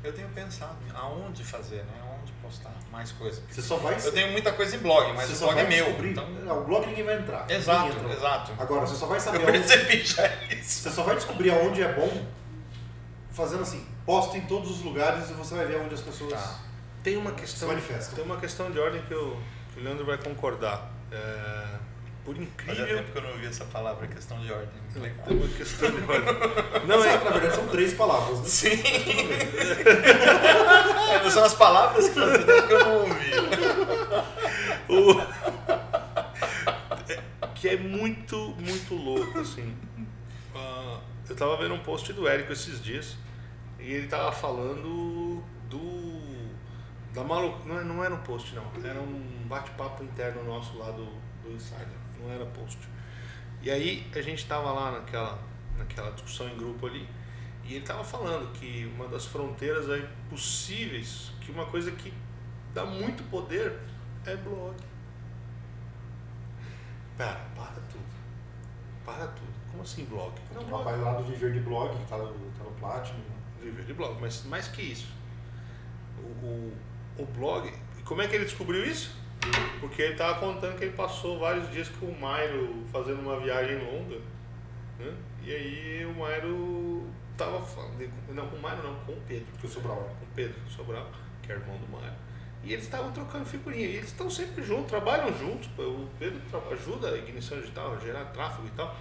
Eu 0.03 0.13
tenho 0.13 0.29
pensado 0.29 0.77
aonde 0.93 1.43
fazer, 1.43 1.83
né? 1.83 2.10
Postar 2.51 2.73
mais 2.91 3.11
coisas. 3.13 3.41
Você 3.49 3.61
só 3.61 3.77
vai... 3.77 3.95
Eu 4.03 4.11
tenho 4.11 4.31
muita 4.31 4.51
coisa 4.51 4.75
em 4.75 4.79
blog, 4.79 5.13
mas 5.13 5.31
o 5.31 5.45
blog 5.45 5.59
é 5.59 5.67
meu. 5.67 6.05
Então... 6.05 6.29
Não, 6.29 6.61
o 6.61 6.65
blog 6.65 6.85
ninguém 6.85 7.05
vai 7.05 7.17
entrar. 7.17 7.49
Exato, 7.49 7.95
exato. 8.11 8.51
Agora, 8.59 8.81
você 8.81 8.95
só 8.95 9.05
vai 9.05 9.19
saber 9.19 9.41
Eu 9.41 9.47
onde... 9.47 9.97
isso. 9.97 10.19
Você 10.61 10.89
só 10.89 11.03
vai 11.03 11.15
descobrir 11.15 11.51
aonde 11.51 11.81
é 11.81 11.93
bom 11.93 12.25
fazendo 13.31 13.61
assim, 13.63 13.85
posta 14.05 14.37
em 14.37 14.41
todos 14.41 14.69
os 14.69 14.81
lugares 14.81 15.29
e 15.29 15.33
você 15.33 15.55
vai 15.55 15.65
ver 15.65 15.77
onde 15.77 15.95
as 15.95 16.01
pessoas 16.01 16.33
tá. 16.33 16.59
tem 17.01 17.15
uma 17.15 17.31
questão, 17.31 17.69
se 17.69 17.73
manifestam. 17.73 18.15
Tem 18.15 18.25
uma 18.25 18.37
questão 18.37 18.69
de 18.69 18.77
ordem 18.77 19.01
que, 19.03 19.13
eu, 19.13 19.39
que 19.73 19.79
o 19.79 19.83
Leandro 19.83 20.05
vai 20.05 20.17
concordar. 20.17 20.91
É, 21.11 21.65
por 22.35 22.45
Fazia 22.65 22.83
incrível. 22.83 22.97
tempo 22.97 23.11
que 23.11 23.17
eu 23.17 23.21
não 23.23 23.29
ouvi 23.31 23.45
essa 23.47 23.65
palavra, 23.65 24.07
questão 24.07 24.39
de 24.39 24.51
ordem. 24.51 24.81
Legal. 24.95 25.25
Tem 25.25 25.37
uma 25.37 25.47
questão 25.47 25.89
de 25.91 26.01
ordem. 26.01 26.21
Não, 26.87 27.03
é, 27.03 27.23
na 27.23 27.29
verdade 27.31 27.55
são 27.55 27.67
três 27.67 27.93
palavras, 27.93 28.39
né? 28.39 28.45
Sim! 28.47 28.81
É, 31.11 31.29
são 31.29 31.43
as 31.43 31.53
palavras 31.53 32.07
que 32.09 32.15
fazia 32.15 32.39
tempo 32.45 32.67
que 32.67 32.73
eu 32.73 32.79
não 32.85 32.95
ouvi. 33.01 33.31
o- 34.89 35.21
que 37.55 37.69
é 37.69 37.77
muito, 37.77 38.55
muito 38.59 38.95
louco, 38.95 39.39
assim. 39.39 39.75
Ah, 40.55 40.99
eu 41.29 41.35
tava 41.35 41.57
vendo 41.57 41.73
um 41.75 41.79
post 41.79 42.11
do 42.13 42.27
Érico 42.27 42.51
esses 42.53 42.81
dias 42.81 43.17
e 43.79 43.91
ele 43.91 44.07
tava 44.07 44.31
falando 44.31 45.43
do. 45.69 46.21
Da 47.13 47.23
malu... 47.23 47.57
não, 47.65 47.79
é- 47.79 47.83
não 47.83 48.03
era 48.03 48.13
um 48.15 48.21
post, 48.23 48.55
não. 48.55 48.63
Era 48.83 48.99
um 48.99 49.43
bate-papo 49.45 50.03
interno 50.03 50.43
nosso 50.43 50.77
lá 50.77 50.91
do, 50.91 51.05
do 51.43 51.51
Insider. 51.53 51.87
Não 52.21 52.31
era 52.31 52.45
post. 52.45 52.77
E 53.61 53.69
aí 53.69 54.07
a 54.15 54.21
gente 54.21 54.45
tava 54.47 54.71
lá 54.71 54.91
naquela, 54.91 55.39
naquela 55.77 56.11
discussão 56.11 56.47
em 56.49 56.57
grupo 56.57 56.87
ali 56.87 57.07
e 57.63 57.75
ele 57.75 57.85
tava 57.85 58.03
falando 58.03 58.51
que 58.53 58.91
uma 58.95 59.07
das 59.07 59.25
fronteiras 59.25 59.89
aí 59.89 60.07
possíveis, 60.29 61.31
que 61.39 61.51
uma 61.51 61.65
coisa 61.65 61.91
que 61.91 62.11
dá 62.73 62.85
muito 62.85 63.23
poder 63.29 63.79
é 64.25 64.35
blog. 64.35 64.75
Pera, 67.17 67.39
para 67.55 67.81
tudo. 67.91 68.03
Para 69.05 69.27
tudo. 69.27 69.51
Como 69.69 69.83
assim 69.83 70.05
blog? 70.05 70.33
Não, 70.53 70.61
O 70.61 70.65
blog. 70.65 70.83
rapaz 70.83 71.01
lá 71.01 71.13
do 71.13 71.23
Viver 71.23 71.53
de 71.53 71.59
Blog, 71.59 71.97
que 71.97 72.05
tá 72.05 72.17
no, 72.17 72.27
tá 72.27 72.63
no 72.63 72.71
Platinum. 72.71 73.19
Viver 73.61 73.85
de 73.85 73.93
blog, 73.93 74.19
mas 74.19 74.43
mais 74.45 74.67
que 74.67 74.81
isso. 74.81 75.07
O, 76.17 76.45
o, 76.45 76.77
o 77.19 77.25
blog. 77.27 77.71
Como 78.03 78.21
é 78.21 78.27
que 78.27 78.35
ele 78.35 78.45
descobriu 78.45 78.83
isso? 78.83 79.15
Porque 79.79 80.01
ele 80.01 80.11
estava 80.11 80.39
contando 80.39 80.77
que 80.77 80.85
ele 80.85 80.93
passou 80.95 81.39
vários 81.39 81.69
dias 81.71 81.89
com 81.89 82.05
o 82.05 82.19
Mairo 82.19 82.85
fazendo 82.91 83.21
uma 83.21 83.39
viagem 83.39 83.77
longa. 83.77 84.17
Né? 84.99 85.13
E 85.43 85.51
aí 85.51 86.05
o 86.05 86.13
Mairo 86.13 87.07
tava 87.35 87.61
falando. 87.61 88.07
Não, 88.29 88.47
com 88.47 88.57
o 88.57 88.61
Mairo 88.61 88.83
não, 88.83 88.95
com 89.05 89.13
o 89.13 89.21
Pedro. 89.27 89.47
Que 89.59 89.65
o 89.65 89.69
Sobral. 89.69 89.97
Com 90.19 90.25
o 90.25 90.29
Pedro 90.35 90.59
Sobral, 90.69 91.09
que 91.41 91.51
é 91.51 91.55
irmão 91.55 91.77
do 91.77 91.91
Mairo. 91.91 92.15
E 92.63 92.73
eles 92.73 92.85
estavam 92.85 93.11
trocando 93.11 93.45
figurinha. 93.45 93.87
E 93.87 93.95
eles 93.95 94.09
estão 94.09 94.29
sempre 94.29 94.63
juntos, 94.63 94.85
trabalham 94.85 95.35
juntos. 95.37 95.67
O 95.79 96.07
Pedro 96.19 96.39
ajuda 96.71 97.09
a 97.09 97.17
ignição 97.17 97.59
digital, 97.59 97.95
a 97.95 97.99
gerar 97.99 98.25
tráfego 98.25 98.67
e 98.67 98.71
tal. 98.71 98.95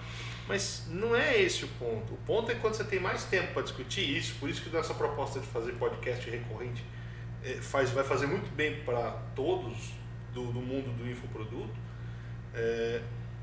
Mas 0.49 0.87
não 0.89 1.15
é 1.15 1.39
esse 1.41 1.67
o 1.67 1.69
ponto. 1.79 2.15
O 2.15 2.19
ponto 2.27 2.51
é 2.51 2.55
quando 2.55 2.75
você 2.75 2.85
tem 2.85 2.99
mais 2.99 3.25
tempo 3.25 3.53
para 3.53 3.63
discutir 3.63 4.17
isso. 4.17 4.35
Por 4.41 4.49
isso 4.49 4.63
que 4.63 4.71
nossa 4.71 4.95
proposta 4.95 5.39
de 5.39 5.47
fazer 5.47 5.73
podcast 5.73 6.29
recorrente 6.31 6.83
eh, 7.45 7.59
faz, 7.61 7.91
vai 7.91 8.03
fazer 8.03 8.27
muito 8.27 8.51
bem 8.55 8.83
para 8.83 9.11
todos 9.37 10.00
do, 10.33 10.53
do 10.53 10.61
mundo 10.61 10.97
do 10.97 11.09
infoproduto, 11.09 11.75
é, 12.55 13.03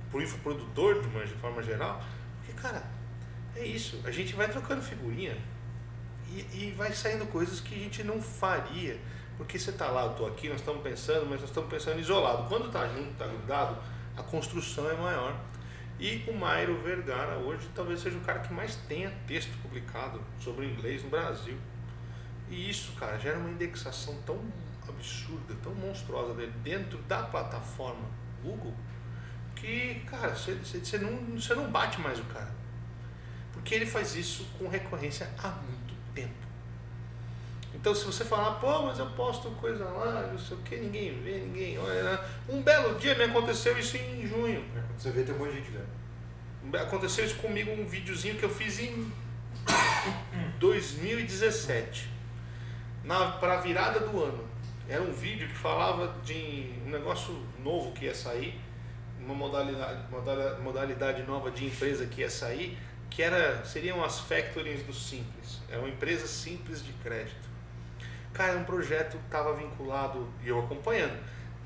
para 0.10 0.20
o 0.20 0.22
infoprodutor 0.22 1.02
de, 1.02 1.08
uma, 1.08 1.26
de 1.26 1.34
forma 1.36 1.62
geral. 1.62 2.02
Porque, 2.40 2.54
cara, 2.54 2.84
é 3.56 3.66
isso. 3.66 4.02
A 4.06 4.12
gente 4.12 4.34
vai 4.36 4.50
trocando 4.50 4.82
figurinha 4.82 5.38
e, 6.30 6.40
e 6.54 6.74
vai 6.78 6.94
saindo 6.94 7.26
coisas 7.28 7.60
que 7.60 7.76
a 7.76 7.78
gente 7.78 8.04
não 8.04 8.22
faria. 8.22 9.00
Porque 9.38 9.60
você 9.60 9.72
tá 9.72 9.88
lá, 9.88 10.06
eu 10.06 10.14
tô 10.14 10.26
aqui, 10.26 10.50
nós 10.50 10.60
estamos 10.60 10.82
pensando, 10.82 11.28
mas 11.30 11.42
nós 11.42 11.50
estamos 11.50 11.70
pensando 11.70 12.00
isolado. 12.00 12.48
Quando 12.48 12.72
tá 12.72 12.88
junto, 12.88 13.14
tá 13.14 13.28
grudado, 13.28 13.78
a 14.16 14.24
construção 14.24 14.90
é 14.90 14.96
maior. 14.96 15.40
E 16.00 16.24
o 16.28 16.34
Mairo 16.34 16.78
Vergara 16.80 17.38
hoje 17.38 17.68
talvez 17.74 18.00
seja 18.00 18.18
o 18.18 18.22
cara 18.22 18.40
que 18.40 18.54
mais 18.54 18.76
tenha 18.88 19.12
texto 19.28 19.52
publicado 19.62 20.22
sobre 20.40 20.66
inglês 20.66 21.04
no 21.04 21.10
Brasil. 21.10 21.58
E 22.50 22.70
isso, 22.70 22.94
cara, 22.94 23.18
gera 23.18 23.38
uma 23.38 23.50
indexação 23.50 24.16
tão 24.26 24.40
absurda, 24.90 25.56
tão 25.64 25.74
monstruosa 25.76 26.34
dele 26.34 26.54
dentro 26.64 26.98
da 27.00 27.24
plataforma 27.24 28.06
Google 28.44 28.74
que, 29.60 30.02
cara, 30.06 30.36
você, 30.36 30.54
você, 30.54 30.98
não, 31.00 31.40
você 31.40 31.56
não 31.56 31.70
bate 31.70 32.00
mais 32.00 32.20
o 32.20 32.24
cara. 32.26 32.56
Porque 33.52 33.74
ele 33.76 33.86
faz 33.86 34.16
isso 34.16 34.48
com 34.58 34.68
recorrência 34.68 35.30
há 35.38 35.50
muito 35.50 35.94
tempo. 36.14 36.48
Então, 37.74 37.94
se 37.94 38.06
você 38.06 38.24
falar, 38.24 38.56
pô, 38.56 38.84
mas 38.84 38.98
eu 38.98 39.08
posto 39.12 39.52
coisa 39.52 39.84
lá, 39.86 40.28
não 40.32 40.38
sei 40.38 40.58
o 40.58 40.62
que, 40.62 40.78
ninguém 40.78 41.22
vê, 41.22 41.40
ninguém 41.40 41.78
olha. 41.78 42.04
né? 42.04 42.20
Um 42.50 42.62
belo 42.62 42.98
dia 42.98 43.16
me 43.16 43.24
aconteceu 43.24 43.78
isso 43.78 43.98
em 43.98 44.26
junho. 44.26 44.64
É, 44.76 44.82
você 44.98 45.12
vê, 45.12 45.24
tem 45.24 45.36
um 45.36 45.40
monte 45.40 45.52
de 45.52 45.58
gente 45.58 45.72
vendo. 45.72 46.76
Aconteceu 46.76 47.26
isso 47.26 47.36
comigo, 47.36 47.72
um 47.72 47.86
videozinho 47.86 48.36
que 48.36 48.44
eu 48.44 48.50
fiz 48.50 48.80
em 48.80 49.12
2017, 50.60 52.10
para 53.40 53.54
a 53.54 53.58
virada 53.58 54.00
do 54.02 54.24
ano. 54.24 54.44
Era 54.90 55.02
um 55.02 55.12
vídeo 55.12 55.48
que 55.48 55.56
falava 55.56 56.16
de 56.24 56.74
um 56.86 56.90
negócio 56.90 57.46
novo 57.64 57.92
que 57.92 58.06
ia 58.06 58.16
sair, 58.16 58.60
uma 59.20 59.34
modalidade, 59.34 60.00
modalidade, 60.62 61.24
nova 61.24 61.52
de 61.52 61.66
empresa 61.66 62.06
que 62.06 62.22
ia 62.22 62.30
sair, 62.30 62.78
que 63.10 63.22
era, 63.22 63.64
seriam 63.66 64.04
as 64.04 64.20
factorings 64.20 64.84
do 64.84 64.94
Simples. 64.94 65.62
É 65.70 65.78
uma 65.78 65.90
empresa 65.90 66.26
simples 66.26 66.84
de 66.84 66.94
crédito. 66.94 67.48
Cara, 68.34 68.54
é 68.54 68.58
um 68.58 68.64
projeto 68.64 69.18
que 69.18 69.26
estava 69.26 69.56
vinculado, 69.56 70.30
e 70.44 70.48
eu 70.48 70.60
acompanhando, 70.60 71.20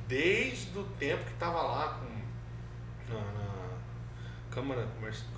desde 0.07 0.77
o 0.79 0.83
tempo 0.97 1.23
que 1.25 1.33
estava 1.33 1.61
lá 1.61 1.99
com, 1.99 3.13
na, 3.13 3.19
na 3.19 3.51
Câmara, 4.49 4.87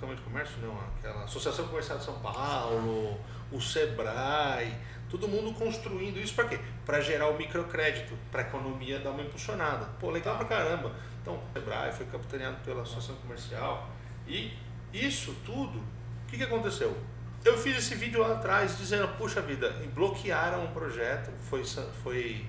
Câmara 0.00 0.16
de 0.16 0.22
Comércio, 0.22 0.58
não, 0.62 0.78
aquela 0.98 1.24
Associação 1.24 1.66
Comercial 1.68 1.98
de 1.98 2.04
São 2.04 2.18
Paulo, 2.20 3.18
o 3.50 3.60
Sebrae, 3.60 4.74
todo 5.16 5.28
mundo 5.28 5.54
construindo 5.54 6.18
isso 6.18 6.34
para 6.34 6.48
quê? 6.48 6.58
Para 6.84 7.00
gerar 7.00 7.28
o 7.28 7.38
microcrédito, 7.38 8.18
para 8.32 8.42
a 8.42 8.44
economia 8.46 8.98
dar 8.98 9.10
uma 9.10 9.22
impulsionada. 9.22 9.86
Pô, 10.00 10.10
legal 10.10 10.36
pra 10.36 10.46
caramba. 10.46 10.92
Então, 11.22 11.36
o 11.36 11.52
Sebrae 11.52 11.92
foi 11.92 12.06
capitaneado 12.06 12.56
pela 12.64 12.82
Associação 12.82 13.14
Comercial 13.16 13.88
e 14.26 14.52
isso 14.92 15.34
tudo, 15.46 15.78
o 15.78 16.26
que, 16.26 16.36
que 16.36 16.42
aconteceu? 16.42 16.96
Eu 17.44 17.56
fiz 17.56 17.76
esse 17.76 17.94
vídeo 17.94 18.20
lá 18.20 18.32
atrás 18.32 18.76
dizendo, 18.76 19.06
puxa 19.16 19.40
vida, 19.40 19.80
e 19.84 19.86
bloquearam 19.86 20.64
o 20.64 20.68
projeto, 20.68 21.30
foi, 21.48 21.62
foi, 22.02 22.44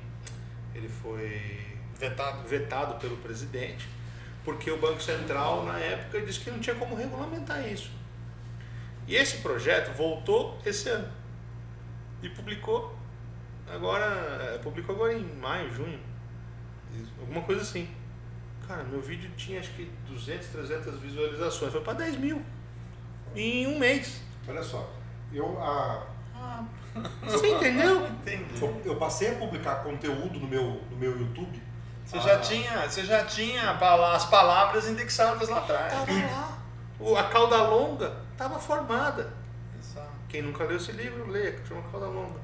ele 0.73 0.89
foi 0.89 1.77
Vetado. 1.99 2.47
vetado 2.47 2.95
pelo 2.95 3.17
presidente, 3.17 3.87
porque 4.43 4.71
o 4.71 4.77
Banco 4.77 5.01
Central, 5.01 5.65
na 5.65 5.77
época, 5.77 6.21
disse 6.21 6.39
que 6.39 6.49
não 6.49 6.59
tinha 6.59 6.75
como 6.75 6.95
regulamentar 6.95 7.67
isso. 7.67 7.91
E 9.07 9.15
esse 9.15 9.37
projeto 9.37 9.95
voltou 9.95 10.57
esse 10.65 10.89
ano 10.89 11.24
e 12.21 12.29
publicou 12.29 12.95
agora, 13.73 14.05
é, 14.53 14.57
publicou 14.59 14.95
agora 14.95 15.13
em 15.13 15.23
maio, 15.35 15.71
junho, 15.73 15.99
alguma 17.19 17.41
coisa 17.41 17.61
assim. 17.61 17.89
Cara, 18.67 18.83
meu 18.83 19.01
vídeo 19.01 19.29
tinha 19.37 19.59
acho 19.59 19.71
que 19.73 19.85
200, 20.07 20.47
300 20.47 20.99
visualizações, 20.99 21.71
foi 21.71 21.81
para 21.81 21.93
10 21.93 22.17
mil 22.17 22.41
em 23.35 23.67
um 23.67 23.77
mês. 23.77 24.21
Olha 24.47 24.63
só, 24.63 24.89
eu, 25.31 25.61
a, 25.61 26.03
Você 27.23 27.47
entendeu? 27.55 28.07
Entendi. 28.25 28.61
eu 28.85 28.95
passei 28.95 29.31
a 29.35 29.35
publicar 29.37 29.83
conteúdo 29.83 30.39
no 30.39 30.47
meu, 30.47 30.81
no 30.89 30.97
meu 30.97 31.17
YouTube. 31.19 31.61
Você 32.05 32.17
Ah, 32.17 32.21
já 32.21 32.39
tinha, 32.39 32.87
você 32.89 33.03
já 33.03 33.25
tinha 33.25 33.71
as 33.71 34.25
palavras 34.25 34.87
indexadas 34.87 35.49
lá 35.49 35.57
atrás. 35.57 35.91
Tava 35.93 36.11
lá. 36.11 36.57
O- 36.99 37.15
A 37.17 37.23
cauda 37.25 37.57
longa 37.63 38.15
estava 38.31 38.57
formada. 38.59 39.33
Quem 40.35 40.41
nunca 40.41 40.65
leu 40.65 40.75
esse 40.75 40.91
livro, 40.91 41.31
lê, 41.31 41.53
que 41.53 41.65
chama 41.65 41.81
Cauda 41.83 42.07
Longa. 42.07 42.41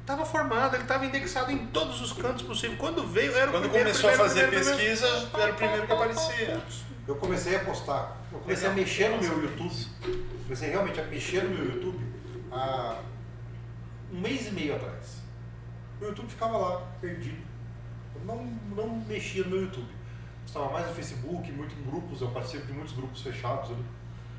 Estava 0.00 0.24
formado, 0.24 0.76
ele 0.76 0.84
estava 0.84 1.04
indexado 1.04 1.50
em 1.50 1.66
todos 1.66 2.00
os 2.00 2.12
cantos 2.12 2.44
possíveis. 2.44 2.78
Quando 2.78 3.04
veio, 3.04 3.34
era 3.34 3.48
o 3.48 3.50
Quando 3.50 3.62
primeiro, 3.64 3.86
começou 3.86 4.10
a 4.10 4.12
primeiro, 4.12 4.30
fazer 4.30 4.46
primeiro, 4.46 4.76
pesquisa, 4.76 5.06
primeiro. 5.08 5.42
era 5.42 5.52
o 5.52 5.56
primeiro 5.56 5.86
que 5.88 5.92
aparecia. 5.92 6.62
Eu 7.08 7.16
comecei 7.16 7.56
a 7.56 7.64
postar, 7.64 8.16
eu 8.30 8.38
comecei 8.38 8.68
a 8.68 8.70
mexer 8.70 9.08
no 9.08 9.18
meu 9.18 9.42
YouTube. 9.42 9.86
Comecei 10.44 10.70
realmente 10.70 11.00
a 11.00 11.02
mexer 11.02 11.42
no 11.42 11.50
meu 11.50 11.64
YouTube 11.64 11.98
há 12.52 13.00
um 14.12 14.20
mês 14.20 14.46
e 14.46 14.52
meio 14.52 14.76
atrás. 14.76 15.16
O 16.00 16.04
YouTube 16.04 16.28
ficava 16.28 16.58
lá, 16.58 16.82
perdido. 17.00 17.42
Eu 18.14 18.24
não, 18.24 18.44
não 18.76 19.00
mexia 19.08 19.42
no 19.42 19.50
meu 19.50 19.62
YouTube. 19.62 19.90
Estava 20.46 20.70
mais 20.70 20.86
no 20.86 20.94
Facebook, 20.94 21.50
muito 21.50 21.74
em 21.74 21.82
grupos, 21.90 22.20
eu 22.20 22.28
participo 22.28 22.66
de 22.66 22.72
muitos 22.72 22.94
grupos 22.94 23.20
fechados 23.20 23.72
ali. 23.72 23.84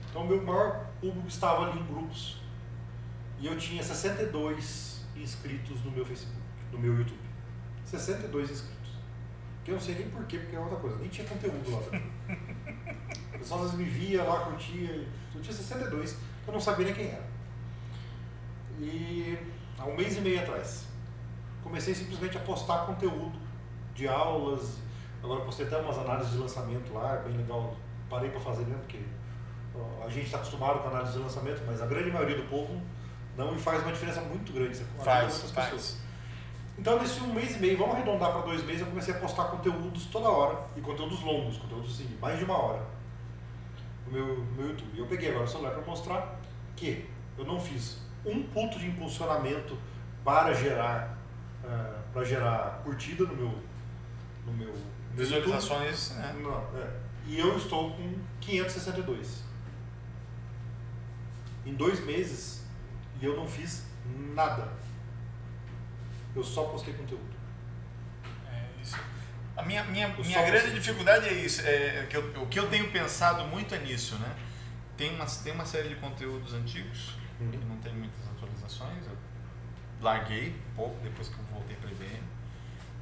Então 0.09 0.21
o 0.21 0.27
meu 0.27 0.41
maior 0.41 0.85
público 1.01 1.27
estava 1.27 1.67
ali 1.67 1.81
em 1.81 1.85
grupos. 1.85 2.43
E 3.44 3.48
eu 3.48 3.57
tinha 3.57 3.84
62 3.84 5.06
inscritos 5.18 5.84
no 5.84 5.91
meu 5.91 6.06
Facebook, 6.06 6.40
no 6.72 6.80
meu 6.80 6.98
YouTube. 6.98 7.20
62 7.84 8.49
inscritos. 8.49 8.91
Que 9.65 9.72
eu 9.72 9.76
não 9.76 9.82
sei 9.82 9.95
nem 9.95 10.10
porquê, 10.10 10.38
porque 10.38 10.56
é 10.56 10.60
outra 10.60 10.78
coisa, 10.78 10.95
nem 10.95 11.10
tinha 11.10 11.28
conteúdo 11.28 11.70
lá 11.70 11.82
também. 11.82 12.03
O 13.36 13.40
pessoal 13.44 13.65
às 13.65 13.72
vezes 13.72 13.86
me 13.86 13.91
via 13.91 14.24
lá, 14.24 14.45
curtia. 14.45 15.06
Eu 15.36 15.41
tinha 15.41 15.53
62, 15.53 16.18
eu 16.48 16.53
não 16.53 16.61
sabia 16.61 16.86
nem 16.86 16.95
quem 16.95 17.07
era. 17.07 17.28
E 18.80 19.38
há 19.78 19.88
um 19.88 19.98
mês 19.98 20.15
e 20.15 20.22
meio 20.22 20.40
atrás, 20.40 20.88
comecei 21.61 21.94
simplesmente 21.94 22.38
a 22.38 22.40
postar 22.40 22.86
conteúdo 22.86 23.38
de 23.94 24.07
aulas. 24.07 24.80
Agora 25.22 25.44
postei 25.44 25.65
até 25.65 25.76
umas 25.80 25.98
análises 25.98 26.32
de 26.32 26.38
lançamento 26.38 26.94
lá, 26.94 27.15
é 27.15 27.24
bem 27.24 27.36
legal. 27.36 27.76
Parei 28.10 28.30
para 28.30 28.40
fazer 28.40 28.64
mesmo, 28.64 28.80
porque 28.80 29.02
a 30.02 30.10
gente 30.10 30.28
está 30.28 30.38
acostumado 30.38 30.80
com 30.80 30.88
análise 30.88 31.11
de 31.11 31.20
lançamento, 31.20 31.61
mas 31.68 31.82
a 31.82 31.86
grande 31.86 32.10
maioria 32.10 32.38
do 32.38 32.48
povo 32.48 32.82
não 33.38 33.55
e 33.55 33.60
faz 33.60 33.81
uma 33.81 33.91
diferença 33.91 34.22
muito 34.22 34.51
grande. 34.53 34.77
Você 34.77 34.84
Faz, 35.03 35.51
faz. 35.51 35.69
pessoas. 35.69 35.97
Então, 36.77 36.99
nesse 36.99 37.19
um 37.22 37.34
mês 37.34 37.55
e 37.55 37.60
meio, 37.60 37.77
vamos 37.77 37.95
arredondar 37.95 38.31
para 38.31 38.41
dois 38.41 38.64
meses, 38.64 38.81
eu 38.81 38.88
comecei 38.88 39.14
a 39.14 39.19
postar 39.19 39.45
conteúdos 39.45 40.05
toda 40.07 40.27
hora, 40.27 40.60
e 40.76 40.81
conteúdos 40.81 41.22
longos, 41.22 41.57
conteúdos 41.57 41.93
assim, 41.93 42.18
mais 42.19 42.39
de 42.39 42.45
uma 42.45 42.57
hora, 42.57 42.84
no 44.07 44.11
meu, 44.11 44.43
meu 44.57 44.69
YouTube. 44.69 44.89
E 44.95 44.99
eu 44.99 45.05
peguei 45.05 45.30
agora 45.30 45.45
o 45.45 45.47
celular 45.47 45.72
para 45.72 45.84
mostrar 45.84 46.39
que 46.76 47.07
eu 47.38 47.45
não 47.45 47.60
fiz 47.60 47.99
um 48.26 48.41
ponto 48.43 48.80
de 48.80 48.88
impulsionamento 48.88 49.77
para 50.23 50.53
gerar, 50.53 51.18
uh, 51.64 52.01
para 52.11 52.23
gerar 52.23 52.81
curtida 52.84 53.26
no 53.26 53.35
meu, 53.35 53.53
no 54.45 54.53
meu 54.53 54.73
visualizações, 55.15 56.11
né? 56.11 56.35
Não, 56.41 56.57
é. 56.80 56.89
E 57.27 57.39
eu 57.39 57.55
estou 57.55 57.91
com 57.91 58.15
562. 58.41 59.43
Em 61.65 61.73
dois 61.73 62.03
meses, 62.03 62.62
e 63.22 63.26
eu 63.26 63.35
não 63.35 63.48
fiz 63.48 63.85
nada. 64.34 64.72
Eu 66.35 66.44
só 66.44 66.65
postei 66.65 66.94
conteúdo. 66.94 67.34
É 68.49 68.81
isso. 68.81 68.98
A 69.56 69.61
minha, 69.64 69.84
minha, 69.84 70.07
minha 70.10 70.44
grande 70.44 70.73
dificuldade 70.73 71.27
é 71.27 71.34
isso. 71.34 71.61
É, 71.61 72.07
que 72.10 72.18
eu, 72.18 72.41
o 72.41 72.48
que 72.48 72.60
eu 72.60 72.69
tenho 72.69 72.91
pensado 72.91 73.44
muito 73.45 73.76
é 73.76 73.80
nisso, 73.80 74.15
né? 74.15 74.35
Tem 74.98 75.14
uma, 75.14 75.26
tem 75.26 75.53
uma 75.53 75.65
série 75.65 75.90
de 75.90 75.95
conteúdos 75.95 76.53
antigos 76.53 77.15
uhum. 77.40 77.52
que 77.52 77.57
não 77.57 77.77
tem 77.77 77.94
muitas 77.94 78.27
atualizações. 78.30 79.06
Eu 79.06 79.18
larguei 80.02 80.56
um 80.72 80.76
pouco 80.76 80.99
depois 81.03 81.30
que 81.30 81.35
eu 81.35 81.45
voltei 81.45 81.76
para 81.76 81.90
a 81.90 81.91
IBM. 81.91 82.23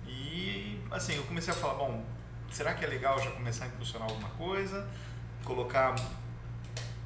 E 0.08 0.82
assim, 0.92 1.16
eu 1.16 1.24
comecei 1.24 1.54
a 1.54 1.56
falar, 1.56 1.76
bom, 1.76 2.06
será 2.50 2.74
que 2.74 2.84
é 2.84 2.88
legal 2.88 3.18
já 3.20 3.32
começar 3.32 3.66
a 3.66 3.68
impulsionar 3.70 4.10
alguma 4.10 4.30
coisa? 4.32 4.88
Colocar 5.44 5.96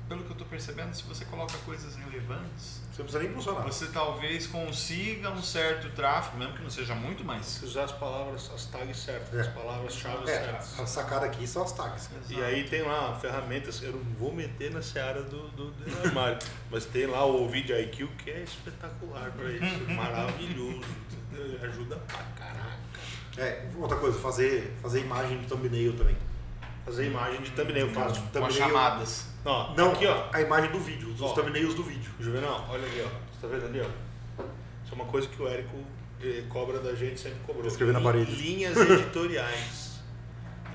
pelo 0.07 0.23
que 0.23 0.27
eu 0.27 0.34
estou 0.34 0.48
percebendo, 0.48 0.94
se 0.94 1.03
você 1.03 1.26
coloca 1.26 1.57
coisas 1.60 1.95
relevantes, 1.95 2.82
você 2.91 3.02
não 3.02 3.06
precisa 3.06 3.19
nem 3.19 3.30
impulsionar. 3.30 3.64
Você 3.64 3.88
talvez 3.88 4.48
consiga 4.48 5.32
um 5.32 5.41
certo 5.41 5.90
tráfego, 5.95 6.38
mesmo 6.38 6.53
que 6.53 6.64
não 6.64 6.69
seja 6.69 6.94
muito 6.94 7.23
mais. 7.23 7.45
Se 7.45 7.65
usar 7.65 7.86
as 7.86 7.91
palavras, 7.91 8.49
as 8.53 8.65
tags 8.65 8.98
certas, 8.98 9.34
é. 9.34 9.41
as 9.41 9.48
palavras-chave 9.48 10.23
é, 10.23 10.27
certas. 10.27 10.80
A 10.80 10.86
sacada 10.86 11.26
aqui 11.26 11.48
são 11.48 11.64
as 11.64 11.72
tags. 11.72 12.10
Exato. 12.11 12.34
E 12.34 12.44
aí 12.44 12.69
tem 12.69 12.84
lá 12.84 13.18
ferramentas, 13.19 13.82
eu 13.82 13.94
não 13.94 14.03
vou 14.18 14.32
meter 14.32 14.72
na 14.72 14.82
seara 14.82 15.23
do, 15.23 15.49
do, 15.49 15.72
do 15.72 16.07
armário, 16.07 16.38
mas 16.69 16.86
tem 16.86 17.07
lá 17.07 17.26
o 17.26 17.48
Video 17.49 17.80
IQ 17.80 18.07
que 18.19 18.30
é 18.30 18.44
espetacular 18.44 19.32
para 19.32 19.52
isso, 19.52 19.84
maravilhoso, 19.91 20.82
ajuda 21.64 21.95
pra 21.98 22.23
caraca. 22.38 22.86
É, 23.38 23.68
outra 23.77 23.98
coisa, 23.98 24.18
fazer, 24.19 24.73
fazer 24.82 25.02
imagem 25.02 25.40
de 25.40 25.48
thumbnail 25.48 25.98
também. 25.98 26.15
Fazer 26.86 27.07
imagem 27.07 27.41
de 27.41 27.49
thumbnail, 27.52 27.88
eu 27.88 27.94
faço. 27.94 28.22
Com 28.22 28.28
thumbnail, 28.28 28.53
chamadas. 28.53 29.28
Ó, 29.44 29.74
não, 29.76 29.91
aqui 29.91 30.06
ó. 30.06 30.28
A 30.32 30.40
imagem 30.40 30.72
do 30.72 30.80
vídeo, 30.80 31.10
os 31.10 31.32
thumbnails 31.34 31.74
do 31.74 31.82
vídeo. 31.82 32.12
Juvenal, 32.20 32.64
olha 32.70 32.86
ali 32.86 33.02
ó. 33.02 33.07
Você 33.07 33.41
tá 33.41 33.48
vendo 33.48 33.66
ali 33.66 33.82
ó? 33.82 34.44
Isso 34.84 34.91
é 34.91 34.95
uma 34.95 35.06
coisa 35.06 35.28
que 35.28 35.41
o 35.41 35.48
Érico 35.48 35.78
eh, 36.22 36.44
cobra 36.48 36.80
da 36.80 36.94
gente, 36.94 37.20
sempre 37.20 37.40
cobrou. 37.40 37.66
Escrever 37.66 37.91
na 37.91 38.02
parede. 38.02 38.32
Linhas 38.36 38.78
editoriais. 38.78 39.99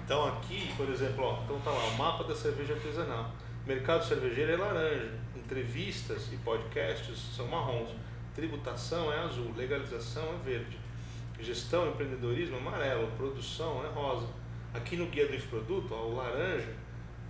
Então 0.05 0.27
aqui, 0.27 0.73
por 0.77 0.89
exemplo, 0.89 1.25
ó, 1.25 1.45
então 1.45 1.61
tá 1.61 1.71
lá, 1.71 1.85
o 1.85 1.97
mapa 1.97 2.25
da 2.25 2.35
cerveja 2.35 2.75
artesanal. 2.75 3.31
Mercado 3.65 4.05
cervejeiro 4.05 4.51
é 4.51 4.57
laranja. 4.57 5.13
Entrevistas 5.37 6.29
e 6.33 6.37
podcasts 6.39 7.37
são 7.37 7.47
marrons. 7.47 7.91
Tributação 8.35 9.13
é 9.13 9.21
azul. 9.21 9.55
Legalização 9.57 10.25
é 10.25 10.45
verde. 10.45 10.77
Gestão 11.39 11.87
e 11.87 11.91
empreendedorismo 11.91 12.57
é 12.57 12.59
amarelo. 12.59 13.07
Produção 13.17 13.85
é 13.85 13.89
rosa 13.89 14.27
Aqui 14.73 14.97
no 14.97 15.07
guia 15.07 15.27
do 15.27 15.35
infoproduto, 15.35 15.93
ó, 15.93 16.07
o 16.07 16.17
laranja 16.17 16.69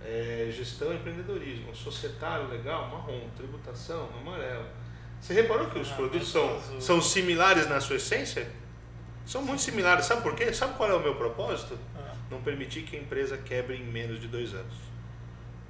é 0.03 0.49
gestão 0.51 0.91
e 0.91 0.95
empreendedorismo, 0.95 1.75
societário 1.75 2.47
legal, 2.47 2.87
marrom, 2.89 3.29
tributação, 3.35 4.09
amarelo. 4.19 4.65
Você 5.19 5.33
reparou 5.33 5.69
que 5.69 5.79
os 5.79 5.91
ah, 5.91 5.95
produtos 5.95 6.31
são, 6.31 6.59
são 6.79 7.01
similares 7.01 7.67
na 7.67 7.79
sua 7.79 7.97
essência? 7.97 8.51
São 9.25 9.43
muito 9.43 9.61
similares. 9.61 10.05
Sabe 10.05 10.21
por 10.21 10.35
quê? 10.35 10.51
Sabe 10.51 10.75
qual 10.75 10.89
é 10.89 10.95
o 10.95 10.99
meu 10.99 11.15
propósito? 11.15 11.77
Ah. 11.95 12.13
Não 12.29 12.41
permitir 12.41 12.83
que 12.83 12.95
a 12.95 12.99
empresa 12.99 13.37
quebre 13.37 13.77
em 13.77 13.83
menos 13.83 14.19
de 14.19 14.27
dois 14.27 14.53
anos. 14.53 14.75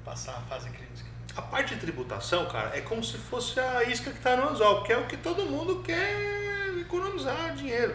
Passar 0.04 0.36
a 0.36 0.40
fase 0.42 0.70
crítica. 0.70 1.10
A 1.36 1.42
parte 1.42 1.74
de 1.74 1.80
tributação, 1.80 2.46
cara, 2.46 2.76
é 2.76 2.80
como 2.80 3.02
se 3.02 3.16
fosse 3.16 3.58
a 3.60 3.84
isca 3.84 4.10
que 4.10 4.18
está 4.18 4.36
no 4.36 4.50
anzol, 4.50 4.82
que 4.82 4.92
é 4.92 4.98
o 4.98 5.06
que 5.06 5.16
todo 5.16 5.44
mundo 5.46 5.82
quer 5.82 6.78
economizar 6.78 7.54
dinheiro 7.54 7.94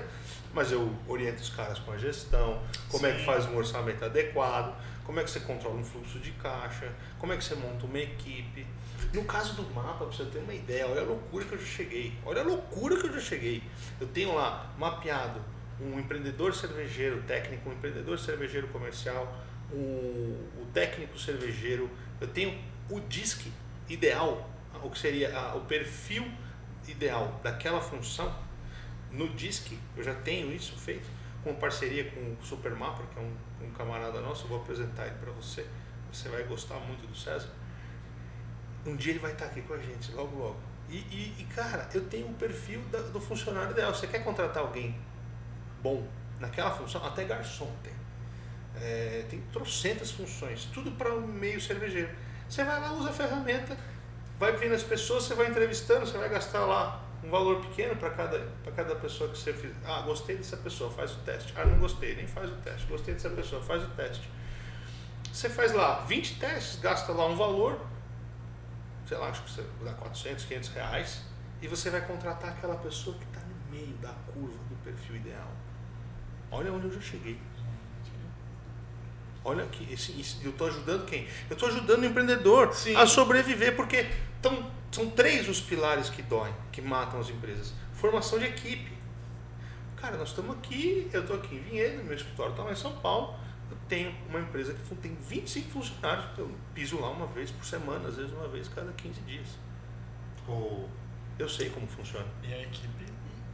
mas 0.58 0.72
eu 0.72 0.92
oriento 1.08 1.40
os 1.40 1.52
caras 1.52 1.78
com 1.78 1.92
a 1.92 1.98
gestão, 2.00 2.60
como 2.90 3.06
Sim. 3.06 3.12
é 3.12 3.16
que 3.16 3.24
faz 3.24 3.46
um 3.46 3.56
orçamento 3.56 4.04
adequado, 4.04 4.76
como 5.04 5.20
é 5.20 5.24
que 5.24 5.30
você 5.30 5.40
controla 5.42 5.76
um 5.76 5.84
fluxo 5.84 6.18
de 6.18 6.32
caixa, 6.32 6.92
como 7.20 7.32
é 7.32 7.38
que 7.38 7.44
você 7.44 7.54
monta 7.54 7.86
uma 7.86 8.00
equipe. 8.00 8.66
No 9.14 9.24
caso 9.24 9.54
do 9.54 9.62
mapa, 9.76 10.06
para 10.06 10.08
você 10.08 10.26
ter 10.26 10.40
uma 10.40 10.56
ideia, 10.56 10.88
olha 10.88 11.02
a 11.02 11.04
loucura 11.04 11.46
que 11.46 11.54
eu 11.54 11.60
já 11.60 11.66
cheguei. 11.66 12.12
Olha 12.26 12.42
a 12.42 12.44
loucura 12.44 13.00
que 13.00 13.06
eu 13.06 13.14
já 13.14 13.20
cheguei. 13.20 13.62
Eu 14.02 14.08
tenho 14.08 14.34
lá 14.34 14.74
mapeado 14.80 15.40
um 15.80 16.00
empreendedor 16.00 16.56
cervejeiro 16.56 17.22
técnico, 17.28 17.70
um 17.70 17.74
empreendedor 17.74 18.18
cervejeiro 18.18 18.68
comercial, 18.70 19.38
o, 19.72 19.76
o 19.76 20.68
técnico 20.74 21.20
cervejeiro. 21.20 21.88
Eu 22.20 22.30
tenho 22.30 22.60
o 22.90 23.00
DISC 23.00 23.46
ideal, 23.88 24.50
o 24.82 24.90
que 24.90 24.98
seria 24.98 25.38
a, 25.38 25.56
o 25.56 25.62
perfil 25.66 26.28
ideal 26.88 27.40
daquela 27.44 27.80
função 27.80 28.47
no 29.12 29.30
DISC, 29.30 29.78
eu 29.96 30.04
já 30.04 30.14
tenho 30.14 30.52
isso 30.52 30.78
feito, 30.78 31.08
com 31.44 31.54
parceria 31.56 32.12
com 32.12 32.20
o 32.20 32.38
Supermapper, 32.44 33.06
que 33.08 33.20
é 33.20 33.22
um, 33.22 33.66
um 33.66 33.72
camarada 33.72 34.20
nosso, 34.22 34.46
eu 34.46 34.50
vou 34.50 34.62
apresentar 34.62 35.06
ele 35.06 35.16
para 35.16 35.32
você. 35.32 35.66
Você 36.12 36.30
vai 36.30 36.44
gostar 36.44 36.76
muito 36.80 37.08
do 37.08 37.16
César. 37.16 37.50
Um 38.86 38.96
dia 38.96 39.14
ele 39.14 39.20
vai 39.20 39.34
estar 39.34 39.46
aqui 39.46 39.62
com 39.62 39.74
a 39.74 39.78
gente, 39.78 40.12
logo, 40.14 40.38
logo. 40.38 40.60
E, 40.90 40.98
e, 40.98 41.36
e 41.40 41.44
cara, 41.54 41.90
eu 41.94 42.06
tenho 42.06 42.28
um 42.28 42.34
perfil 42.34 42.82
da, 42.92 43.00
do 43.00 43.20
funcionário 43.20 43.72
ideal. 43.72 43.94
Você 43.94 44.08
quer 44.08 44.24
contratar 44.24 44.64
alguém 44.64 44.98
bom 45.82 46.08
naquela 46.40 46.72
função? 46.72 47.06
Até 47.06 47.26
garçom 47.26 47.72
tem. 47.84 47.94
É, 48.82 49.26
tem 49.30 49.42
trocentas 49.52 50.12
funções, 50.12 50.66
tudo 50.66 50.92
para 50.92 51.14
o 51.14 51.28
meio 51.28 51.60
cervejeiro. 51.60 52.10
Você 52.48 52.64
vai 52.64 52.80
lá, 52.80 52.94
usa 52.94 53.10
a 53.10 53.14
ferramenta, 53.14 53.76
vai 54.40 54.56
vendo 54.56 54.76
as 54.76 54.84
pessoas, 54.84 55.24
você 55.24 55.34
vai 55.34 55.48
entrevistando, 55.48 56.06
você 56.06 56.18
vai 56.18 56.30
gastar 56.30 56.66
lá 56.66 57.07
um 57.28 57.30
valor 57.30 57.60
pequeno 57.60 57.96
para 57.98 58.10
cada, 58.12 58.48
cada 58.74 58.96
pessoa 58.96 59.30
que 59.30 59.38
você 59.38 59.52
fizer. 59.52 59.76
Ah, 59.86 60.02
gostei 60.02 60.38
dessa 60.38 60.56
pessoa, 60.56 60.90
faz 60.90 61.12
o 61.12 61.20
teste. 61.20 61.54
Ah, 61.58 61.66
não 61.66 61.78
gostei, 61.78 62.16
nem 62.16 62.26
faz 62.26 62.50
o 62.50 62.56
teste. 62.56 62.88
Gostei 62.88 63.14
dessa 63.14 63.30
pessoa, 63.30 63.62
faz 63.62 63.84
o 63.84 63.90
teste. 63.90 64.30
Você 65.32 65.50
faz 65.50 65.74
lá 65.74 66.06
20 66.06 66.40
testes, 66.40 66.80
gasta 66.80 67.12
lá 67.12 67.28
um 67.28 67.36
valor, 67.36 67.80
sei 69.06 69.18
lá, 69.18 69.28
acho 69.28 69.44
que 69.44 69.52
você 69.52 69.64
dá 69.84 69.94
400, 69.94 70.46
500 70.46 70.70
reais, 70.70 71.22
e 71.62 71.68
você 71.68 71.90
vai 71.90 72.02
contratar 72.02 72.52
aquela 72.52 72.76
pessoa 72.78 73.16
que 73.18 73.26
está 73.26 73.42
no 73.42 73.72
meio 73.72 73.96
da 73.98 74.14
curva 74.34 74.58
do 74.70 74.76
perfil 74.84 75.18
ideal. 75.18 75.52
Olha 76.50 76.72
onde 76.72 76.88
eu 76.88 76.94
já 76.94 77.02
cheguei. 77.02 77.40
Olha 79.44 79.64
aqui, 79.64 79.88
esse, 79.92 80.20
esse, 80.20 80.44
eu 80.44 80.52
estou 80.52 80.68
ajudando 80.68 81.06
quem? 81.06 81.28
Eu 81.50 81.54
estou 81.54 81.70
ajudando 81.70 82.02
o 82.02 82.06
empreendedor 82.06 82.74
Sim. 82.74 82.96
a 82.96 83.06
sobreviver, 83.06 83.76
porque 83.76 84.10
tão, 84.42 84.72
são 84.98 85.12
três 85.12 85.48
os 85.48 85.62
pilares 85.62 86.10
que 86.10 86.24
doem, 86.24 86.52
que 86.72 86.82
matam 86.82 87.20
as 87.20 87.30
empresas. 87.30 87.72
Formação 87.94 88.40
de 88.40 88.46
equipe. 88.46 88.92
Cara, 89.96 90.18
nós 90.18 90.30
estamos 90.30 90.58
aqui, 90.58 91.08
eu 91.14 91.22
estou 91.22 91.36
aqui 91.36 91.56
em 91.56 91.60
Vinhedo, 91.60 92.04
meu 92.04 92.16
escritório 92.16 92.52
está 92.52 92.64
lá 92.64 92.72
em 92.72 92.76
São 92.76 92.94
Paulo. 92.98 93.36
Eu 93.70 93.78
tenho 93.88 94.12
uma 94.28 94.40
empresa 94.40 94.74
que 94.74 94.96
tem 94.96 95.16
25 95.16 95.70
funcionários, 95.70 96.26
eu 96.38 96.50
piso 96.74 97.00
lá 97.00 97.12
uma 97.12 97.28
vez 97.28 97.52
por 97.52 97.64
semana, 97.64 98.08
às 98.08 98.16
vezes 98.16 98.32
uma 98.32 98.48
vez 98.48 98.68
cada 98.70 98.92
15 98.92 99.22
dias. 99.22 99.48
Oh. 100.48 100.86
Eu 101.38 101.48
sei 101.48 101.70
como 101.70 101.86
funciona. 101.86 102.26
E 102.42 102.52
a 102.52 102.64
equipe? 102.64 103.06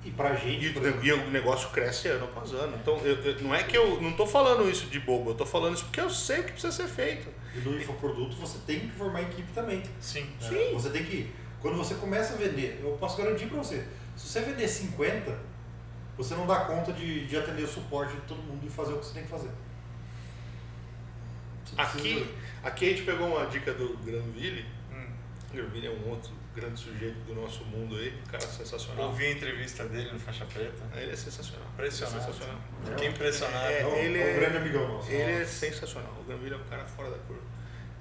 E 0.06 0.12
pra 0.12 0.36
gente. 0.36 0.66
E, 0.66 1.08
e 1.08 1.12
o 1.12 1.30
negócio 1.30 1.70
cresce 1.72 2.08
ano 2.08 2.26
após 2.26 2.54
ano. 2.54 2.78
Então, 2.82 2.98
eu, 3.00 3.16
eu, 3.16 3.42
não 3.42 3.54
é 3.54 3.64
que 3.64 3.78
eu 3.78 4.02
não 4.02 4.12
estou 4.12 4.28
falando 4.28 4.70
isso 4.70 4.86
de 4.86 5.00
bobo, 5.00 5.30
eu 5.30 5.32
estou 5.34 5.48
falando 5.48 5.74
isso 5.74 5.84
porque 5.86 6.00
eu 6.00 6.10
sei 6.10 6.40
o 6.40 6.44
que 6.46 6.52
precisa 6.54 6.72
ser 6.72 6.88
feito. 6.88 7.28
E 7.56 7.60
no 7.60 7.78
infoproduto 7.78 8.36
você 8.36 8.58
tem 8.66 8.82
que 8.82 8.92
formar 8.92 9.22
equipe 9.22 9.52
também. 9.54 9.84
Sim. 10.00 10.28
É, 10.42 10.44
Sim. 10.44 10.74
Você 10.74 10.90
tem 10.90 11.04
que. 11.04 11.32
Quando 11.62 11.78
você 11.78 11.96
começa 11.96 12.34
a 12.34 12.38
vender, 12.38 12.80
eu 12.84 12.98
posso 12.98 13.18
garantir 13.18 13.46
para 13.46 13.58
você, 13.58 13.88
se 14.18 14.28
você 14.28 14.42
vender 14.42 14.68
50, 14.68 15.40
você 16.18 16.36
não 16.36 16.46
dá 16.46 16.66
conta 16.66 16.92
de, 16.92 17.26
de 17.26 17.38
atender 17.38 17.64
o 17.64 17.68
suporte 17.68 18.14
de 18.14 18.22
todo 18.22 18.42
mundo 18.42 18.66
e 18.66 18.70
fazer 18.70 18.94
o 18.94 19.00
que 19.00 19.06
você 19.06 19.14
tem 19.14 19.24
que 19.24 19.30
fazer. 19.30 19.50
Aqui, 21.78 22.30
aqui 22.62 22.86
a 22.86 22.90
gente 22.90 23.04
pegou 23.04 23.28
uma 23.28 23.46
dica 23.48 23.74
do 23.74 23.98
Granville. 23.98 24.66
Hum. 24.92 25.08
Granville 25.52 25.88
é 25.88 25.90
um 25.90 26.10
outro 26.10 26.32
grande 26.56 26.80
sujeito 26.80 27.18
do 27.26 27.34
nosso 27.34 27.64
mundo 27.66 27.96
aí, 27.96 28.14
um 28.26 28.32
cara 28.32 28.46
sensacional. 28.46 29.08
Ouvi 29.08 29.26
a 29.26 29.32
entrevista 29.32 29.86
dele 29.86 30.12
no 30.12 30.20
Faixa 30.20 30.46
Preta. 30.46 30.84
Ele 30.96 31.12
é 31.12 31.16
sensacional. 31.16 31.68
Impressionante. 31.74 32.18
É 32.18 32.22
sensacional. 32.22 32.62
Fiquei 32.86 33.08
impressionado. 33.08 33.66
É, 33.66 33.82
é, 33.82 34.06
ele 34.06 34.20
é, 34.20 34.32
um 34.32 34.36
grande 34.40 34.58
amigão 34.58 34.88
nosso. 34.88 35.12
Ele 35.12 35.32
é 35.32 35.46
sensacional. 35.46 36.16
O 36.20 36.24
Granville 36.24 36.54
é 36.54 36.58
um 36.58 36.64
cara 36.66 36.86
fora 36.86 37.10
da 37.10 37.18
curva. 37.18 37.53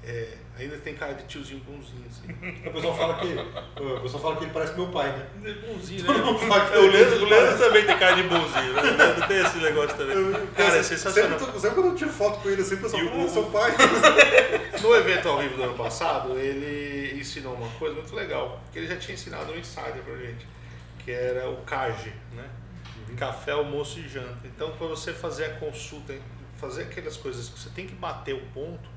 É, 0.04 0.36
ainda 0.58 0.76
tem 0.78 0.94
cara 0.94 1.14
de 1.14 1.24
tiozinho 1.24 1.60
bonzinho, 1.60 2.04
assim. 2.08 2.68
O 2.68 2.72
pessoal 2.72 2.96
fala 2.96 3.20
que, 3.20 3.80
o 3.80 4.00
pessoal 4.00 4.22
fala 4.22 4.36
que 4.36 4.44
ele 4.44 4.52
parece 4.52 4.74
meu 4.74 4.88
pai, 4.88 5.12
né? 5.12 5.26
É 5.44 5.52
bonzinho, 5.54 6.02
né? 6.02 6.08
o, 6.10 6.90
Leandro, 6.90 7.24
o 7.24 7.28
Leandro 7.28 7.58
também 7.58 7.86
tem 7.86 7.98
cara 7.98 8.16
de 8.16 8.22
bonzinho, 8.24 8.72
né? 8.72 8.82
O 8.82 8.96
Leandro 8.96 9.28
tem 9.28 9.40
esse 9.40 9.58
negócio 9.58 9.96
também. 9.96 10.46
Cara, 10.56 10.76
é 10.76 10.82
sensacional. 10.82 11.38
Sempre, 11.38 11.60
sempre 11.60 11.74
quando 11.76 11.86
eu 11.86 11.94
tiro 11.94 12.10
foto 12.10 12.40
com 12.40 12.50
ele, 12.50 12.64
sempre 12.64 12.86
o 12.86 12.90
pessoal 12.90 13.08
fala, 13.08 13.28
seu 13.28 13.44
pai. 13.44 13.72
No 14.82 14.96
evento 14.96 15.28
ao 15.28 15.38
vivo 15.38 15.56
do 15.56 15.62
ano 15.62 15.74
passado, 15.74 16.36
ele 16.36 17.20
ensinou 17.20 17.54
uma 17.54 17.68
coisa 17.78 17.94
muito 17.94 18.12
legal, 18.16 18.60
porque 18.64 18.80
ele 18.80 18.88
já 18.88 18.96
tinha 18.96 19.14
ensinado 19.14 19.52
um 19.52 19.56
insider 19.56 20.02
pra 20.02 20.16
gente, 20.16 20.44
que 20.98 21.12
era 21.12 21.48
o 21.48 21.58
CAGE, 21.58 22.12
né? 22.32 22.44
Café, 23.16 23.52
almoço 23.52 24.00
e 24.00 24.08
janta. 24.08 24.44
Então, 24.44 24.72
para 24.72 24.88
você 24.88 25.12
fazer 25.12 25.44
a 25.44 25.50
consulta, 25.50 26.14
fazer 26.56 26.82
aquelas 26.82 27.16
coisas 27.16 27.48
que 27.48 27.60
você 27.60 27.70
tem 27.70 27.86
que 27.86 27.94
bater 27.94 28.34
o 28.34 28.40
ponto 28.52 28.90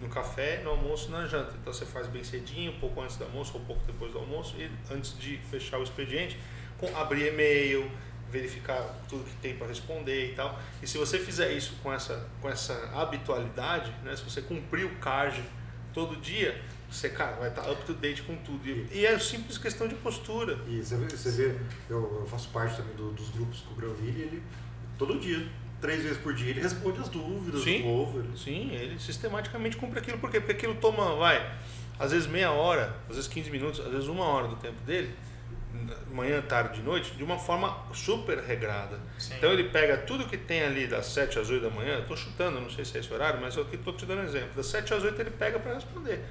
no 0.00 0.08
café, 0.08 0.62
no 0.64 0.70
almoço 0.70 1.08
e 1.08 1.12
na 1.12 1.26
janta. 1.26 1.54
Então, 1.60 1.72
você 1.72 1.84
faz 1.84 2.06
bem 2.06 2.24
cedinho, 2.24 2.72
um 2.72 2.80
pouco 2.80 3.00
antes 3.00 3.16
do 3.16 3.24
almoço 3.24 3.52
ou 3.54 3.60
um 3.60 3.64
pouco 3.64 3.82
depois 3.86 4.12
do 4.12 4.18
almoço, 4.18 4.56
e 4.58 4.70
antes 4.92 5.18
de 5.18 5.36
fechar 5.50 5.78
o 5.78 5.82
expediente, 5.82 6.38
com, 6.78 6.96
abrir 6.96 7.28
e-mail, 7.28 7.90
verificar 8.30 8.82
tudo 9.08 9.24
que 9.24 9.36
tem 9.36 9.56
para 9.56 9.66
responder 9.66 10.32
e 10.32 10.34
tal. 10.34 10.58
E 10.82 10.86
se 10.86 10.96
você 10.96 11.18
fizer 11.18 11.52
isso 11.52 11.74
com 11.82 11.92
essa, 11.92 12.26
com 12.40 12.48
essa 12.48 12.74
habitualidade, 12.94 13.92
né, 14.02 14.16
se 14.16 14.22
você 14.22 14.40
cumprir 14.40 14.86
o 14.86 14.94
CARD 14.96 15.42
todo 15.92 16.16
dia, 16.16 16.60
você, 16.90 17.08
cara, 17.08 17.36
vai 17.36 17.48
estar 17.48 17.70
up 17.70 17.84
to 17.84 17.94
date 17.94 18.22
com 18.22 18.36
tudo. 18.36 18.66
E, 18.66 18.88
e 18.92 19.06
é 19.06 19.18
simples 19.18 19.58
questão 19.58 19.86
de 19.86 19.94
postura. 19.96 20.58
E 20.66 20.82
você 20.82 20.96
vê, 20.96 21.08
você 21.08 21.30
vê 21.30 21.58
eu, 21.88 22.20
eu, 22.20 22.26
faço 22.26 22.48
parte 22.48 22.76
também 22.76 22.94
do, 22.96 23.12
dos 23.12 23.30
grupos 23.30 23.60
com 23.60 23.74
o 23.74 23.76
Granville, 23.76 24.22
ele 24.22 24.42
todo 24.98 25.18
dia, 25.18 25.48
três 25.80 26.02
vezes 26.02 26.18
por 26.18 26.34
dia, 26.34 26.50
ele 26.50 26.60
responde 26.60 27.00
as 27.00 27.08
dúvidas 27.08 27.62
sim, 27.62 27.78
do 27.78 27.84
povo. 27.84 28.18
Ele... 28.18 28.36
Sim, 28.36 28.70
ele 28.72 28.98
sistematicamente 28.98 29.76
cumpre 29.76 29.98
aquilo. 29.98 30.18
Por 30.18 30.30
quê? 30.30 30.40
Porque 30.40 30.52
aquilo 30.52 30.74
toma, 30.76 31.16
vai, 31.16 31.50
às 31.98 32.12
vezes 32.12 32.26
meia 32.26 32.50
hora, 32.50 32.96
às 33.08 33.16
vezes 33.16 33.28
15 33.28 33.50
minutos, 33.50 33.80
às 33.80 33.90
vezes 33.90 34.08
uma 34.08 34.24
hora 34.24 34.48
do 34.48 34.56
tempo 34.56 34.80
dele 34.84 35.14
manhã, 36.10 36.42
tarde, 36.42 36.80
de 36.80 36.82
noite, 36.82 37.12
de 37.12 37.22
uma 37.22 37.38
forma 37.38 37.76
super 37.92 38.38
regrada. 38.38 38.98
Sim. 39.18 39.34
Então 39.36 39.52
ele 39.52 39.64
pega 39.64 39.96
tudo 39.96 40.26
que 40.26 40.36
tem 40.36 40.62
ali 40.62 40.86
das 40.86 41.06
7 41.06 41.38
às 41.38 41.50
8 41.50 41.62
da 41.62 41.70
manhã, 41.70 42.00
estou 42.00 42.16
chutando, 42.16 42.60
não 42.60 42.70
sei 42.70 42.84
se 42.84 42.96
é 42.96 43.00
esse 43.00 43.12
horário, 43.12 43.40
mas 43.40 43.56
eu 43.56 43.66
estou 43.72 43.92
te 43.92 44.04
dando 44.04 44.22
um 44.22 44.24
exemplo. 44.24 44.50
Das 44.56 44.66
7 44.66 44.94
às 44.94 45.02
8 45.02 45.20
ele 45.20 45.30
pega 45.30 45.58
para 45.58 45.74
responder. 45.74 46.24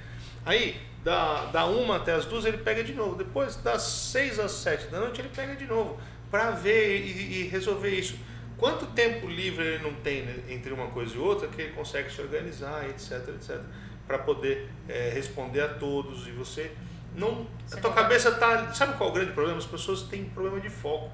Aí, 0.46 0.80
da, 1.04 1.46
da 1.46 1.66
1 1.66 1.92
até 1.94 2.14
as 2.14 2.26
2 2.26 2.46
ele 2.46 2.58
pega 2.58 2.84
de 2.84 2.94
novo. 2.94 3.16
Depois, 3.16 3.56
das 3.58 3.82
6 3.82 4.40
às 4.40 4.52
7 4.52 4.88
da 4.88 5.00
noite 5.00 5.22
ele 5.22 5.30
pega 5.30 5.56
de 5.56 5.66
novo. 5.66 6.00
Para 6.30 6.52
ver 6.52 7.00
e, 7.00 7.42
e, 7.42 7.48
resolver 7.48 7.90
isso. 7.90 8.16
Quanto 8.60 8.86
tempo 8.88 9.28
livre 9.28 9.66
ele 9.66 9.84
não 9.84 9.94
tem 9.96 10.24
né, 10.24 10.44
entre 10.50 10.74
uma 10.74 10.88
coisa 10.88 11.16
e 11.16 11.18
outra 11.18 11.48
que 11.48 11.62
ele 11.62 11.74
consegue 11.74 12.12
se 12.12 12.22
organizar, 12.22 12.88
etc, 12.90 13.30
etc, 13.30 13.62
para 14.06 14.20
poder 14.20 14.70
é, 14.88 15.12
responder 15.14 15.62
a 15.62 15.70
todos 15.70 16.28
e 16.28 16.32
você 16.32 16.72
não, 17.16 17.48
a 17.72 17.78
tua 17.78 17.94
cabeça 17.94 18.32
tá. 18.32 18.72
Sabe 18.74 18.98
qual 18.98 19.10
é 19.10 19.12
o 19.12 19.16
grande 19.16 19.32
problema? 19.32 19.58
As 19.58 19.66
pessoas 19.66 20.04
têm 20.04 20.26
problema 20.26 20.60
de 20.60 20.70
foco. 20.70 21.12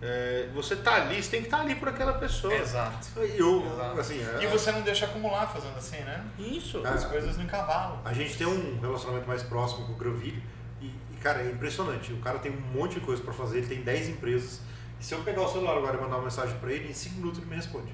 É, 0.00 0.48
você 0.52 0.74
tá 0.74 0.96
ali, 0.96 1.22
você 1.22 1.30
tem 1.30 1.40
que 1.40 1.46
estar 1.46 1.58
tá 1.58 1.62
ali 1.62 1.76
por 1.76 1.88
aquela 1.88 2.14
pessoa. 2.14 2.52
Exato. 2.52 3.06
Eu, 3.20 3.64
Exato. 3.72 4.00
Assim, 4.00 4.20
é, 4.20 4.42
e 4.42 4.46
você 4.48 4.72
não 4.72 4.82
deixa 4.82 5.04
acumular 5.04 5.46
fazendo 5.46 5.76
assim, 5.76 5.98
né? 5.98 6.24
Isso. 6.38 6.84
As 6.84 7.04
coisas 7.04 7.36
no 7.36 7.46
cavalo. 7.46 8.00
A 8.04 8.12
gente 8.12 8.36
tem 8.36 8.46
um 8.46 8.80
relacionamento 8.80 9.28
mais 9.28 9.44
próximo 9.44 9.86
com 9.86 9.92
o 9.92 9.96
Granville 9.96 10.42
e, 10.80 10.86
e, 10.86 11.16
cara, 11.22 11.42
é 11.42 11.50
impressionante. 11.50 12.12
O 12.12 12.18
cara 12.18 12.40
tem 12.40 12.50
um 12.50 12.60
monte 12.60 12.94
de 12.94 13.00
coisa 13.00 13.22
para 13.22 13.32
fazer, 13.32 13.58
ele 13.58 13.68
tem 13.68 13.82
10 13.82 14.08
empresas. 14.08 14.60
E 15.02 15.04
se 15.04 15.14
eu 15.14 15.24
pegar 15.24 15.42
o 15.42 15.48
celular 15.48 15.76
agora 15.76 15.98
e 15.98 16.00
mandar 16.00 16.14
uma 16.14 16.22
mensagem 16.22 16.56
para 16.60 16.72
ele, 16.72 16.88
em 16.88 16.94
5 16.94 17.16
minutos 17.16 17.40
ele 17.40 17.50
me 17.50 17.56
responde. 17.56 17.92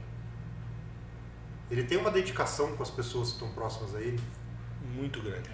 Ele 1.70 1.82
tem 1.82 1.96
uma 1.96 2.10
dedicação 2.10 2.76
com 2.76 2.82
as 2.82 2.90
pessoas 2.90 3.28
que 3.28 3.34
estão 3.36 3.48
próximas 3.54 3.94
a 3.94 4.00
ele. 4.02 4.20
Muito 4.94 5.22
grande. 5.22 5.48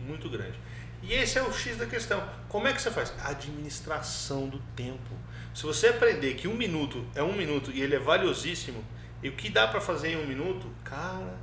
Muito 0.00 0.30
grande. 0.30 0.58
E 1.02 1.12
esse 1.12 1.38
é 1.38 1.42
o 1.42 1.52
X 1.52 1.76
da 1.76 1.84
questão. 1.84 2.26
Como 2.48 2.66
é 2.66 2.72
que 2.72 2.80
você 2.80 2.90
faz? 2.90 3.12
Administração 3.22 4.48
do 4.48 4.58
tempo. 4.74 5.14
Se 5.54 5.64
você 5.64 5.88
aprender 5.88 6.32
que 6.32 6.48
um 6.48 6.56
minuto 6.56 7.04
é 7.14 7.22
um 7.22 7.36
minuto 7.36 7.70
e 7.70 7.82
ele 7.82 7.94
é 7.94 7.98
valiosíssimo, 7.98 8.82
e 9.22 9.28
o 9.28 9.32
que 9.32 9.50
dá 9.50 9.68
para 9.68 9.82
fazer 9.82 10.12
em 10.12 10.16
um 10.16 10.26
minuto, 10.26 10.66
cara, 10.82 11.38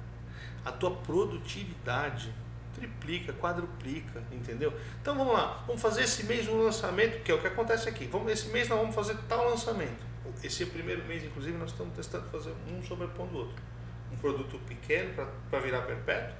a 0.66 0.72
tua 0.72 0.96
produtividade 0.96 2.34
triplica, 2.84 3.34
quadruplica, 3.34 4.22
entendeu? 4.31 4.73
Então 5.01 5.15
vamos 5.15 5.34
lá, 5.34 5.64
vamos 5.65 5.81
fazer 5.81 6.03
esse 6.03 6.23
mês 6.26 6.47
um 6.47 6.64
lançamento, 6.64 7.23
que 7.23 7.31
é 7.31 7.35
o 7.35 7.39
que 7.39 7.47
acontece 7.47 7.88
aqui. 7.88 8.05
Vamos, 8.05 8.31
esse 8.31 8.49
mês 8.49 8.68
nós 8.68 8.80
vamos 8.80 8.93
fazer 8.93 9.18
tal 9.30 9.49
lançamento. 9.49 10.03
Esse 10.43 10.65
primeiro 10.65 11.03
mês, 11.05 11.23
inclusive, 11.23 11.57
nós 11.57 11.72
estamos 11.72 11.95
testando 11.95 12.30
fazer 12.30 12.53
um 12.69 12.81
sobrepondo 12.84 13.34
o 13.34 13.39
outro. 13.39 13.64
Um 14.11 14.18
produto 14.18 14.60
pequeno 14.68 15.14
para 15.49 15.60
virar 15.60 15.81
perpétuo 15.81 16.35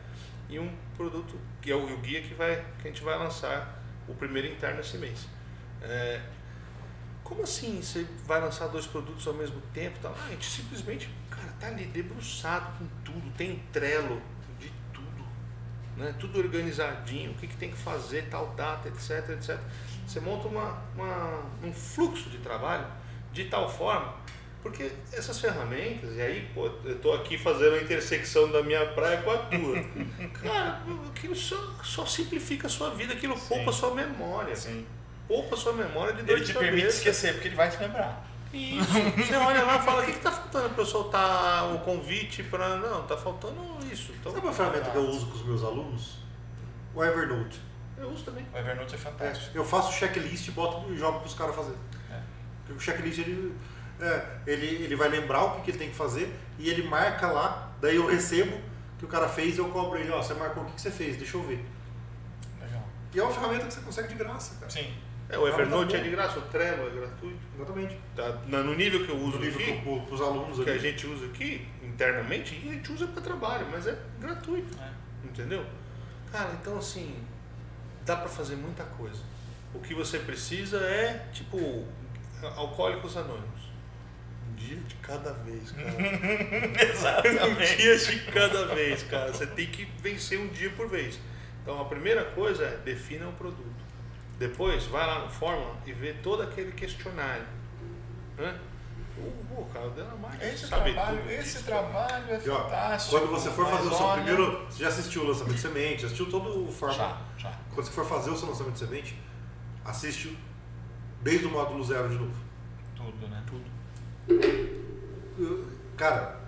e 0.50 0.60
um 0.60 0.72
produto 0.96 1.38
que 1.62 1.72
é 1.72 1.76
o, 1.76 1.98
guia 1.98 2.22
que, 2.22 2.34
vai, 2.34 2.64
que 2.80 2.88
a 2.88 2.92
gente 2.92 3.04
vai 3.04 3.18
lançar 3.18 3.82
o 4.08 4.14
primeiro 4.14 4.48
interno 4.48 4.80
esse 4.80 4.98
mês. 4.98 5.28
É, 5.82 6.22
como 7.24 7.44
assim 7.44 7.82
você 7.82 8.06
vai 8.26 8.40
lançar 8.40 8.68
dois 8.68 8.86
produtos 8.86 9.26
ao 9.28 9.34
mesmo 9.34 9.60
tempo? 9.74 9.98
Tal? 10.02 10.14
Ah, 10.18 10.26
a 10.28 10.30
gente 10.32 10.46
simplesmente, 10.46 11.10
cara, 11.30 11.52
tá 11.60 11.68
ali 11.68 11.86
debruçado 11.86 12.78
com 12.78 12.86
tudo, 13.04 13.32
tem 13.36 13.56
de 13.56 13.62
tudo, 13.72 14.22
né? 15.98 16.14
tudo 16.20 16.40
organizadinho, 16.40 17.32
o 17.32 17.36
que, 17.36 17.48
que 17.48 17.58
tem 17.58 17.72
que 17.72 17.78
fazer, 17.78 18.28
tal 18.30 18.48
data, 18.56 18.88
etc, 18.88 19.30
etc. 19.30 19.58
Você 20.08 20.20
monta 20.20 20.48
uma, 20.48 20.82
uma, 20.96 21.44
um 21.64 21.74
fluxo 21.74 22.30
de 22.30 22.38
trabalho 22.40 22.86
de 23.32 23.46
tal 23.46 23.70
forma 23.70 24.14
porque 24.64 24.90
essas 25.12 25.42
ferramentas, 25.42 26.16
e 26.16 26.22
aí, 26.22 26.50
pô, 26.54 26.72
eu 26.86 26.98
tô 27.00 27.12
aqui 27.12 27.38
fazendo 27.38 27.76
a 27.76 27.82
intersecção 27.82 28.50
da 28.50 28.64
minha 28.64 28.86
praia 28.94 29.22
com 29.22 29.32
a 29.32 29.38
tua. 29.40 29.84
Cara, 30.42 30.82
aquilo 31.10 31.36
só, 31.36 31.58
só 31.84 32.06
simplifica 32.06 32.68
a 32.68 32.70
sua 32.70 32.92
vida, 32.92 33.14
aquilo 33.14 33.38
Sim. 33.38 33.50
poupa 33.50 33.72
a 33.72 33.74
sua 33.74 33.94
memória. 33.94 34.56
Sim. 34.56 34.86
Poupa 35.28 35.56
a 35.56 35.58
sua 35.58 35.74
memória 35.74 36.14
de 36.14 36.24
dor 36.24 36.38
Ele 36.38 36.46
te 36.46 36.54
permite 36.54 36.88
esquecer, 36.88 37.34
porque 37.34 37.50
ele 37.50 37.56
vai 37.58 37.70
te 37.70 37.78
lembrar. 37.78 38.26
Isso. 38.54 38.92
Você 39.18 39.36
olha 39.36 39.64
lá 39.64 39.78
e 39.78 39.82
fala, 39.82 40.04
o 40.04 40.06
que 40.06 40.12
está 40.12 40.32
faltando 40.32 40.70
para 40.70 40.82
eu 40.82 40.86
soltar 40.86 41.74
o 41.74 41.80
convite 41.80 42.44
para. 42.44 42.78
Não, 42.78 43.02
está 43.02 43.18
faltando 43.18 43.62
isso. 43.92 44.14
Então... 44.20 44.32
Sabe 44.32 44.46
uma 44.46 44.54
ferramenta 44.54 44.92
que 44.92 44.98
eu 44.98 45.10
uso 45.10 45.26
com 45.26 45.36
os 45.36 45.46
meus 45.46 45.64
alunos? 45.64 46.18
O 46.94 47.04
Evernote. 47.04 47.60
Eu 47.98 48.10
uso 48.10 48.24
também. 48.24 48.46
O 48.54 48.58
Evernote 48.58 48.96
é 48.96 48.98
fantástico. 48.98 49.58
É, 49.58 49.60
eu 49.60 49.66
faço 49.66 49.92
checklist 49.94 50.48
e 50.48 50.52
boto 50.52 50.92
e 50.92 50.98
jogo 50.98 51.20
para 51.20 51.28
os 51.28 51.34
caras 51.34 51.56
fazer. 51.56 51.76
É. 52.12 52.72
O 52.72 52.80
checklist 52.80 53.20
ele 53.20 53.58
é, 54.00 54.26
ele, 54.48 54.66
ele 54.66 54.96
vai 54.96 55.08
lembrar 55.08 55.44
o 55.44 55.52
que, 55.56 55.62
que 55.64 55.72
ele 55.72 55.78
tem 55.78 55.90
que 55.90 55.96
fazer 55.96 56.34
e 56.58 56.70
ele 56.70 56.88
marca 56.88 57.28
lá, 57.28 57.72
daí 57.80 57.96
eu 57.96 58.08
recebo 58.08 58.58
que 58.98 59.06
o 59.06 59.08
cara 59.08 59.28
fez 59.30 59.56
e 59.56 59.60
eu 59.60 59.70
cobro 59.70 59.98
ele, 59.98 60.12
ó, 60.12 60.22
você 60.22 60.34
marcou 60.34 60.64
o 60.64 60.66
que, 60.66 60.74
que 60.74 60.82
você 60.82 60.92
fez, 60.92 61.18
deixa 61.18 61.38
eu 61.38 61.44
ver. 61.44 61.64
Legal. 62.62 62.84
E 63.14 63.20
é 63.20 63.24
uma 63.24 63.32
ferramenta 63.32 63.66
que 63.68 63.74
você 63.74 63.82
consegue 63.82 64.10
de 64.10 64.16
graça, 64.16 64.56
cara. 64.60 64.72
Sim. 64.72 64.94
É, 65.30 65.38
o 65.38 65.48
Evernote 65.48 65.96
é 65.96 66.00
de 66.00 66.10
graça, 66.10 66.40
o 66.40 66.42
Trello 66.44 66.88
é 66.88 66.90
gratuito. 66.92 67.40
Exatamente. 67.56 67.98
Tá, 68.16 68.30
no 68.48 68.76
nível 68.76 69.06
que 69.06 69.12
eu 69.12 69.18
uso 69.18 69.38
no 69.38 69.46
nível 69.46 69.60
aqui, 69.60 69.82
para 70.06 70.14
os 70.16 70.22
alunos 70.22 70.64
que 70.64 70.70
ali. 70.70 70.80
a 70.80 70.82
gente 70.82 71.08
usa 71.08 71.26
aqui 71.26 71.68
internamente, 71.82 72.60
e 72.64 72.70
a 72.70 72.74
gente 72.74 72.92
usa 72.92 73.08
para 73.08 73.22
trabalho, 73.22 73.68
mas 73.72 73.88
é 73.88 73.98
gratuito. 74.20 74.78
É. 74.80 74.90
Entendeu? 75.26 75.66
Cara, 76.32 76.52
então 76.60 76.78
assim, 76.78 77.16
dá 78.06 78.16
para 78.16 78.30
fazer 78.30 78.56
muita 78.56 78.84
coisa. 78.84 79.22
O 79.74 79.80
que 79.80 79.94
você 79.94 80.20
precisa 80.20 80.78
é, 80.78 81.28
tipo, 81.32 81.86
alcoólicos 82.56 83.18
anônimos 83.18 83.74
dia 84.56 84.78
de 84.78 84.96
cada 84.96 85.34
vez, 85.34 85.72
cara. 85.72 85.90
Exatamente. 86.90 87.74
um 87.74 87.78
dia 87.78 87.98
de 87.98 88.20
cada 88.32 88.66
vez, 88.68 89.04
cara. 89.04 89.34
Você 89.34 89.48
tem 89.48 89.68
que 89.68 89.86
vencer 90.02 90.40
um 90.40 90.48
dia 90.48 90.70
por 90.72 90.88
vez. 90.88 91.20
Então 91.62 91.80
a 91.82 91.86
primeira 91.86 92.24
coisa 92.24 92.66
é 92.66 92.78
defina 92.78 93.28
o 93.28 93.34
produto. 93.34 93.83
Depois 94.44 94.84
vai 94.88 95.08
lá 95.08 95.20
no 95.20 95.30
Fórmula 95.30 95.74
e 95.86 95.94
vê 95.94 96.12
todo 96.16 96.44
aquele 96.44 96.74
questionário. 96.74 97.46
Né? 98.38 98.60
O, 99.56 99.64
cara 99.72 99.90
dela 99.92 100.18
mais 100.18 100.42
esse 100.42 100.68
trabalho, 100.68 101.32
esse 101.32 101.54
disso, 101.54 101.64
trabalho 101.64 102.26
é 102.30 102.50
ó, 102.50 102.64
fantástico. 102.64 103.20
Quando 103.20 103.32
você 103.32 103.50
for 103.52 103.66
fazer 103.68 103.88
o 103.88 103.96
seu 103.96 104.06
olha... 104.06 104.24
primeiro. 104.24 104.66
Você 104.66 104.84
já 104.84 104.90
assistiu 104.90 105.22
o 105.22 105.28
lançamento 105.28 105.56
de 105.56 105.62
semente, 105.62 106.06
assistiu 106.06 106.30
todo 106.30 106.68
o 106.68 106.72
Fórmula. 106.74 107.22
Já, 107.38 107.50
já. 107.50 107.60
Quando 107.74 107.86
você 107.86 107.92
for 107.94 108.06
fazer 108.06 108.32
o 108.32 108.36
seu 108.36 108.50
lançamento 108.50 108.74
de 108.74 108.80
semente, 108.80 109.18
assiste 109.86 110.38
desde 111.22 111.46
o 111.46 111.50
módulo 111.50 111.82
zero 111.82 112.10
de 112.10 112.16
novo. 112.16 112.36
Tudo, 112.98 113.28
né? 113.30 113.42
Tudo. 113.48 113.64
Cara, 115.96 116.42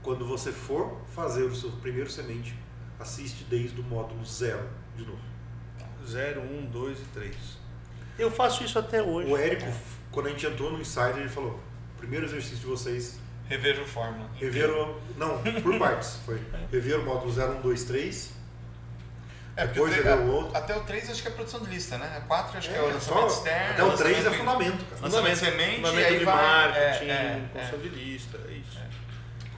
quando 0.00 0.24
você 0.24 0.52
for 0.52 1.00
fazer 1.12 1.42
o 1.42 1.56
seu 1.56 1.72
primeiro 1.72 2.08
semente, 2.08 2.56
assiste 3.00 3.42
desde 3.44 3.80
o 3.80 3.84
módulo 3.84 4.24
zero 4.24 4.68
de 4.94 5.04
novo. 5.04 5.35
Zero, 6.06 6.40
um, 6.40 6.66
dois 6.66 6.98
e 6.98 7.04
três. 7.12 7.36
Eu 8.18 8.30
faço 8.30 8.64
isso 8.64 8.78
até 8.78 9.02
hoje. 9.02 9.30
O 9.30 9.36
Érico, 9.36 9.66
quando 10.10 10.26
a 10.26 10.30
gente 10.30 10.46
entrou 10.46 10.70
no 10.70 10.80
Insider, 10.80 11.18
ele 11.18 11.28
falou: 11.28 11.60
primeiro 11.98 12.26
exercício 12.26 12.58
de 12.58 12.66
vocês. 12.66 13.18
Reveram 13.48 13.84
fórmula. 13.84 14.28
Reveram. 14.34 14.96
Não, 15.16 15.40
por 15.62 15.78
partes. 15.78 16.18
Foi. 16.26 16.40
Reveram 16.72 17.02
o 17.02 17.04
módulo 17.04 17.32
0, 17.32 17.58
1, 17.58 17.60
2, 17.60 17.84
3 17.84 18.36
é, 19.56 19.66
Depois 19.66 19.96
o 19.96 20.02
3, 20.02 20.20
o 20.20 20.32
outro. 20.32 20.56
Até 20.56 20.76
o 20.76 20.80
3 20.80 21.10
acho 21.10 21.22
que 21.22 21.28
é 21.28 21.30
produção 21.30 21.60
de 21.60 21.70
lista, 21.70 21.96
né? 21.96 22.14
A 22.18 22.20
4 22.20 22.58
acho 22.58 22.68
é, 22.68 22.72
que 22.72 22.78
é 22.78 22.82
o 22.82 22.90
é, 22.90 22.92
lançamento 22.92 23.26
externo. 23.28 23.72
Até 23.72 23.84
o 23.84 23.96
3 23.96 24.26
é 24.26 24.30
fundamento. 24.30 24.84
Cara. 24.84 25.02
Lançamento 25.02 25.36
semente, 25.36 25.76
fundamento 25.76 26.18
de 26.18 26.24
vai, 26.24 26.34
marketing, 26.34 27.08
é, 27.08 27.48
construção 27.52 27.78
de 27.78 27.88
lista, 27.88 28.38
é 28.48 28.52
isso. 28.52 28.78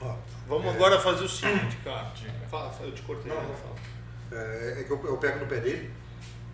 Ó, 0.01 0.15
Vamos 0.47 0.73
agora 0.73 0.99
fazer 0.99 1.25
o 1.25 1.29
seguinte, 1.29 1.77
cara. 1.83 2.11
Fala, 2.49 2.73
eu 2.79 2.93
te 2.93 3.01
cortei. 3.01 3.29
Não, 3.29 3.43
não. 3.43 3.53
Fala. 3.55 3.75
É, 4.31 4.83
que 4.87 4.91
eu, 4.91 5.05
eu 5.05 5.17
pego 5.17 5.39
no 5.39 5.47
pé 5.47 5.59
dele, 5.59 5.91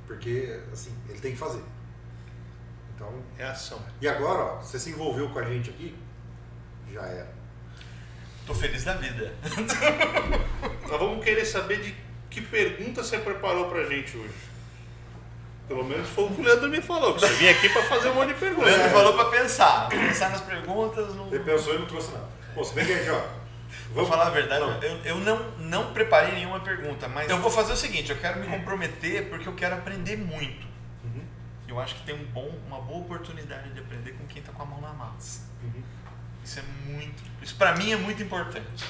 porque 0.07 0.59
assim, 0.71 0.95
ele 1.09 1.19
tem 1.19 1.31
que 1.31 1.37
fazer. 1.37 1.61
Então. 2.95 3.11
É 3.37 3.45
ação. 3.45 3.79
E 3.99 4.07
agora, 4.07 4.43
ó, 4.43 4.55
você 4.61 4.79
se 4.79 4.89
envolveu 4.91 5.29
com 5.29 5.39
a 5.39 5.43
gente 5.43 5.69
aqui, 5.69 5.95
já 6.91 7.01
era. 7.01 7.33
Tô 8.47 8.53
feliz 8.53 8.83
da 8.83 8.93
vida. 8.93 9.33
Nós 10.87 10.99
vamos 10.99 11.23
querer 11.23 11.45
saber 11.45 11.81
de 11.81 11.95
que 12.29 12.41
pergunta 12.41 13.03
você 13.03 13.17
preparou 13.17 13.69
pra 13.69 13.83
gente 13.85 14.15
hoje? 14.17 14.33
Pelo 15.67 15.83
menos 15.83 16.07
foi 16.09 16.25
o 16.25 16.29
que 16.29 16.41
o 16.41 16.43
Leandro 16.43 16.69
me 16.69 16.81
falou. 16.81 17.15
Que 17.15 17.21
você 17.21 17.33
vinha 17.33 17.51
aqui 17.51 17.69
para 17.69 17.81
fazer 17.83 18.09
um 18.09 18.13
monte 18.15 18.27
de 18.27 18.33
O 18.35 18.37
perguntas. 18.37 18.71
Leandro 18.71 18.89
falou 18.91 19.13
pra 19.13 19.25
pensar. 19.25 19.89
Pensar 19.89 20.29
nas 20.29 20.41
perguntas. 20.41 21.15
Não... 21.15 21.27
Ele 21.33 21.43
pensou 21.43 21.73
e 21.73 21.79
não 21.79 21.87
trouxe 21.87 22.11
nada. 22.11 22.27
Bom, 22.53 22.63
se 22.63 22.73
bem 22.75 22.85
que 22.85 22.93
a 22.93 22.97
gente, 22.97 23.09
ó. 23.09 23.21
Vou 23.95 24.05
falar 24.05 24.27
a 24.27 24.29
verdade, 24.29 24.61
Não. 24.61 24.81
eu, 24.83 24.97
eu 25.05 25.19
não, 25.19 25.51
não 25.57 25.93
preparei 25.93 26.33
nenhuma 26.33 26.59
pergunta, 26.59 27.07
mas 27.07 27.29
eu 27.29 27.39
vou 27.39 27.49
fazer 27.49 27.73
o 27.73 27.75
seguinte, 27.77 28.11
eu 28.11 28.17
quero 28.17 28.39
me 28.39 28.47
comprometer 28.47 29.29
porque 29.29 29.47
eu 29.47 29.55
quero 29.55 29.75
aprender 29.75 30.17
muito. 30.17 30.67
Uhum, 31.03 31.23
Eu 31.67 31.79
acho 31.79 31.95
que 31.95 32.03
tem 32.03 32.13
um 32.13 32.25
bom, 32.25 32.53
uma 32.67 32.81
boa 32.81 32.99
oportunidade 32.99 33.71
de 33.73 33.79
aprender 33.79 34.11
com 34.13 34.25
quem 34.27 34.39
está 34.41 34.51
com 34.51 34.61
a 34.63 34.65
mão 34.65 34.81
na 34.81 34.93
massa. 34.93 35.43
uhum. 35.63 35.81
Isso 36.43 36.59
é 36.59 36.63
muito, 36.91 37.23
isso 37.41 37.55
para 37.55 37.75
mim 37.75 37.91
é 37.91 37.95
muito 37.95 38.21
importante. 38.21 38.85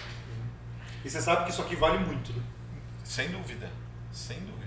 E 1.06 1.10
você 1.10 1.22
sabe 1.22 1.46
que 1.46 1.52
isso 1.52 1.62
aqui 1.62 1.76
vale 1.76 2.00
muito, 2.00 2.34
né? 2.34 2.44
Sem 3.04 3.30
dúvida, 3.30 3.70
sem 4.12 4.40
dúvida. 4.40 4.66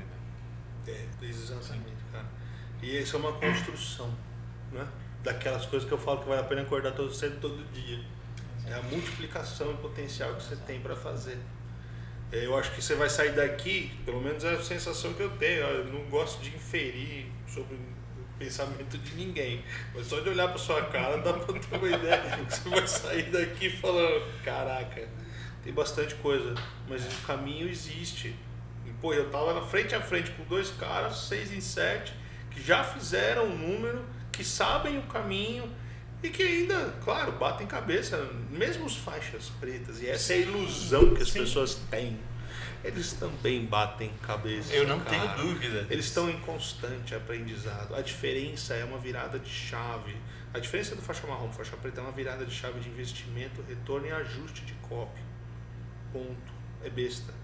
É, 0.86 1.06
exatamente, 1.20 2.02
cara. 2.12 2.24
E 2.80 2.98
isso 3.02 3.16
é 3.16 3.18
uma 3.18 3.32
construção, 3.32 4.10
né? 4.72 4.86
Daquelas 5.22 5.66
coisas 5.66 5.86
que 5.86 5.92
eu 5.92 5.98
falo 5.98 6.20
que 6.22 6.28
vale 6.28 6.40
a 6.40 6.44
pena 6.44 6.62
acordar 6.62 6.92
todo 6.92 7.12
cedo 7.12 7.38
todo 7.40 7.62
dia. 7.72 8.02
É 8.70 8.74
a 8.74 8.82
multiplicação 8.82 9.76
potencial 9.76 10.34
que 10.34 10.42
você 10.42 10.56
tem 10.56 10.80
para 10.80 10.94
fazer. 10.94 11.38
É, 12.30 12.44
Eu 12.44 12.56
acho 12.56 12.72
que 12.72 12.82
você 12.82 12.94
vai 12.94 13.08
sair 13.08 13.32
daqui, 13.32 13.90
pelo 14.04 14.20
menos 14.20 14.44
é 14.44 14.52
a 14.52 14.62
sensação 14.62 15.14
que 15.14 15.22
eu 15.22 15.30
tenho. 15.38 15.60
Eu 15.60 15.84
não 15.86 16.02
gosto 16.10 16.42
de 16.42 16.54
inferir 16.54 17.26
sobre 17.46 17.74
o 17.74 18.38
pensamento 18.38 18.98
de 18.98 19.14
ninguém. 19.14 19.64
Mas 19.94 20.06
só 20.06 20.20
de 20.20 20.28
olhar 20.28 20.48
para 20.48 20.58
sua 20.58 20.82
cara 20.86 21.16
dá 21.18 21.32
para 21.32 21.58
ter 21.58 21.76
uma 21.76 21.88
ideia. 21.88 22.38
Você 22.48 22.68
vai 22.68 22.86
sair 22.86 23.30
daqui 23.30 23.70
falando: 23.70 24.42
caraca, 24.44 25.08
tem 25.64 25.72
bastante 25.72 26.14
coisa, 26.16 26.54
mas 26.86 27.06
o 27.06 27.26
caminho 27.26 27.68
existe. 27.68 28.36
E, 28.84 28.90
pô, 29.00 29.14
eu 29.14 29.30
tava 29.30 29.54
na 29.54 29.62
frente 29.62 29.94
a 29.94 30.00
frente 30.00 30.30
com 30.32 30.44
dois 30.44 30.70
caras, 30.70 31.16
seis 31.28 31.52
em 31.52 31.60
sete, 31.60 32.12
que 32.50 32.62
já 32.62 32.84
fizeram 32.84 33.46
um 33.46 33.56
número, 33.56 34.04
que 34.30 34.44
sabem 34.44 34.98
o 34.98 35.02
caminho 35.02 35.70
e 36.22 36.28
que 36.30 36.42
ainda, 36.42 36.94
claro, 37.04 37.32
batem 37.32 37.66
cabeça, 37.66 38.28
mesmo 38.50 38.86
os 38.86 38.96
faixas 38.96 39.50
pretas. 39.60 40.00
E 40.02 40.08
essa 40.08 40.32
é 40.32 40.36
a 40.36 40.40
ilusão 40.40 41.14
que 41.14 41.22
as 41.22 41.30
Sim. 41.30 41.40
pessoas 41.40 41.74
têm. 41.90 42.18
Eles 42.82 43.12
também 43.12 43.64
batem 43.64 44.10
cabeça. 44.22 44.72
Eu 44.72 44.86
não 44.86 45.00
cara. 45.00 45.10
tenho 45.10 45.48
dúvida. 45.48 45.86
Eles 45.90 46.06
estão 46.06 46.30
em 46.30 46.38
constante 46.40 47.14
aprendizado. 47.14 47.94
A 47.94 48.00
diferença 48.00 48.74
é 48.74 48.84
uma 48.84 48.98
virada 48.98 49.38
de 49.38 49.50
chave. 49.50 50.16
A 50.54 50.58
diferença 50.58 50.94
do 50.94 51.02
faixa 51.02 51.26
marrom 51.26 51.48
para 51.48 51.58
faixa 51.58 51.76
preta 51.76 52.00
é 52.00 52.04
uma 52.04 52.12
virada 52.12 52.44
de 52.44 52.54
chave 52.54 52.80
de 52.80 52.88
investimento, 52.88 53.62
retorno 53.68 54.06
e 54.06 54.12
ajuste 54.12 54.64
de 54.64 54.72
copy. 54.74 55.20
Ponto. 56.12 56.52
É 56.82 56.88
besta. 56.88 57.34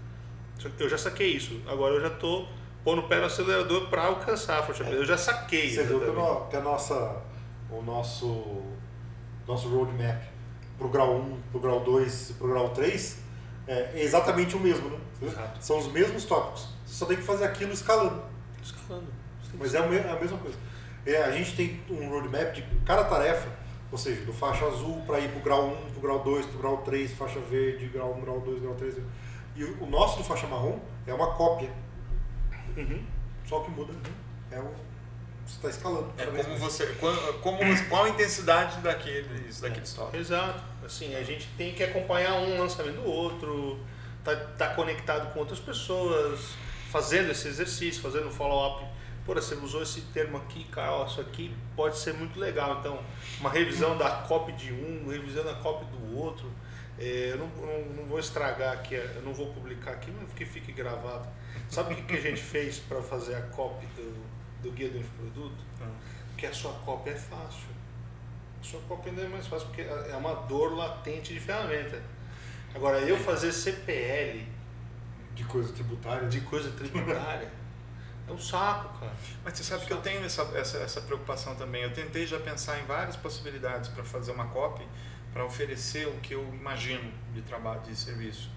Eu 0.79 0.89
já 0.89 0.97
saquei 0.97 1.31
isso. 1.31 1.61
Agora 1.67 1.95
eu 1.95 2.01
já 2.01 2.09
tô 2.09 2.47
pondo 2.83 3.01
o 3.01 3.07
pé 3.07 3.19
no 3.19 3.25
acelerador 3.25 3.89
para 3.89 4.03
alcançar 4.03 4.59
a 4.59 4.63
faixa 4.63 4.83
preta. 4.83 4.99
Eu 4.99 5.05
já 5.05 5.17
saquei. 5.17 5.73
Você 5.73 5.83
viu 5.83 5.99
que 6.49 6.55
a 6.55 6.61
nossa, 6.61 7.21
o 7.69 7.81
nosso, 7.81 8.63
nosso 9.47 9.69
roadmap 9.69 10.21
pro 10.77 10.89
grau 10.89 11.15
1, 11.15 11.41
pro 11.51 11.59
grau 11.59 11.79
2 11.81 12.29
e 12.31 12.33
pro 12.33 12.47
grau 12.47 12.69
3 12.69 13.25
é 13.67 14.03
exatamente 14.03 14.55
o 14.55 14.59
mesmo, 14.59 14.89
né? 14.89 14.99
Exato. 15.21 15.63
São 15.63 15.79
os 15.79 15.87
mesmos 15.91 16.25
tópicos. 16.25 16.69
Você 16.85 16.95
só 16.95 17.05
tem 17.05 17.17
que 17.17 17.23
fazer 17.23 17.45
aquilo 17.45 17.71
escalando. 17.71 18.21
Escalando. 18.61 19.07
Mas 19.57 19.73
é 19.73 19.79
a 19.79 19.83
é 19.83 20.11
a 20.11 20.19
mesma 20.19 20.37
coisa. 20.37 20.57
É, 21.05 21.23
a 21.23 21.31
gente 21.31 21.55
tem 21.55 21.81
um 21.89 22.09
roadmap 22.09 22.53
de 22.53 22.63
cada 22.85 23.03
tarefa, 23.05 23.49
ou 23.91 23.97
seja, 23.97 24.23
do 24.25 24.33
faixa 24.33 24.65
azul 24.65 25.01
para 25.05 25.19
ir 25.19 25.29
pro 25.29 25.39
grau 25.41 25.67
1, 25.67 25.91
pro 25.91 26.01
grau 26.01 26.19
2, 26.23 26.45
pro 26.47 26.59
grau 26.59 26.77
3, 26.77 27.11
faixa 27.13 27.39
verde, 27.39 27.87
grau 27.87 28.13
1, 28.15 28.21
grau 28.21 28.39
2, 28.41 28.61
grau 28.61 28.75
3. 28.75 28.97
E 29.55 29.63
o 29.63 29.83
o 29.83 29.89
nosso 29.89 30.17
do 30.17 30.23
faixa 30.23 30.47
marrom 30.47 30.79
é 31.07 31.13
uma 31.13 31.33
cópia. 31.33 31.69
Uhum. 32.75 33.03
Só 33.45 33.61
o 33.61 33.63
que 33.63 33.71
muda 33.71 33.93
é 34.51 34.59
o. 34.59 34.69
Você 35.45 35.55
está 35.57 35.69
escalando. 35.69 36.11
É 36.17 36.25
como 36.25 36.49
mais. 36.49 36.59
você, 36.59 36.87
qual, 36.99 37.13
como, 37.41 37.59
qual 37.87 38.05
a 38.05 38.09
intensidade 38.09 38.79
daqueles, 38.81 39.61
daqueles 39.61 39.93
tópicos. 39.93 40.19
Exato. 40.19 40.61
Assim, 40.83 41.15
a 41.15 41.23
gente 41.23 41.47
tem 41.57 41.73
que 41.73 41.83
acompanhar 41.83 42.33
um 42.33 42.59
lançamento 42.59 42.95
do 42.95 43.05
outro, 43.05 43.79
tá, 44.23 44.35
tá 44.35 44.69
conectado 44.69 45.31
com 45.33 45.39
outras 45.39 45.59
pessoas, 45.59 46.55
fazendo 46.91 47.31
esse 47.31 47.47
exercício, 47.47 48.01
fazendo 48.01 48.29
follow-up. 48.31 48.85
Pô, 49.23 49.33
você 49.33 49.55
usou 49.55 49.81
esse 49.81 50.01
termo 50.01 50.37
aqui, 50.37 50.65
cara, 50.65 50.91
ó, 50.91 51.05
isso 51.07 51.19
aqui 51.19 51.55
pode 51.75 51.97
ser 51.97 52.13
muito 52.13 52.39
legal. 52.39 52.79
Então, 52.79 52.99
uma 53.39 53.49
revisão 53.49 53.97
da 53.97 54.09
copy 54.09 54.51
de 54.53 54.71
um, 54.71 55.07
revisão 55.09 55.43
da 55.43 55.55
copy 55.55 55.85
do 55.85 56.17
outro. 56.17 56.51
É, 56.97 57.31
eu 57.31 57.37
não, 57.37 57.47
não, 57.47 57.85
não 57.97 58.05
vou 58.05 58.19
estragar 58.19 58.73
aqui, 58.73 58.95
eu 58.95 59.21
não 59.23 59.33
vou 59.33 59.47
publicar 59.53 59.91
aqui, 59.91 60.11
mas 60.11 60.31
que 60.33 60.45
fique 60.45 60.71
gravado. 60.71 61.27
Sabe 61.69 61.93
o 61.93 61.97
que, 61.97 62.03
que 62.03 62.15
a 62.15 62.21
gente 62.21 62.41
fez 62.41 62.79
para 62.79 63.01
fazer 63.01 63.35
a 63.35 63.41
copy 63.41 63.85
do, 63.87 64.24
do 64.65 64.71
guia 64.71 64.89
do 64.89 64.97
infoproduto? 64.97 65.55
Porque 66.29 66.45
a 66.47 66.53
sua 66.53 66.73
cópia 66.73 67.11
é 67.11 67.15
fácil. 67.15 67.69
A 68.59 68.63
sua 68.63 68.81
cópia 68.81 69.11
ainda 69.11 69.21
é 69.23 69.27
mais 69.27 69.47
fácil, 69.47 69.67
porque 69.67 69.81
é 69.81 70.15
uma 70.17 70.33
dor 70.33 70.75
latente 70.75 71.33
de 71.33 71.39
ferramenta. 71.39 72.01
Agora, 72.73 72.99
eu 72.99 73.17
fazer 73.17 73.51
CPL 73.53 74.45
De 75.33 75.43
coisa 75.45 75.71
tributária. 75.71 76.27
de 76.27 76.41
coisa 76.41 76.71
tributária 76.71 77.49
é 78.27 78.31
um 78.31 78.39
saco, 78.39 78.99
cara. 78.99 79.13
Mas 79.43 79.53
você 79.53 79.63
sabe 79.63 79.85
que 79.85 79.93
eu 79.93 80.01
tenho 80.01 80.25
essa, 80.25 80.41
essa, 80.55 80.77
essa 80.79 81.01
preocupação 81.01 81.55
também. 81.55 81.83
Eu 81.83 81.93
tentei 81.93 82.25
já 82.25 82.39
pensar 82.39 82.79
em 82.79 82.85
várias 82.85 83.15
possibilidades 83.15 83.89
para 83.89 84.03
fazer 84.03 84.31
uma 84.31 84.47
copy, 84.47 84.85
para 85.31 85.45
oferecer 85.45 86.07
o 86.07 86.13
que 86.21 86.33
eu 86.33 86.43
imagino 86.53 87.11
de 87.33 87.41
trabalho, 87.43 87.81
de 87.81 87.95
serviço. 87.95 88.49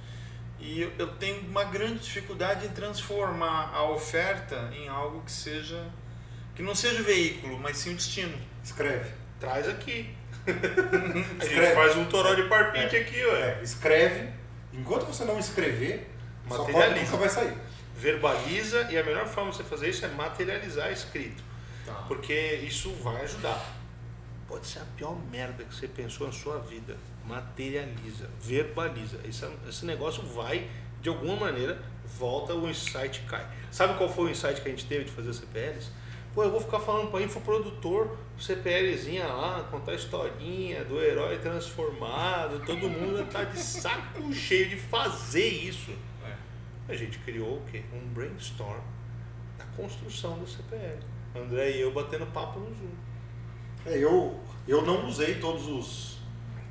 E 0.60 0.82
eu, 0.82 0.92
eu 0.98 1.06
tenho 1.16 1.40
uma 1.48 1.64
grande 1.64 2.00
dificuldade 2.00 2.66
em 2.66 2.70
transformar 2.70 3.70
a 3.72 3.84
oferta 3.90 4.70
em 4.72 4.88
algo 4.88 5.22
que 5.22 5.32
seja 5.32 5.86
que 6.54 6.62
não 6.62 6.74
seja 6.74 7.00
o 7.00 7.04
veículo, 7.04 7.56
mas 7.56 7.78
sim 7.78 7.92
o 7.92 7.94
destino. 7.94 8.36
Escreve. 8.64 9.12
Traz 9.38 9.68
aqui. 9.68 10.12
Escreve. 11.40 11.74
faz 11.74 11.96
um 11.96 12.04
toró 12.06 12.34
de 12.34 12.42
parpite 12.48 12.96
aqui, 12.96 13.24
ué. 13.24 13.58
É, 13.60 13.62
escreve. 13.62 14.28
Enquanto 14.72 15.06
você 15.06 15.24
não 15.24 15.38
escrever, 15.38 16.10
Materializa. 16.48 17.04
nunca 17.04 17.16
vai 17.16 17.28
sair. 17.28 17.54
Verbaliza 17.96 18.88
e 18.90 18.98
a 18.98 19.04
melhor 19.04 19.26
forma 19.26 19.52
de 19.52 19.56
você 19.56 19.62
fazer 19.62 19.90
isso 19.90 20.04
é 20.04 20.08
materializar 20.08 20.90
escrito. 20.90 21.42
Porque 22.08 22.34
isso 22.64 22.92
vai 22.94 23.22
ajudar. 23.22 23.77
Pode 24.48 24.66
ser 24.66 24.78
a 24.78 24.84
pior 24.96 25.14
merda 25.30 25.62
que 25.62 25.74
você 25.74 25.86
pensou 25.86 26.26
na 26.26 26.32
sua 26.32 26.58
vida. 26.58 26.96
Materializa, 27.26 28.30
verbaliza. 28.40 29.20
Esse, 29.28 29.46
esse 29.68 29.84
negócio 29.84 30.22
vai, 30.22 30.68
de 31.02 31.10
alguma 31.10 31.36
maneira, 31.36 31.80
volta, 32.06 32.54
o 32.54 32.68
insight 32.68 33.20
cai. 33.28 33.46
Sabe 33.70 33.98
qual 33.98 34.08
foi 34.08 34.24
o 34.24 34.30
insight 34.30 34.62
que 34.62 34.68
a 34.68 34.70
gente 34.70 34.86
teve 34.86 35.04
de 35.04 35.10
fazer 35.10 35.34
CPLs? 35.34 35.90
Pô, 36.34 36.44
eu 36.44 36.50
vou 36.50 36.60
ficar 36.60 36.80
falando 36.80 37.10
para 37.10 37.22
infoprodutor, 37.22 38.16
CPLzinha 38.38 39.26
lá, 39.26 39.66
contar 39.70 39.92
a 39.92 39.94
historinha 39.94 40.84
do 40.84 41.00
herói 41.00 41.38
transformado, 41.38 42.64
todo 42.64 42.88
mundo 42.88 43.28
tá 43.30 43.44
de 43.44 43.58
saco 43.58 44.32
cheio 44.32 44.68
de 44.68 44.76
fazer 44.76 45.46
isso. 45.46 45.92
A 46.88 46.94
gente 46.94 47.18
criou 47.18 47.58
o 47.58 47.62
quê? 47.70 47.82
Um 47.92 48.14
brainstorm 48.14 48.80
da 49.58 49.64
construção 49.76 50.38
do 50.38 50.46
CPL. 50.46 50.98
André 51.36 51.72
e 51.72 51.80
eu 51.82 51.92
batendo 51.92 52.24
papo 52.32 52.60
no 52.60 52.74
Zoom. 52.74 52.88
É, 53.86 53.96
eu, 53.98 54.38
eu 54.66 54.82
não 54.82 55.06
usei 55.06 55.36
todos 55.36 55.66
os, 55.66 56.18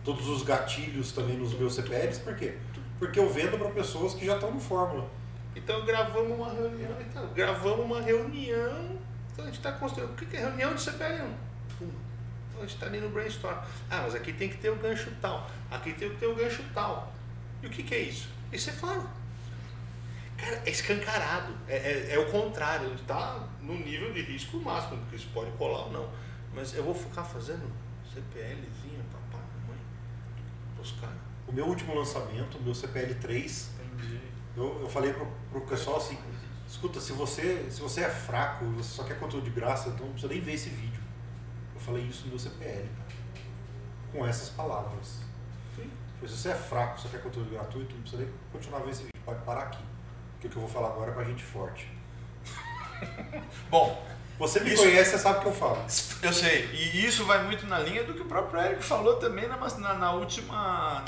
todos 0.03 0.27
os 0.27 0.43
gatilhos 0.43 1.11
também 1.11 1.37
nos 1.37 1.53
meus 1.53 1.75
CPLs, 1.75 2.19
por 2.19 2.35
quê? 2.35 2.57
Porque 2.99 3.19
eu 3.19 3.29
vendo 3.29 3.57
para 3.57 3.69
pessoas 3.69 4.13
que 4.13 4.25
já 4.25 4.35
estão 4.35 4.51
no 4.51 4.59
Fórmula. 4.59 5.09
Então 5.55 5.83
gravamos 5.85 6.37
uma 6.37 6.53
reunião. 6.53 6.95
Então, 7.01 7.27
gravamos 7.33 7.85
uma 7.85 8.01
reunião. 8.01 8.97
Então 9.31 9.43
a 9.43 9.47
gente 9.47 9.57
está 9.57 9.71
construindo. 9.71 10.11
O 10.11 10.15
que 10.15 10.37
é 10.37 10.39
reunião 10.39 10.73
de 10.73 10.81
CPL? 10.81 11.27
Então 11.79 12.59
a 12.59 12.61
gente 12.61 12.73
está 12.75 12.85
ali 12.85 12.99
no 12.99 13.09
brainstorm. 13.09 13.57
Ah, 13.89 14.01
mas 14.03 14.15
aqui 14.15 14.33
tem 14.33 14.49
que 14.49 14.57
ter 14.57 14.69
o 14.69 14.75
gancho 14.75 15.11
tal. 15.21 15.49
Aqui 15.69 15.93
tem 15.93 16.09
que 16.09 16.17
ter 16.17 16.27
o 16.27 16.35
gancho 16.35 16.63
tal. 16.73 17.13
E 17.61 17.67
o 17.67 17.69
que, 17.69 17.83
que 17.83 17.95
é 17.95 17.99
isso? 17.99 18.29
E 18.51 18.57
você 18.57 18.71
fala. 18.71 19.05
Cara, 20.37 20.61
é 20.63 20.69
escancarado. 20.69 21.53
É, 21.67 21.75
é, 21.75 22.13
é 22.13 22.19
o 22.19 22.31
contrário. 22.31 22.93
Está 22.93 23.47
no 23.61 23.73
nível 23.73 24.13
de 24.13 24.21
risco 24.21 24.57
máximo, 24.57 24.97
porque 25.01 25.15
isso 25.15 25.29
pode 25.33 25.51
colar 25.51 25.85
ou 25.85 25.91
não. 25.91 26.09
Mas 26.57 26.73
eu 26.73 26.83
vou 26.83 26.95
ficar 26.95 27.23
fazendo 27.23 27.71
CPLzinho, 28.11 29.03
papai, 29.11 29.45
mamãe, 29.61 29.79
pros 30.75 30.91
caras. 30.93 31.15
O 31.47 31.53
meu 31.53 31.67
último 31.67 31.93
lançamento, 31.93 32.57
o 32.57 32.63
meu 32.63 32.73
CPL 32.73 33.13
3, 33.13 33.69
Entendi. 33.79 34.19
eu, 34.55 34.81
eu 34.81 34.89
falei 34.89 35.13
pro, 35.13 35.27
pro 35.51 35.61
pessoal 35.61 35.97
assim, 35.97 36.17
escuta, 36.67 36.99
se 36.99 37.13
você, 37.13 37.67
se 37.69 37.79
você 37.79 38.01
é 38.01 38.09
fraco, 38.09 38.65
você 38.65 38.89
só 38.89 39.03
quer 39.03 39.19
conteúdo 39.19 39.43
de 39.43 39.51
graça, 39.51 39.89
então 39.89 40.07
não 40.07 40.13
precisa 40.13 40.33
nem 40.33 40.41
ver 40.41 40.53
esse 40.53 40.69
vídeo. 40.69 40.99
Eu 41.75 41.79
falei 41.79 42.03
isso 42.05 42.23
no 42.23 42.29
meu 42.29 42.39
CPL, 42.39 42.89
cara. 42.89 43.09
Com 44.11 44.25
essas 44.25 44.49
palavras. 44.49 45.21
Sim. 45.75 45.91
Se 46.21 46.37
você 46.37 46.49
é 46.49 46.55
fraco, 46.55 46.99
só 46.99 47.07
quer 47.07 47.21
conteúdo 47.21 47.51
gratuito, 47.51 47.93
não 47.93 48.01
precisa 48.01 48.23
nem 48.23 48.33
continuar 48.51 48.79
vendo 48.79 48.89
esse 48.89 49.03
vídeo, 49.03 49.21
pode 49.23 49.43
parar 49.43 49.61
aqui. 49.61 49.83
Porque 50.33 50.47
o 50.47 50.49
que 50.49 50.57
eu 50.57 50.61
vou 50.61 50.69
falar 50.71 50.87
agora 50.87 51.11
é 51.11 51.13
pra 51.13 51.23
gente 51.23 51.43
forte. 51.43 51.87
Bom, 53.69 54.16
Você 54.39 54.59
me 54.59 54.71
Isso- 54.73 54.83
conhece, 54.83 55.11
você 55.11 55.17
sabe 55.17 55.39
o 55.39 55.41
que 55.41 55.47
eu 55.47 55.53
falo. 55.53 55.77
eu 56.21 56.31
sei. 56.33 56.69
E 56.73 57.05
isso 57.05 57.25
vai 57.25 57.43
muito 57.43 57.65
na 57.65 57.79
linha 57.79 58.03
do 58.03 58.13
que 58.13 58.21
o 58.21 58.25
próprio 58.25 58.61
Eric 58.61 58.83
falou 58.83 59.15
também 59.15 59.47
na, 59.47 59.57
na, 59.57 59.93
na 59.95 60.11
última. 60.11 61.03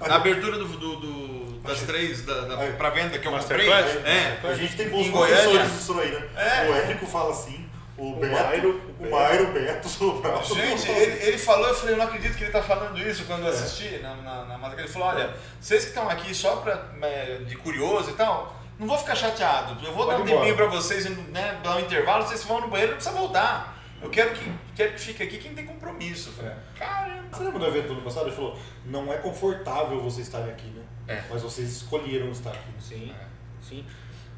na- 0.00 0.08
Na 0.08 0.14
abertura 0.16 0.56
do, 0.58 0.64
do- 0.66 0.96
do- 0.96 1.58
das 1.60 1.80
três, 1.82 2.22
da, 2.24 2.40
da, 2.42 2.56
pra 2.72 2.90
venda 2.90 3.18
que 3.18 3.26
eu 3.28 3.32
comprei. 3.32 3.68
Masterclass? 3.68 4.06
É. 4.06 4.40
A 4.48 4.54
gente 4.54 4.76
tem 4.76 4.88
bons 4.88 5.08
professores 5.10 5.72
disso 5.72 5.98
aí, 6.00 6.10
né? 6.12 6.28
É. 6.36 6.68
O 6.70 6.74
Érico 6.74 7.06
fala 7.06 7.30
assim, 7.32 7.68
o, 7.96 8.14
Beto, 8.14 8.32
Mairo, 8.32 8.80
o 9.00 9.04
o 9.06 9.10
Mairo, 9.10 9.48
o 9.50 9.52
Beto, 9.52 10.04
o 10.04 10.20
Brau. 10.20 10.42
Gente, 10.44 10.88
ele, 10.88 11.26
ele 11.26 11.38
falou, 11.38 11.66
eu 11.68 11.74
falei, 11.74 11.94
eu 11.94 11.98
não 11.98 12.04
acredito 12.06 12.36
que 12.36 12.44
ele 12.44 12.52
tá 12.52 12.62
falando 12.62 12.96
isso 12.98 13.24
quando 13.24 13.42
eu 13.44 13.48
assisti 13.52 13.98
na, 13.98 14.14
na, 14.16 14.44
na 14.44 14.58
matéria. 14.58 14.82
Ele 14.84 14.92
falou, 14.92 15.08
olha, 15.08 15.34
vocês 15.60 15.82
que 15.82 15.88
estão 15.90 16.08
aqui 16.08 16.32
só 16.34 16.56
pra, 16.56 16.80
é, 17.02 17.38
de 17.44 17.56
curioso 17.56 18.10
e 18.10 18.14
tal, 18.14 18.56
não 18.78 18.86
vou 18.86 18.96
ficar 18.98 19.14
chateado. 19.14 19.84
Eu 19.84 19.92
vou 19.92 20.06
dar 20.06 20.14
um 20.14 20.18
Pode 20.18 20.30
ir 20.30 20.32
embora. 20.32 20.46
tempinho 20.48 20.56
pra 20.56 20.66
vocês, 20.66 21.04
né, 21.30 21.60
dar 21.62 21.76
um 21.76 21.80
intervalo, 21.80 22.24
vocês 22.26 22.44
vão 22.44 22.60
no 22.60 22.68
banheiro, 22.68 22.92
não 22.92 22.98
precisa 22.98 23.16
voltar. 23.18 23.76
Eu 24.00 24.08
quero 24.10 24.32
que, 24.32 24.52
quero 24.76 24.92
que 24.92 25.00
fique 25.00 25.22
aqui 25.24 25.38
quem 25.38 25.54
tem 25.54 25.66
compromisso. 25.66 26.30
Falei, 26.32 26.52
Caramba. 26.76 27.28
Você 27.36 27.42
lembra 27.42 27.58
do 27.58 27.66
evento 27.66 27.86
do 27.88 27.92
ano 27.94 28.02
passado? 28.02 28.26
Ele 28.28 28.36
falou, 28.36 28.56
não 28.86 29.12
é 29.12 29.16
confortável 29.18 30.00
vocês 30.00 30.26
estarem 30.28 30.50
aqui, 30.50 30.68
né? 30.68 30.84
É. 31.08 31.24
Mas 31.28 31.42
vocês 31.42 31.68
escolheram 31.68 32.30
estar 32.30 32.50
aqui. 32.50 32.70
Sim, 32.80 33.12
É. 33.18 33.24
sim. 33.60 33.84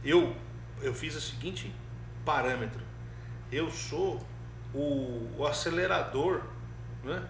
Eu, 0.03 0.35
eu 0.81 0.95
fiz 0.95 1.15
o 1.15 1.21
seguinte 1.21 1.71
parâmetro. 2.25 2.81
Eu 3.53 3.71
sou 3.71 4.19
o, 4.73 5.29
o 5.37 5.47
acelerador, 5.47 6.41
né? 7.05 7.23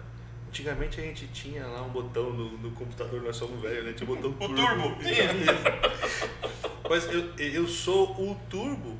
Antigamente 0.47 0.99
a 1.01 1.03
gente 1.03 1.27
tinha 1.27 1.65
lá 1.65 1.81
um 1.81 1.89
botão 1.89 2.29
no, 2.31 2.57
no 2.57 2.71
computador, 2.71 3.21
nós 3.21 3.35
somos 3.35 3.61
velhos, 3.61 3.85
né? 3.85 3.93
Tinha 3.93 4.09
um 4.09 4.15
botão 4.15 4.31
O 4.47 4.55
turbo, 4.55 4.95
tinha. 5.03 5.27
Mas 6.89 7.05
eu, 7.05 7.33
eu 7.37 7.67
sou 7.67 8.11
o 8.19 8.35
turbo 8.49 8.97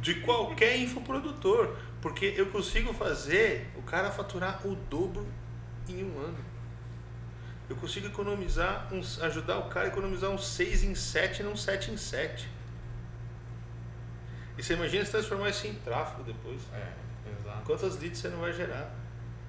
de 0.00 0.20
qualquer 0.20 0.78
infoprodutor, 0.78 1.76
porque 2.00 2.34
eu 2.36 2.46
consigo 2.46 2.92
fazer 2.92 3.70
o 3.76 3.82
cara 3.82 4.10
faturar 4.10 4.66
o 4.66 4.74
dobro 4.74 5.26
em 5.88 6.04
um 6.04 6.18
ano. 6.18 6.54
Eu 7.68 7.76
consigo 7.76 8.06
economizar, 8.06 8.92
uns, 8.92 9.20
ajudar 9.22 9.58
o 9.58 9.68
cara 9.68 9.86
a 9.86 9.88
economizar 9.88 10.30
uns 10.30 10.46
6 10.48 10.84
em 10.84 10.94
7 10.94 11.40
e 11.40 11.42
não 11.42 11.56
7 11.56 11.90
em 11.90 11.96
7. 11.96 12.48
E 14.56 14.62
você 14.62 14.74
imagina 14.74 15.04
se 15.04 15.10
transformar 15.10 15.48
isso 15.48 15.66
em 15.66 15.74
tráfego 15.74 16.22
depois. 16.24 16.60
É, 16.72 16.92
exato. 17.40 17.64
Quantas 17.64 17.98
leads 17.98 18.20
você 18.20 18.28
não 18.28 18.40
vai 18.40 18.52
gerar? 18.52 19.03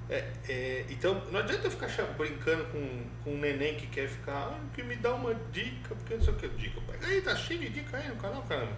É, 0.07 0.23
é, 0.47 0.85
então, 0.89 1.19
não 1.31 1.39
adianta 1.39 1.65
eu 1.65 1.71
ficar 1.71 1.87
brincando 2.17 2.65
com, 2.65 3.03
com 3.23 3.31
um 3.31 3.39
neném 3.39 3.75
que 3.75 3.87
quer 3.87 4.07
ficar, 4.07 4.51
ah, 4.53 4.59
que 4.73 4.83
me 4.83 4.95
dá 4.95 5.13
uma 5.13 5.33
dica, 5.51 5.95
porque 5.95 6.15
não 6.15 6.23
sei 6.23 6.33
o 6.33 6.37
que 6.37 6.47
dica. 6.49 6.79
Pega 6.81 7.07
aí, 7.07 7.21
tá 7.21 7.35
cheio 7.35 7.59
de 7.59 7.69
dica 7.69 7.97
aí 7.97 8.07
no 8.09 8.15
canal, 8.15 8.43
caramba. 8.43 8.73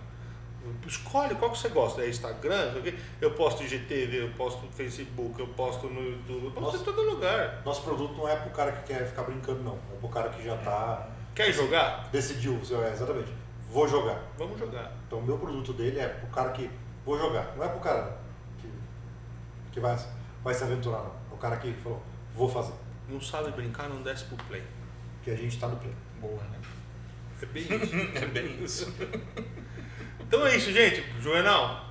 Escolhe 0.85 1.35
qual 1.35 1.51
que 1.51 1.57
você 1.57 1.69
gosta. 1.69 2.01
É 2.01 2.09
Instagram, 2.09 2.73
eu 3.21 3.31
posto 3.31 3.63
em 3.63 3.67
GTV, 3.67 4.23
eu 4.23 4.29
posto 4.31 4.65
no 4.65 4.71
Facebook, 4.71 5.39
eu 5.39 5.47
posto 5.47 5.87
no 5.87 6.01
YouTube, 6.01 6.45
eu 6.45 6.51
posto 6.51 6.61
Nossa. 6.61 6.77
em 6.77 6.83
todo 6.83 7.01
lugar. 7.01 7.61
Nosso 7.65 7.83
produto 7.83 8.13
não 8.15 8.27
é 8.27 8.35
pro 8.35 8.49
cara 8.51 8.71
que 8.71 8.93
quer 8.93 9.07
ficar 9.07 9.23
brincando, 9.23 9.63
não. 9.63 9.75
É 9.93 9.99
pro 9.99 10.09
cara 10.09 10.29
que 10.29 10.43
já 10.43 10.57
tá. 10.57 11.09
Quer 11.35 11.51
jogar? 11.53 12.09
Decidiu, 12.11 12.59
é, 12.83 12.91
exatamente. 12.91 13.31
Vou 13.69 13.87
jogar. 13.87 14.21
Vamos 14.37 14.59
jogar. 14.59 14.91
Então 15.05 15.19
o 15.19 15.23
meu 15.23 15.37
produto 15.37 15.73
dele 15.73 15.99
é 15.99 16.07
pro 16.07 16.27
cara 16.27 16.51
que 16.51 16.69
vou 17.05 17.17
jogar. 17.17 17.55
Não 17.55 17.63
é 17.63 17.67
pro 17.67 17.79
cara 17.79 18.17
que, 18.57 18.69
que 19.71 19.79
vai, 19.79 19.97
vai 20.43 20.53
se 20.53 20.63
aventurar, 20.63 21.03
não. 21.03 21.16
O 21.37 21.39
cara 21.39 21.55
que 21.57 21.71
falou, 21.83 22.01
vou 22.33 22.49
fazer. 22.49 22.73
Não 23.07 23.21
sabe 23.21 23.51
brincar, 23.51 23.87
não 23.87 24.01
desce 24.01 24.25
pro 24.25 24.37
play. 24.45 24.63
Que 25.23 25.29
a 25.29 25.35
gente 25.35 25.59
tá 25.59 25.67
no 25.67 25.75
play. 25.75 25.93
Boa, 26.19 26.41
né? 26.41 26.57
É 27.39 27.45
bem 27.45 27.63
isso. 27.63 27.95
É 28.15 28.25
bem 28.25 28.63
isso. 28.63 28.93
Então 30.19 30.45
é 30.45 30.57
isso, 30.57 30.73
gente. 30.73 31.05
Juvenal, 31.21 31.85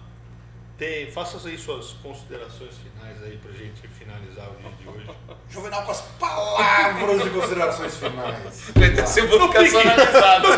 tem, 0.76 1.10
faça 1.10 1.48
aí 1.48 1.56
suas 1.56 1.92
considerações 2.02 2.74
finais 2.76 3.22
aí 3.22 3.38
pra 3.38 3.50
gente 3.52 3.88
finalizar 3.88 4.50
o 4.50 4.56
dia 4.60 4.70
de 4.72 4.86
hoje. 4.86 5.10
Juvenal 5.48 5.84
com 5.84 5.92
as 5.92 6.02
palavras 6.02 7.22
de 7.22 7.30
considerações 7.30 7.96
finais. 7.96 8.72
Eu 9.16 9.28
vou 9.28 9.48
ficar 9.48 9.66
só 9.70 9.84
na 9.84 9.94
risada. 9.94 10.48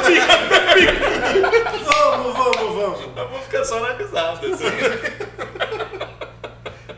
Vamos, 1.85 2.37
vamos, 2.37 2.75
vamos. 2.75 3.17
Eu 3.17 3.29
vou 3.29 3.43
ficar 3.43 3.65
só 3.65 3.79
na 3.81 3.93
risada. 3.93 4.41
Assim. 4.45 4.65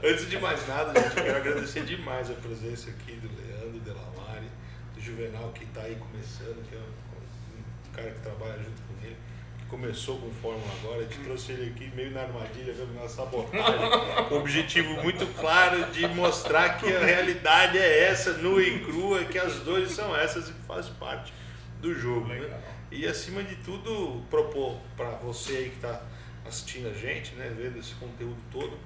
Antes 0.02 0.30
de 0.30 0.38
mais 0.38 0.66
nada, 0.66 0.98
gente, 0.98 1.18
eu 1.18 1.24
quero 1.24 1.36
agradecer 1.36 1.84
demais 1.84 2.30
a 2.30 2.34
presença 2.34 2.88
aqui 2.88 3.12
do 3.16 3.28
Leandro 3.36 3.80
Delamare, 3.80 4.46
do 4.94 5.00
Juvenal 5.00 5.52
que 5.54 5.64
está 5.64 5.82
aí 5.82 5.94
começando, 5.96 6.66
que 6.66 6.74
é 6.74 6.78
um, 6.78 7.92
cara 7.92 8.10
que 8.10 8.20
trabalha 8.20 8.56
junto 8.56 8.80
com 8.88 9.06
ele, 9.06 9.16
que 9.58 9.66
começou 9.66 10.18
com 10.18 10.30
Fórmula 10.30 10.72
agora, 10.82 11.00
a 11.00 11.02
gente 11.02 11.18
trouxe 11.18 11.52
ele 11.52 11.72
aqui 11.72 11.94
meio 11.94 12.12
na 12.12 12.22
armadilha, 12.22 12.72
mesmo 12.72 12.94
na 12.94 13.06
sabotagem, 13.08 13.90
com 14.26 14.36
o 14.36 14.38
objetivo 14.38 15.02
muito 15.02 15.26
claro 15.38 15.92
de 15.92 16.08
mostrar 16.08 16.78
que 16.78 16.90
a 16.90 17.04
realidade 17.04 17.76
é 17.76 18.04
essa, 18.04 18.32
nua 18.38 18.62
e 18.62 18.82
crua, 18.82 19.24
que 19.24 19.38
as 19.38 19.56
dores 19.56 19.92
são 19.92 20.16
essas 20.16 20.48
e 20.48 20.52
que 20.54 20.62
faz 20.62 20.88
parte 20.88 21.30
do 21.78 21.94
jogo. 21.94 22.26
Né? 22.26 22.58
E 22.90 23.06
acima 23.06 23.42
de 23.42 23.56
tudo, 23.56 24.22
propor 24.30 24.78
para 24.96 25.10
você 25.16 25.52
aí 25.52 25.68
que 25.68 25.76
está 25.76 26.00
assistindo 26.46 26.88
a 26.88 26.94
gente, 26.94 27.34
né, 27.34 27.52
vendo 27.54 27.78
esse 27.78 27.94
conteúdo 27.96 28.38
todo, 28.50 28.78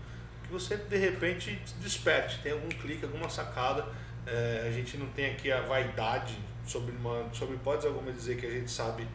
que 0.44 0.52
você 0.52 0.76
de 0.76 0.96
repente 0.96 1.58
desperte, 1.80 2.40
tem 2.40 2.52
algum 2.52 2.68
clique, 2.68 3.04
alguma 3.04 3.28
sacada. 3.28 3.84
É, 4.26 4.64
a 4.66 4.70
gente 4.70 4.96
não 4.96 5.06
tem 5.08 5.32
aqui 5.32 5.52
a 5.52 5.60
vaidade 5.60 6.38
sobre, 6.66 6.92
uma, 6.92 7.28
sobre 7.32 7.56
hipótese 7.56 7.86
alguma 7.86 8.10
dizer 8.10 8.38
que 8.38 8.46
a 8.46 8.50
gente 8.50 8.70
sabe 8.70 9.06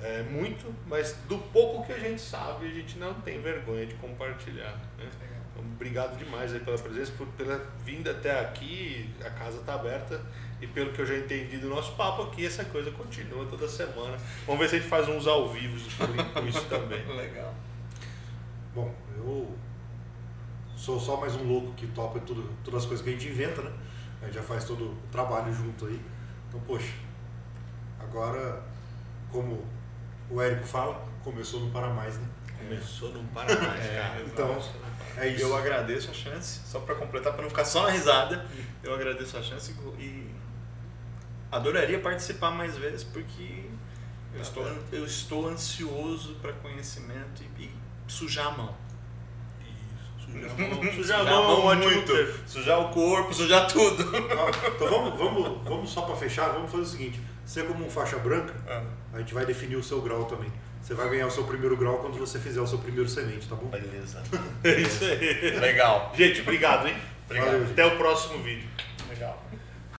é, 0.00 0.22
muito, 0.22 0.74
mas 0.86 1.16
do 1.28 1.38
pouco 1.38 1.86
que 1.86 1.92
a 1.92 1.98
gente 1.98 2.20
sabe, 2.20 2.66
a 2.66 2.70
gente 2.70 2.98
não 2.98 3.14
tem 3.14 3.40
vergonha 3.40 3.86
de 3.86 3.94
compartilhar. 3.94 4.74
Né? 4.98 5.08
Então, 5.52 5.64
obrigado 5.72 6.16
demais 6.16 6.52
aí 6.52 6.60
pela 6.60 6.78
presença, 6.78 7.12
por, 7.12 7.26
pela 7.28 7.58
vinda 7.84 8.10
até 8.10 8.40
aqui. 8.40 9.08
A 9.24 9.30
casa 9.30 9.58
está 9.58 9.74
aberta 9.74 10.20
e 10.60 10.66
pelo 10.66 10.92
que 10.92 11.00
eu 11.00 11.06
já 11.06 11.16
entendi 11.16 11.58
do 11.58 11.68
nosso 11.68 11.94
papo 11.94 12.22
aqui, 12.22 12.46
essa 12.46 12.64
coisa 12.64 12.90
continua 12.90 13.46
toda 13.46 13.68
semana. 13.68 14.18
Vamos 14.46 14.60
ver 14.60 14.68
se 14.68 14.76
a 14.76 14.78
gente 14.78 14.88
faz 14.88 15.08
uns 15.08 15.26
ao 15.26 15.48
vivo 15.48 15.78
com 16.32 16.46
isso 16.46 16.64
também. 16.66 17.04
Legal. 17.14 17.54
Bom, 18.74 18.92
eu 19.16 19.54
sou 20.84 21.00
só 21.00 21.16
mais 21.16 21.34
um 21.34 21.44
louco 21.44 21.72
que 21.72 21.86
topa 21.86 22.20
tudo, 22.20 22.46
todas 22.62 22.82
as 22.82 22.86
coisas 22.86 23.02
que 23.02 23.08
a 23.08 23.12
gente 23.14 23.26
inventa, 23.28 23.62
né? 23.62 23.72
A 24.20 24.26
gente 24.26 24.34
já 24.34 24.42
faz 24.42 24.64
todo 24.64 24.84
o 24.84 24.96
trabalho 25.10 25.50
junto 25.52 25.86
aí. 25.86 25.98
Então, 26.46 26.60
poxa, 26.60 26.92
agora, 27.98 28.62
como 29.32 29.64
o 30.28 30.42
Érico 30.42 30.66
fala, 30.66 31.02
começou 31.22 31.60
no 31.60 31.70
para 31.70 31.88
mais, 31.88 32.18
né? 32.18 32.28
Começou 32.58 33.14
não 33.14 33.24
para 33.28 33.58
mais, 33.58 33.82
É, 33.82 33.96
cara. 33.98 34.22
então, 34.26 34.54
para. 34.54 35.24
É 35.24 35.28
isso. 35.28 35.42
Eu 35.42 35.56
agradeço 35.56 36.10
a 36.10 36.14
chance, 36.14 36.60
só 36.66 36.80
para 36.80 36.94
completar, 36.96 37.32
para 37.32 37.42
não 37.42 37.48
ficar 37.48 37.64
só 37.64 37.84
na 37.84 37.90
risada, 37.90 38.46
eu 38.82 38.94
agradeço 38.94 39.38
a 39.38 39.42
chance 39.42 39.74
e 39.98 40.34
adoraria 41.50 41.98
participar 42.00 42.50
mais 42.50 42.76
vezes 42.76 43.04
porque 43.04 43.64
eu 44.34 44.42
estou, 44.42 44.66
eu 44.92 45.06
estou 45.06 45.48
ansioso 45.48 46.34
para 46.42 46.52
conhecimento 46.52 47.42
e, 47.58 47.62
e 47.64 47.70
sujar 48.06 48.48
a 48.48 48.50
mão. 48.50 48.83
Sujar 50.94 51.20
a 51.20 51.24
mão. 51.24 51.42
Mão 51.42 51.64
ótimo 51.66 51.90
muito. 51.90 52.12
Sujar 52.46 52.80
o 52.80 52.88
corpo, 52.90 53.32
sujar 53.32 53.66
tudo. 53.66 54.02
Então 54.76 54.88
vamos, 54.88 55.18
vamos, 55.18 55.64
vamos 55.64 55.90
só 55.90 56.02
para 56.02 56.16
fechar, 56.16 56.48
vamos 56.50 56.70
fazer 56.70 56.82
o 56.82 56.86
seguinte. 56.86 57.20
Você 57.44 57.62
como 57.62 57.84
um 57.84 57.90
faixa 57.90 58.16
branca, 58.18 58.54
a 59.12 59.18
gente 59.18 59.34
vai 59.34 59.44
definir 59.44 59.76
o 59.76 59.82
seu 59.82 60.00
grau 60.00 60.24
também. 60.24 60.50
Você 60.80 60.92
vai 60.92 61.08
ganhar 61.08 61.26
o 61.26 61.30
seu 61.30 61.44
primeiro 61.44 61.76
grau 61.76 61.96
quando 61.96 62.18
você 62.18 62.38
fizer 62.38 62.60
o 62.60 62.66
seu 62.66 62.78
primeiro 62.78 63.08
semente, 63.08 63.48
tá 63.48 63.54
bom? 63.54 63.68
Beleza. 63.68 64.22
É 64.62 64.80
isso 64.80 65.04
aí. 65.04 65.58
Legal. 65.58 66.12
Gente, 66.14 66.42
obrigado, 66.42 66.86
hein? 66.86 66.96
Obrigado. 67.24 67.52
Valeu. 67.52 67.66
Até 67.70 67.86
o 67.86 67.96
próximo 67.96 68.42
vídeo. 68.42 68.68